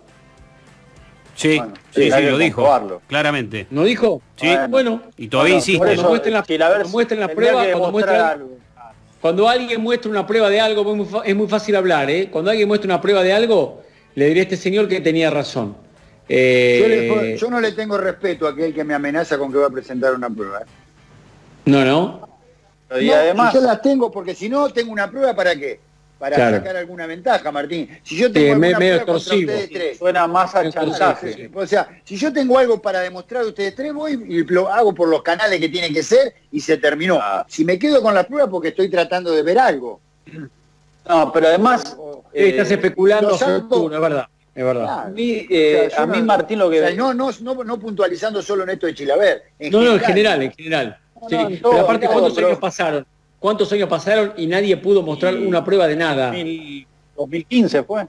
Sí, 1.36 1.58
Bueno, 1.58 1.74
sí, 1.92 2.12
sí, 2.12 2.22
lo 2.22 2.38
dijo, 2.38 2.56
comprobarlo. 2.62 3.02
claramente. 3.08 3.68
¿No 3.72 3.84
dijo? 3.84 4.22
Sí. 4.36 4.48
Bueno. 4.70 5.02
Y 5.18 5.28
todavía 5.28 5.54
Bueno, 5.54 5.58
insiste. 5.58 5.78
Cuando 5.80 5.94
eso, 6.02 6.10
muestren 6.10 6.34
la- 6.34 6.44
Chilaver 6.44 6.82
cuando 6.84 7.10
la 7.20 7.92
muestren- 7.92 8.22
algo. 8.22 8.58
Cuando 9.24 9.48
alguien 9.48 9.80
muestra 9.82 10.12
una 10.12 10.28
prueba 10.28 10.50
de 10.50 10.60
algo, 10.60 10.82
es 10.92 10.98
muy, 10.98 11.06
fa- 11.06 11.22
es 11.24 11.34
muy 11.34 11.48
fácil 11.48 11.78
hablar, 11.78 12.10
¿eh? 12.10 12.28
Cuando 12.30 12.52
alguien 12.52 12.68
muestra 12.68 12.88
una 12.90 13.00
prueba 13.00 13.24
de 13.24 13.32
algo, 13.32 13.82
le 14.16 14.26
diré 14.28 14.42
a 14.42 14.44
este 14.44 14.58
señor 14.58 14.90
que 14.90 15.00
tenía 15.00 15.30
razón. 15.30 15.78
Eh, 16.28 17.06
Yo, 17.08 17.22
le- 17.22 17.38
yo 17.38 17.50
no 17.50 17.62
le 17.62 17.72
tengo 17.72 17.98
respeto 17.98 18.46
a 18.46 18.50
aquel 18.50 18.74
que 18.74 18.84
me 18.84 18.94
amenaza 18.94 19.38
con 19.38 19.50
que 19.50 19.60
va 19.60 19.68
a 19.68 19.70
presentar 19.70 20.14
una 20.14 20.30
prueba. 20.30 20.60
¿eh? 20.60 20.66
No, 21.64 21.86
no. 21.86 22.38
Y 23.00 23.08
No, 23.08 23.14
además, 23.16 23.54
yo 23.54 23.62
las 23.62 23.82
tengo, 23.82 24.12
porque 24.12 24.36
si 24.36 24.50
no 24.50 24.68
tengo 24.72 24.92
una 24.92 25.10
prueba, 25.10 25.34
¿para 25.34 25.56
qué? 25.56 25.80
Para 26.24 26.38
Claro. 26.38 26.56
sacar 26.56 26.78
alguna 26.78 27.06
ventaja, 27.06 27.52
Martín. 27.52 27.90
Si 28.02 28.16
yo 28.16 28.32
tengo 28.32 28.54
alguna 28.54 28.78
prueba 28.78 28.98
contra 29.00 29.16
ustedes 29.36 29.70
tres, 29.70 29.98
suena 29.98 30.26
más 30.26 30.56
a 30.56 30.64
Entonces, 30.64 30.98
chantaje. 30.98 31.34
sí. 31.34 31.50
o 31.54 31.68
sea, 31.68 31.90
si 32.06 32.16
yo 32.16 32.32
tengo 32.32 32.58
algo 32.58 32.82
para 32.82 33.02
demostrar 33.02 33.44
a 33.44 33.48
ustedes 33.48 33.76
tres, 33.76 33.94
voy 33.94 34.14
y 34.30 34.46
lo 34.46 34.70
hago 34.72 34.94
por 34.96 35.10
los 35.10 35.22
canales 35.22 35.60
que 35.60 35.68
tiene 35.68 35.92
que 35.92 36.02
ser 36.02 36.34
y 36.50 36.62
se 36.62 36.78
terminó. 36.78 37.20
Ah. 37.22 37.46
Si 37.50 37.66
me 37.66 37.78
quedo 37.78 38.02
con 38.02 38.14
la 38.16 38.24
prueba 38.24 38.50
porque 38.50 38.70
estoy 38.70 38.88
tratando 38.90 39.32
de 39.34 39.44
ver 39.44 39.60
algo. 39.60 40.00
No, 41.06 41.34
pero 41.34 41.48
además, 41.48 41.98
Eh, 42.32 42.48
Estás 42.52 42.72
especulando 42.72 43.28
lo 43.28 43.36
a 43.36 43.38
salvo- 43.38 43.62
futuro, 43.70 43.96
es 43.96 44.02
verdad. 44.02 44.28
Es 44.56 44.64
verdad. 44.64 44.84
Claro. 44.86 45.02
a 45.02 45.08
mí, 45.10 45.46
eh, 45.50 45.84
O 45.88 45.90
sea, 45.90 45.98
yo 45.98 46.04
a 46.04 46.08
mí 46.08 46.20
no- 46.20 46.26
Martín 46.26 46.60
lo 46.60 46.70
que... 46.70 46.82
o 46.82 46.88
sea, 46.88 46.96
no, 46.96 47.14
no, 47.14 47.30
no, 47.42 47.64
no 47.66 47.78
puntualizando 47.82 48.42
solo 48.42 48.64
en 48.64 48.70
esto 48.70 48.88
de 48.88 48.94
Chilaver. 48.96 49.44
No, 49.70 49.82
no, 49.82 49.92
en 49.96 50.00
general, 50.00 50.42
en 50.44 50.52
general. 50.54 50.98
No, 51.22 51.28
Sí, 51.30 51.36
no, 51.36 51.50
en 51.50 51.58
pero 51.62 51.80
aparte, 51.82 52.08
¿cuántos 52.08 52.38
años 52.38 52.58
pasaron? 52.58 53.06
¿Cuántos 53.44 53.70
años 53.74 53.90
pasaron 53.90 54.32
y 54.38 54.48
nadie 54.48 54.78
pudo 54.78 55.02
mostrar 55.02 55.34
Y- 55.34 55.46
una 55.46 55.66
prueba 55.66 55.86
de 55.86 55.98
nada? 55.98 56.28
2000 56.28 56.88
2015 57.18 57.84
fue. 57.84 58.04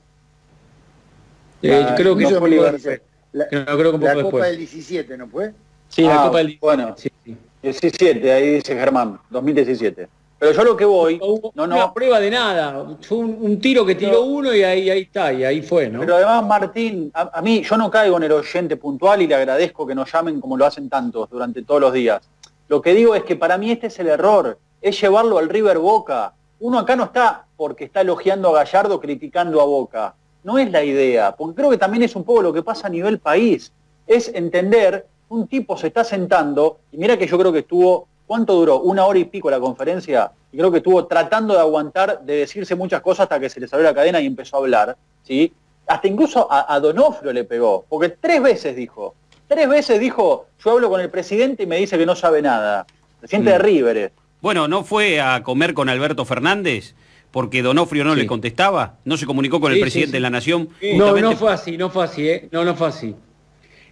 Eh, 1.60 1.80
La- 1.88 1.94
creo 1.96 2.14
que 2.14 2.22
no 2.22 2.38
fue 2.38 2.50
después. 2.50 3.00
La, 3.32 3.48
Creo- 3.48 3.64
creo 3.64 3.90
que 3.90 3.96
un 3.96 4.04
la 4.04 4.12
Copa 4.14 4.22
después. 4.22 4.44
del 4.44 4.56
17, 4.58 5.18
¿no 5.18 5.26
fue? 5.26 5.52
Sí, 5.88 6.02
la 6.02 6.22
Ah, 6.22 6.26
Copa 6.26 6.38
del 6.38 6.56
bueno. 6.60 6.94
sí, 6.96 7.10
sí. 7.24 7.36
17, 7.64 8.32
ahí 8.32 8.48
dice 8.54 8.76
Germán, 8.76 9.18
2017. 9.28 10.06
Pero 10.38 10.52
yo 10.52 10.62
lo 10.62 10.76
que 10.76 10.84
voy, 10.84 11.18
No 11.18 11.26
hubo 11.26 11.52
no, 11.56 11.66
no, 11.66 11.92
prueba 11.92 12.20
de 12.20 12.30
nada. 12.30 12.86
Fue 13.00 13.18
un, 13.18 13.36
un 13.40 13.58
tiro 13.60 13.84
que 13.84 13.96
tiró 13.96 14.12
No. 14.12 14.20
uno 14.20 14.54
y 14.54 14.62
ahí, 14.62 14.88
ahí 14.88 15.00
está, 15.00 15.32
y 15.32 15.42
ahí 15.42 15.62
fue, 15.62 15.88
¿no? 15.88 15.98
pero 15.98 16.14
además 16.14 16.46
Martín, 16.46 17.10
a, 17.12 17.38
a 17.38 17.42
mí 17.42 17.60
yo 17.64 17.76
no 17.76 17.90
caigo 17.90 18.18
en 18.18 18.22
el 18.22 18.30
oyente 18.32 18.76
puntual 18.76 19.20
y 19.22 19.26
le 19.26 19.34
agradezco 19.34 19.84
que 19.84 19.96
nos 19.96 20.12
llamen 20.12 20.40
como 20.40 20.56
lo 20.56 20.64
hacen 20.64 20.88
tantos 20.88 21.28
durante 21.28 21.62
todos 21.62 21.80
los 21.80 21.92
días. 21.92 22.22
Lo 22.68 22.80
que 22.80 22.94
digo 22.94 23.16
es 23.16 23.24
que 23.24 23.34
para 23.34 23.58
mí 23.58 23.72
este 23.72 23.88
es 23.88 23.98
el 23.98 24.06
error, 24.08 24.56
es 24.84 25.00
llevarlo 25.00 25.38
al 25.38 25.48
River 25.48 25.78
Boca. 25.78 26.34
Uno 26.60 26.78
acá 26.78 26.94
no 26.94 27.04
está 27.04 27.46
porque 27.56 27.84
está 27.84 28.02
elogiando 28.02 28.50
a 28.50 28.64
Gallardo, 28.64 29.00
criticando 29.00 29.60
a 29.60 29.64
Boca. 29.64 30.14
No 30.42 30.58
es 30.58 30.70
la 30.70 30.84
idea, 30.84 31.34
porque 31.34 31.56
creo 31.56 31.70
que 31.70 31.78
también 31.78 32.02
es 32.02 32.14
un 32.14 32.22
poco 32.22 32.42
lo 32.42 32.52
que 32.52 32.62
pasa 32.62 32.86
a 32.88 32.90
nivel 32.90 33.18
país. 33.18 33.72
Es 34.06 34.28
entender, 34.34 35.06
un 35.30 35.48
tipo 35.48 35.78
se 35.78 35.86
está 35.86 36.04
sentando, 36.04 36.80
y 36.92 36.98
mira 36.98 37.16
que 37.16 37.26
yo 37.26 37.38
creo 37.38 37.50
que 37.50 37.60
estuvo, 37.60 38.06
¿cuánto 38.26 38.52
duró? 38.54 38.80
Una 38.80 39.06
hora 39.06 39.18
y 39.18 39.24
pico 39.24 39.50
la 39.50 39.58
conferencia, 39.58 40.30
y 40.52 40.58
creo 40.58 40.70
que 40.70 40.78
estuvo 40.78 41.06
tratando 41.06 41.54
de 41.54 41.60
aguantar, 41.60 42.20
de 42.20 42.36
decirse 42.36 42.74
muchas 42.74 43.00
cosas 43.00 43.20
hasta 43.24 43.40
que 43.40 43.48
se 43.48 43.58
le 43.60 43.66
salió 43.66 43.84
la 43.84 43.94
cadena 43.94 44.20
y 44.20 44.26
empezó 44.26 44.56
a 44.56 44.58
hablar, 44.60 44.96
¿sí? 45.22 45.50
Hasta 45.86 46.08
incluso 46.08 46.46
a, 46.52 46.74
a 46.74 46.78
Donofrio 46.78 47.32
le 47.32 47.44
pegó, 47.44 47.86
porque 47.88 48.10
tres 48.10 48.42
veces 48.42 48.76
dijo, 48.76 49.14
tres 49.48 49.66
veces 49.66 49.98
dijo, 49.98 50.44
yo 50.62 50.72
hablo 50.72 50.90
con 50.90 51.00
el 51.00 51.08
presidente 51.08 51.62
y 51.62 51.66
me 51.66 51.76
dice 51.78 51.96
que 51.96 52.04
no 52.04 52.14
sabe 52.14 52.42
nada. 52.42 52.84
Presidente 53.20 53.50
de 53.52 53.58
Mm. 53.58 53.62
River. 53.62 54.12
Bueno, 54.44 54.68
¿no 54.68 54.84
fue 54.84 55.22
a 55.22 55.42
comer 55.42 55.72
con 55.72 55.88
Alberto 55.88 56.26
Fernández? 56.26 56.94
Porque 57.30 57.62
Donofrio 57.62 58.04
no 58.04 58.12
Sí. 58.12 58.20
le 58.20 58.26
contestaba, 58.26 58.98
no 59.06 59.16
se 59.16 59.24
comunicó 59.24 59.58
con 59.58 59.72
el 59.72 59.80
presidente 59.80 60.08
sí, 60.08 60.10
sí. 60.10 60.12
de 60.12 60.20
la 60.20 60.28
Nación. 60.28 60.68
No, 60.82 61.06
justamente- 61.06 61.20
no 61.22 61.32
fue 61.36 61.50
así, 61.54 61.78
no 61.78 61.88
fue 61.88 62.04
así, 62.04 62.28
¿eh? 62.28 62.48
No, 62.52 62.62
no 62.62 62.74
fue 62.76 62.88
así. 62.88 63.14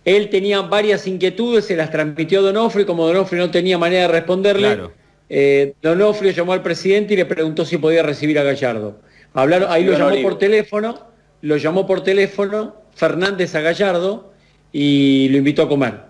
Él 0.05 0.29
tenía 0.29 0.61
varias 0.61 1.07
inquietudes, 1.07 1.65
se 1.65 1.75
las 1.75 1.91
transmitió 1.91 2.41
a 2.41 2.43
Donofrio, 2.43 2.83
y 2.83 2.87
como 2.87 3.07
Donofrio 3.07 3.47
no 3.47 3.51
tenía 3.51 3.79
manera 3.79 4.03
de 4.03 4.09
responderle, 4.09 4.75
Claro. 4.75 4.93
eh, 5.31 5.73
Donofrio 5.81 6.33
llamó 6.33 6.53
al 6.53 6.61
presidente 6.63 7.15
y 7.15 7.17
le 7.17 7.25
preguntó 7.25 7.65
si 7.65 7.79
podía 7.79 8.03
recibir 8.03 8.39
a 8.39 8.43
Gallardo. 8.43 9.01
Hablaron, 9.33 9.73
ahí 9.73 9.85
lo 9.85 9.97
llamó 9.97 10.21
por 10.21 10.37
teléfono, 10.39 10.99
lo 11.41 11.57
llamó 11.57 11.87
por 11.87 12.05
teléfono 12.05 12.77
Fernández 12.95 13.55
a 13.55 13.63
Gallardo 13.63 14.35
y 14.71 15.31
lo 15.31 15.39
invitó 15.39 15.63
a 15.63 15.69
comer. 15.71 15.95
Lo 15.95 16.01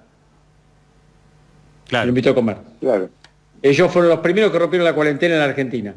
Claro. 1.91 2.09
invitó 2.09 2.31
a 2.31 2.35
comer. 2.35 2.57
Claro. 2.81 3.09
Ellos 3.63 3.91
fueron 3.93 4.11
los 4.11 4.21
primeros 4.21 4.51
que 4.51 4.59
rompieron 4.59 4.85
la 4.85 4.95
cuarentena 4.95 5.35
en 5.35 5.39
la 5.41 5.47
Argentina. 5.47 5.95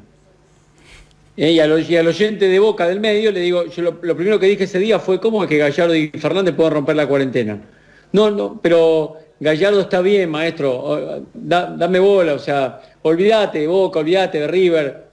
Eh, 1.38 1.52
y, 1.52 1.60
al, 1.60 1.90
y 1.90 1.98
al 1.98 2.08
oyente 2.08 2.48
de 2.48 2.60
Boca 2.60 2.88
del 2.88 3.00
medio 3.00 3.32
le 3.32 3.42
digo, 3.42 3.66
yo 3.66 3.82
lo, 3.82 3.98
lo 4.02 4.16
primero 4.16 4.40
que 4.40 4.46
dije 4.46 4.64
ese 4.66 4.80
día 4.80 5.00
fue 5.00 5.20
cómo 5.20 5.44
es 5.44 5.50
que 5.50 5.58
Gallardo 5.58 5.94
y 5.96 6.08
Fernández 6.10 6.56
pueden 6.56 6.74
romper 6.74 6.96
la 6.96 7.08
cuarentena. 7.08 7.60
No, 8.14 8.32
no, 8.32 8.60
pero 8.62 9.18
Gallardo 9.40 9.82
está 9.82 10.00
bien, 10.02 10.30
maestro, 10.30 11.24
da- 11.34 11.76
dame 11.78 12.00
bola, 12.00 12.34
o 12.36 12.40
sea, 12.40 12.82
olvídate 13.02 13.60
de 13.60 13.68
Boca, 13.68 14.00
olvídate 14.00 14.40
de 14.40 14.48
River, 14.48 15.06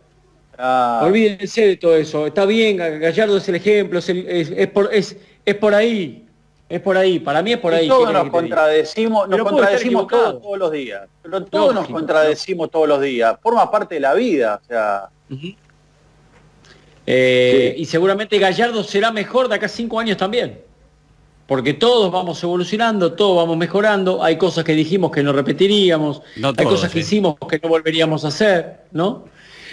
Ah, 0.64 1.00
olvídense 1.04 1.66
de 1.66 1.76
todo 1.76 1.96
eso, 1.96 2.26
está 2.28 2.44
bien, 2.44 2.76
Gallardo 2.76 3.38
es 3.38 3.48
el 3.48 3.56
ejemplo, 3.56 3.98
es, 3.98 4.08
el- 4.10 4.28
es- 4.28 4.52
es 4.54 4.68
por, 4.68 4.90
es, 4.94 5.16
es 5.44 5.54
por 5.56 5.74
ahí, 5.74 6.24
es 6.72 6.80
por 6.80 6.96
ahí, 6.96 7.18
para 7.18 7.42
mí 7.42 7.52
es 7.52 7.58
por 7.58 7.74
y 7.74 7.76
ahí. 7.76 7.88
todos 7.88 8.06
¿qué 8.06 8.12
nos 8.14 8.30
contradecimos, 8.30 9.28
nos 9.28 9.42
contradecimos 9.42 10.06
todos, 10.06 10.40
todos 10.40 10.58
los 10.58 10.72
días. 10.72 11.02
Pero 11.22 11.44
todos 11.44 11.74
nos 11.74 11.86
contradecimos 11.86 12.70
todos 12.70 12.88
los 12.88 12.98
días. 13.02 13.36
Forma 13.42 13.70
parte 13.70 13.96
de 13.96 14.00
la 14.00 14.14
vida. 14.14 14.58
O 14.62 14.66
sea, 14.66 15.10
Eh, 17.04 17.74
Y 17.76 17.84
seguramente 17.84 18.38
Gallardo 18.38 18.82
será 18.84 19.10
mejor 19.10 19.48
de 19.48 19.56
acá 19.56 19.66
a 19.66 19.68
cinco 19.68 20.00
años 20.00 20.16
también. 20.16 20.60
Porque 21.46 21.74
todos 21.74 22.10
vamos 22.10 22.42
evolucionando, 22.42 23.12
todos 23.12 23.36
vamos 23.36 23.58
mejorando. 23.58 24.22
Hay 24.22 24.38
cosas 24.38 24.64
que 24.64 24.72
dijimos 24.72 25.10
que 25.10 25.22
no 25.22 25.34
repetiríamos, 25.34 26.22
No 26.36 26.48
hay 26.48 26.54
todos, 26.54 26.70
cosas 26.70 26.90
que 26.90 27.00
eh. 27.00 27.02
hicimos 27.02 27.36
que 27.50 27.58
no 27.62 27.68
volveríamos 27.68 28.24
a 28.24 28.28
hacer, 28.28 28.84
¿no? 28.92 29.24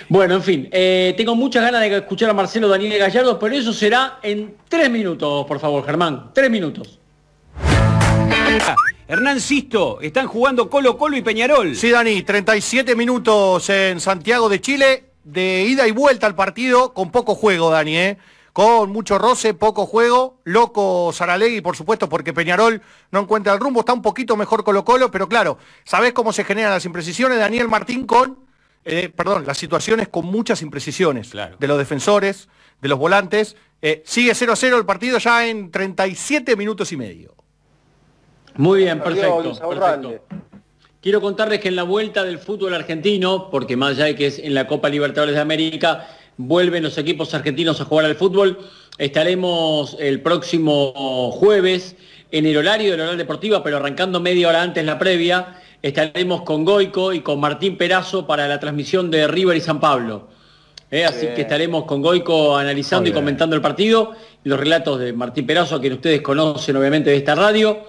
Bueno, 0.08 0.36
en 0.36 0.44
fin, 0.44 0.70
eh, 0.72 1.14
tengo 1.18 1.36
muchas 1.36 1.64
ganas 1.64 1.82
de 1.82 1.98
escuchar 1.98 2.30
a 2.30 2.34
Marcelo 2.34 2.68
Daniel 2.68 2.98
Gallardo, 2.98 3.38
pero 3.38 3.56
eso 3.56 3.74
será 3.74 4.20
en 4.24 4.56
tres 4.68 4.90
minutos, 4.90 5.46
por 5.46 5.60
favor, 5.60 5.86
Germán. 5.86 6.32
Tres 6.34 6.50
minutos. 6.50 7.00
Ah, 8.62 8.76
Hernán 9.08 9.40
Sisto, 9.40 10.00
están 10.02 10.28
jugando 10.28 10.70
Colo 10.70 10.98
Colo 10.98 11.18
y 11.18 11.22
Peñarol. 11.22 11.76
Sí, 11.76 11.90
Dani, 11.90 12.24
37 12.24 12.96
minutos 12.96 13.70
en 13.70 14.00
Santiago 14.00 14.50
de 14.50 14.62
Chile, 14.62 15.06
de 15.24 15.64
ida 15.64 15.88
y 15.88 15.92
vuelta 15.92 16.28
al 16.28 16.36
partido, 16.36 16.94
con 16.94 17.12
poco 17.12 17.36
juego, 17.36 17.70
Dani, 17.70 17.98
¿eh? 17.98 18.18
Con 18.54 18.92
mucho 18.92 19.18
roce, 19.18 19.54
poco 19.54 19.86
juego, 19.86 20.40
loco 20.44 21.12
Saralegui, 21.14 21.62
por 21.62 21.76
supuesto, 21.76 22.10
porque 22.10 22.34
Peñarol 22.34 22.82
no 23.12 23.22
encuentra 23.22 23.54
el 23.54 23.60
rumbo, 23.60 23.82
está 23.82 23.94
un 23.94 24.02
poquito 24.02 24.36
mejor 24.36 24.64
Colo 24.64 24.84
Colo, 24.84 25.12
pero 25.12 25.30
claro, 25.30 25.58
¿sabés 25.84 26.14
cómo 26.14 26.34
se 26.34 26.44
generan 26.44 26.72
las 26.72 26.86
imprecisiones? 26.86 27.38
Daniel 27.38 27.68
Martín 27.68 28.06
con, 28.06 28.49
eh, 28.86 29.10
perdón, 29.16 29.46
las 29.46 29.58
situaciones 29.58 30.08
con 30.08 30.26
muchas 30.26 30.62
imprecisiones 30.62 31.30
Claro. 31.30 31.58
de 31.60 31.68
los 31.68 31.78
defensores, 31.78 32.48
de 32.82 32.90
los 32.90 32.98
volantes. 33.00 33.56
Eh, 33.82 34.02
sigue 34.06 34.34
0 34.36 34.54
a 34.54 34.56
0 34.56 34.78
el 34.78 34.86
partido 34.86 35.18
ya 35.20 35.48
en 35.48 35.72
37 35.72 36.56
minutos 36.56 36.92
y 36.92 36.98
medio. 36.98 37.36
Muy 38.56 38.80
bien, 38.84 39.00
perfecto. 39.00 39.54
Quiero 41.02 41.22
contarles 41.22 41.62
que 41.62 41.70
en 41.70 41.78
la 41.78 41.84
vuelta 41.84 42.26
del 42.26 42.40
fútbol 42.40 42.74
argentino, 42.74 43.50
porque 43.50 43.78
más 43.78 43.92
allá 43.92 44.06
de 44.06 44.16
que 44.16 44.28
es 44.28 44.38
en 44.40 44.54
la 44.54 44.68
Copa 44.68 44.90
Libertadores 44.90 45.34
de 45.36 45.40
América, 45.42 46.08
vuelven 46.36 46.84
los 46.84 46.98
equipos 46.98 47.34
argentinos 47.34 47.80
a 47.80 47.86
jugar 47.86 48.06
al 48.06 48.16
fútbol. 48.16 48.60
Estaremos 48.98 49.96
el 49.98 50.22
próximo 50.22 51.32
jueves 51.32 51.96
en 52.32 52.46
el 52.46 52.58
horario 52.58 52.92
de 52.92 52.98
la 52.98 53.04
Oral 53.06 53.18
Deportiva, 53.18 53.64
pero 53.64 53.78
arrancando 53.78 54.20
media 54.20 54.50
hora 54.50 54.62
antes 54.62 54.84
la 54.86 55.00
previa, 55.00 55.62
estaremos 55.82 56.42
con 56.42 56.66
Goico 56.66 57.14
y 57.14 57.22
con 57.22 57.40
Martín 57.40 57.78
Perazo 57.78 58.28
para 58.28 58.48
la 58.48 58.60
transmisión 58.60 59.10
de 59.10 59.28
River 59.28 59.58
y 59.58 59.62
San 59.62 59.80
Pablo. 59.80 60.28
Eh, 60.92 61.06
así 61.06 61.28
que 61.36 61.42
estaremos 61.42 61.84
con 61.86 62.02
Goico 62.02 62.58
analizando 62.58 63.02
Muy 63.02 63.10
y 63.10 63.12
bien. 63.12 63.24
comentando 63.24 63.56
el 63.56 63.62
partido 63.62 64.12
y 64.44 64.50
los 64.50 64.60
relatos 64.60 65.00
de 65.00 65.14
Martín 65.14 65.46
Perazo, 65.46 65.76
a 65.76 65.82
quien 65.82 65.94
ustedes 65.94 66.22
conocen 66.22 66.76
obviamente 66.76 67.12
de 67.12 67.18
esta 67.18 67.36
radio, 67.36 67.80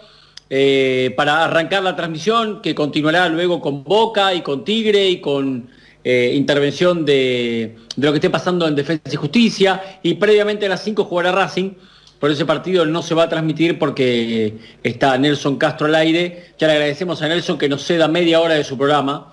eh, 0.51 1.15
para 1.17 1.45
arrancar 1.45 1.83
la 1.83 1.97
transmisión 1.97 2.61
que 2.61 2.75
continuará 2.75 3.29
luego 3.29 3.61
con 3.61 3.85
Boca 3.85 4.35
y 4.35 4.43
con 4.43 4.65
Tigre 4.65 5.09
y 5.09 5.21
con 5.21 5.71
eh, 6.05 6.33
intervención 6.35 7.05
de, 7.05 7.77
de 7.97 8.07
lo 8.07 8.13
que 8.13 8.19
esté 8.19 8.31
pasando 8.31 8.67
en 8.67 8.75
Defensa 8.75 9.03
y 9.11 9.17
Justicia 9.17 9.99
y 10.03 10.15
previamente 10.15 10.67
a 10.67 10.69
las 10.69 10.83
5 10.85 11.05
jugará 11.05 11.33
Racing. 11.33 11.73
Por 12.21 12.31
ese 12.31 12.45
partido 12.45 12.85
no 12.85 13.03
se 13.03 13.15
va 13.15 13.25
a 13.25 13.29
transmitir 13.31 13.79
porque 13.79 14.47
eh, 14.47 14.55
está 14.83 15.17
Nelson 15.17 15.57
Castro 15.57 15.87
al 15.87 15.95
aire. 15.95 16.53
Ya 16.59 16.67
le 16.67 16.75
agradecemos 16.75 17.23
a 17.23 17.29
Nelson 17.29 17.57
que 17.57 17.69
nos 17.69 17.83
ceda 17.85 18.09
media 18.09 18.41
hora 18.41 18.55
de 18.55 18.63
su 18.63 18.77
programa 18.77 19.33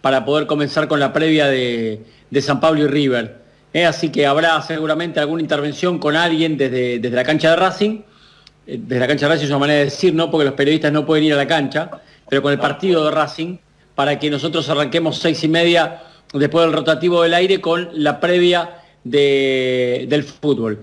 para 0.00 0.24
poder 0.24 0.46
comenzar 0.46 0.86
con 0.88 1.00
la 1.00 1.12
previa 1.12 1.46
de, 1.48 2.00
San 2.40 2.60
Pablo 2.60 2.84
y 2.84 2.86
River. 2.86 3.40
Eh, 3.74 3.84
así 3.84 4.10
que 4.10 4.26
habrá 4.26 4.62
seguramente 4.62 5.18
alguna 5.20 5.42
intervención 5.42 5.98
con 5.98 6.14
alguien 6.16 6.56
desde, 6.56 7.00
desde 7.00 7.16
la 7.16 7.24
cancha 7.24 7.50
de 7.50 7.56
Racing. 7.56 8.00
Eh, 8.66 8.78
Desde 8.80 9.00
la 9.00 9.08
cancha 9.08 9.26
de 9.26 9.32
Racing 9.34 9.44
es 9.46 9.50
una 9.50 9.58
manera 9.58 9.78
de 9.80 9.84
decir, 9.86 10.14
¿no? 10.14 10.30
Porque 10.30 10.44
los 10.44 10.54
periodistas 10.54 10.92
no 10.92 11.04
pueden 11.04 11.24
ir 11.24 11.32
a 11.34 11.36
la 11.36 11.46
cancha, 11.48 11.90
pero 12.28 12.42
con 12.42 12.52
el 12.52 12.60
partido 12.60 13.04
de 13.04 13.10
Racing, 13.10 13.56
para 13.96 14.18
que 14.20 14.30
nosotros 14.30 14.68
arranquemos 14.68 15.18
seis 15.18 15.42
y 15.42 15.48
media 15.48 16.02
después 16.32 16.64
del 16.64 16.72
rotativo 16.74 17.22
del 17.24 17.34
aire 17.34 17.60
con 17.60 17.88
la 17.92 18.20
previa 18.20 18.70
de- 19.02 20.06
del 20.08 20.22
fútbol. 20.22 20.78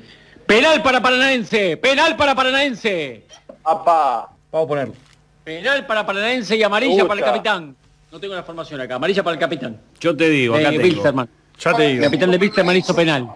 Penal 0.48 0.82
para 0.82 1.02
Paranaense, 1.02 1.78
penal 1.78 2.16
para 2.16 2.34
Paranaense. 2.34 3.24
¡Apa! 3.64 4.30
Vamos 4.52 4.66
a 4.66 4.68
ponerlo. 4.68 4.94
Penal 5.44 5.86
para 5.86 6.06
Paranaense 6.06 6.56
y 6.56 6.64
amarilla 6.64 7.06
para 7.06 7.20
el 7.20 7.26
capitán. 7.26 7.76
No 8.12 8.20
tengo 8.20 8.34
la 8.34 8.44
formación 8.44 8.80
acá, 8.80 8.96
amarilla 8.96 9.24
para 9.24 9.34
el 9.34 9.40
capitán. 9.40 9.78
Yo 10.00 10.16
te 10.16 10.30
digo, 10.30 10.56
acá 10.56 10.70
Eh, 10.74 10.80
tengo. 10.80 11.04
Ya 11.60 11.74
te 11.74 11.86
El 11.86 11.92
digo. 11.94 12.04
capitán 12.06 12.32
de 12.32 12.38
Wilstermann 12.38 12.78
hizo 12.78 12.96
penal. 12.96 13.28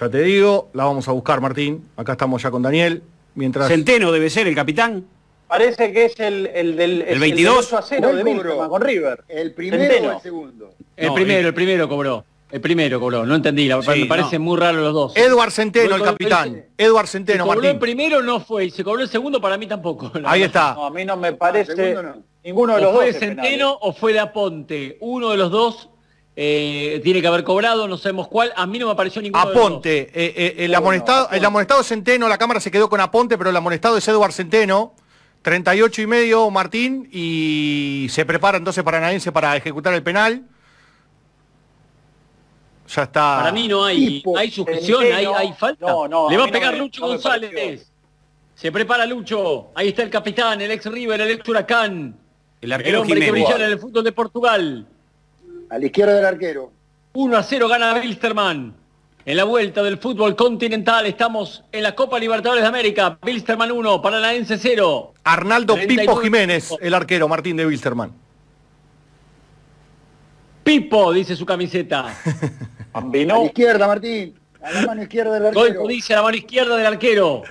Ya 0.00 0.08
te 0.08 0.22
digo, 0.22 0.70
la 0.72 0.84
vamos 0.84 1.06
a 1.08 1.12
buscar, 1.12 1.40
Martín. 1.40 1.86
Acá 1.96 2.12
estamos 2.12 2.42
ya 2.42 2.50
con 2.50 2.62
Daniel. 2.62 3.02
Mientras. 3.34 3.68
Centeno 3.68 4.12
debe 4.12 4.30
ser 4.30 4.46
el 4.46 4.54
capitán. 4.54 5.04
Parece 5.46 5.92
que 5.92 6.06
es 6.06 6.18
el, 6.20 6.46
el 6.54 6.76
del 6.76 7.02
¿El 7.02 7.18
22? 7.20 7.66
8 7.66 7.78
a 7.78 7.82
0 7.82 8.16
de 8.16 8.68
con 8.68 8.80
River. 8.80 9.24
¿El 9.28 9.52
primero 9.52 9.82
Centeno. 9.82 10.08
o 10.08 10.16
el 10.16 10.22
segundo? 10.22 10.74
El 10.96 11.06
No, 11.08 11.14
primero, 11.14 11.40
el- 11.40 11.46
el 11.46 11.54
primero 11.54 11.88
cobró. 11.88 12.24
El 12.50 12.60
primero 12.60 13.00
cobró, 13.00 13.26
no 13.26 13.34
entendí, 13.34 13.66
la- 13.66 13.82
Sí, 13.82 14.00
me 14.00 14.06
parece 14.06 14.38
no. 14.38 14.44
muy 14.44 14.56
raro 14.58 14.80
los 14.80 14.94
dos. 14.94 15.16
Edward 15.16 15.50
Centeno, 15.50 15.96
el 15.96 16.00
Cobró- 16.02 16.04
capitán. 16.12 16.64
Edward 16.78 17.06
Se 17.06 17.12
Centeno, 17.18 17.44
cobró 17.44 17.58
el 17.60 17.64
Martín. 17.66 17.80
primero 17.80 18.22
no 18.22 18.38
fue 18.40 18.66
y 18.66 18.70
se 18.70 18.84
cobró 18.84 19.02
el 19.02 19.08
segundo 19.08 19.40
para 19.40 19.56
mí 19.58 19.66
tampoco. 19.66 20.10
Ahí 20.24 20.42
verdad. 20.42 20.46
está. 20.46 20.74
No, 20.74 20.86
a 20.86 20.90
mí 20.90 21.04
no 21.04 21.16
me 21.16 21.32
parece 21.32 21.74
segundo 21.74 22.02
no. 22.04 22.22
ninguno 22.44 22.74
de 22.76 22.78
O 22.78 22.82
los 22.84 22.92
dos. 22.92 23.02
fue 23.02 23.12
de. 23.12 23.18
Centeno 23.18 23.76
o 23.80 23.92
fue 23.92 24.12
de 24.12 24.20
Aponte. 24.20 24.96
Uno 25.00 25.30
de 25.30 25.36
los 25.38 25.50
dos 25.50 25.90
eh, 26.36 27.00
tiene 27.02 27.20
que 27.20 27.26
haber 27.26 27.42
cobrado, 27.42 27.88
no 27.88 27.96
sabemos 27.98 28.28
cuál. 28.28 28.52
A 28.54 28.64
mí 28.66 28.78
no 28.78 28.86
me 28.88 28.94
pareció 28.94 29.20
ninguno 29.22 29.40
de 29.44 29.46
los 29.52 29.54
dos. 29.54 29.66
Aponte. 29.68 29.98
eh, 30.02 30.10
eh, 30.14 30.54
el, 30.58 30.74
amonestado, 30.74 31.28
el 31.32 31.44
amonestado 31.44 31.80
es 31.80 31.88
Centeno, 31.88 32.28
la 32.28 32.38
cámara 32.38 32.60
se 32.60 32.70
quedó 32.70 32.88
con 32.88 33.00
Aponte, 33.00 33.36
pero 33.36 33.50
el 33.50 33.56
amonestado 33.56 33.96
es 33.96 34.06
Edward 34.06 34.32
Centeno. 34.32 34.94
38 35.42 36.02
y 36.02 36.06
medio 36.06 36.50
Martín 36.50 37.08
y 37.12 38.06
se 38.10 38.24
prepara 38.24 38.58
entonces 38.58 38.82
Paranaense 38.84 39.30
para 39.32 39.56
ejecutar 39.56 39.94
el 39.94 40.02
penal. 40.02 40.44
Ya 42.88 43.02
está. 43.02 43.38
Para 43.38 43.52
mí 43.52 43.68
no 43.68 43.84
hay, 43.84 44.06
Tipo, 44.06 44.36
hay 44.38 44.50
sujeción, 44.50 45.04
hay, 45.12 45.52
falta. 45.54 45.86
No, 45.86 46.06
no, 46.08 46.30
Le 46.30 46.36
va 46.36 46.44
a 46.44 46.46
no 46.46 46.52
pegar 46.52 46.72
me- 46.74 46.78
Lucho 46.80 47.06
González. 47.06 47.86
Se 48.54 48.72
prepara 48.72 49.04
Lucho. 49.06 49.68
Ahí 49.74 49.88
está 49.88 50.02
el 50.02 50.10
capitán, 50.10 50.60
el 50.60 50.70
ex 50.70 50.86
River, 50.86 51.20
el 51.20 51.30
ex 51.32 51.48
Huracán. 51.48 52.16
El 52.60 52.68
El 52.68 52.72
arquero 52.72 53.02
hombre 53.02 53.20
que 53.20 53.26
Jiménez. 53.26 53.44
brillara 53.46 53.66
en 53.66 53.72
el 53.72 53.78
fútbol 53.78 54.04
de 54.04 54.12
Portugal. 54.12 54.86
A 55.68 55.78
la 55.78 55.84
izquierda 55.86 56.14
del 56.14 56.24
arquero. 56.24 56.70
1 57.12 57.36
a 57.36 57.42
0 57.42 57.68
gana 57.68 57.94
Wilstermann. 57.94 58.74
En 59.26 59.36
la 59.36 59.44
vuelta 59.44 59.82
del 59.82 59.98
fútbol 59.98 60.36
continental 60.36 61.04
estamos 61.06 61.64
en 61.72 61.82
la 61.82 61.94
Copa 61.94 62.18
Libertadores 62.18 62.62
de 62.62 62.68
América. 62.68 63.18
Wilstermann 63.22 63.72
1, 63.72 64.00
Paranaense 64.00 64.56
0. 64.56 65.14
Arnaldo 65.24 65.74
39 65.74 66.02
Pipo 66.08 66.16
Jiménez, 66.22 66.70
el 66.80 66.94
arquero 66.94 67.26
Martín 67.28 67.56
de 67.56 67.66
Wilstermann. 67.66 68.12
Pipo, 70.62 71.12
dice 71.12 71.36
su 71.36 71.44
camiseta. 71.46 72.14
A 72.96 73.00
la 73.02 73.44
izquierda, 73.44 73.86
Martín. 73.86 74.40
A 74.62 74.72
la 74.72 74.86
mano 74.86 75.02
izquierda 75.02 75.34
del 75.34 75.46
arquero. 75.46 75.66
Golfo 75.66 75.88
dice 75.88 76.14
a 76.14 76.16
la 76.16 76.22
mano 76.22 76.36
izquierda 76.38 76.76
del 76.76 76.86
arquero. 76.86 77.42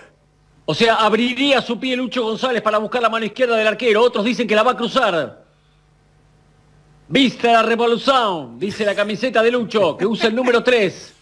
O 0.66 0.74
sea, 0.74 0.96
abriría 0.96 1.62
su 1.62 1.80
pie 1.80 1.96
Lucho 1.96 2.24
González 2.24 2.64
para 2.64 2.80
buscar 2.80 3.00
la 3.04 3.10
mano 3.10 3.26
izquierda 3.26 3.56
del 3.56 3.68
arquero. 3.68 4.02
Otros 4.02 4.26
dicen 4.26 4.48
que 4.48 4.56
la 4.56 4.64
va 4.64 4.72
a 4.72 4.76
cruzar. 4.76 5.46
Vista 7.08 7.52
la 7.52 7.62
revolución, 7.62 8.58
dice 8.58 8.84
la 8.84 8.96
camiseta 8.96 9.44
de 9.44 9.52
Lucho, 9.52 9.96
que 9.96 10.08
usa 10.08 10.30
el 10.30 10.36
número 10.36 10.64
3. 10.64 11.14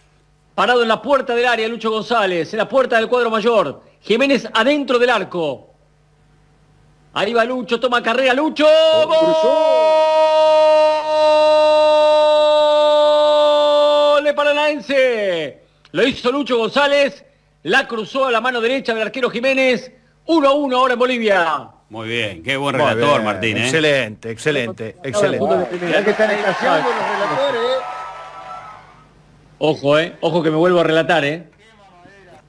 Parado 0.54 0.80
en 0.80 0.88
la 0.88 1.02
puerta 1.02 1.34
del 1.34 1.44
área, 1.44 1.68
Lucho 1.68 1.90
González, 1.90 2.50
en 2.54 2.58
la 2.58 2.68
puerta 2.68 2.96
del 2.96 3.08
cuadro 3.08 3.28
mayor. 3.28 3.82
Jiménez 4.00 4.48
adentro 4.54 4.98
del 4.98 5.10
arco. 5.10 5.68
Ahí 7.12 7.34
va 7.34 7.44
Lucho, 7.44 7.78
toma 7.78 8.02
carrera, 8.02 8.32
Lucho. 8.32 8.64
¡Gol! 9.06 10.63
Paranaense. 14.34 15.62
Lo 15.92 16.06
hizo 16.06 16.32
Lucho 16.32 16.58
González. 16.58 17.24
La 17.62 17.88
cruzó 17.88 18.26
a 18.26 18.30
la 18.30 18.40
mano 18.40 18.60
derecha 18.60 18.92
del 18.92 19.02
arquero 19.02 19.30
Jiménez. 19.30 19.90
1 20.26 20.48
a 20.48 20.52
1 20.52 20.76
ahora 20.76 20.92
en 20.94 20.98
Bolivia. 20.98 21.70
Muy 21.90 22.08
bien, 22.08 22.42
qué 22.42 22.56
buen 22.56 22.74
relator, 22.74 23.22
Martín, 23.22 23.56
¿eh? 23.56 23.64
Excelente, 23.64 24.30
excelente, 24.30 24.96
excelente. 25.04 25.76
Mirá 25.80 26.02
que 26.02 26.10
están 26.10 26.30
escaseando 26.30 26.88
los 26.88 27.08
relatores. 27.08 27.76
Ojo, 29.58 29.98
eh. 29.98 30.16
Ojo 30.20 30.42
que 30.42 30.50
me 30.50 30.56
vuelvo 30.56 30.80
a 30.80 30.84
relatar, 30.84 31.24
eh. 31.24 31.44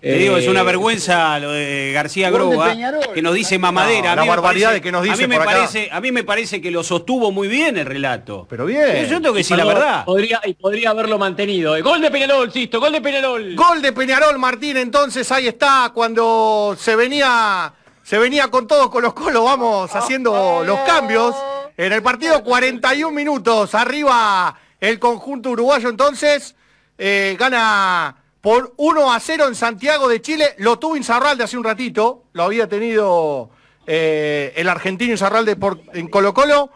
Te 0.05 0.17
digo, 0.19 0.37
es 0.37 0.45
Eh, 0.45 0.49
una 0.51 0.61
vergüenza 0.61 1.39
lo 1.39 1.51
de 1.51 1.91
García 1.91 2.29
Groba, 2.29 2.75
que 3.11 3.21
nos 3.23 3.33
dice 3.33 3.57
mamadera. 3.57 4.09
No, 4.09 4.11
A 4.11 4.15
la 4.17 4.21
me 4.21 4.27
barbaridad 4.29 4.67
parece- 4.67 4.73
de 4.75 4.81
que 4.81 4.91
nos 4.91 5.01
a 5.01 5.03
dice 5.03 5.17
mí 5.23 5.27
me 5.27 5.35
por 5.37 5.47
acá. 5.47 5.51
parece, 5.57 5.89
A 5.91 5.99
mí 5.99 6.11
me 6.11 6.23
parece 6.23 6.61
que 6.61 6.69
lo 6.69 6.83
sostuvo 6.83 7.31
muy 7.31 7.47
bien 7.47 7.75
el 7.77 7.87
relato. 7.87 8.45
Pero 8.47 8.67
bien. 8.67 9.07
Yo 9.07 9.19
tengo 9.19 9.33
que 9.33 9.39
decir 9.39 9.57
la 9.57 9.65
verdad. 9.65 10.05
Podría, 10.05 10.41
y 10.45 10.53
podría 10.53 10.91
haberlo 10.91 11.17
mantenido. 11.17 11.75
eh. 11.75 11.81
Gol 11.81 12.01
de 12.01 12.11
Peñarol, 12.11 12.51
Sisto, 12.51 12.79
gol 12.79 12.91
de 12.91 13.01
Peñarol. 13.01 13.55
Gol 13.55 13.81
de 13.81 13.93
Peñarol 13.93 14.37
Martín, 14.37 14.77
entonces 14.77 15.31
ahí 15.31 15.47
está, 15.47 15.89
cuando 15.91 16.77
se 16.79 16.95
venía, 16.95 17.73
se 18.03 18.19
venía 18.19 18.49
con 18.49 18.67
todo 18.67 18.91
con 18.91 19.01
los 19.01 19.13
colos, 19.15 19.43
vamos 19.43 19.89
haciendo 19.95 20.63
los 20.63 20.79
cambios. 20.81 21.35
En 21.77 21.91
el 21.91 22.03
partido 22.03 22.43
41 22.43 23.11
minutos, 23.11 23.73
arriba 23.73 24.55
el 24.79 24.99
conjunto 24.99 25.49
uruguayo 25.49 25.89
entonces, 25.89 26.55
eh, 26.97 27.35
gana 27.39 28.15
por 28.45 28.75
1 28.77 29.11
a 29.11 29.19
0 29.19 29.47
en 29.47 29.55
Santiago 29.55 30.07
de 30.07 30.21
Chile, 30.21 30.53
lo 30.59 30.77
tuvo 30.77 30.95
Inzarralde 30.95 31.43
hace 31.43 31.57
un 31.57 31.63
ratito, 31.63 32.25
lo 32.33 32.43
había 32.43 32.69
tenido 32.69 33.49
eh, 33.87 34.53
el 34.55 34.69
argentino 34.69 35.13
Inzarralde 35.13 35.55
por, 35.55 35.79
en 35.95 36.07
Colo 36.07 36.31
Colo. 36.31 36.69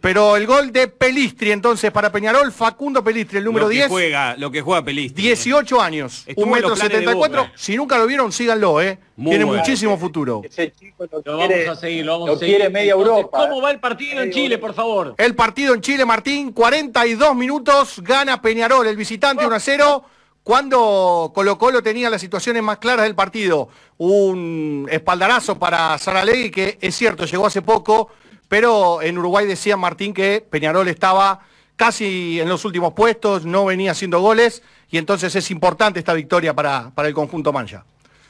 Pero 0.00 0.36
el 0.36 0.46
gol 0.46 0.70
de 0.70 0.86
Pelistri 0.86 1.50
entonces 1.50 1.90
para 1.90 2.12
Peñarol, 2.12 2.52
Facundo 2.52 3.02
Pelistri, 3.02 3.38
el 3.38 3.44
número 3.44 3.64
lo 3.64 3.70
que 3.70 3.74
10. 3.76 3.88
juega, 3.88 4.36
lo 4.36 4.52
que 4.52 4.60
juega 4.60 4.84
Pelistri. 4.84 5.20
18 5.24 5.80
años, 5.80 6.22
Estuvo 6.26 6.44
un 6.44 6.50
en 6.50 6.54
metro 6.54 6.68
los 6.68 6.78
planes 6.78 6.98
de 6.98 7.04
74. 7.06 7.42
Boca. 7.42 7.52
Si 7.56 7.74
nunca 7.76 7.98
lo 7.98 8.06
vieron, 8.06 8.30
síganlo, 8.30 8.80
¿eh? 8.80 8.96
Muy 9.16 9.30
Tiene 9.30 9.46
bueno. 9.46 9.62
muchísimo 9.62 9.98
futuro. 9.98 10.42
Ese 10.44 10.70
chico 10.78 11.06
lo, 11.10 11.22
Lo 11.24 11.38
quiere, 11.38 11.64
vamos 11.64 11.78
a 11.78 11.80
seguir, 11.80 12.04
lo 12.04 12.12
vamos 12.12 12.28
lo 12.28 12.34
a 12.34 12.38
seguir. 12.38 12.54
quiere 12.56 12.70
media 12.70 12.92
Entonces, 12.92 13.16
Europa. 13.16 13.38
¿Cómo 13.48 13.60
va 13.60 13.70
el 13.72 13.80
partido 13.80 14.22
en 14.22 14.30
Chile, 14.30 14.58
por 14.58 14.74
favor? 14.74 15.14
El 15.18 15.34
partido 15.34 15.74
en 15.74 15.80
Chile, 15.80 16.04
Martín, 16.04 16.52
42 16.52 17.34
minutos, 17.34 18.00
gana 18.00 18.40
Peñarol, 18.40 18.86
el 18.86 18.96
visitante 18.96 19.44
1 19.44 19.56
a 19.56 19.58
0. 19.58 20.04
Cuando 20.44 21.32
Colo 21.34 21.56
Colo 21.56 21.82
tenía 21.82 22.10
las 22.10 22.20
situaciones 22.20 22.62
más 22.62 22.76
claras 22.76 23.06
del 23.06 23.14
partido, 23.14 23.70
un 23.96 24.86
espaldarazo 24.90 25.58
para 25.58 25.96
Saralegui, 25.96 26.50
que 26.50 26.76
es 26.82 26.94
cierto, 26.94 27.24
llegó 27.24 27.46
hace 27.46 27.62
poco, 27.62 28.10
pero 28.46 29.00
en 29.00 29.16
Uruguay 29.16 29.46
decía 29.46 29.78
Martín 29.78 30.12
que 30.12 30.44
Peñarol 30.48 30.88
estaba 30.88 31.40
casi 31.76 32.38
en 32.40 32.50
los 32.50 32.66
últimos 32.66 32.92
puestos, 32.92 33.46
no 33.46 33.64
venía 33.64 33.92
haciendo 33.92 34.20
goles, 34.20 34.62
y 34.90 34.98
entonces 34.98 35.34
es 35.34 35.50
importante 35.50 35.98
esta 35.98 36.12
victoria 36.12 36.52
para, 36.52 36.90
para 36.94 37.08
el 37.08 37.14
conjunto 37.14 37.50
Mancha. 37.50 37.86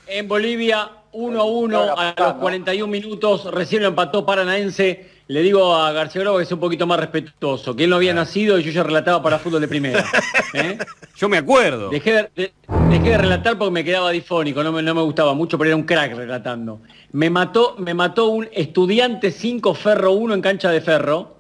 En 0.07 0.29
Bolivia, 0.29 0.93
1 1.11 1.41
a 1.41 1.45
1 1.45 1.99
a 1.99 2.15
los 2.17 2.33
41 2.35 2.91
minutos. 2.91 3.53
Recién 3.53 3.83
lo 3.83 3.89
empató 3.89 4.25
Paranaense. 4.25 5.14
Le 5.27 5.41
digo 5.43 5.75
a 5.75 5.91
García 5.93 6.21
Grobo 6.21 6.37
que 6.37 6.45
es 6.45 6.53
un 6.53 6.61
poquito 6.61 6.87
más 6.87 7.01
respetuoso, 7.01 7.75
que 7.75 7.85
él 7.85 7.91
no 7.91 7.97
había 7.97 8.13
nacido 8.13 8.59
y 8.59 8.63
yo 8.63 8.71
ya 8.71 8.83
relataba 8.83 9.23
para 9.23 9.39
fútbol 9.39 9.63
de 9.63 9.69
primera. 9.69 10.05
¿eh? 10.55 10.77
Yo 11.17 11.29
me 11.31 11.39
acuerdo. 11.39 11.89
Dejé 11.89 12.13
de, 12.13 12.31
de- 12.37 12.53
dejé 12.91 13.11
de 13.11 13.19
relatar 13.19 13.57
porque 13.57 13.73
me 13.73 13.85
quedaba 13.85 14.11
difónico, 14.11 14.63
no 14.63 14.71
me, 14.71 14.83
no 14.83 14.95
me 14.95 15.01
gustaba 15.03 15.33
mucho, 15.33 15.57
pero 15.57 15.69
era 15.71 15.77
un 15.77 15.85
crack 15.85 16.15
relatando. 16.15 16.83
Me 17.13 17.31
mató, 17.31 17.75
me 17.79 17.95
mató 17.95 18.29
un 18.29 18.49
estudiante 18.53 19.31
5 19.31 19.75
Ferro 19.75 20.13
1 20.13 20.35
en 20.35 20.43
cancha 20.43 20.71
de 20.71 20.83
Ferro. 20.83 21.39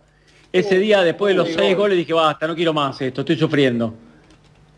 Ese 0.51 0.79
día, 0.79 1.03
después 1.03 1.35
de 1.35 1.37
los 1.37 1.49
seis 1.49 1.77
goles, 1.77 1.99
dije, 1.99 2.13
basta, 2.13 2.47
no 2.47 2.55
quiero 2.55 2.73
más 2.73 2.99
esto, 3.03 3.21
estoy 3.23 3.37
sufriendo. 3.37 3.93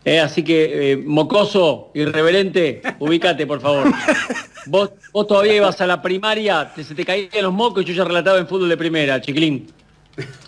Eh, 0.07 0.21
así 0.21 0.41
que, 0.41 0.93
eh, 0.93 0.95
mocoso, 0.95 1.91
irreverente, 1.93 2.81
ubícate, 2.99 3.45
por 3.45 3.59
favor. 3.59 3.91
Vos, 4.67 4.91
vos 5.13 5.27
todavía 5.27 5.55
ibas 5.55 5.79
a 5.79 5.87
la 5.87 6.01
primaria, 6.01 6.73
te, 6.73 6.83
se 6.83 6.93
te 6.93 7.05
caían 7.05 7.29
los 7.41 7.53
mocos 7.53 7.83
y 7.83 7.87
yo 7.87 7.93
ya 7.93 8.03
relataba 8.03 8.37
en 8.37 8.47
fútbol 8.47 8.67
de 8.67 8.75
primera, 8.75 9.21
chiquilín. 9.21 9.67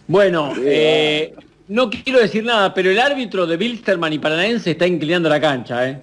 Bueno, 0.07 0.53
eh, 0.61 1.33
no 1.69 1.89
quiero 1.89 2.19
decir 2.19 2.43
nada, 2.43 2.73
pero 2.73 2.89
el 2.89 2.99
árbitro 2.99 3.47
de 3.47 3.55
Bilsterman 3.55 4.11
y 4.11 4.19
Paranaense 4.19 4.71
está 4.71 4.85
inclinando 4.85 5.29
la 5.29 5.39
cancha, 5.39 5.87
¿eh? 5.87 6.01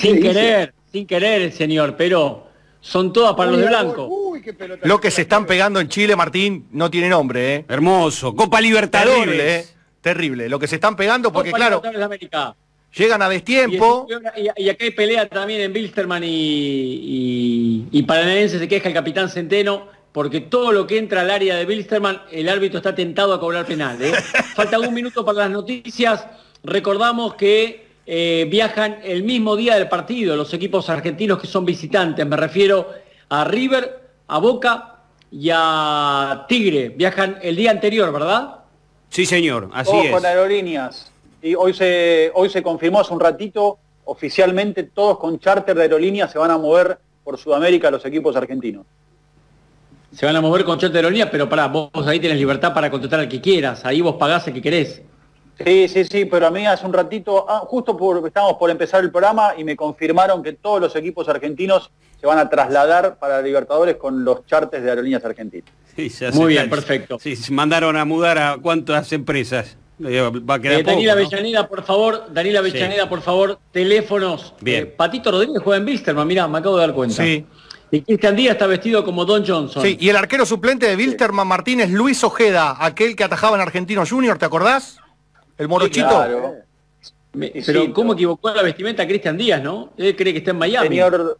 Sin 0.00 0.20
querer, 0.20 0.74
sin 0.90 1.06
querer 1.06 1.42
el 1.42 1.52
señor, 1.52 1.96
pero 1.96 2.48
son 2.80 3.12
todas 3.12 3.34
para 3.34 3.52
los 3.52 3.60
de 3.60 3.66
blanco. 3.66 4.06
Uy, 4.08 4.42
qué 4.42 4.52
pelota. 4.52 4.86
Lo 4.86 5.00
que 5.00 5.12
se 5.12 5.22
están 5.22 5.46
pegando 5.46 5.78
en 5.78 5.88
Chile, 5.88 6.16
Martín, 6.16 6.66
no 6.72 6.90
tiene 6.90 7.08
nombre, 7.08 7.54
¿eh? 7.54 7.64
Hermoso. 7.68 8.34
Copa 8.34 8.60
Libertadores. 8.60 9.24
Terrible, 9.24 9.56
¿eh? 9.56 9.75
Terrible. 10.06 10.48
Lo 10.48 10.60
que 10.60 10.68
se 10.68 10.76
están 10.76 10.94
pegando, 10.94 11.32
porque 11.32 11.50
claro, 11.52 11.82
llegan 12.94 13.22
a 13.22 13.28
destiempo. 13.28 14.06
Y, 14.36 14.42
y- 14.42 14.64
y 14.66 14.68
acá 14.68 14.84
hay 14.84 14.92
pelea 14.92 15.28
también 15.28 15.62
en 15.62 15.72
Bilsterman 15.72 16.22
y, 16.22 16.28
y, 16.28 17.88
y 17.90 18.02
Paranaense 18.04 18.60
se 18.60 18.68
queja 18.68 18.86
el 18.86 18.94
capitán 18.94 19.28
Centeno 19.28 19.88
porque 20.12 20.40
todo 20.42 20.70
lo 20.70 20.86
que 20.86 20.98
entra 20.98 21.22
al 21.22 21.30
área 21.32 21.56
de 21.56 21.64
Bilsterman, 21.66 22.22
el 22.30 22.48
árbitro 22.48 22.78
está 22.78 22.94
tentado 22.94 23.34
a 23.34 23.40
cobrar 23.40 23.66
penal. 23.66 24.00
¿eh? 24.00 24.12
Falta 24.54 24.78
un 24.78 24.94
minuto 24.94 25.24
para 25.24 25.38
las 25.40 25.50
noticias. 25.50 26.24
recordamos 26.62 27.34
que 27.34 27.84
eh, 28.06 28.46
viajan 28.48 28.98
el 29.02 29.24
mismo 29.24 29.56
día 29.56 29.74
del 29.74 29.88
partido 29.88 30.36
los 30.36 30.54
equipos 30.54 30.88
argentinos 30.88 31.40
que 31.40 31.48
son 31.48 31.64
visitantes. 31.64 32.24
Me 32.24 32.36
refiero 32.36 32.90
a 33.28 33.42
River, 33.44 34.08
a 34.28 34.38
Boca 34.38 35.00
y 35.32 35.50
a 35.52 36.46
Tigre. 36.48 36.90
Viajan 36.90 37.38
el 37.42 37.56
día 37.56 37.72
anterior, 37.72 38.12
¿verdad? 38.12 38.60
Sí, 39.16 39.24
señor, 39.24 39.70
así 39.72 39.90
Todos 39.90 40.04
es. 40.04 40.10
con 40.10 40.26
aerolíneas. 40.26 41.10
Y 41.40 41.54
hoy 41.54 41.72
se, 41.72 42.30
hoy 42.34 42.50
se 42.50 42.62
confirmó 42.62 43.00
hace 43.00 43.14
un 43.14 43.20
ratito, 43.20 43.78
oficialmente 44.04 44.82
todos 44.82 45.18
con 45.18 45.38
charter 45.38 45.74
de 45.74 45.84
aerolíneas 45.84 46.30
se 46.30 46.38
van 46.38 46.50
a 46.50 46.58
mover 46.58 46.98
por 47.24 47.38
Sudamérica 47.38 47.90
los 47.90 48.04
equipos 48.04 48.36
argentinos. 48.36 48.84
Se 50.12 50.26
van 50.26 50.36
a 50.36 50.42
mover 50.42 50.66
con 50.66 50.78
chat 50.78 50.92
de 50.92 50.98
aerolínea, 50.98 51.30
pero 51.30 51.48
pará, 51.48 51.66
vos 51.68 51.90
ahí 52.06 52.20
tenés 52.20 52.36
libertad 52.36 52.74
para 52.74 52.90
contratar 52.90 53.20
al 53.20 53.28
que 53.30 53.40
quieras. 53.40 53.86
Ahí 53.86 54.02
vos 54.02 54.16
pagás 54.16 54.48
el 54.48 54.52
que 54.52 54.60
querés. 54.60 55.00
Sí, 55.64 55.88
sí, 55.88 56.04
sí, 56.04 56.26
pero 56.26 56.48
a 56.48 56.50
mí 56.50 56.66
hace 56.66 56.84
un 56.84 56.92
ratito, 56.92 57.46
ah, 57.48 57.60
justo 57.60 57.96
por, 57.96 58.22
estábamos 58.26 58.58
por 58.58 58.68
empezar 58.68 59.02
el 59.02 59.10
programa 59.10 59.54
y 59.56 59.64
me 59.64 59.76
confirmaron 59.76 60.42
que 60.42 60.52
todos 60.52 60.78
los 60.78 60.94
equipos 60.94 61.26
argentinos 61.30 61.90
se 62.20 62.26
van 62.26 62.36
a 62.36 62.50
trasladar 62.50 63.16
para 63.18 63.40
Libertadores 63.40 63.96
con 63.96 64.26
los 64.26 64.44
charters 64.44 64.84
de 64.84 64.90
aerolíneas 64.90 65.24
argentinas. 65.24 65.72
Sí, 66.10 66.12
Muy 66.34 66.48
bien, 66.48 66.68
perfecto. 66.68 67.18
Sí, 67.20 67.36
se 67.36 67.52
mandaron 67.52 67.96
a 67.96 68.04
mudar 68.04 68.38
a 68.38 68.56
cuántas 68.60 69.12
empresas. 69.12 69.76
Eh, 70.04 70.20
Va 70.48 70.54
a 70.56 70.60
quedar 70.60 70.80
Eh, 70.80 70.84
¿no? 71.06 71.12
Avellaneda, 71.12 71.66
por 71.68 71.82
favor, 71.82 72.26
Daniela 72.30 72.60
Sí. 72.62 72.68
Avellaneda, 72.70 73.08
por 73.08 73.22
favor, 73.22 73.58
teléfonos. 73.72 74.52
Bien. 74.60 74.82
Eh, 74.82 74.86
Patito 74.86 75.30
Rodríguez 75.30 75.62
juega 75.62 75.78
en 75.80 75.86
Wilstermann, 75.86 76.26
mirá, 76.28 76.46
me 76.48 76.58
acabo 76.58 76.76
de 76.76 76.86
dar 76.86 76.94
cuenta. 76.94 77.22
Sí. 77.24 77.46
Y 77.90 78.00
Cristian 78.02 78.34
Díaz 78.36 78.52
está 78.54 78.66
vestido 78.66 79.04
como 79.04 79.24
Don 79.24 79.46
Johnson. 79.46 79.82
Sí, 79.82 79.96
y 79.98 80.08
el 80.08 80.16
arquero 80.16 80.44
suplente 80.44 80.86
de 80.88 80.96
Wilterman 80.96 81.46
Martínez, 81.46 81.88
Luis 81.90 82.22
Ojeda, 82.24 82.76
aquel 82.78 83.14
que 83.16 83.24
atajaba 83.24 83.56
en 83.56 83.62
Argentino 83.62 84.04
Junior, 84.04 84.36
¿te 84.38 84.44
acordás? 84.44 84.98
El 85.56 85.68
morochito. 85.68 86.08
Claro. 86.08 86.54
Me- 87.32 87.52
Sí, 87.52 87.62
pero 87.64 87.92
¿cómo 87.92 88.14
equivocó 88.14 88.50
la 88.52 88.62
vestimenta 88.62 89.06
Cristian 89.06 89.36
Díaz, 89.38 89.62
no? 89.62 89.92
Él 89.96 90.16
cree 90.16 90.32
que 90.32 90.40
está 90.40 90.50
en 90.50 90.58
Miami. 90.58 90.88
Señor 90.88 91.38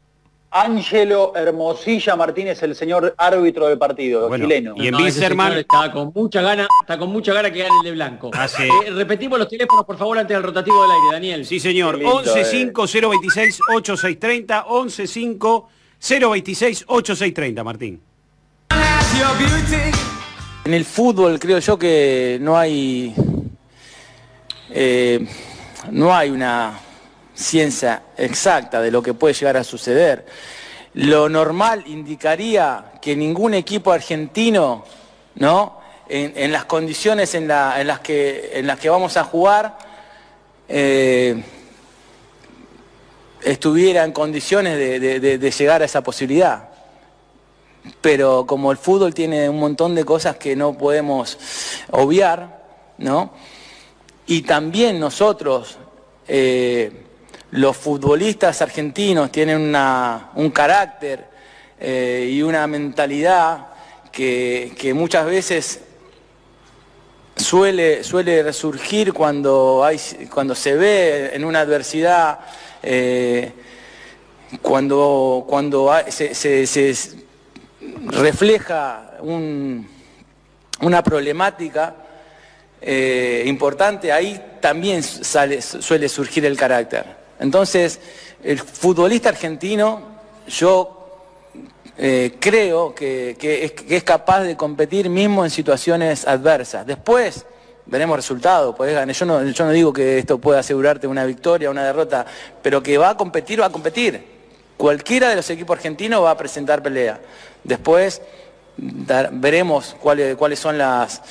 Ángelo 0.64 1.32
Hermosilla 1.36 2.16
Martínez, 2.16 2.62
el 2.62 2.74
señor 2.74 3.14
árbitro 3.18 3.68
del 3.68 3.76
partido, 3.76 4.28
Bueno, 4.28 4.44
chileno. 4.46 4.74
y 4.76 4.88
en 4.88 4.92
No, 4.92 5.06
está 5.06 5.92
con 5.92 6.12
mucha 6.14 6.40
gana, 6.40 6.66
está 6.80 6.96
con 6.96 7.10
mucha 7.10 7.34
gana 7.34 7.50
que 7.50 7.58
gane 7.58 7.74
el 7.80 7.84
de 7.84 7.92
blanco. 7.92 8.30
Ah, 8.32 8.48
sí. 8.48 8.62
Eh, 8.62 8.90
repetimos 8.90 9.38
los 9.38 9.48
teléfonos, 9.48 9.84
por 9.84 9.98
favor, 9.98 10.18
antes 10.18 10.34
del 10.34 10.42
rotativo 10.42 10.80
del 10.82 10.92
aire, 10.92 11.06
Daniel. 11.12 11.46
Sí, 11.46 11.60
señor. 11.60 11.98
Qué 11.98 12.04
lindo, 12.04 12.16
11 12.20 12.40
eh. 12.40 12.44
5 12.44 12.86
026 12.86 13.60
8630 13.76 14.64
11 14.66 15.06
5 15.06 15.68
026 16.00 16.84
8630 16.86 17.64
Martín. 17.64 18.00
En 20.64 20.74
el 20.74 20.84
fútbol 20.84 21.38
creo 21.38 21.58
yo 21.58 21.78
que 21.78 22.38
no 22.40 22.56
hay 22.56 23.14
eh, 24.70 25.26
no 25.90 26.14
hay 26.14 26.30
una 26.30 26.80
ciencia 27.36 28.02
exacta 28.16 28.80
de 28.80 28.90
lo 28.90 29.02
que 29.02 29.14
puede 29.14 29.34
llegar 29.34 29.56
a 29.56 29.62
suceder. 29.64 30.26
Lo 30.94 31.28
normal 31.28 31.84
indicaría 31.86 32.92
que 33.00 33.14
ningún 33.14 33.54
equipo 33.54 33.92
argentino, 33.92 34.84
¿no? 35.36 35.78
En, 36.08 36.50
las 36.52 36.64
condiciones 36.64 37.34
en, 37.34 37.48
la- 37.48 37.80
en 37.80 37.86
las 37.86 38.00
que, 38.00 38.88
vamos 38.88 39.16
a 39.16 39.24
jugar, 39.24 39.76
eh, 40.68 41.42
estuviera 43.42 44.04
en 44.04 44.12
condiciones 44.12 44.78
de 44.78 45.54
llegar 45.58 45.82
a 45.82 45.84
esa 45.84 46.02
posibilidad 46.02 46.70
pero 48.00 48.46
como 48.46 48.72
el 48.72 48.78
fútbol 48.78 49.14
tiene 49.14 49.48
un 49.48 49.58
montón 49.58 49.94
de 49.94 50.04
cosas 50.04 50.36
que 50.36 50.56
no 50.56 50.76
podemos 50.76 51.38
obviar, 51.92 52.64
¿no? 52.98 53.32
Y 54.26 54.42
también 54.42 54.98
nosotros, 54.98 55.78
eh, 56.26 57.05
los 57.56 57.76
futbolistas 57.76 58.60
argentinos, 58.60 59.32
tienen 59.32 59.74
un 60.34 60.50
carácter 60.50 61.24
eh, 61.80 62.28
y 62.30 62.42
una 62.42 62.66
mentalidad 62.66 63.66
que, 64.12 64.74
muchas 64.94 65.24
veces 65.26 65.80
suele, 67.36 68.02
resurgir 68.42 69.12
cuando, 69.12 69.84
se 70.54 70.74
ve 70.74 71.30
en 71.34 71.44
una 71.44 71.60
adversidad, 71.60 72.40
eh, 72.82 73.52
cuando, 74.62 75.44
se- 76.08 76.34
refleja 78.06 79.12
un- 79.20 79.88
una 80.82 81.02
problemática 81.02 81.94
eh, 82.82 83.44
importante, 83.46 84.12
ahí 84.12 84.58
también 84.60 85.02
suele 85.02 86.08
surgir 86.08 86.44
el 86.44 86.56
carácter. 86.56 87.15
Entonces, 87.38 88.00
el 88.42 88.58
futbolista 88.58 89.28
argentino, 89.28 90.02
yo 90.48 90.96
eh, 91.98 92.36
creo 92.38 92.94
que, 92.94 93.36
es, 93.88 94.02
capaz 94.04 94.42
de 94.42 94.56
competir 94.56 95.08
mismo 95.08 95.44
en 95.44 95.50
situaciones 95.50 96.26
adversas. 96.26 96.86
Después 96.86 97.46
veremos 97.86 98.16
resultados, 98.16 98.76
ganar. 98.78 99.14
Yo 99.14 99.26
no, 99.26 99.44
yo 99.44 99.64
no 99.64 99.70
digo 99.70 99.92
que 99.92 100.18
esto 100.18 100.38
pueda 100.38 100.60
asegurarte 100.60 101.06
una 101.06 101.24
victoria, 101.24 101.70
una 101.70 101.84
derrota, 101.84 102.26
pero 102.62 102.82
que 102.82 102.98
va 102.98 103.10
a 103.10 103.16
competir, 103.16 103.60
va 103.60 103.66
a 103.66 103.72
competir. 103.72 104.36
Cualquiera 104.76 105.30
de 105.30 105.36
los 105.36 105.48
equipos 105.48 105.76
argentinos 105.76 106.22
va 106.22 106.32
a 106.32 106.36
presentar 106.36 106.82
pelea. 106.82 107.18
Después 107.64 108.20
veremos 108.76 109.96
cuáles, 110.00 110.36
cuáles 110.36 110.58
son 110.58 110.76
las, 110.76 111.22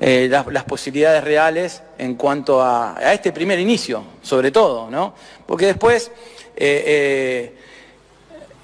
eh, 0.00 0.26
las, 0.30 0.46
las 0.46 0.64
posibilidades 0.64 1.22
reales 1.22 1.82
en 1.98 2.14
cuanto 2.14 2.62
a, 2.62 2.96
a 2.96 3.12
este 3.12 3.32
primer 3.32 3.58
inicio, 3.58 4.04
sobre 4.22 4.50
todo, 4.50 4.90
¿no? 4.90 5.14
Porque 5.46 5.66
después, 5.66 6.10
eh, 6.56 6.84
eh, 6.86 7.54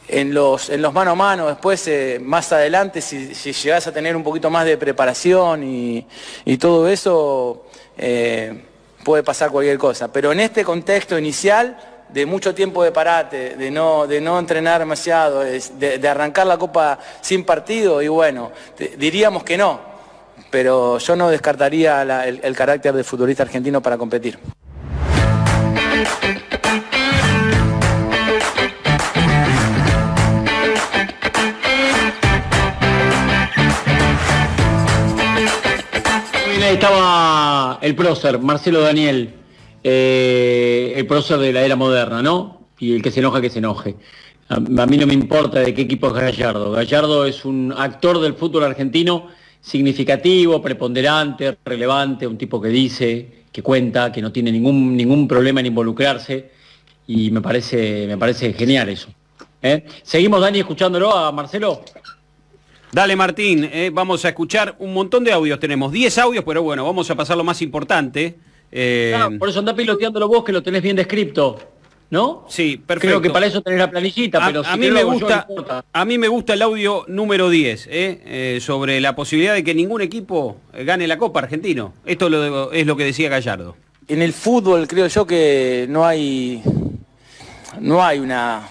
en, 0.09 0.35
los, 0.35 0.71
en 0.71 0.83
los 0.83 0.93
mano 0.93 1.13
a 1.13 1.15
mano, 1.15 1.49
después, 1.49 1.87
eh, 1.87 2.19
más 2.21 2.51
adelante, 2.53 3.01
si, 3.01 3.35
si 3.35 3.71
a 3.71 3.81
tener 3.81 4.17
un 4.17 4.25
poquito 4.25 4.51
más 4.51 4.65
de 4.65 4.77
preparación 4.77 5.63
y, 5.63 6.07
y 6.45 6.57
todo 6.57 6.89
eso, 6.89 7.67
eh, 7.99 8.65
puede 9.05 9.23
pasar 9.23 9.51
cualquier 9.51 9.79
cosa. 9.79 10.13
Pero 10.13 10.33
en 10.33 10.41
este 10.41 10.65
contexto 10.65 11.19
inicial, 11.19 11.77
de 12.13 12.27
mucho 12.27 12.55
tiempo 12.55 12.83
de 12.83 12.93
parate, 12.93 13.57
de 13.57 13.71
no, 13.71 14.07
de 14.07 14.21
no 14.21 14.39
entrenar 14.39 14.81
demasiado, 14.81 15.41
de, 15.41 15.99
de 15.99 16.09
arrancar 16.09 16.47
la 16.47 16.59
Copa 16.59 16.99
sin 17.21 17.45
partido, 17.45 18.03
y 18.03 18.09
bueno, 18.09 18.53
diríamos 18.97 19.45
que 19.45 19.57
no, 19.57 19.81
pero 20.51 20.99
yo 20.99 21.17
no 21.17 21.31
descartaría 21.31 22.03
el, 22.03 22.41
el 22.43 22.57
carácter 22.57 22.93
del 22.93 23.05
futbolista 23.05 23.43
argentino 23.45 23.81
para 23.81 23.97
competir. 23.97 24.39
Ahí 36.63 36.75
estaba 36.77 37.79
el 37.83 37.97
prócer, 37.97 38.39
Marcelo 38.39 38.81
Daniel, 38.83 39.40
eh, 39.83 40.93
el 40.97 41.07
prócer 41.07 41.39
de 41.39 41.53
la 41.53 41.63
era 41.63 41.77
moderna, 41.77 42.23
¿no? 42.23 42.69
Y 42.79 42.95
el 42.95 43.03
que 43.03 43.11
se 43.11 43.21
enoja, 43.21 43.41
que 43.41 43.51
se 43.51 43.59
enoje. 43.59 43.97
A, 44.49 44.57
a 44.57 44.87
mí 44.87 44.97
no 44.97 45.07
me 45.07 45.15
importa 45.15 45.61
de 45.61 45.75
qué 45.75 45.83
equipo 45.83 46.09
es 46.09 46.15
Gallardo. 46.15 46.73
Gallardo 46.73 47.25
es 47.25 47.45
un 47.45 47.75
actor 47.77 48.21
del 48.21 48.35
fútbol 48.35 48.65
argentino 48.65 49.29
significativo, 49.61 50.63
preponderante, 50.63 51.59
relevante, 51.65 52.27
un 52.27 52.39
tipo 52.39 52.61
que 52.61 52.69
dice, 52.69 53.45
que 53.53 53.63
cuenta, 53.63 54.11
que 54.11 54.23
no 54.23 54.33
tiene 54.33 54.51
ningún, 54.51 54.97
ningún 54.97 55.29
problema 55.29 55.61
en 55.61 55.67
involucrarse. 55.67 56.51
Y 57.07 57.31
me 57.31 57.41
parece, 57.41 58.07
me 58.07 58.17
parece 58.17 58.53
genial 58.53 58.89
eso. 58.89 59.09
¿eh? 59.63 59.85
Seguimos, 60.03 60.41
Dani, 60.41 60.61
escuchándolo 60.61 61.15
a 61.15 61.33
Marcelo. 61.33 61.85
Dale 62.93 63.15
Martín, 63.15 63.69
eh, 63.73 63.91
vamos 63.93 64.25
a 64.25 64.31
escuchar 64.31 64.75
un 64.79 64.93
montón 64.93 65.23
de 65.23 65.33
audios. 65.33 65.61
Tenemos 65.61 65.93
10 65.93 66.19
audios, 66.19 66.45
pero 66.45 66.63
bueno, 66.63 66.85
vamos 66.85 67.11
a 67.11 67.15
pasar 67.15 67.37
lo 67.37 67.45
más 67.45 67.63
importante. 67.63 68.37
Eh, 68.73 69.13
Ah, 69.17 69.29
por 69.39 69.49
eso 69.49 69.59
anda 69.59 69.75
piloteándolo 69.75 70.29
vos, 70.29 70.45
que 70.45 70.53
lo 70.53 70.63
tenés 70.63 70.83
bien 70.83 70.97
descripto. 70.97 71.59
¿No? 72.11 72.45
Sí, 72.49 72.77
perfecto. 72.77 73.07
Creo 73.07 73.23
que 73.23 73.31
para 73.31 73.47
eso 73.47 73.61
tenés 73.63 73.79
la 73.79 73.89
planillita, 73.89 74.43
A, 74.45 74.47
pero 74.49 74.61
a 74.63 74.73
si 74.73 74.79
mí 74.81 74.87
querés 74.89 74.95
me 74.95 75.01
yo, 75.03 75.11
gusta, 75.13 75.47
no 75.49 75.55
importa. 75.55 75.85
a 75.93 76.05
mí 76.05 76.19
me 76.19 76.27
gusta 76.27 76.55
el 76.55 76.63
audio 76.63 77.05
número 77.07 77.49
10, 77.49 77.87
eh, 77.87 78.21
eh, 78.27 78.59
sobre 78.61 79.01
la 79.01 79.15
posibilidad 79.15 79.55
de 79.55 79.63
que 79.63 79.77
ningún 79.77 80.01
equipo 80.01 80.57
gane 80.73 81.07
la 81.07 81.17
Copa 81.19 81.39
Argentino. 81.39 81.95
Esto 82.05 82.29
lo- 82.29 82.73
es 82.73 82.85
lo 82.85 82.97
que 82.97 83.05
decía 83.05 83.29
Gallardo. 83.29 83.77
En 84.09 84.23
el 84.23 84.33
fútbol 84.33 84.89
creo 84.89 85.07
yo 85.07 85.25
que 85.25 85.87
no 85.89 86.05
hay, 86.05 86.61
no 87.79 88.03
hay 88.05 88.19
una 88.19 88.69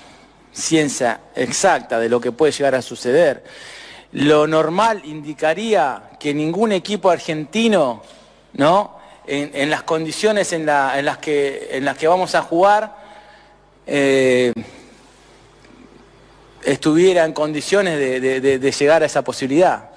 ciencia 0.52 1.22
exacta 1.34 1.98
de 1.98 2.10
lo 2.10 2.20
que 2.20 2.34
puede 2.34 2.52
llegar 2.52 2.76
a 2.76 2.82
suceder. 2.82 3.46
Lo 4.12 4.48
normal 4.48 5.02
indicaría 5.06 6.10
que 6.20 6.34
ningún 6.34 6.74
equipo 6.74 7.10
argentino, 7.10 8.04
¿no? 8.56 8.99
En, 9.32 9.70
las 9.70 9.84
condiciones 9.84 10.54
en, 10.54 10.66
la- 10.66 10.98
en 10.98 11.06
las 11.06 11.20
que, 11.20 11.70
en 11.74 11.86
las 11.86 11.96
que 11.98 12.08
vamos 12.08 12.34
a 12.34 12.42
jugar, 12.42 12.96
eh, 13.86 14.52
estuviera 16.64 17.26
en 17.26 17.34
condiciones 17.34 18.00
de 18.00 18.72
llegar 18.80 19.04
a 19.04 19.06
esa 19.06 19.24
posibilidad. 19.24 19.90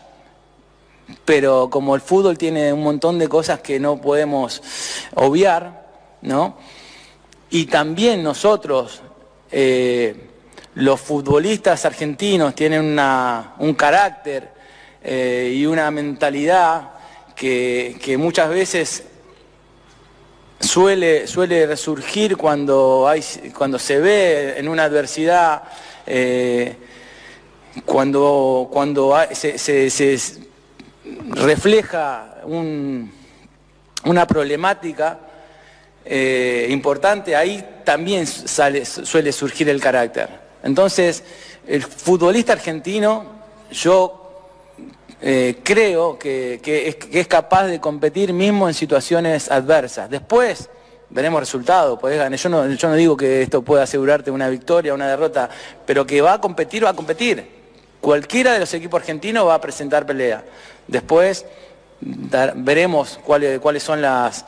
Pero 1.24 1.68
como 1.70 1.95
el 1.95 2.01
fútbol 2.03 2.37
tiene 2.37 2.72
un 2.74 2.83
montón 2.83 3.18
de 3.18 3.28
cosas 3.28 3.61
que 3.61 3.80
no 3.80 4.01
podemos 4.01 4.62
obviar, 5.14 5.87
¿no? 6.22 6.59
Y 7.51 7.66
también 7.66 8.22
nosotros, 8.22 9.01
eh, 9.51 10.14
los 10.74 11.01
futbolistas 11.01 11.85
argentinos, 11.87 12.55
tienen 12.55 12.85
una- 12.85 13.55
un 13.59 13.72
carácter 13.74 14.51
eh, 15.03 15.53
y 15.57 15.64
una 15.66 15.91
mentalidad 15.91 16.91
que, 17.35 17.97
que 18.03 18.16
muchas 18.18 18.49
veces 18.51 19.05
suele, 20.62 21.26
suele 21.26 21.66
resurgir 21.66 22.36
cuando, 22.36 23.06
hay, 23.08 23.22
cuando 23.56 23.78
se 23.78 23.98
ve 23.98 24.54
en 24.58 24.68
una 24.68 24.84
adversidad, 24.84 25.62
eh, 26.06 26.76
cuando, 27.84 28.68
cuando 28.72 29.14
se, 29.32 29.58
refleja 31.30 32.36
un- 32.44 33.12
una 34.04 34.26
problemática 34.26 35.18
eh, 36.04 36.66
importante, 36.70 37.36
ahí 37.36 37.64
también 37.84 38.26
suele 38.26 39.32
surgir 39.32 39.68
el 39.68 39.80
carácter. 39.80 40.28
Entonces, 40.62 41.22
el 41.66 41.82
futbolista 41.82 42.52
argentino, 42.54 43.24
yo 43.70 44.22
eh, 45.25 45.61
creo 45.62 46.18
que, 46.18 46.61
es, 47.12 47.27
capaz 47.29 47.66
de 47.66 47.81
competir 47.81 48.33
mismo 48.33 48.66
en 48.66 48.75
situaciones 48.75 49.53
adversas. 49.53 50.11
Después 50.11 50.68
veremos 51.11 51.39
resultados, 51.39 52.01
ganar. 52.03 52.35
Yo 52.35 52.49
no, 52.49 52.95
digo 52.97 53.16
que 53.16 53.43
esto 53.43 53.62
pueda 53.62 53.85
asegurarte 53.85 54.33
una 54.33 54.49
victoria, 54.49 54.93
una 54.93 55.09
derrota, 55.09 55.49
pero 55.87 56.05
que 56.05 56.20
va 56.20 56.35
a 56.35 56.41
competir, 56.41 56.85
va 56.85 56.91
a 56.91 56.95
competir. 56.95 57.62
Cualquiera 58.01 58.53
de 58.53 58.59
los 58.59 58.75
equipos 58.75 59.01
argentinos 59.01 59.47
va 59.47 59.55
a 59.55 59.61
presentar 59.61 60.05
pelea. 60.05 60.43
Después 60.89 61.47
veremos 62.57 63.20
cuáles, 63.25 63.81
son 63.81 64.03
las, 64.03 64.45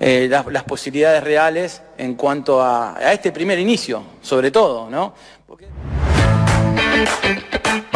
eh, 0.00 0.28
las 0.28 0.64
posibilidades 0.64 1.22
reales 1.22 1.82
en 1.96 2.16
cuanto 2.16 2.60
a, 2.60 2.96
a 2.96 3.12
este 3.12 3.30
primer 3.30 3.60
inicio, 3.60 4.02
sobre 4.22 4.50
todo, 4.50 4.90
¿no? 4.90 5.14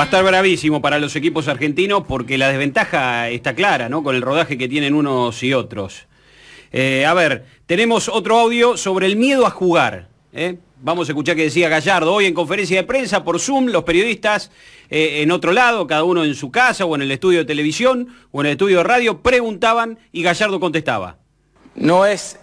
Va 0.00 0.04
a 0.04 0.06
estar 0.06 0.24
bravísimo 0.24 0.80
para 0.80 0.98
los 0.98 1.14
equipos 1.14 1.46
argentinos 1.46 2.04
porque 2.08 2.38
la 2.38 2.48
desventaja 2.48 3.28
está 3.28 3.54
clara, 3.54 3.88
¿no? 3.90 4.02
Con 4.02 4.16
el 4.16 4.22
rodaje 4.22 4.56
que 4.56 4.66
tienen 4.66 4.94
unos 4.94 5.42
y 5.42 5.52
otros. 5.52 6.06
Eh, 6.72 7.04
a 7.04 7.12
ver, 7.12 7.44
tenemos 7.66 8.08
otro 8.08 8.38
audio 8.38 8.76
sobre 8.76 9.06
el 9.06 9.16
miedo 9.16 9.46
a 9.46 9.50
jugar. 9.50 10.08
¿eh? 10.32 10.56
Vamos 10.80 11.08
a 11.08 11.12
escuchar 11.12 11.36
que 11.36 11.42
decía 11.42 11.68
Gallardo 11.68 12.14
hoy 12.14 12.26
en 12.26 12.32
conferencia 12.32 12.78
de 12.78 12.86
prensa 12.86 13.24
por 13.24 13.40
Zoom, 13.40 13.66
los 13.66 13.84
periodistas 13.84 14.50
eh, 14.88 15.20
en 15.22 15.30
otro 15.32 15.52
lado, 15.52 15.86
cada 15.86 16.04
uno 16.04 16.24
en 16.24 16.34
su 16.34 16.50
casa 16.50 16.86
o 16.86 16.94
en 16.94 17.02
el 17.02 17.10
estudio 17.10 17.40
de 17.40 17.44
televisión 17.44 18.08
o 18.32 18.40
en 18.40 18.46
el 18.46 18.52
estudio 18.52 18.78
de 18.78 18.84
radio, 18.84 19.20
preguntaban 19.20 19.98
y 20.12 20.22
Gallardo 20.22 20.60
contestaba. 20.60 21.18
No 21.74 22.06
es 22.06 22.38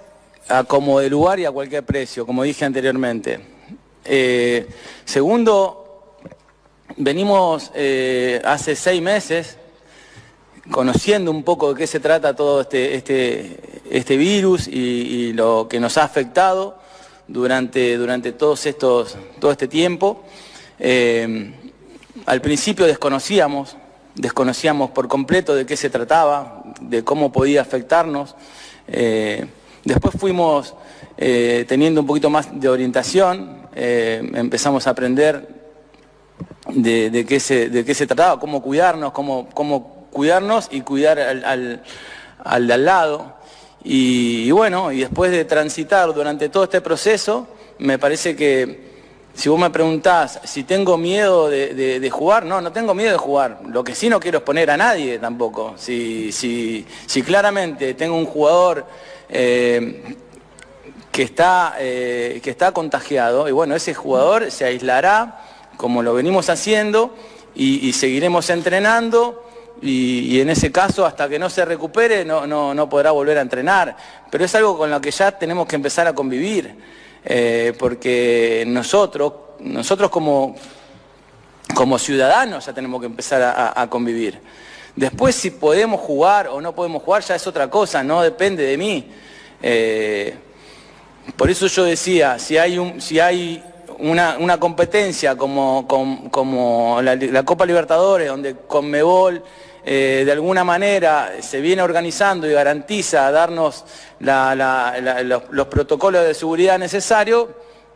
a 0.48 0.64
como 0.64 1.00
de 1.00 1.10
lugar 1.10 1.40
y 1.40 1.46
a 1.46 1.52
cualquier 1.52 1.84
precio, 1.84 2.26
como 2.26 2.44
dije 2.44 2.66
anteriormente. 2.66 3.40
Segundo, 5.04 5.87
venimos 6.96 7.72
eh, 7.76 8.42
hace 8.46 8.76
seis 8.76 9.02
meses 9.02 9.58
conociendo 10.72 11.32
un 11.32 11.44
poco 11.44 11.74
de 11.74 11.80
qué 11.80 11.88
se 11.88 12.00
trata 12.00 12.36
todo 12.36 12.62
este, 12.62 12.96
este, 12.96 13.60
este 13.90 14.18
virus 14.18 14.68
y, 14.68 15.34
lo 15.34 15.68
que 15.70 15.80
nos 15.80 15.98
ha 15.98 16.04
afectado 16.04 16.78
durante, 17.28 17.98
durante 17.98 18.32
todos 18.34 18.66
estos, 18.66 19.18
todo 19.40 19.52
este 19.52 19.68
tiempo. 19.68 20.24
Eh, 20.80 21.54
al 22.26 22.42
principio 22.42 22.86
desconocíamos, 22.86 23.78
desconocíamos 24.16 24.92
por 24.92 25.08
completo 25.08 25.56
de 25.56 25.66
qué 25.66 25.78
se 25.78 25.90
trataba, 25.90 26.64
de 26.82 27.04
cómo 27.04 27.32
podía 27.32 27.62
afectarnos. 27.62 28.36
Eh, 28.88 29.46
después 29.84 30.16
fuimos 30.20 30.76
teniendo 31.18 32.02
un 32.02 32.08
poquito 32.08 32.30
más 32.30 32.60
de 32.60 32.70
orientación, 32.70 33.68
empezamos 33.74 34.86
a 34.86 34.92
aprender 34.92 35.57
de, 36.70 37.26
qué 37.26 37.40
se, 37.40 37.70
de 37.70 37.84
qué 37.86 37.94
se 37.94 38.08
trataba, 38.08 38.40
cómo 38.40 38.62
cuidarnos, 38.62 39.12
cómo, 39.12 39.48
cómo 39.54 40.08
cuidarnos 40.12 40.68
y 40.72 40.82
cuidar 40.82 41.20
al, 41.20 41.82
al, 42.44 42.68
de 42.68 42.74
al 42.74 42.86
lado. 42.86 43.36
Y, 43.84 44.52
bueno, 44.52 44.92
y 44.92 45.00
después 45.00 45.32
de 45.32 45.46
transitar 45.46 46.14
durante 46.14 46.50
todo 46.50 46.64
este 46.66 46.82
proceso, 46.82 47.48
me 47.80 47.98
parece 47.98 48.36
que 48.36 48.88
si 49.34 49.50
vos 49.50 49.60
me 49.60 49.70
preguntás 49.70 50.40
si 50.44 50.64
tengo 50.64 50.98
miedo 50.98 51.48
de, 51.48 51.74
de- 51.74 52.10
jugar, 52.10 52.44
no, 52.44 52.60
no 52.60 52.72
tengo 52.72 52.94
miedo 52.96 53.12
de 53.12 53.18
jugar. 53.18 53.60
Lo 53.68 53.84
que 53.84 53.94
sí 53.94 54.10
no 54.10 54.20
quiero 54.20 54.40
es 54.40 54.44
poner 54.44 54.72
a 54.72 54.78
nadie 54.78 55.20
tampoco. 55.20 55.76
Si, 55.78 56.32
si, 56.32 56.86
si 57.06 57.22
claramente 57.22 57.94
tengo 57.94 58.18
un 58.18 58.26
jugador 58.26 58.86
eh, 59.30 60.16
que, 61.12 61.22
está, 61.22 61.76
eh, 61.80 62.42
que 62.44 62.50
está 62.50 62.72
contagiado, 62.72 63.48
y 63.48 63.52
bueno, 63.52 63.76
ese 63.76 63.94
jugador 63.94 64.50
se 64.50 64.66
aislará 64.66 65.44
como 65.78 66.04
lo 66.04 66.14
venimos 66.14 66.50
haciendo 66.50 67.16
y, 67.56 67.94
seguiremos 67.94 68.50
entrenando. 68.50 69.44
Y, 69.82 70.40
en 70.42 70.50
ese 70.50 70.72
caso, 70.72 71.06
hasta 71.06 71.30
que 71.30 71.40
no 71.40 71.50
se 71.50 71.64
recupere, 71.64 72.26
no, 72.26 72.46
no, 72.46 72.74
no 72.74 72.90
podrá 72.90 73.12
volver 73.12 73.38
a 73.38 73.42
entrenar. 73.42 73.96
Pero 74.30 74.44
es 74.44 74.54
algo 74.56 74.78
con 74.78 74.90
lo 74.90 75.00
que 75.00 75.12
ya 75.12 75.32
tenemos 75.32 75.68
que 75.68 75.76
empezar 75.76 76.08
a 76.08 76.14
convivir, 76.14 76.76
eh, 77.24 77.74
porque 77.78 78.66
nosotros, 78.68 79.34
nosotros 79.60 80.10
como, 80.10 80.56
como 81.74 81.98
ciudadanos 81.98 82.66
ya 82.66 82.74
tenemos 82.74 83.00
que 83.00 83.08
empezar 83.08 83.74
a 83.76 83.88
convivir. 83.90 84.42
Después 84.98 85.36
si 85.36 85.52
podemos 85.52 86.02
jugar 86.02 86.48
o 86.48 86.60
no 86.60 86.74
podemos 86.74 87.04
jugar 87.04 87.22
ya 87.22 87.36
es 87.36 87.46
otra 87.46 87.70
cosa, 87.70 88.04
no 88.04 88.24
depende 88.24 88.64
de 88.64 88.78
mí. 88.78 89.08
Eh, 89.62 90.36
por 91.36 91.52
eso 91.52 91.68
yo 91.68 91.84
decía, 91.84 92.40
si 92.40 92.58
hay, 92.58 92.80
un, 92.80 93.00
si 93.00 93.20
hay 93.20 93.64
una, 94.00 94.60
competencia 94.60 95.36
como, 95.36 95.88
com- 95.88 96.30
como 96.30 97.00
la, 97.02 97.44
Copa 97.44 97.66
Libertadores, 97.66 98.28
donde 98.28 98.56
Conmebol 98.68 99.44
eh, 99.86 100.24
de 100.26 100.32
alguna 100.32 100.64
manera 100.64 101.34
se 101.40 101.62
viene 101.62 101.82
organizando 101.82 102.50
y 102.50 102.54
garantiza 102.54 103.32
darnos 103.32 103.86
los, 104.20 105.44
los 105.52 105.68
protocolos 105.68 106.26
de 106.26 106.34
seguridad 106.34 106.78
necesarios, 106.78 107.48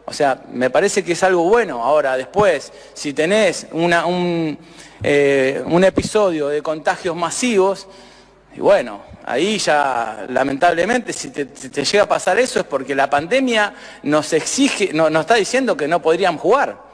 o 0.05 0.13
sea, 0.13 0.41
me 0.51 0.69
parece 0.69 1.03
que 1.03 1.13
es 1.13 1.23
algo 1.23 1.43
bueno. 1.43 1.83
Ahora, 1.83 2.17
después, 2.17 2.71
si 2.93 3.13
tenés 3.13 3.67
un, 3.71 4.57
eh, 5.03 5.63
un 5.65 5.83
episodio 5.83 6.47
de 6.47 6.61
contagios 6.61 7.15
masivos, 7.15 7.87
y 8.55 8.59
bueno, 8.59 9.01
ahí 9.25 9.57
ya 9.57 10.25
lamentablemente 10.29 11.13
si 11.13 11.29
te, 11.29 11.45
llega 11.45 12.03
a 12.03 12.07
pasar 12.07 12.39
eso 12.39 12.59
es 12.59 12.65
porque 12.65 12.95
la 12.95 13.09
pandemia 13.09 13.73
nos 14.03 14.33
exige, 14.33 14.91
no- 14.93 15.09
nos 15.09 15.21
está 15.21 15.35
diciendo 15.35 15.75
que 15.77 15.87
no 15.87 16.01
podríamos 16.01 16.41
jugar. 16.41 16.91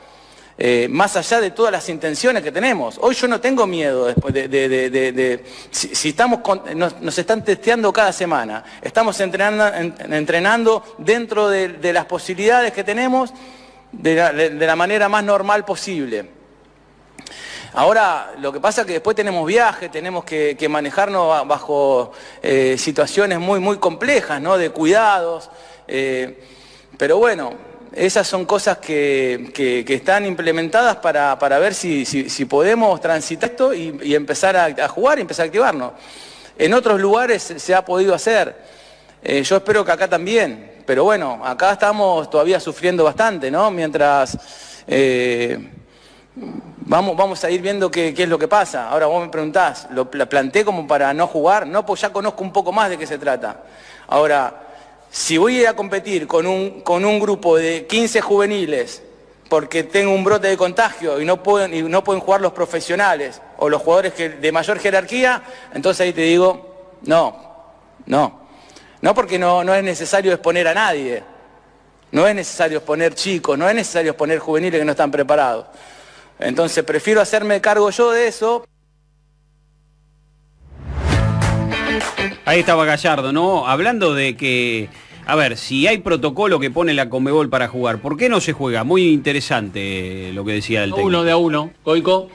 Eh, 0.60 0.88
más 0.90 1.16
allá 1.16 1.40
de 1.40 1.52
todas 1.52 1.72
las 1.72 1.88
intenciones 1.88 2.42
que 2.42 2.52
tenemos. 2.52 2.98
Hoy 3.00 3.14
yo 3.14 3.28
no 3.28 3.40
tengo 3.40 3.68
miedo 3.68 4.08
después 4.08 4.34
de, 4.34 5.44
si, 5.70 6.10
estamos 6.10 6.40
con- 6.40 6.64
nos, 6.76 7.18
están 7.18 7.44
testeando 7.44 7.94
cada 7.94 8.12
semana, 8.12 8.64
estamos 8.82 9.20
entrenando, 9.20 9.68
en- 9.68 10.14
entrenando 10.14 10.84
dentro 10.98 11.48
de, 11.50 11.94
las 11.94 12.06
posibilidades 12.06 12.74
que 12.74 12.84
tenemos 12.84 13.32
de 13.92 14.58
la 14.66 14.76
manera 14.76 15.08
más 15.10 15.24
normal 15.24 15.64
posible. 15.64 16.32
Ahora, 17.78 18.34
lo 18.40 18.52
que 18.52 18.60
pasa 18.60 18.82
es 18.82 18.88
que 18.88 18.94
después 18.94 19.16
tenemos 19.16 19.46
viajes, 19.46 19.92
tenemos 19.92 20.26
que, 20.26 20.58
manejarnos 20.68 21.28
ba- 21.28 21.44
bajo 21.44 22.12
eh, 22.42 22.76
situaciones 22.76 23.38
muy, 23.38 23.60
muy 23.60 23.78
complejas, 23.78 24.42
¿no? 24.42 24.58
De 24.58 24.72
cuidados. 24.72 25.52
eh, 25.88 26.42
pero 26.98 27.20
bueno, 27.20 27.54
esas 27.94 28.26
son 28.28 28.46
cosas 28.46 28.80
que, 28.80 29.84
están 29.88 30.26
implementadas 30.26 30.96
para, 30.96 31.38
para 31.38 31.60
ver 31.60 31.76
si, 31.76 32.04
podemos 32.50 33.00
transitar 33.00 33.52
esto 33.52 33.72
y, 33.76 34.16
empezar 34.16 34.58
a, 34.58 34.88
jugar 34.88 35.20
y 35.20 35.22
empezar 35.22 35.44
a 35.44 35.46
activarnos. 35.46 35.92
En 36.58 36.74
otros 36.74 37.00
lugares 37.00 37.44
se- 37.58 37.76
ha 37.76 37.86
podido 37.86 38.16
hacer. 38.16 38.56
Eh, 39.22 39.44
yo 39.44 39.58
espero 39.58 39.86
que 39.86 39.92
acá 39.92 40.08
también. 40.08 40.82
Pero 40.84 41.04
bueno, 41.04 41.42
acá 41.46 41.74
estamos 41.74 42.28
todavía 42.28 42.60
sufriendo 42.60 43.04
bastante, 43.04 43.52
¿no? 43.52 43.70
Mientras... 43.70 44.36
Vamos, 46.90 47.18
vamos 47.18 47.44
a 47.44 47.50
ir 47.50 47.62
viendo 47.62 47.92
qué, 47.92 48.14
es 48.16 48.30
lo 48.30 48.38
que 48.40 48.48
pasa. 48.48 48.90
Ahora 48.90 49.08
vos 49.08 49.24
me 49.24 49.30
preguntás, 49.30 49.88
¿lo 49.92 50.10
pla- 50.10 50.26
planteé 50.28 50.64
como 50.64 50.88
para 50.88 51.14
no 51.14 51.28
jugar? 51.28 51.68
No, 51.68 51.86
pues 51.86 52.02
ya 52.02 52.12
conozco 52.12 52.44
un 52.44 52.54
poco 52.54 52.72
más 52.72 52.90
de 52.90 52.98
qué 52.98 53.06
se 53.08 53.18
trata. 53.18 53.64
Ahora, 54.08 54.62
si 55.10 55.38
voy 55.38 55.58
a 55.58 55.62
ir 55.62 55.68
a 55.68 55.74
competir 55.74 56.28
con 56.28 56.46
un, 56.48 56.82
con 56.82 57.04
un 57.04 57.20
grupo 57.20 57.58
de 57.58 57.86
15 57.88 58.22
juveniles 58.22 59.04
porque 59.50 59.84
tengo 59.84 60.12
un 60.14 60.24
brote 60.24 60.48
de 60.48 60.58
contagio 60.58 61.20
y 61.22 61.26
no 61.26 61.42
pueden, 61.42 61.74
y 61.74 61.82
no 61.82 62.04
pueden 62.04 62.22
jugar 62.22 62.42
los 62.42 62.54
profesionales 62.54 63.42
o 63.58 63.70
los 63.70 63.82
jugadores 63.82 64.14
de 64.18 64.52
mayor 64.52 64.78
jerarquía, 64.80 65.42
entonces 65.74 66.02
ahí 66.06 66.14
te 66.14 66.22
digo, 66.22 66.96
no, 67.04 67.38
no. 68.06 68.48
No 69.02 69.14
porque 69.14 69.38
no, 69.40 69.64
no 69.64 69.74
es 69.76 69.84
necesario 69.84 70.32
exponer 70.34 70.68
a 70.68 70.74
nadie. 70.74 71.24
No 72.12 72.26
es 72.28 72.34
necesario 72.36 72.78
exponer 72.78 73.14
chicos, 73.14 73.58
no 73.58 73.68
es 73.70 73.76
necesario 73.76 74.12
exponer 74.12 74.40
juveniles 74.40 74.80
que 74.80 74.86
no 74.86 74.92
están 74.92 75.12
preparados. 75.12 75.66
Entonces 76.40 76.84
prefiero 76.84 77.22
hacerme 77.22 77.62
cargo 77.62 77.90
yo 77.90 78.12
de 78.12 78.28
eso. 78.28 78.66
Ahí 82.46 82.60
estaba 82.60 82.86
Gallardo, 82.86 83.32
¿no? 83.34 83.68
Hablando 83.68 84.14
de 84.14 84.38
que 84.38 84.90
A 85.30 85.36
ver, 85.36 85.58
si 85.58 85.86
hay 85.88 85.98
protocolo 85.98 86.58
que 86.58 86.72
pone 86.72 86.94
la 86.94 87.10
Comebol 87.10 87.50
para 87.50 87.68
jugar, 87.68 88.00
¿por 88.00 88.16
qué 88.16 88.30
no 88.30 88.40
se 88.40 88.54
juega? 88.54 88.86
Muy 88.86 89.10
interesante 89.10 90.30
eh, 90.30 90.34
lo 90.34 90.46
que 90.46 90.54
decía 90.54 90.86
el 90.86 90.92
técnico. 90.92 91.06
Uno 91.06 91.26
de 91.26 91.32
a 91.32 91.38
uno. 91.38 91.72
Coico. 91.84 92.30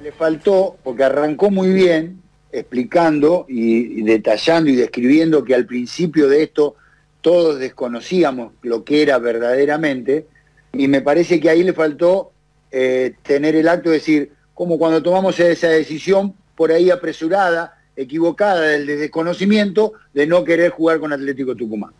Le 0.00 0.12
faltó, 0.12 0.76
porque 0.84 1.02
arrancó 1.02 1.50
muy 1.50 1.72
bien, 1.72 2.22
explicando 2.52 3.44
y, 3.48 3.98
y 3.98 4.02
detallando 4.02 4.70
y 4.70 4.76
describiendo 4.76 5.42
que 5.42 5.56
al 5.56 5.66
principio 5.66 6.28
de 6.28 6.44
esto 6.44 6.76
todos 7.22 7.58
desconocíamos 7.58 8.52
lo 8.62 8.84
que 8.84 9.02
era 9.02 9.18
verdaderamente, 9.18 10.26
y 10.72 10.86
me 10.86 11.00
parece 11.00 11.40
que 11.40 11.50
ahí 11.50 11.64
le 11.64 11.72
faltó 11.72 12.30
eh, 12.70 13.14
tener 13.22 13.56
el 13.56 13.68
acto 13.68 13.90
de 13.90 13.96
decir, 13.96 14.32
como 14.54 14.78
cuando 14.78 15.02
tomamos 15.02 15.38
esa 15.40 15.68
decisión 15.68 16.34
por 16.54 16.70
ahí 16.72 16.90
apresurada, 16.90 17.76
equivocada 17.96 18.60
del 18.62 18.86
desconocimiento 18.86 19.92
de 20.12 20.26
no 20.26 20.44
querer 20.44 20.70
jugar 20.70 21.00
con 21.00 21.12
Atlético 21.12 21.54
Tucumán. 21.54 21.92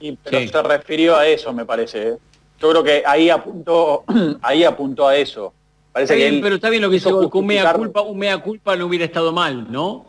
Y, 0.00 0.12
pero 0.16 0.46
se 0.48 0.62
refirió 0.62 1.16
a 1.16 1.26
eso, 1.26 1.52
me 1.52 1.64
parece. 1.64 2.08
¿eh? 2.10 2.16
Yo 2.60 2.70
creo 2.70 2.84
que 2.84 3.02
ahí 3.04 3.30
apuntó, 3.30 4.04
ahí 4.42 4.64
apuntó 4.64 5.06
a 5.08 5.16
eso. 5.16 5.52
Parece 5.92 6.14
Está 6.14 6.18
que 6.18 6.24
bien, 6.30 6.34
él 6.36 6.40
pero 6.42 6.54
está 6.56 6.70
bien 6.70 6.82
lo 6.82 6.90
que 6.90 6.98
Goico, 6.98 7.38
un 7.38 7.46
mea 7.46 7.72
culpa, 7.72 8.02
un 8.02 8.18
mea 8.18 8.38
culpa 8.38 8.76
no 8.76 8.86
hubiera 8.86 9.04
estado 9.04 9.32
mal, 9.32 9.70
¿no? 9.70 10.06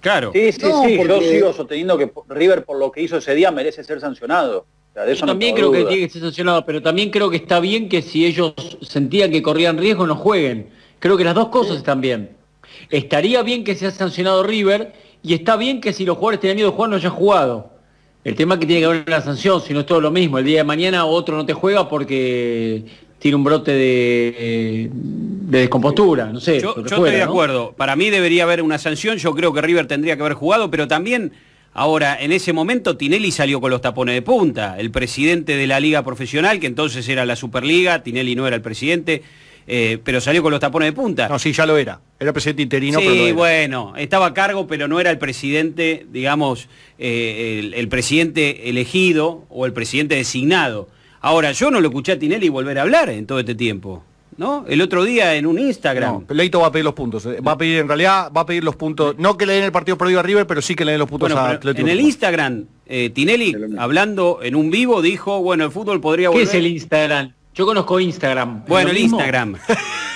Claro. 0.00 0.32
Sí, 0.34 0.52
sí, 0.52 0.60
No, 0.68 0.84
sí, 0.84 0.96
yo 0.96 1.06
porque- 1.06 1.30
sigo 1.30 1.52
sosteniendo 1.54 1.96
que 1.96 2.12
River 2.28 2.64
por 2.64 2.78
lo 2.78 2.92
que 2.92 3.00
hizo 3.00 3.16
ese 3.16 3.34
día 3.34 3.50
merece 3.50 3.82
ser 3.84 4.00
sancionado. 4.00 4.66
O 4.94 4.96
sea, 4.96 5.04
de 5.06 5.12
eso 5.12 5.22
Yo 5.22 5.26
también 5.26 5.56
creo 5.56 5.72
que 5.72 5.84
tiene 5.86 6.06
que 6.06 6.08
ser 6.08 6.22
sancionado, 6.22 6.64
pero 6.64 6.80
también 6.80 7.10
creo 7.10 7.28
que 7.28 7.38
está 7.38 7.58
bien 7.58 7.88
que 7.88 8.00
si 8.00 8.24
ellos 8.24 8.54
sentían 8.82 9.32
que 9.32 9.42
corrían 9.42 9.76
riesgo 9.76 10.06
no 10.06 10.14
jueguen. 10.14 10.68
Creo 11.00 11.16
que 11.16 11.24
las 11.24 11.34
dos 11.34 11.48
cosas 11.48 11.78
están 11.78 12.00
bien. 12.00 12.30
Estaría 12.90 13.42
bien 13.42 13.64
que 13.64 13.74
sea 13.74 13.90
sancionado 13.90 14.44
River 14.44 14.92
y 15.20 15.34
está 15.34 15.56
bien 15.56 15.80
que 15.80 15.92
si 15.92 16.04
los 16.04 16.16
jugadores 16.16 16.38
tenían 16.38 16.54
miedo 16.54 16.70
de 16.70 16.76
jugar 16.76 16.90
no 16.90 16.96
hayan 16.96 17.10
jugado. 17.10 17.72
El 18.22 18.36
tema 18.36 18.54
es 18.54 18.60
que 18.60 18.66
tiene 18.66 18.82
que 18.82 18.86
haber 18.86 19.04
una 19.04 19.20
sanción, 19.20 19.60
si 19.60 19.74
no 19.74 19.80
es 19.80 19.86
todo 19.86 20.00
lo 20.00 20.12
mismo. 20.12 20.38
El 20.38 20.44
día 20.44 20.58
de 20.58 20.64
mañana 20.64 21.04
otro 21.06 21.36
no 21.36 21.44
te 21.44 21.54
juega 21.54 21.88
porque 21.88 22.84
tiene 23.18 23.36
un 23.36 23.42
brote 23.42 23.72
de, 23.72 24.90
de 24.92 25.58
descompostura, 25.58 26.26
no 26.26 26.38
sé. 26.38 26.60
Yo, 26.60 26.72
fuera, 26.72 26.88
estoy 26.88 27.10
de 27.10 27.18
¿no? 27.18 27.24
acuerdo. 27.24 27.72
Para 27.76 27.96
mí 27.96 28.10
debería 28.10 28.44
haber 28.44 28.62
una 28.62 28.78
sanción. 28.78 29.18
Yo 29.18 29.34
creo 29.34 29.52
que 29.52 29.60
River 29.60 29.88
tendría 29.88 30.14
que 30.14 30.22
haber 30.22 30.34
jugado, 30.34 30.70
pero 30.70 30.86
también 30.86 31.32
ahora, 31.74 32.16
en 32.18 32.32
ese 32.32 32.52
momento, 32.52 32.96
Tinelli 32.96 33.30
salió 33.30 33.60
con 33.60 33.70
los 33.70 33.80
tapones 33.82 34.14
de 34.14 34.22
punta. 34.22 34.78
El 34.78 34.90
presidente 34.90 35.56
de 35.56 35.66
la 35.66 35.80
liga 35.80 36.02
profesional, 36.02 36.58
que 36.60 36.66
entonces 36.66 37.06
era 37.08 37.26
la 37.26 37.36
Superliga, 37.36 38.02
Tinelli 38.02 38.34
no 38.34 38.46
era 38.46 38.56
el 38.56 38.62
presidente, 38.62 39.22
eh, 39.66 39.98
pero 40.02 40.20
salió 40.20 40.42
con 40.42 40.50
los 40.50 40.60
tapones 40.60 40.88
de 40.88 40.92
punta. 40.92 41.28
No, 41.28 41.38
sí, 41.38 41.52
ya 41.52 41.66
lo 41.66 41.76
era. 41.76 42.00
Era 42.18 42.32
presidente 42.32 42.62
interino, 42.62 43.00
sí, 43.00 43.04
pero 43.06 43.18
lo 43.18 43.24
era. 43.26 43.34
bueno, 43.34 43.92
estaba 43.96 44.26
a 44.26 44.34
cargo, 44.34 44.66
pero 44.66 44.88
no 44.88 45.00
era 45.00 45.10
el 45.10 45.18
presidente, 45.18 46.06
digamos, 46.10 46.68
eh, 46.98 47.60
el, 47.60 47.74
el 47.74 47.88
presidente 47.88 48.68
elegido 48.70 49.44
o 49.50 49.66
el 49.66 49.72
presidente 49.72 50.16
designado. 50.16 50.88
Ahora, 51.20 51.52
yo 51.52 51.70
no 51.70 51.80
lo 51.80 51.88
escuché 51.88 52.12
a 52.12 52.18
Tinelli 52.18 52.50
volver 52.50 52.78
a 52.78 52.82
hablar 52.82 53.08
en 53.08 53.26
todo 53.26 53.40
este 53.40 53.54
tiempo, 53.54 54.04
¿no? 54.36 54.64
El 54.68 54.80
otro 54.82 55.04
día 55.04 55.34
en 55.34 55.46
un 55.46 55.58
Instagram. 55.58 56.24
No, 56.28 56.34
Leito 56.34 56.60
va 56.60 56.68
a 56.68 56.72
pedir 56.72 56.84
los 56.84 56.94
puntos. 56.94 57.24
eh. 57.26 57.40
Va 57.40 57.52
a 57.52 57.58
pedir, 57.58 57.78
en 57.78 57.88
realidad, 57.88 58.30
va 58.36 58.42
a 58.42 58.46
pedir 58.46 58.64
los 58.64 58.76
puntos. 58.76 59.16
No 59.18 59.36
que 59.36 59.46
le 59.46 59.54
den 59.54 59.64
el 59.64 59.72
partido 59.72 59.96
perdido 59.98 60.20
a 60.20 60.22
River, 60.22 60.46
pero 60.46 60.60
sí 60.62 60.74
que 60.74 60.84
le 60.84 60.92
den 60.92 60.98
los 61.00 61.08
puntos 61.08 61.28
Bueno, 61.30 61.40
a 61.46 61.50
Atlético. 61.50 61.86
en 61.86 61.92
el. 61.92 62.00
Instagram, 62.00 62.64
eh, 62.86 63.10
Tinelli, 63.10 63.54
hablando 63.78 64.40
en 64.42 64.54
un 64.56 64.70
vivo, 64.70 65.00
dijo, 65.02 65.40
bueno, 65.42 65.64
el 65.64 65.70
fútbol 65.70 66.00
podría 66.00 66.28
¿Qué 66.28 66.32
volver... 66.32 66.48
es 66.48 66.54
el 66.54 66.66
Instagram? 66.66 67.32
Yo 67.54 67.66
conozco 67.66 68.00
Instagram. 68.00 68.64
Bueno, 68.66 68.90
¿Es 68.90 68.96
el 68.96 69.02
mismo? 69.02 69.18
Instagram. 69.18 69.56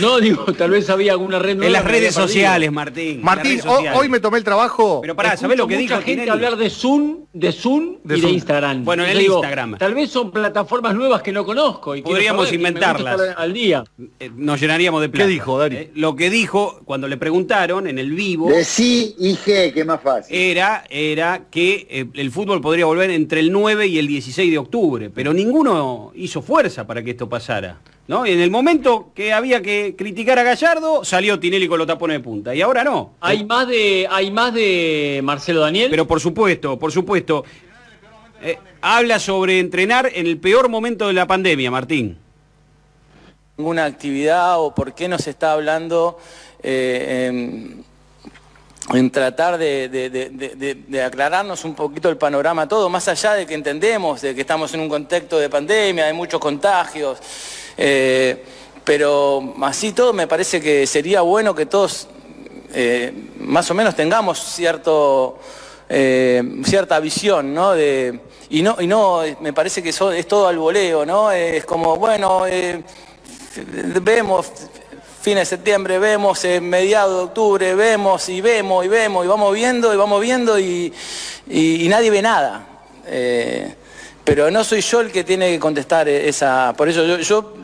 No, 0.00 0.18
digo, 0.20 0.44
tal 0.54 0.70
vez 0.70 0.88
había 0.90 1.12
alguna 1.12 1.38
red 1.38 1.54
nueva 1.56 1.66
en 1.66 1.72
las 1.72 1.84
redes 1.84 2.14
sociales, 2.14 2.72
Martín. 2.72 3.20
Martín, 3.22 3.60
sociales. 3.60 3.92
hoy 3.94 4.08
me 4.08 4.20
tomé 4.20 4.38
el 4.38 4.44
trabajo. 4.44 5.00
Pero 5.02 5.14
pará, 5.14 5.36
¿sabés 5.36 5.58
lo 5.58 5.66
que 5.66 5.74
mucha 5.74 5.82
dijo 5.82 5.94
gente 5.96 6.12
Tinelli? 6.22 6.30
hablar 6.30 6.56
de 6.56 6.70
Zoom, 6.70 7.26
de 7.32 7.52
Zoom 7.52 7.96
De 8.02 8.16
y 8.16 8.20
Zoom. 8.20 8.30
de 8.30 8.34
Instagram. 8.36 8.84
Bueno, 8.84 9.04
en 9.04 9.10
el 9.10 9.18
digo, 9.18 9.34
Instagram. 9.36 9.76
Tal 9.78 9.94
vez 9.94 10.10
son 10.10 10.30
plataformas 10.30 10.94
nuevas 10.94 11.22
que 11.22 11.30
no 11.32 11.44
conozco 11.44 11.94
y 11.94 12.02
Podríamos 12.02 12.46
saber, 12.46 12.60
inventarlas. 12.60 13.20
al 13.36 13.52
día. 13.52 13.84
Eh, 14.18 14.30
Nos 14.34 14.60
llenaríamos 14.60 15.00
de 15.02 15.08
plata. 15.10 15.26
dijo, 15.28 15.58
Dari? 15.58 15.76
Eh, 15.76 15.90
lo 15.94 16.16
que 16.16 16.30
dijo 16.30 16.80
cuando 16.84 17.06
le 17.06 17.16
preguntaron 17.18 17.86
en 17.86 17.98
el 17.98 18.12
vivo 18.12 18.48
De 18.48 18.64
sí 18.64 19.14
y 19.18 19.34
G, 19.34 19.72
que 19.72 19.80
es 19.80 19.86
más 19.86 20.00
fácil. 20.00 20.34
era, 20.34 20.84
era 20.88 21.42
que 21.50 21.86
eh, 21.90 22.06
el 22.14 22.30
fútbol 22.30 22.60
podría 22.60 22.86
volver 22.86 23.10
entre 23.10 23.40
el 23.40 23.52
9 23.52 23.86
y 23.88 23.98
el 23.98 24.06
16 24.06 24.50
de 24.50 24.58
octubre, 24.58 25.10
pero 25.10 25.34
ninguno 25.34 26.12
hizo 26.14 26.40
fuerza 26.40 26.86
para 26.86 27.02
que 27.02 27.10
esto 27.10 27.28
pasara. 27.28 27.78
¿No? 28.08 28.26
En 28.26 28.40
el 28.40 28.50
momento 28.50 29.10
que 29.14 29.32
había 29.32 29.62
que 29.62 29.94
criticar 29.96 30.38
a 30.38 30.42
Gallardo, 30.42 31.04
salió 31.04 31.38
Tinelli 31.38 31.68
con 31.68 31.78
los 31.78 31.86
tapones 31.86 32.16
de 32.18 32.20
punta, 32.20 32.54
y 32.54 32.60
ahora 32.60 32.84
no. 32.84 33.12
Hay 33.20 33.44
más 33.44 33.66
de, 33.68 34.06
hay 34.10 34.30
más 34.30 34.52
de 34.52 35.20
Marcelo 35.22 35.60
Daniel. 35.60 35.88
Pero 35.90 36.06
por 36.06 36.20
supuesto, 36.20 36.78
por 36.78 36.92
supuesto. 36.92 37.44
Eh, 38.44 38.58
habla 38.80 39.18
sobre 39.20 39.60
entrenar 39.60 40.10
en 40.12 40.26
el 40.26 40.36
peor 40.38 40.68
momento 40.68 41.06
de 41.06 41.12
la 41.12 41.26
pandemia, 41.26 41.70
Martín. 41.70 42.18
ninguna 43.56 43.84
actividad 43.84 44.58
o 44.60 44.74
por 44.74 44.94
qué 44.94 45.06
nos 45.08 45.26
está 45.28 45.52
hablando 45.52 46.18
eh, 46.64 47.28
en, 47.28 47.84
en 48.92 49.10
tratar 49.12 49.58
de, 49.58 49.88
de- 49.88 50.10
de- 50.10 50.30
de- 50.30 50.54
de- 50.56 50.74
de 50.74 51.02
aclararnos 51.04 51.64
un 51.64 51.74
poquito 51.76 52.08
el 52.08 52.16
panorama 52.16 52.66
todo, 52.66 52.88
más 52.88 53.06
allá 53.06 53.34
de 53.34 53.46
que 53.46 53.54
entendemos 53.54 54.20
de 54.22 54.34
que 54.34 54.40
estamos 54.40 54.74
en 54.74 54.80
un 54.80 54.88
contexto 54.88 55.38
de 55.38 55.48
pandemia, 55.48 56.06
hay 56.06 56.12
muchos 56.12 56.40
contagios, 56.40 57.18
eh, 57.76 58.44
pero 58.84 59.54
así 59.62 59.92
todo 59.92 60.12
me 60.12 60.26
parece 60.26 60.60
que 60.60 60.86
sería 60.86 61.20
bueno 61.20 61.54
que 61.54 61.66
todos 61.66 62.08
eh, 62.74 63.12
más 63.38 63.70
o 63.70 63.74
menos 63.74 63.94
tengamos 63.94 64.38
cierto, 64.38 65.38
eh, 65.88 66.42
cierta 66.64 66.98
visión, 67.00 67.52
¿no? 67.52 67.74
Y 67.78 68.62
no, 68.62 68.76
y 68.80 68.86
no, 68.86 69.22
me 69.40 69.52
parece 69.52 69.82
que 69.82 69.90
eso 69.90 70.10
es 70.10 70.26
todo 70.26 70.48
al 70.48 70.58
voleo, 70.58 71.04
¿no? 71.04 71.30
Es 71.30 71.64
como, 71.66 71.96
bueno, 71.96 72.46
eh, 72.46 72.82
vemos 74.00 74.50
fin 75.20 75.36
de 75.36 75.44
septiembre, 75.44 75.98
vemos 75.98 76.44
en 76.44 76.68
mediados 76.68 77.16
de 77.16 77.24
octubre, 77.24 77.74
vemos 77.74 78.28
y 78.28 78.40
vemos 78.40 78.84
y 78.84 78.88
vemos 78.88 79.24
y 79.24 79.28
vamos 79.28 79.54
viendo 79.54 79.92
y 79.92 79.96
vamos 79.96 80.20
viendo 80.20 80.58
y, 80.58 80.92
nadie 81.88 82.10
ve 82.10 82.22
nada. 82.22 82.66
Pero 84.24 84.50
no 84.50 84.64
soy 84.64 84.80
yo 84.80 85.00
el 85.00 85.12
que 85.12 85.24
tiene 85.24 85.50
que 85.50 85.58
contestar 85.58 86.08
esa. 86.08 86.72
Por 86.76 86.88
eso 86.88 87.18
yo 87.18 87.54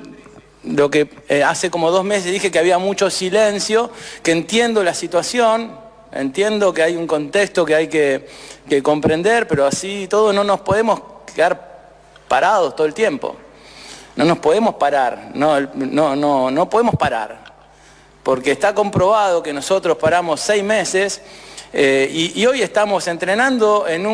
lo 0.69 0.91
que 0.91 1.09
eh, 1.29 1.43
hace 1.43 1.71
como 1.71 1.91
dos 1.91 2.05
meses 2.05 2.31
dije 2.33 2.51
que 2.51 2.59
había 2.59 2.79
mucho 2.79 3.11
silencio, 3.11 3.91
que 4.23 4.33
entiendo 4.33 4.83
la 4.83 4.95
situación, 4.95 5.73
entiendo 6.13 6.73
que 6.75 6.83
hay 6.83 6.97
un 6.97 7.07
contexto 7.07 7.65
que 7.65 7.75
hay 7.75 7.89
que, 7.89 8.27
comprender, 8.83 9.49
pero 9.49 9.65
así 9.67 10.07
todo 10.09 10.33
no 10.33 10.45
nos 10.45 10.61
podemos 10.61 11.01
quedar 11.35 11.79
parados 12.29 12.77
todo 12.77 12.87
el 12.87 12.95
tiempo. 12.95 13.37
No 14.17 14.25
nos 14.25 14.39
podemos 14.39 14.75
parar, 14.75 15.31
no, 15.35 15.61
no, 15.61 16.17
no, 16.17 16.51
no 16.51 16.69
podemos 16.69 16.97
parar, 16.97 17.45
porque 18.23 18.51
está 18.51 18.75
comprobado 18.75 19.43
que 19.43 19.53
nosotros 19.53 19.97
paramos 19.97 20.41
seis 20.41 20.63
meses 20.63 21.23
eh, 21.73 22.33
y, 22.35 22.45
hoy 22.47 22.63
estamos 22.63 23.07
entrenando 23.07 23.87
en, 23.87 24.05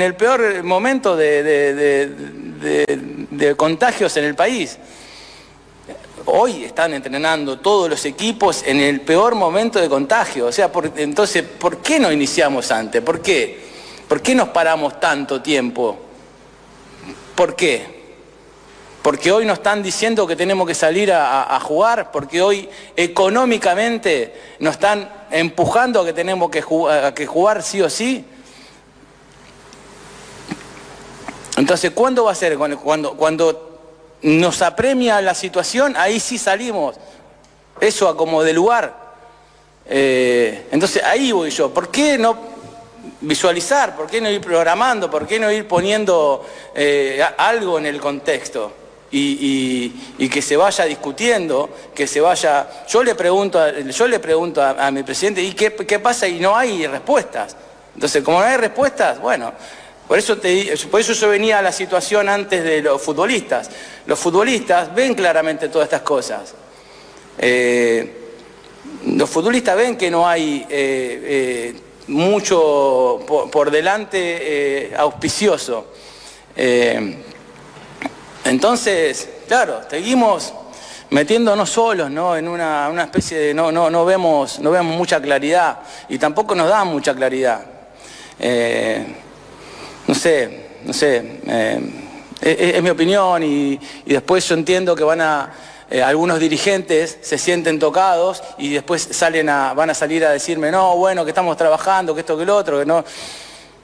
el- 0.00 0.14
peor 0.14 0.62
momento 0.64 1.16
de 1.16 2.14
contagios 3.56 4.16
en 4.16 4.24
el 4.24 4.34
país. 4.34 4.78
Hoy 6.30 6.64
están 6.64 6.92
entrenando 6.92 7.58
todos 7.58 7.88
los 7.88 8.04
equipos 8.04 8.62
en 8.66 8.80
el 8.80 9.00
peor 9.00 9.34
momento 9.34 9.80
de 9.80 9.88
contagio. 9.88 10.46
O 10.46 10.52
sea, 10.52 10.70
entonces, 10.96 11.42
¿por 11.42 11.78
qué 11.78 11.98
no 11.98 12.12
iniciamos 12.12 12.70
antes? 12.70 13.00
¿Por 13.00 13.22
qué? 13.22 13.66
¿Por 14.06 14.20
qué 14.20 14.34
nos 14.34 14.50
paramos 14.50 15.00
tanto 15.00 15.40
tiempo? 15.40 15.96
¿Por 17.34 17.56
qué? 17.56 17.96
Porque 19.00 19.32
hoy 19.32 19.46
nos 19.46 19.56
están 19.58 19.82
diciendo 19.82 20.26
que 20.26 20.36
tenemos 20.36 20.66
que 20.66 20.74
salir 20.74 21.10
a, 21.12 21.54
a- 21.56 21.60
jugar, 21.60 22.10
porque 22.12 22.42
hoy 22.42 22.68
económicamente 22.94 24.34
nos 24.58 24.74
están 24.74 25.08
empujando 25.30 26.02
a 26.02 26.04
que 26.04 26.12
tenemos 26.12 26.50
que 26.50 26.60
jugar, 26.60 27.62
sí 27.62 27.80
o 27.80 27.88
sí. 27.88 28.22
Entonces, 31.56 31.90
¿cuándo 31.92 32.24
va 32.24 32.32
a 32.32 32.34
ser? 32.34 32.58
Cuando, 32.58 33.14
cuando 33.14 33.67
nos 34.22 34.62
apremia 34.62 35.20
la 35.20 35.34
situación, 35.34 35.94
ahí 35.96 36.18
sí 36.20 36.38
salimos. 36.38 36.96
Eso 37.80 38.08
a 38.08 38.16
como 38.16 38.42
de 38.42 38.52
lugar. 38.52 38.94
Eh, 39.86 40.66
entonces 40.72 41.02
ahí 41.02 41.32
voy 41.32 41.50
yo. 41.50 41.72
¿Por 41.72 41.90
qué 41.90 42.18
no 42.18 42.36
visualizar? 43.20 43.96
¿Por 43.96 44.08
qué 44.08 44.20
no 44.20 44.28
ir 44.30 44.40
programando? 44.40 45.10
¿Por 45.10 45.26
qué 45.26 45.38
no 45.38 45.50
ir 45.50 45.66
poniendo 45.68 46.44
eh, 46.74 47.24
algo 47.36 47.78
en 47.78 47.86
el 47.86 48.00
contexto? 48.00 48.72
Y, 49.10 49.88
que 50.28 50.42
se 50.42 50.56
vaya 50.58 50.84
discutiendo, 50.84 51.70
que 51.94 52.06
se 52.06 52.20
vaya... 52.20 52.66
Yo 52.88 53.02
le 53.02 53.14
pregunto, 53.14 53.58
a- 53.58 53.70
yo 53.70 54.06
le 54.06 54.18
pregunto 54.18 54.62
a 54.62 54.90
mi 54.90 55.02
presidente, 55.02 55.40
¿y 55.42 55.52
qué, 55.54 55.74
qué 55.74 55.98
pasa? 55.98 56.28
Y 56.28 56.38
no 56.40 56.54
hay 56.54 56.86
respuestas. 56.86 57.56
Entonces, 57.94 58.22
como 58.22 58.40
no 58.40 58.44
hay 58.44 58.58
respuestas, 58.58 59.18
bueno, 59.18 59.52
por 60.08 60.18
eso, 60.18 60.38
eso 60.42 61.12
yo 61.12 61.28
venía 61.28 61.58
a 61.58 61.62
la 61.62 61.70
situación 61.70 62.30
antes 62.30 62.64
de 62.64 62.80
los 62.80 63.00
futbolistas. 63.02 63.68
Los 64.06 64.18
futbolistas 64.18 64.94
ven 64.94 65.14
claramente 65.14 65.68
todas 65.68 65.84
estas 65.84 66.00
cosas. 66.00 66.54
Eh, 67.36 68.14
los 69.06 69.28
futbolistas 69.28 69.76
ven 69.76 69.98
que 69.98 70.10
no 70.10 70.26
hay 70.26 70.66
eh, 70.70 70.70
eh, 70.70 71.80
mucho 72.06 73.20
por, 73.52 73.70
delante 73.70 74.90
auspicioso. 74.96 75.88
Entonces, 78.44 79.28
claro, 79.46 79.82
seguimos 79.90 80.54
metiéndonos 81.10 81.68
solos 81.68 82.10
¿no? 82.10 82.34
en 82.34 82.48
una, 82.48 82.88
una 82.88 83.04
especie 83.04 83.38
de 83.38 83.52
no, 83.52 83.70
no, 83.70 83.90
no, 83.90 84.06
vemos, 84.06 84.58
no 84.58 84.70
vemos 84.70 84.96
mucha 84.96 85.20
claridad 85.20 85.80
y 86.08 86.16
tampoco 86.16 86.54
nos 86.54 86.70
dan 86.70 86.88
mucha 86.88 87.14
claridad. 87.14 87.60
No 90.08 90.14
sé, 90.14 90.68
no 90.84 90.92
sé, 90.94 91.40
eh, 91.46 91.80
es, 92.40 92.82
mi 92.82 92.88
opinión 92.90 93.42
y, 93.42 93.78
después 94.06 94.48
yo 94.48 94.54
entiendo 94.54 94.96
que 94.96 95.04
van 95.04 95.20
a, 95.20 95.52
eh, 95.90 96.02
algunos 96.02 96.38
dirigentes 96.38 97.18
se 97.20 97.36
sienten 97.36 97.78
tocados 97.78 98.42
y 98.56 98.72
después 98.72 99.06
salen 99.10 99.50
a, 99.50 99.74
van 99.74 99.90
a 99.90 99.94
salir 99.94 100.24
a 100.24 100.30
decirme, 100.30 100.70
no, 100.70 100.96
bueno, 100.96 101.24
que 101.24 101.30
estamos 101.32 101.56
trabajando, 101.58 102.14
que 102.14 102.20
esto, 102.20 102.38
que 102.38 102.46
lo 102.46 102.56
otro, 102.56 102.78
que 102.78 102.86
no. 102.86 103.04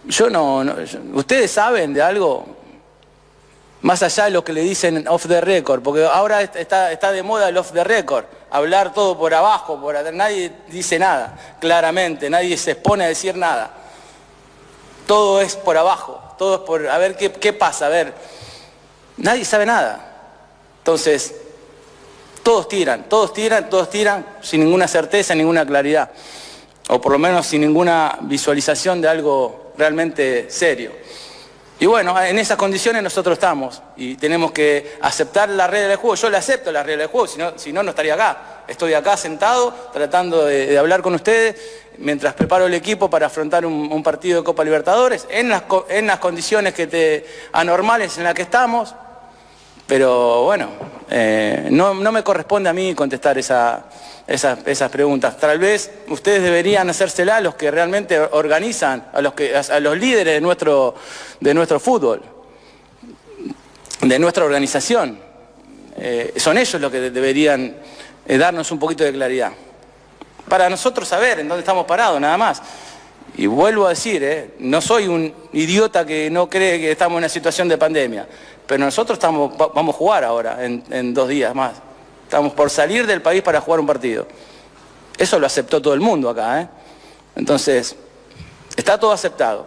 Yo 0.07 0.31
no, 0.31 0.65
no- 0.65 0.77
ustedes 1.13 1.51
saben 1.51 1.93
de 1.93 2.01
algo, 2.01 2.47
más 3.83 4.03
allá 4.03 4.25
de 4.25 4.31
lo 4.31 4.43
que 4.43 4.55
le 4.55 4.63
dicen 4.63 5.07
off 5.09 5.27
the 5.29 5.43
record, 5.43 5.83
porque 5.83 6.07
ahora 6.07 6.41
est- 6.41 6.57
está, 6.57 6.91
está 6.91 7.13
de 7.13 7.23
moda 7.23 7.51
el 7.51 7.57
off 7.59 7.73
the 7.73 7.85
record, 7.85 8.25
hablar 8.51 8.95
todo 8.95 9.19
por 9.19 9.35
abajo, 9.35 9.79
por 9.79 9.95
nadie 10.15 10.53
dice 10.69 10.99
nada, 10.99 11.37
claramente, 11.61 12.31
nadie 12.31 12.57
se 12.57 12.71
expone 12.71 13.05
a 13.05 13.09
decir 13.09 13.37
nada. 13.37 13.84
Todo 15.07 15.41
es 15.41 15.57
por 15.57 15.77
abajo, 15.77 16.23
todo 16.39 16.57
es 16.57 16.61
por, 16.63 16.89
a 16.89 16.99
ver 16.99 17.17
qué, 17.17 17.31
qué 17.33 17.53
pasa, 17.53 17.87
a 17.87 17.91
ver, 17.91 18.15
nadie 19.17 19.45
sabe 19.45 19.67
nada. 19.67 20.13
Entonces, 20.79 21.35
todos 22.43 22.69
tiran, 22.69 23.09
todos 23.09 23.33
tiran, 23.33 23.71
todos 23.71 23.91
tiran 23.91 24.25
sin 24.43 24.61
ninguna 24.61 24.87
certeza, 24.87 25.35
ninguna 25.35 25.67
claridad, 25.67 26.11
o 26.89 27.01
por 27.01 27.13
lo 27.13 27.19
menos 27.19 27.47
sin 27.47 27.63
ninguna 27.63 28.19
visualización 28.21 29.01
de 29.01 29.09
algo 29.09 29.73
realmente 29.77 30.51
serio. 30.51 30.93
Y 31.81 31.87
bueno, 31.87 32.21
en 32.23 32.39
esas 32.39 32.57
condiciones 32.57 33.03
nosotros 33.03 33.35
estamos 33.35 33.83
y 33.97 34.15
tenemos 34.15 34.53
que 34.53 34.97
aceptar 35.01 35.49
la 35.49 35.67
regla 35.67 35.89
del 35.89 35.97
juego. 35.97 36.15
Yo 36.15 36.31
le 36.31 36.37
acepto 36.37 36.71
la 36.71 36.83
regla 36.85 37.03
del 37.03 37.11
juego, 37.11 37.27
si 37.27 37.73
no, 37.73 37.83
no, 37.83 37.91
estaría 37.91 38.15
acá. 38.15 38.63
Estoy 38.69 38.95
acá 38.95 39.17
sentado 39.17 39.75
tratando 39.93 40.45
de, 40.45 40.79
hablar 40.79 41.03
con 41.03 41.15
ustedes 41.15 41.61
mientras 41.99 42.35
preparo 42.35 42.67
el 42.67 42.75
equipo 42.75 43.11
para 43.11 43.27
afrontar 43.27 43.67
un, 43.67 44.03
partido 44.03 44.41
de 44.41 44.45
Copa 44.45 44.65
Libertadores 44.65 45.27
en 45.29 45.49
las, 45.49 45.63
co- 45.63 45.87
en 45.89 46.07
las 46.07 46.19
condiciones 46.21 46.75
que 46.75 46.87
te, 46.87 47.27
anormales 47.53 48.17
en 48.19 48.25
las 48.25 48.35
que 48.35 48.43
estamos. 48.43 48.95
Pero 49.87 50.45
bueno, 50.45 50.69
eh, 51.11 51.69
no, 51.71 51.93
no 51.95 52.11
me 52.13 52.23
corresponde 52.23 52.71
a 52.71 52.73
mí 52.73 52.95
contestar 52.95 53.37
esa- 53.39 53.85
esa- 54.27 54.59
esas 54.65 54.91
preguntas. 54.91 55.37
Tal 55.39 55.59
vez 55.59 55.91
ustedes 56.09 56.43
deberían 56.43 56.89
hacérsela 56.89 57.37
a 57.37 57.41
los 57.41 57.55
que 57.55 57.71
realmente 57.71 58.19
organizan, 58.19 59.09
a 59.13 59.21
los, 59.21 59.35
que, 59.35 59.55
a 59.55 59.81
los 59.81 59.99
líderes 59.99 60.35
de 60.35 60.41
nuestro, 60.41 60.95
de 61.41 61.53
nuestro 61.53 61.79
fútbol, 61.79 62.23
de 64.01 64.19
nuestra 64.19 64.45
organización. 64.45 65.19
Eh, 65.97 66.33
son 66.37 66.59
ellos 66.59 66.81
los 66.81 66.91
que 66.91 67.01
de- 67.01 67.11
deberían 67.11 67.77
eh, 68.27 68.39
darnos 68.39 68.71
un 68.73 68.79
poquito 68.79 69.05
de 69.05 69.13
claridad. 69.13 69.53
Para 70.49 70.69
nosotros 70.71 71.07
saber 71.07 71.41
en 71.41 71.49
dónde 71.49 71.61
estamos 71.61 71.85
parados, 71.87 72.21
nada 72.21 72.37
más. 72.39 72.63
Y 73.37 73.47
vuelvo 73.47 73.87
a 73.87 73.91
decir, 73.91 74.55
no 74.61 74.81
soy 74.81 75.09
un 75.09 75.33
idiota 75.53 76.07
que 76.07 76.31
no 76.31 76.49
cree 76.49 76.79
que 76.79 76.93
estamos 76.93 77.15
en 77.15 77.19
una 77.19 77.29
situación 77.29 77.69
de 77.69 77.77
pandemia, 77.77 78.29
pero 78.67 78.85
nosotros 78.85 79.17
estamos, 79.17 79.53
va- 79.61 79.69
vamos 79.75 79.95
a 79.95 79.99
jugar 79.99 80.25
ahora, 80.25 80.65
en, 80.65 80.83
en 80.91 81.13
dos 81.15 81.29
días 81.29 81.55
más. 81.55 81.73
Estamos 82.25 82.53
por 82.53 82.71
salir 82.71 83.07
del 83.07 83.21
país 83.23 83.43
para 83.43 83.61
jugar 83.61 83.81
un 83.81 83.87
partido. 83.87 84.27
Eso 85.17 85.39
lo 85.39 85.47
aceptó 85.47 85.81
todo 85.81 85.95
el 85.95 86.01
mundo 86.01 86.29
acá. 86.31 86.63
¿eh? 86.63 86.69
Entonces, 87.37 87.95
está 88.77 88.99
todo 88.99 89.13
aceptado. 89.13 89.67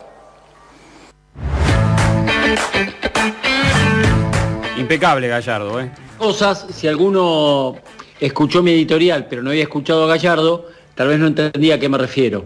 Impecable 4.78 5.28
Gallardo, 5.28 5.80
¿eh? 5.82 5.92
Cosas, 6.18 6.66
si 6.74 6.88
alguno 6.88 7.76
escuchó 8.20 8.64
mi 8.64 8.72
editorial 8.72 9.28
pero 9.30 9.42
no 9.44 9.50
había 9.52 9.64
escuchado 9.64 10.06
a 10.06 10.08
Gallardo, 10.08 10.68
tal 10.96 11.08
vez 11.10 11.20
no 11.20 11.28
entendía 11.28 11.76
a 11.76 11.80
qué 11.80 11.90
me 11.90 11.98
refiero. 11.98 12.46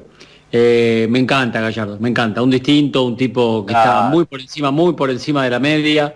Eh, 0.52 1.08
me 1.10 1.20
encanta 1.20 1.62
Gallardo, 1.62 1.97
me 1.99 2.10
encanta. 2.10 2.41
Un 2.41 2.49
distinto, 2.49 3.04
un 3.04 3.16
tipo 3.16 3.66
que 3.66 3.74
está 3.74 4.08
Ah. 4.08 4.10
muy 4.10 4.26
por 4.26 4.41
encima, 4.41 4.72
muy 4.72 4.93
por 4.93 5.10
encima 5.10 5.43
de 5.43 5.49
la 5.49 5.60
media. 5.60 6.14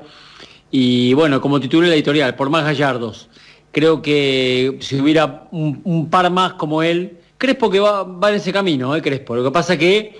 Y 0.71 1.13
bueno, 1.13 1.39
como 1.41 1.59
titulé 1.59 1.87
la 1.87 1.95
editorial, 1.95 2.35
por 2.35 2.49
más 2.49 2.63
Gallardos, 2.65 3.29
creo 3.71 4.01
que 4.01 4.77
si 4.79 4.99
hubiera 4.99 5.47
un, 5.51 5.81
un 5.83 6.09
par 6.09 6.29
más 6.31 6.53
como 6.53 6.83
él, 6.83 7.17
Crespo 7.37 7.69
que 7.69 7.79
va, 7.79 8.03
va 8.03 8.29
en 8.29 8.35
ese 8.37 8.51
camino, 8.51 8.95
¿eh, 8.95 9.01
Crespo. 9.01 9.35
Lo 9.35 9.43
que 9.43 9.51
pasa 9.51 9.77
que 9.77 10.19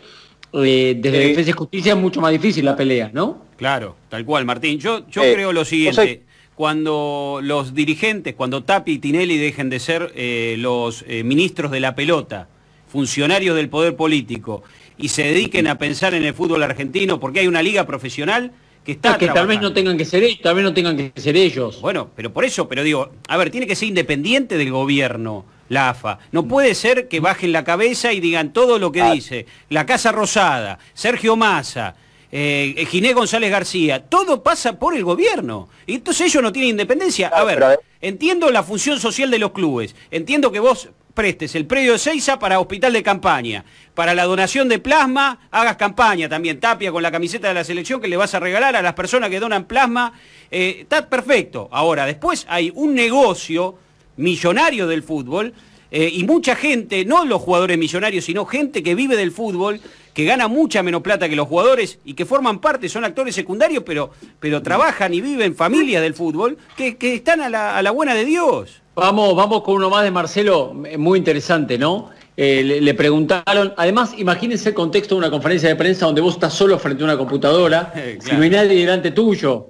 eh, 0.54 0.96
desde. 1.00 1.30
Defensa 1.30 1.50
y 1.50 1.54
Justicia 1.54 1.94
es 1.94 1.98
mucho 1.98 2.22
más 2.22 2.32
difícil 2.32 2.66
la 2.66 2.76
pelea, 2.76 3.10
¿no? 3.14 3.46
Claro, 3.58 3.96
tal 4.10 4.26
cual, 4.26 4.46
Martín. 4.46 4.80
Yo, 4.80 5.08
yo 5.10 5.24
Eh, 5.24 5.34
creo 5.34 5.54
lo 5.54 5.66
siguiente. 5.66 6.24
Cuando 6.56 7.40
los 7.42 7.74
dirigentes, 7.74 8.34
cuando 8.36 8.64
Tapi 8.64 8.94
y 8.94 9.00
Tinelli 9.00 9.38
dejen 9.38 9.70
de 9.70 9.80
ser 9.80 10.14
eh, 10.16 10.56
los 10.58 11.04
eh, 11.08 11.24
ministros 11.24 11.70
de 11.72 11.82
la 11.82 11.96
pelota, 11.96 12.48
funcionarios 12.88 13.58
del 13.58 13.68
poder 13.68 13.96
político, 13.98 14.64
y 14.98 15.10
se 15.10 15.24
dediquen 15.24 15.68
a 15.68 15.78
pensar 15.78 16.14
en 16.14 16.24
el 16.24 16.34
fútbol 16.34 16.64
argentino, 16.64 17.20
porque 17.20 17.42
hay 17.42 17.48
una 17.48 17.62
liga 17.62 17.86
profesional 17.86 18.54
que 18.86 18.94
está 18.94 19.16
Ah, 19.16 19.18
que 19.18 19.28
tal 19.28 19.48
vez 19.48 19.60
no 19.60 19.74
tengan 19.74 19.98
que 19.98 20.06
ser 20.06 20.24
ellos, 20.24 20.40
tal 20.42 20.56
vez 20.56 20.64
no 20.64 20.74
tengan 20.74 20.96
que 20.96 21.12
ser 21.20 21.36
ellos. 21.36 21.82
Bueno, 21.82 22.10
pero 22.16 22.32
por 22.32 22.46
eso, 22.46 22.70
pero 22.70 22.84
digo, 22.84 23.10
a 23.28 23.38
ver, 23.38 23.50
tiene 23.50 23.68
que 23.68 23.76
ser 23.76 23.90
independiente 23.90 24.58
del 24.58 24.72
gobierno, 24.72 25.44
la 25.70 25.90
AFA. 25.90 26.20
No 26.32 26.48
puede 26.48 26.76
ser 26.76 27.08
que 27.08 27.20
bajen 27.20 27.52
la 27.52 27.64
cabeza 27.64 28.14
y 28.14 28.20
digan 28.20 28.54
todo 28.54 28.78
lo 28.78 28.92
que 28.92 29.04
dice 29.12 29.48
la 29.70 29.86
Casa 29.86 30.12
Rosada, 30.12 30.78
Sergio 30.94 31.36
Massa, 31.36 31.96
eh, 32.32 32.86
Giné 32.90 33.14
González 33.14 33.50
García, 33.50 34.04
todo 34.04 34.44
pasa 34.44 34.78
por 34.78 34.96
el 34.96 35.04
gobierno. 35.04 35.68
Y 35.88 35.96
entonces 35.96 36.28
ellos 36.28 36.44
no 36.44 36.52
tienen 36.52 36.72
independencia. 36.72 37.30
A 37.30 37.44
ver, 37.44 37.80
entiendo 38.02 38.52
la 38.52 38.62
función 38.62 39.00
social 39.00 39.32
de 39.32 39.40
los 39.40 39.52
clubes, 39.52 39.96
entiendo 40.12 40.52
que 40.52 40.60
vos 40.60 40.90
prestes 41.16 41.56
el 41.56 41.66
predio 41.66 41.94
de 41.94 41.98
Seiza 41.98 42.38
para 42.38 42.60
hospital 42.60 42.94
de 42.94 43.02
campaña, 43.02 43.64
para 43.96 44.14
la 44.14 44.26
donación 44.26 44.68
de 44.68 44.80
plasma, 44.80 45.40
hagas 45.50 45.78
campaña 45.78 46.30
también, 46.30 46.60
Tapia 46.60 46.92
con 46.92 47.02
la 47.02 47.12
camiseta 47.12 47.48
de 47.48 47.54
la 47.54 47.64
selección 47.64 48.02
que 48.02 48.10
le 48.10 48.18
vas 48.18 48.36
a 48.36 48.40
regalar 48.40 48.76
a 48.76 48.82
las 48.82 48.94
personas 48.94 49.30
que 49.30 49.40
donan 49.40 49.64
plasma, 49.64 50.14
eh, 50.52 50.80
está 50.82 51.10
perfecto. 51.10 51.70
Ahora, 51.72 52.06
después 52.06 52.46
hay 52.50 52.72
un 52.76 52.94
negocio 52.94 53.78
millonario 54.18 54.88
del 54.88 55.04
fútbol 55.04 55.54
eh, 55.90 56.10
y 56.14 56.26
mucha 56.26 56.56
gente, 56.56 57.06
no 57.06 57.24
los 57.24 57.42
jugadores 57.42 57.78
millonarios, 57.78 58.26
sino 58.26 58.46
gente 58.46 58.84
que 58.84 58.94
vive 58.94 59.16
del 59.16 59.32
fútbol, 59.32 59.80
que 60.14 60.26
gana 60.26 60.50
mucha 60.50 60.84
menos 60.84 61.02
plata 61.02 61.30
que 61.30 61.36
los 61.38 61.48
jugadores 61.48 62.00
y 62.04 62.14
que 62.14 62.26
forman 62.26 62.60
parte, 62.60 62.90
son 62.90 63.06
actores 63.06 63.34
secundarios, 63.34 63.84
pero, 63.86 64.12
pero 64.42 64.62
trabajan 64.62 65.14
y 65.14 65.22
viven 65.22 65.56
familias 65.56 66.02
del 66.02 66.14
fútbol, 66.14 66.58
que, 66.76 66.98
están 67.02 67.42
a 67.42 67.82
la 67.82 67.92
buena 67.92 68.14
de 68.14 68.26
Dios. 68.26 68.82
Vamos, 68.96 69.36
vamos 69.36 69.62
con 69.64 69.76
uno 69.76 69.90
más 69.90 70.04
de 70.04 70.12
Marcelo, 70.12 70.74
eh, 70.86 70.98
muy 70.98 71.20
interesante, 71.20 71.78
¿no? 71.78 72.12
Eh, 72.38 72.64
le, 72.64 72.82
le 72.82 72.94
preguntaron, 72.94 73.74
además, 73.78 74.14
imagínense 74.18 74.70
el 74.70 74.76
contexto 74.76 75.16
de 75.16 75.20
una 75.20 75.30
conferencia 75.30 75.68
de 75.70 75.76
prensa 75.76 76.06
donde 76.06 76.22
vos 76.22 76.36
estás 76.36 76.54
solo 76.54 76.78
frente 76.80 77.04
a 77.04 77.06
una 77.06 77.18
computadora, 77.18 77.94
si 78.20 78.36
no 78.36 78.44
hay 78.44 78.50
nadie 78.50 78.80
delante 78.80 79.12
tuyo. 79.12 79.68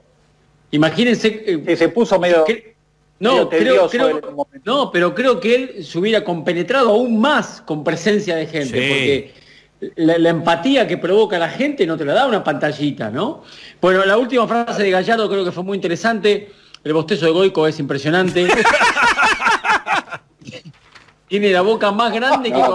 Imagínense. 0.71 1.43
eh, 1.67 1.76
se 1.76 1.89
puso 1.89 2.19
medio. 2.19 2.45
no, 3.19 3.49
medio 3.49 3.88
creo, 3.89 4.19
no, 4.63 4.91
pero 4.91 5.15
creo 5.15 5.39
que 5.39 5.55
él 5.55 5.86
se 5.86 5.97
hubiera 5.97 6.23
compenetrado 6.23 6.89
aún 6.89 7.19
más 7.19 7.61
con 7.65 7.84
presencia 7.84 8.36
de 8.36 8.45
gente, 8.47 8.69
Sí. 8.80 8.89
porque 8.89 9.34
la, 9.97 10.17
la 10.17 10.30
empatía 10.30 10.88
que 10.88 10.97
provoca 10.97 11.38
la 11.39 11.49
gente 11.49 11.86
no 11.88 11.97
te 11.97 12.05
la 12.05 12.13
da 12.13 12.28
una 12.28 12.43
pantallita, 12.43 13.09
¿no? 13.09 13.43
Bueno, 13.82 14.05
la 14.05 14.17
última 14.17 14.47
frase 14.47 14.84
de 14.84 14.91
Gallardo 14.91 15.30
creo 15.30 15.43
que 15.45 15.51
fue 15.51 15.63
muy 15.63 15.76
interesante. 15.78 16.51
El 16.83 16.93
bostezo 16.93 17.25
de 17.25 17.32
Goico 17.32 17.66
es 17.67 17.79
impresionante. 17.79 18.47
Tiene 21.28 21.50
la 21.52 21.62
boca 21.62 21.92
más 21.92 22.14
grande 22.14 22.50
que 22.50 22.56
tiene 22.56 22.68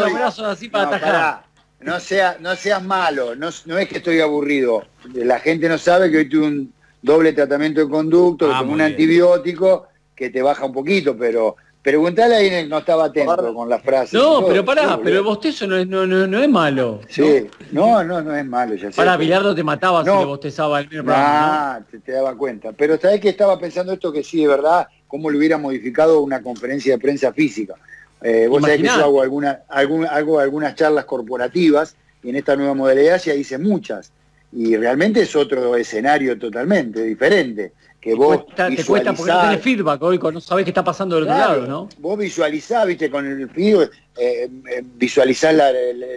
los 0.00 0.12
brazos 0.12 0.44
así 0.46 0.68
para 0.68 0.84
No, 0.84 0.90
atajar. 0.90 1.12
pará. 1.12 1.44
No, 1.80 1.98
sea, 2.00 2.36
no 2.40 2.54
seas 2.54 2.82
malo, 2.82 3.34
no, 3.34 3.48
no 3.66 3.78
es 3.78 3.88
que 3.88 3.98
estoy 3.98 4.20
aburrido. 4.20 4.84
La 5.14 5.40
gente 5.40 5.68
no 5.68 5.78
sabe 5.78 6.10
que 6.10 6.18
hoy 6.18 6.28
tuve 6.28 6.46
un 6.46 6.72
doble 7.00 7.32
tratamiento 7.32 7.80
de 7.80 7.88
conducto, 7.88 8.50
Ah, 8.52 8.62
muy 8.62 8.72
un 8.72 8.78
bien. 8.78 8.90
antibiótico 8.92 9.88
que 10.14 10.30
te 10.30 10.42
baja 10.42 10.64
un 10.64 10.72
poquito, 10.72 11.16
pero 11.16 11.56
preguntale 11.82 12.36
ahí, 12.36 12.46
en 12.46 12.52
el- 12.54 12.68
no 12.68 12.78
estaba 12.78 13.06
atento 13.06 13.52
con 13.52 13.68
las 13.68 13.82
frases. 13.82 14.12
No, 14.14 14.46
pero 14.46 14.64
pará, 14.64 14.96
pero 15.02 15.16
el 15.16 15.22
bostezo 15.24 15.66
no 15.66 15.76
es, 15.76 15.88
no, 15.88 16.06
no- 16.06 16.28
no 16.28 16.40
es 16.40 16.48
malo. 16.48 17.00
Sí, 17.08 17.48
no, 17.72 18.04
no, 18.04 18.20
no 18.22 18.32
es 18.36 18.46
malo, 18.46 18.76
ya 18.76 18.92
sé. 18.92 18.96
Para 18.96 19.16
Bilardo 19.16 19.52
te 19.52 19.64
mataba 19.64 20.04
No. 20.04 20.12
si 20.12 20.18
le 20.20 20.24
bostezaba 20.26 20.78
el 20.78 20.86
primer 20.86 21.04
programa, 21.04 21.74
Ah, 21.74 21.80
te, 21.90 21.98
te 21.98 22.12
daba 22.12 22.36
cuenta. 22.36 22.70
Pero 22.72 22.96
sabés 23.00 23.20
que 23.20 23.30
estaba 23.30 23.58
pensando 23.58 23.92
esto 23.92 24.12
que 24.12 24.22
sí, 24.22 24.42
de 24.42 24.46
verdad, 24.46 24.86
cómo 25.12 25.30
le 25.30 25.36
hubiera 25.36 25.58
modificado 25.58 26.22
una 26.22 26.40
conferencia 26.42 26.94
de 26.94 26.98
prensa 26.98 27.34
física. 27.34 27.74
Eh, 28.22 28.46
vos 28.48 28.62
sabés 28.62 28.78
que 28.80 28.86
yo 28.86 28.92
hago, 28.94 29.20
alguna, 29.20 29.60
algún- 29.68 30.06
hago 30.06 30.40
algunas 30.40 30.74
charlas 30.74 31.04
corporativas 31.04 31.94
y 32.22 32.30
en 32.30 32.36
esta 32.36 32.56
nueva 32.56 32.72
modalidad 32.72 33.20
ya 33.22 33.34
hice 33.34 33.58
muchas. 33.58 34.10
y 34.54 34.76
realmente 34.76 35.22
es 35.22 35.34
otro 35.34 35.76
escenario 35.76 36.38
totalmente 36.38 37.02
diferente. 37.04 37.72
Que 37.98 38.14
vos 38.14 38.42
Cuesta- 38.44 38.68
te 38.68 38.84
cuesta 38.84 39.14
porque 39.14 39.32
no 39.32 39.38
visualizás- 39.38 39.48
tenés 39.48 39.62
feedback, 39.64 40.00
Goico, 40.00 40.30
no 40.30 40.40
sabés 40.42 40.64
qué 40.66 40.70
está 40.72 40.84
pasando 40.84 41.16
del 41.16 41.24
Claro, 41.24 41.52
otro 41.52 41.62
lado, 41.62 41.66
¿no? 41.84 41.88
Vos 42.00 42.18
visualizás, 42.18 42.86
viste, 42.86 43.10
con 43.10 43.24
el 43.26 43.48
fío, 43.48 43.82
eh, 43.82 43.88
eh, 44.16 44.50
visualizás 44.96 45.54
la- 45.54 45.72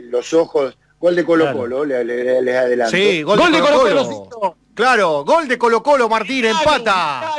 los 0.09 0.34
ojos. 0.34 0.77
Gol 0.99 1.15
de 1.15 1.23
Colo 1.23 1.53
Colo, 1.53 1.85
le- 1.85 2.03
le- 2.03 2.41
les 2.41 2.55
adelanto. 2.57 2.93
Sí, 2.97 3.23
gol, 3.23 3.38
de 3.39 3.59
Colo 3.61 3.80
Colo. 3.80 4.57
Claro, 4.73 5.23
gol 5.23 5.47
de 5.47 5.57
Colo 5.57 5.81
Colo, 5.81 6.09
Martín, 6.09 6.43
empata. 6.45 7.35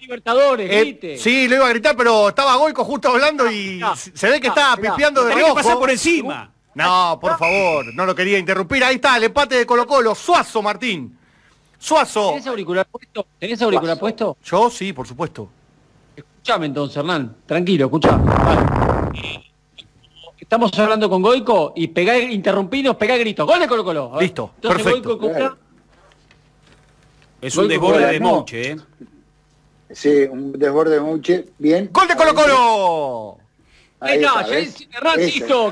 Libertadores, 0.00 0.70
Eh, 0.70 1.16
sí, 1.18 1.48
lo 1.48 1.56
iba 1.56 1.66
a 1.66 1.70
gritar, 1.70 1.96
pero 1.96 2.28
estaba 2.30 2.56
Goico 2.56 2.84
justo 2.84 3.08
hablando 3.08 3.50
y 3.50 3.80
se 3.96 4.28
ve 4.28 4.40
que 4.40 4.48
estaba 4.48 4.76
pispeando 4.76 5.24
de 5.24 5.34
reojo. 5.34 5.54
pasar 5.54 5.78
por 5.78 5.90
encima. 5.90 6.50
No, 6.74 7.18
por 7.20 7.36
favor, 7.38 7.92
no 7.94 8.06
lo 8.06 8.14
quería 8.14 8.38
interrumpir. 8.38 8.84
Ahí 8.84 8.96
está, 8.96 9.16
el 9.16 9.24
empate 9.24 9.56
de 9.56 9.66
Colo 9.66 9.86
Colo. 9.86 10.14
Suazo, 10.14 10.62
Martín. 10.62 11.18
Suazo. 11.78 12.30
¿Tenés 12.30 12.46
auricular 12.46 12.86
puesto? 12.86 13.26
¿Tenés 13.38 13.60
auricular 13.62 13.96
Suazo. 13.96 14.00
puesto? 14.00 14.36
Yo 14.44 14.70
sí, 14.70 14.92
por 14.92 15.06
supuesto. 15.06 15.48
Escuchame 16.16 16.66
entonces, 16.66 16.96
Hernán. 16.96 17.36
Tranquilo, 17.46 17.86
escuchá. 17.86 18.16
Vale. 18.16 19.44
Estamos 20.38 20.76
hablando 20.78 21.10
con 21.10 21.20
Goico 21.20 21.72
y 21.76 21.88
pegá, 21.88 22.16
interrumpinos, 22.18 22.96
pegá 22.96 23.16
gritos. 23.16 23.46
Gol 23.46 23.60
de 23.60 23.68
Colo 23.68 23.84
Colo. 23.84 24.12
Listo, 24.20 24.52
Entonces, 24.56 24.82
perfecto. 24.82 25.18
Goico. 25.18 25.56
Es 27.40 27.56
un 27.56 27.68
desborde 27.68 28.06
de. 28.06 28.20
Mouche, 28.20 28.70
¿eh? 28.72 28.76
Sí, 29.92 30.24
un 30.30 30.52
desborde 30.52 30.94
de 30.94 31.00
Mouche. 31.00 31.46
Bien. 31.58 31.88
¡Gol 31.92 32.08
de 32.08 32.16
Colo 32.16 32.34
Colo! 32.34 33.38
Ahí 34.00 34.22
está, 34.22 34.44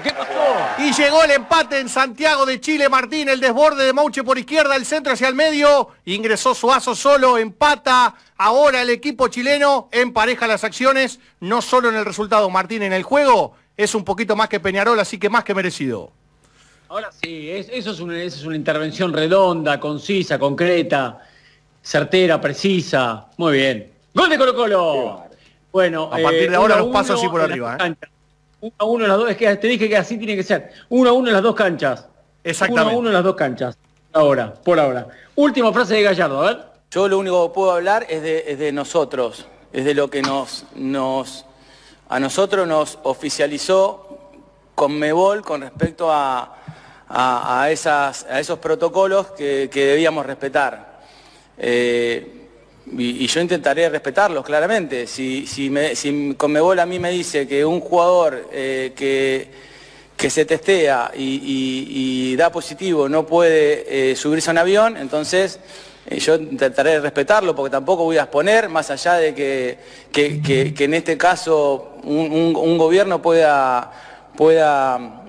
¿qué 0.02 0.10
pasó? 0.10 0.32
Y 0.78 0.92
llegó 0.92 1.22
el 1.22 1.30
empate 1.30 1.78
en 1.78 1.88
Santiago 1.88 2.44
de 2.44 2.60
Chile, 2.60 2.88
Martín, 2.88 3.28
el 3.28 3.38
desborde 3.38 3.84
de 3.84 3.92
Mauche 3.92 4.24
por 4.24 4.36
izquierda, 4.36 4.74
el 4.74 4.84
centro 4.84 5.12
hacia 5.12 5.28
el 5.28 5.36
medio, 5.36 5.90
ingresó 6.06 6.52
Suazo 6.52 6.96
solo, 6.96 7.38
empata, 7.38 8.16
ahora 8.36 8.82
el 8.82 8.90
equipo 8.90 9.28
chileno 9.28 9.88
empareja 9.92 10.48
las 10.48 10.64
acciones, 10.64 11.20
no 11.38 11.62
solo 11.62 11.88
en 11.88 11.94
el 11.94 12.04
resultado, 12.04 12.50
Martín, 12.50 12.82
en 12.82 12.92
el 12.92 13.04
juego, 13.04 13.54
es 13.76 13.94
un 13.94 14.02
poquito 14.04 14.34
más 14.34 14.48
que 14.48 14.58
Peñarol, 14.58 14.98
así 14.98 15.18
que 15.18 15.30
más 15.30 15.44
que 15.44 15.54
merecido. 15.54 16.10
Ahora 16.88 17.10
sí, 17.22 17.48
es- 17.48 17.68
eso, 17.70 17.92
es 17.92 18.00
una, 18.00 18.20
eso 18.20 18.38
es 18.38 18.44
una 18.44 18.56
intervención 18.56 19.12
redonda, 19.12 19.78
concisa, 19.78 20.36
concreta, 20.36 21.20
certera, 21.80 22.40
precisa. 22.40 23.26
Muy 23.36 23.52
bien. 23.52 23.92
¡Gol 24.16 24.30
de 24.30 24.38
Colo 24.38 24.54
Colo! 24.54 25.22
Bueno, 25.72 26.04
A 26.04 26.16
partir 26.18 26.48
de 26.48 26.54
eh, 26.54 26.56
ahora 26.56 26.76
los 26.78 26.88
pasos 26.88 27.10
uno 27.10 27.18
así 27.20 27.28
por 27.28 27.40
arriba, 27.42 27.76
¿eh? 27.80 27.94
Uno 28.60 28.72
a 28.78 28.84
uno 28.86 29.04
en 29.04 29.08
las 29.10 29.18
dos, 29.18 29.30
es 29.30 29.36
que 29.36 29.54
te 29.56 29.66
dije 29.68 29.88
que 29.88 29.96
así 29.96 30.16
tiene 30.16 30.34
que 30.34 30.42
ser. 30.42 30.70
Uno 30.88 31.10
a 31.10 31.12
uno 31.12 31.28
en 31.28 31.34
las 31.34 31.42
dos 31.42 31.54
canchas. 31.54 32.06
Exactamente. 32.42 32.88
Uno 32.88 32.96
a 32.96 32.98
uno 33.00 33.08
en 33.10 33.14
las 33.14 33.24
dos 33.24 33.36
canchas. 33.36 33.76
Ahora, 34.14 34.54
por 34.54 34.80
ahora. 34.80 35.06
Última 35.34 35.72
frase 35.72 35.94
de 35.96 36.02
Gallardo, 36.02 36.42
a 36.42 36.46
ver. 36.46 36.64
Yo 36.90 37.06
lo 37.08 37.18
único 37.18 37.48
que 37.48 37.54
puedo 37.54 37.72
hablar 37.72 38.06
es 38.08 38.22
de, 38.22 38.44
es 38.46 38.58
de 38.58 38.72
nosotros, 38.72 39.46
es 39.72 39.84
de 39.84 39.92
lo 39.94 40.08
que 40.08 40.22
nos, 40.22 40.64
nos, 40.74 41.44
a 42.08 42.18
nosotros 42.18 42.66
nos 42.66 42.98
oficializó 43.02 44.30
Conmebol 44.74 45.42
con 45.42 45.60
respecto 45.60 46.10
a, 46.10 46.56
a- 47.08 47.62
a 47.62 47.70
esas, 47.70 48.24
a 48.30 48.40
esos 48.40 48.58
protocolos 48.60 49.26
que, 49.32 49.68
que 49.70 49.84
debíamos 49.84 50.24
respetar. 50.24 51.00
Eh, 51.58 52.45
y, 52.92 53.26
yo 53.26 53.40
intentaré 53.40 53.88
respetarlos 53.88 54.44
claramente. 54.44 55.06
Si, 55.06 55.46
si, 55.46 55.70
me, 55.70 55.92
Conmebol 56.36 56.78
a 56.78 56.86
mí 56.86 56.98
me 56.98 57.10
dice 57.10 57.46
que 57.46 57.64
un 57.64 57.80
jugador 57.80 58.48
eh, 58.52 58.92
que, 58.94 59.48
que 60.16 60.30
se 60.30 60.44
testea 60.44 61.10
y, 61.16 61.40
y- 62.32 62.36
da 62.36 62.50
positivo 62.50 63.08
no 63.08 63.26
puede 63.26 64.12
eh, 64.12 64.16
subirse 64.16 64.50
a 64.50 64.52
un 64.52 64.58
avión, 64.58 64.96
entonces 64.96 65.58
eh, 66.06 66.18
yo 66.20 66.36
intentaré 66.36 67.00
respetarlo 67.00 67.56
porque 67.56 67.70
tampoco 67.72 68.04
voy 68.04 68.18
a 68.18 68.22
exponer, 68.22 68.68
más 68.68 68.90
allá 68.90 69.14
de 69.14 69.34
que, 69.34 69.78
que- 70.12 70.40
que- 70.74 70.84
en 70.84 70.94
este 70.94 71.18
caso 71.18 71.96
un, 72.04 72.54
un- 72.56 72.78
gobierno 72.78 73.20
pueda, 73.20 73.92
pueda 74.36 75.24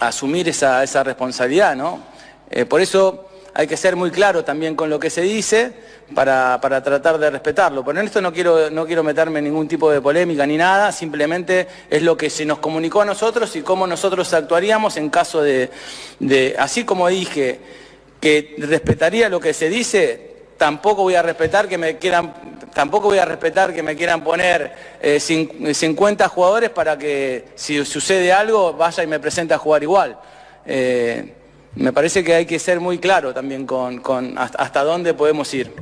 asumir 0.00 0.48
esa, 0.48 0.82
esa 0.82 1.02
responsabilidad, 1.02 1.74
¿no? 1.76 2.00
Por 2.68 2.80
eso 2.80 3.28
hay 3.54 3.66
que 3.66 3.76
ser 3.76 3.94
muy 3.96 4.10
claro 4.10 4.44
también 4.44 4.74
con 4.74 4.90
lo 4.90 4.98
que 4.98 5.08
se 5.10 5.20
dice 5.22 5.72
para, 6.14 6.60
para 6.60 6.82
tratar 6.82 7.18
de 7.18 7.30
respetarlo. 7.30 7.84
Pero 7.84 8.00
en 8.00 8.06
esto 8.06 8.20
no 8.20 8.32
quiero, 8.32 8.68
no 8.70 8.84
quiero 8.84 9.02
meterme 9.04 9.38
en 9.38 9.44
ningún 9.46 9.68
tipo 9.68 9.90
de 9.90 10.00
polémica 10.00 10.44
ni 10.46 10.56
nada, 10.56 10.90
simplemente 10.92 11.66
es 11.88 12.02
lo 12.02 12.16
que 12.16 12.28
se 12.30 12.44
nos 12.44 12.58
comunicó 12.58 13.02
a 13.02 13.04
nosotros 13.04 13.54
y 13.56 13.62
cómo 13.62 13.86
nosotros 13.86 14.32
actuaríamos 14.34 14.96
en 14.96 15.08
caso 15.08 15.40
de, 15.40 15.70
de 16.18 16.56
así 16.58 16.84
como 16.84 17.08
dije, 17.08 17.60
que 18.20 18.54
respetaría 18.58 19.28
lo 19.28 19.38
que 19.38 19.54
se 19.54 19.68
dice, 19.68 20.34
tampoco 20.58 21.02
voy 21.02 21.14
a 21.14 21.22
respetar 21.22 21.68
que 21.68 21.78
me 21.78 21.98
quieran, 21.98 22.34
tampoco 22.74 23.08
voy 23.08 23.18
a 23.18 23.24
respetar 23.24 23.72
que 23.74 23.82
me 23.82 23.94
quieran 23.96 24.24
poner 24.24 24.72
eh, 25.00 25.18
cin- 25.20 25.72
50 25.72 26.28
jugadores 26.28 26.70
para 26.70 26.96
que 26.98 27.44
si 27.54 27.84
sucede 27.84 28.32
algo 28.32 28.72
vaya 28.72 29.02
y 29.02 29.06
me 29.06 29.20
presente 29.20 29.54
a 29.54 29.58
jugar 29.58 29.82
igual. 29.82 30.18
Eh, 30.66 31.34
me 31.76 31.92
parece 31.92 32.22
que 32.24 32.34
hay 32.34 32.46
que 32.46 32.58
ser 32.58 32.80
muy 32.80 32.98
claro 32.98 33.32
también 33.34 33.66
con, 33.66 33.98
con 33.98 34.38
hasta, 34.38 34.62
hasta 34.62 34.84
dónde 34.84 35.14
podemos 35.14 35.52
ir. 35.54 35.72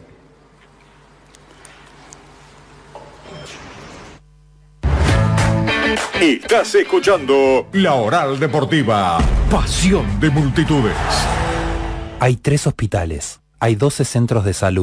Estás 6.20 6.74
escuchando 6.77 7.66
La 7.73 7.94
Oral 7.94 8.39
Deportiva, 8.39 9.19
pasión 9.51 10.20
de 10.20 10.31
multitudes. 10.31 10.94
Hay 12.20 12.36
tres 12.36 12.69
hospitales, 12.69 13.40
hay 13.59 13.74
12 13.74 14.05
centros 14.05 14.44
de 14.44 14.55
salud. 14.55 14.81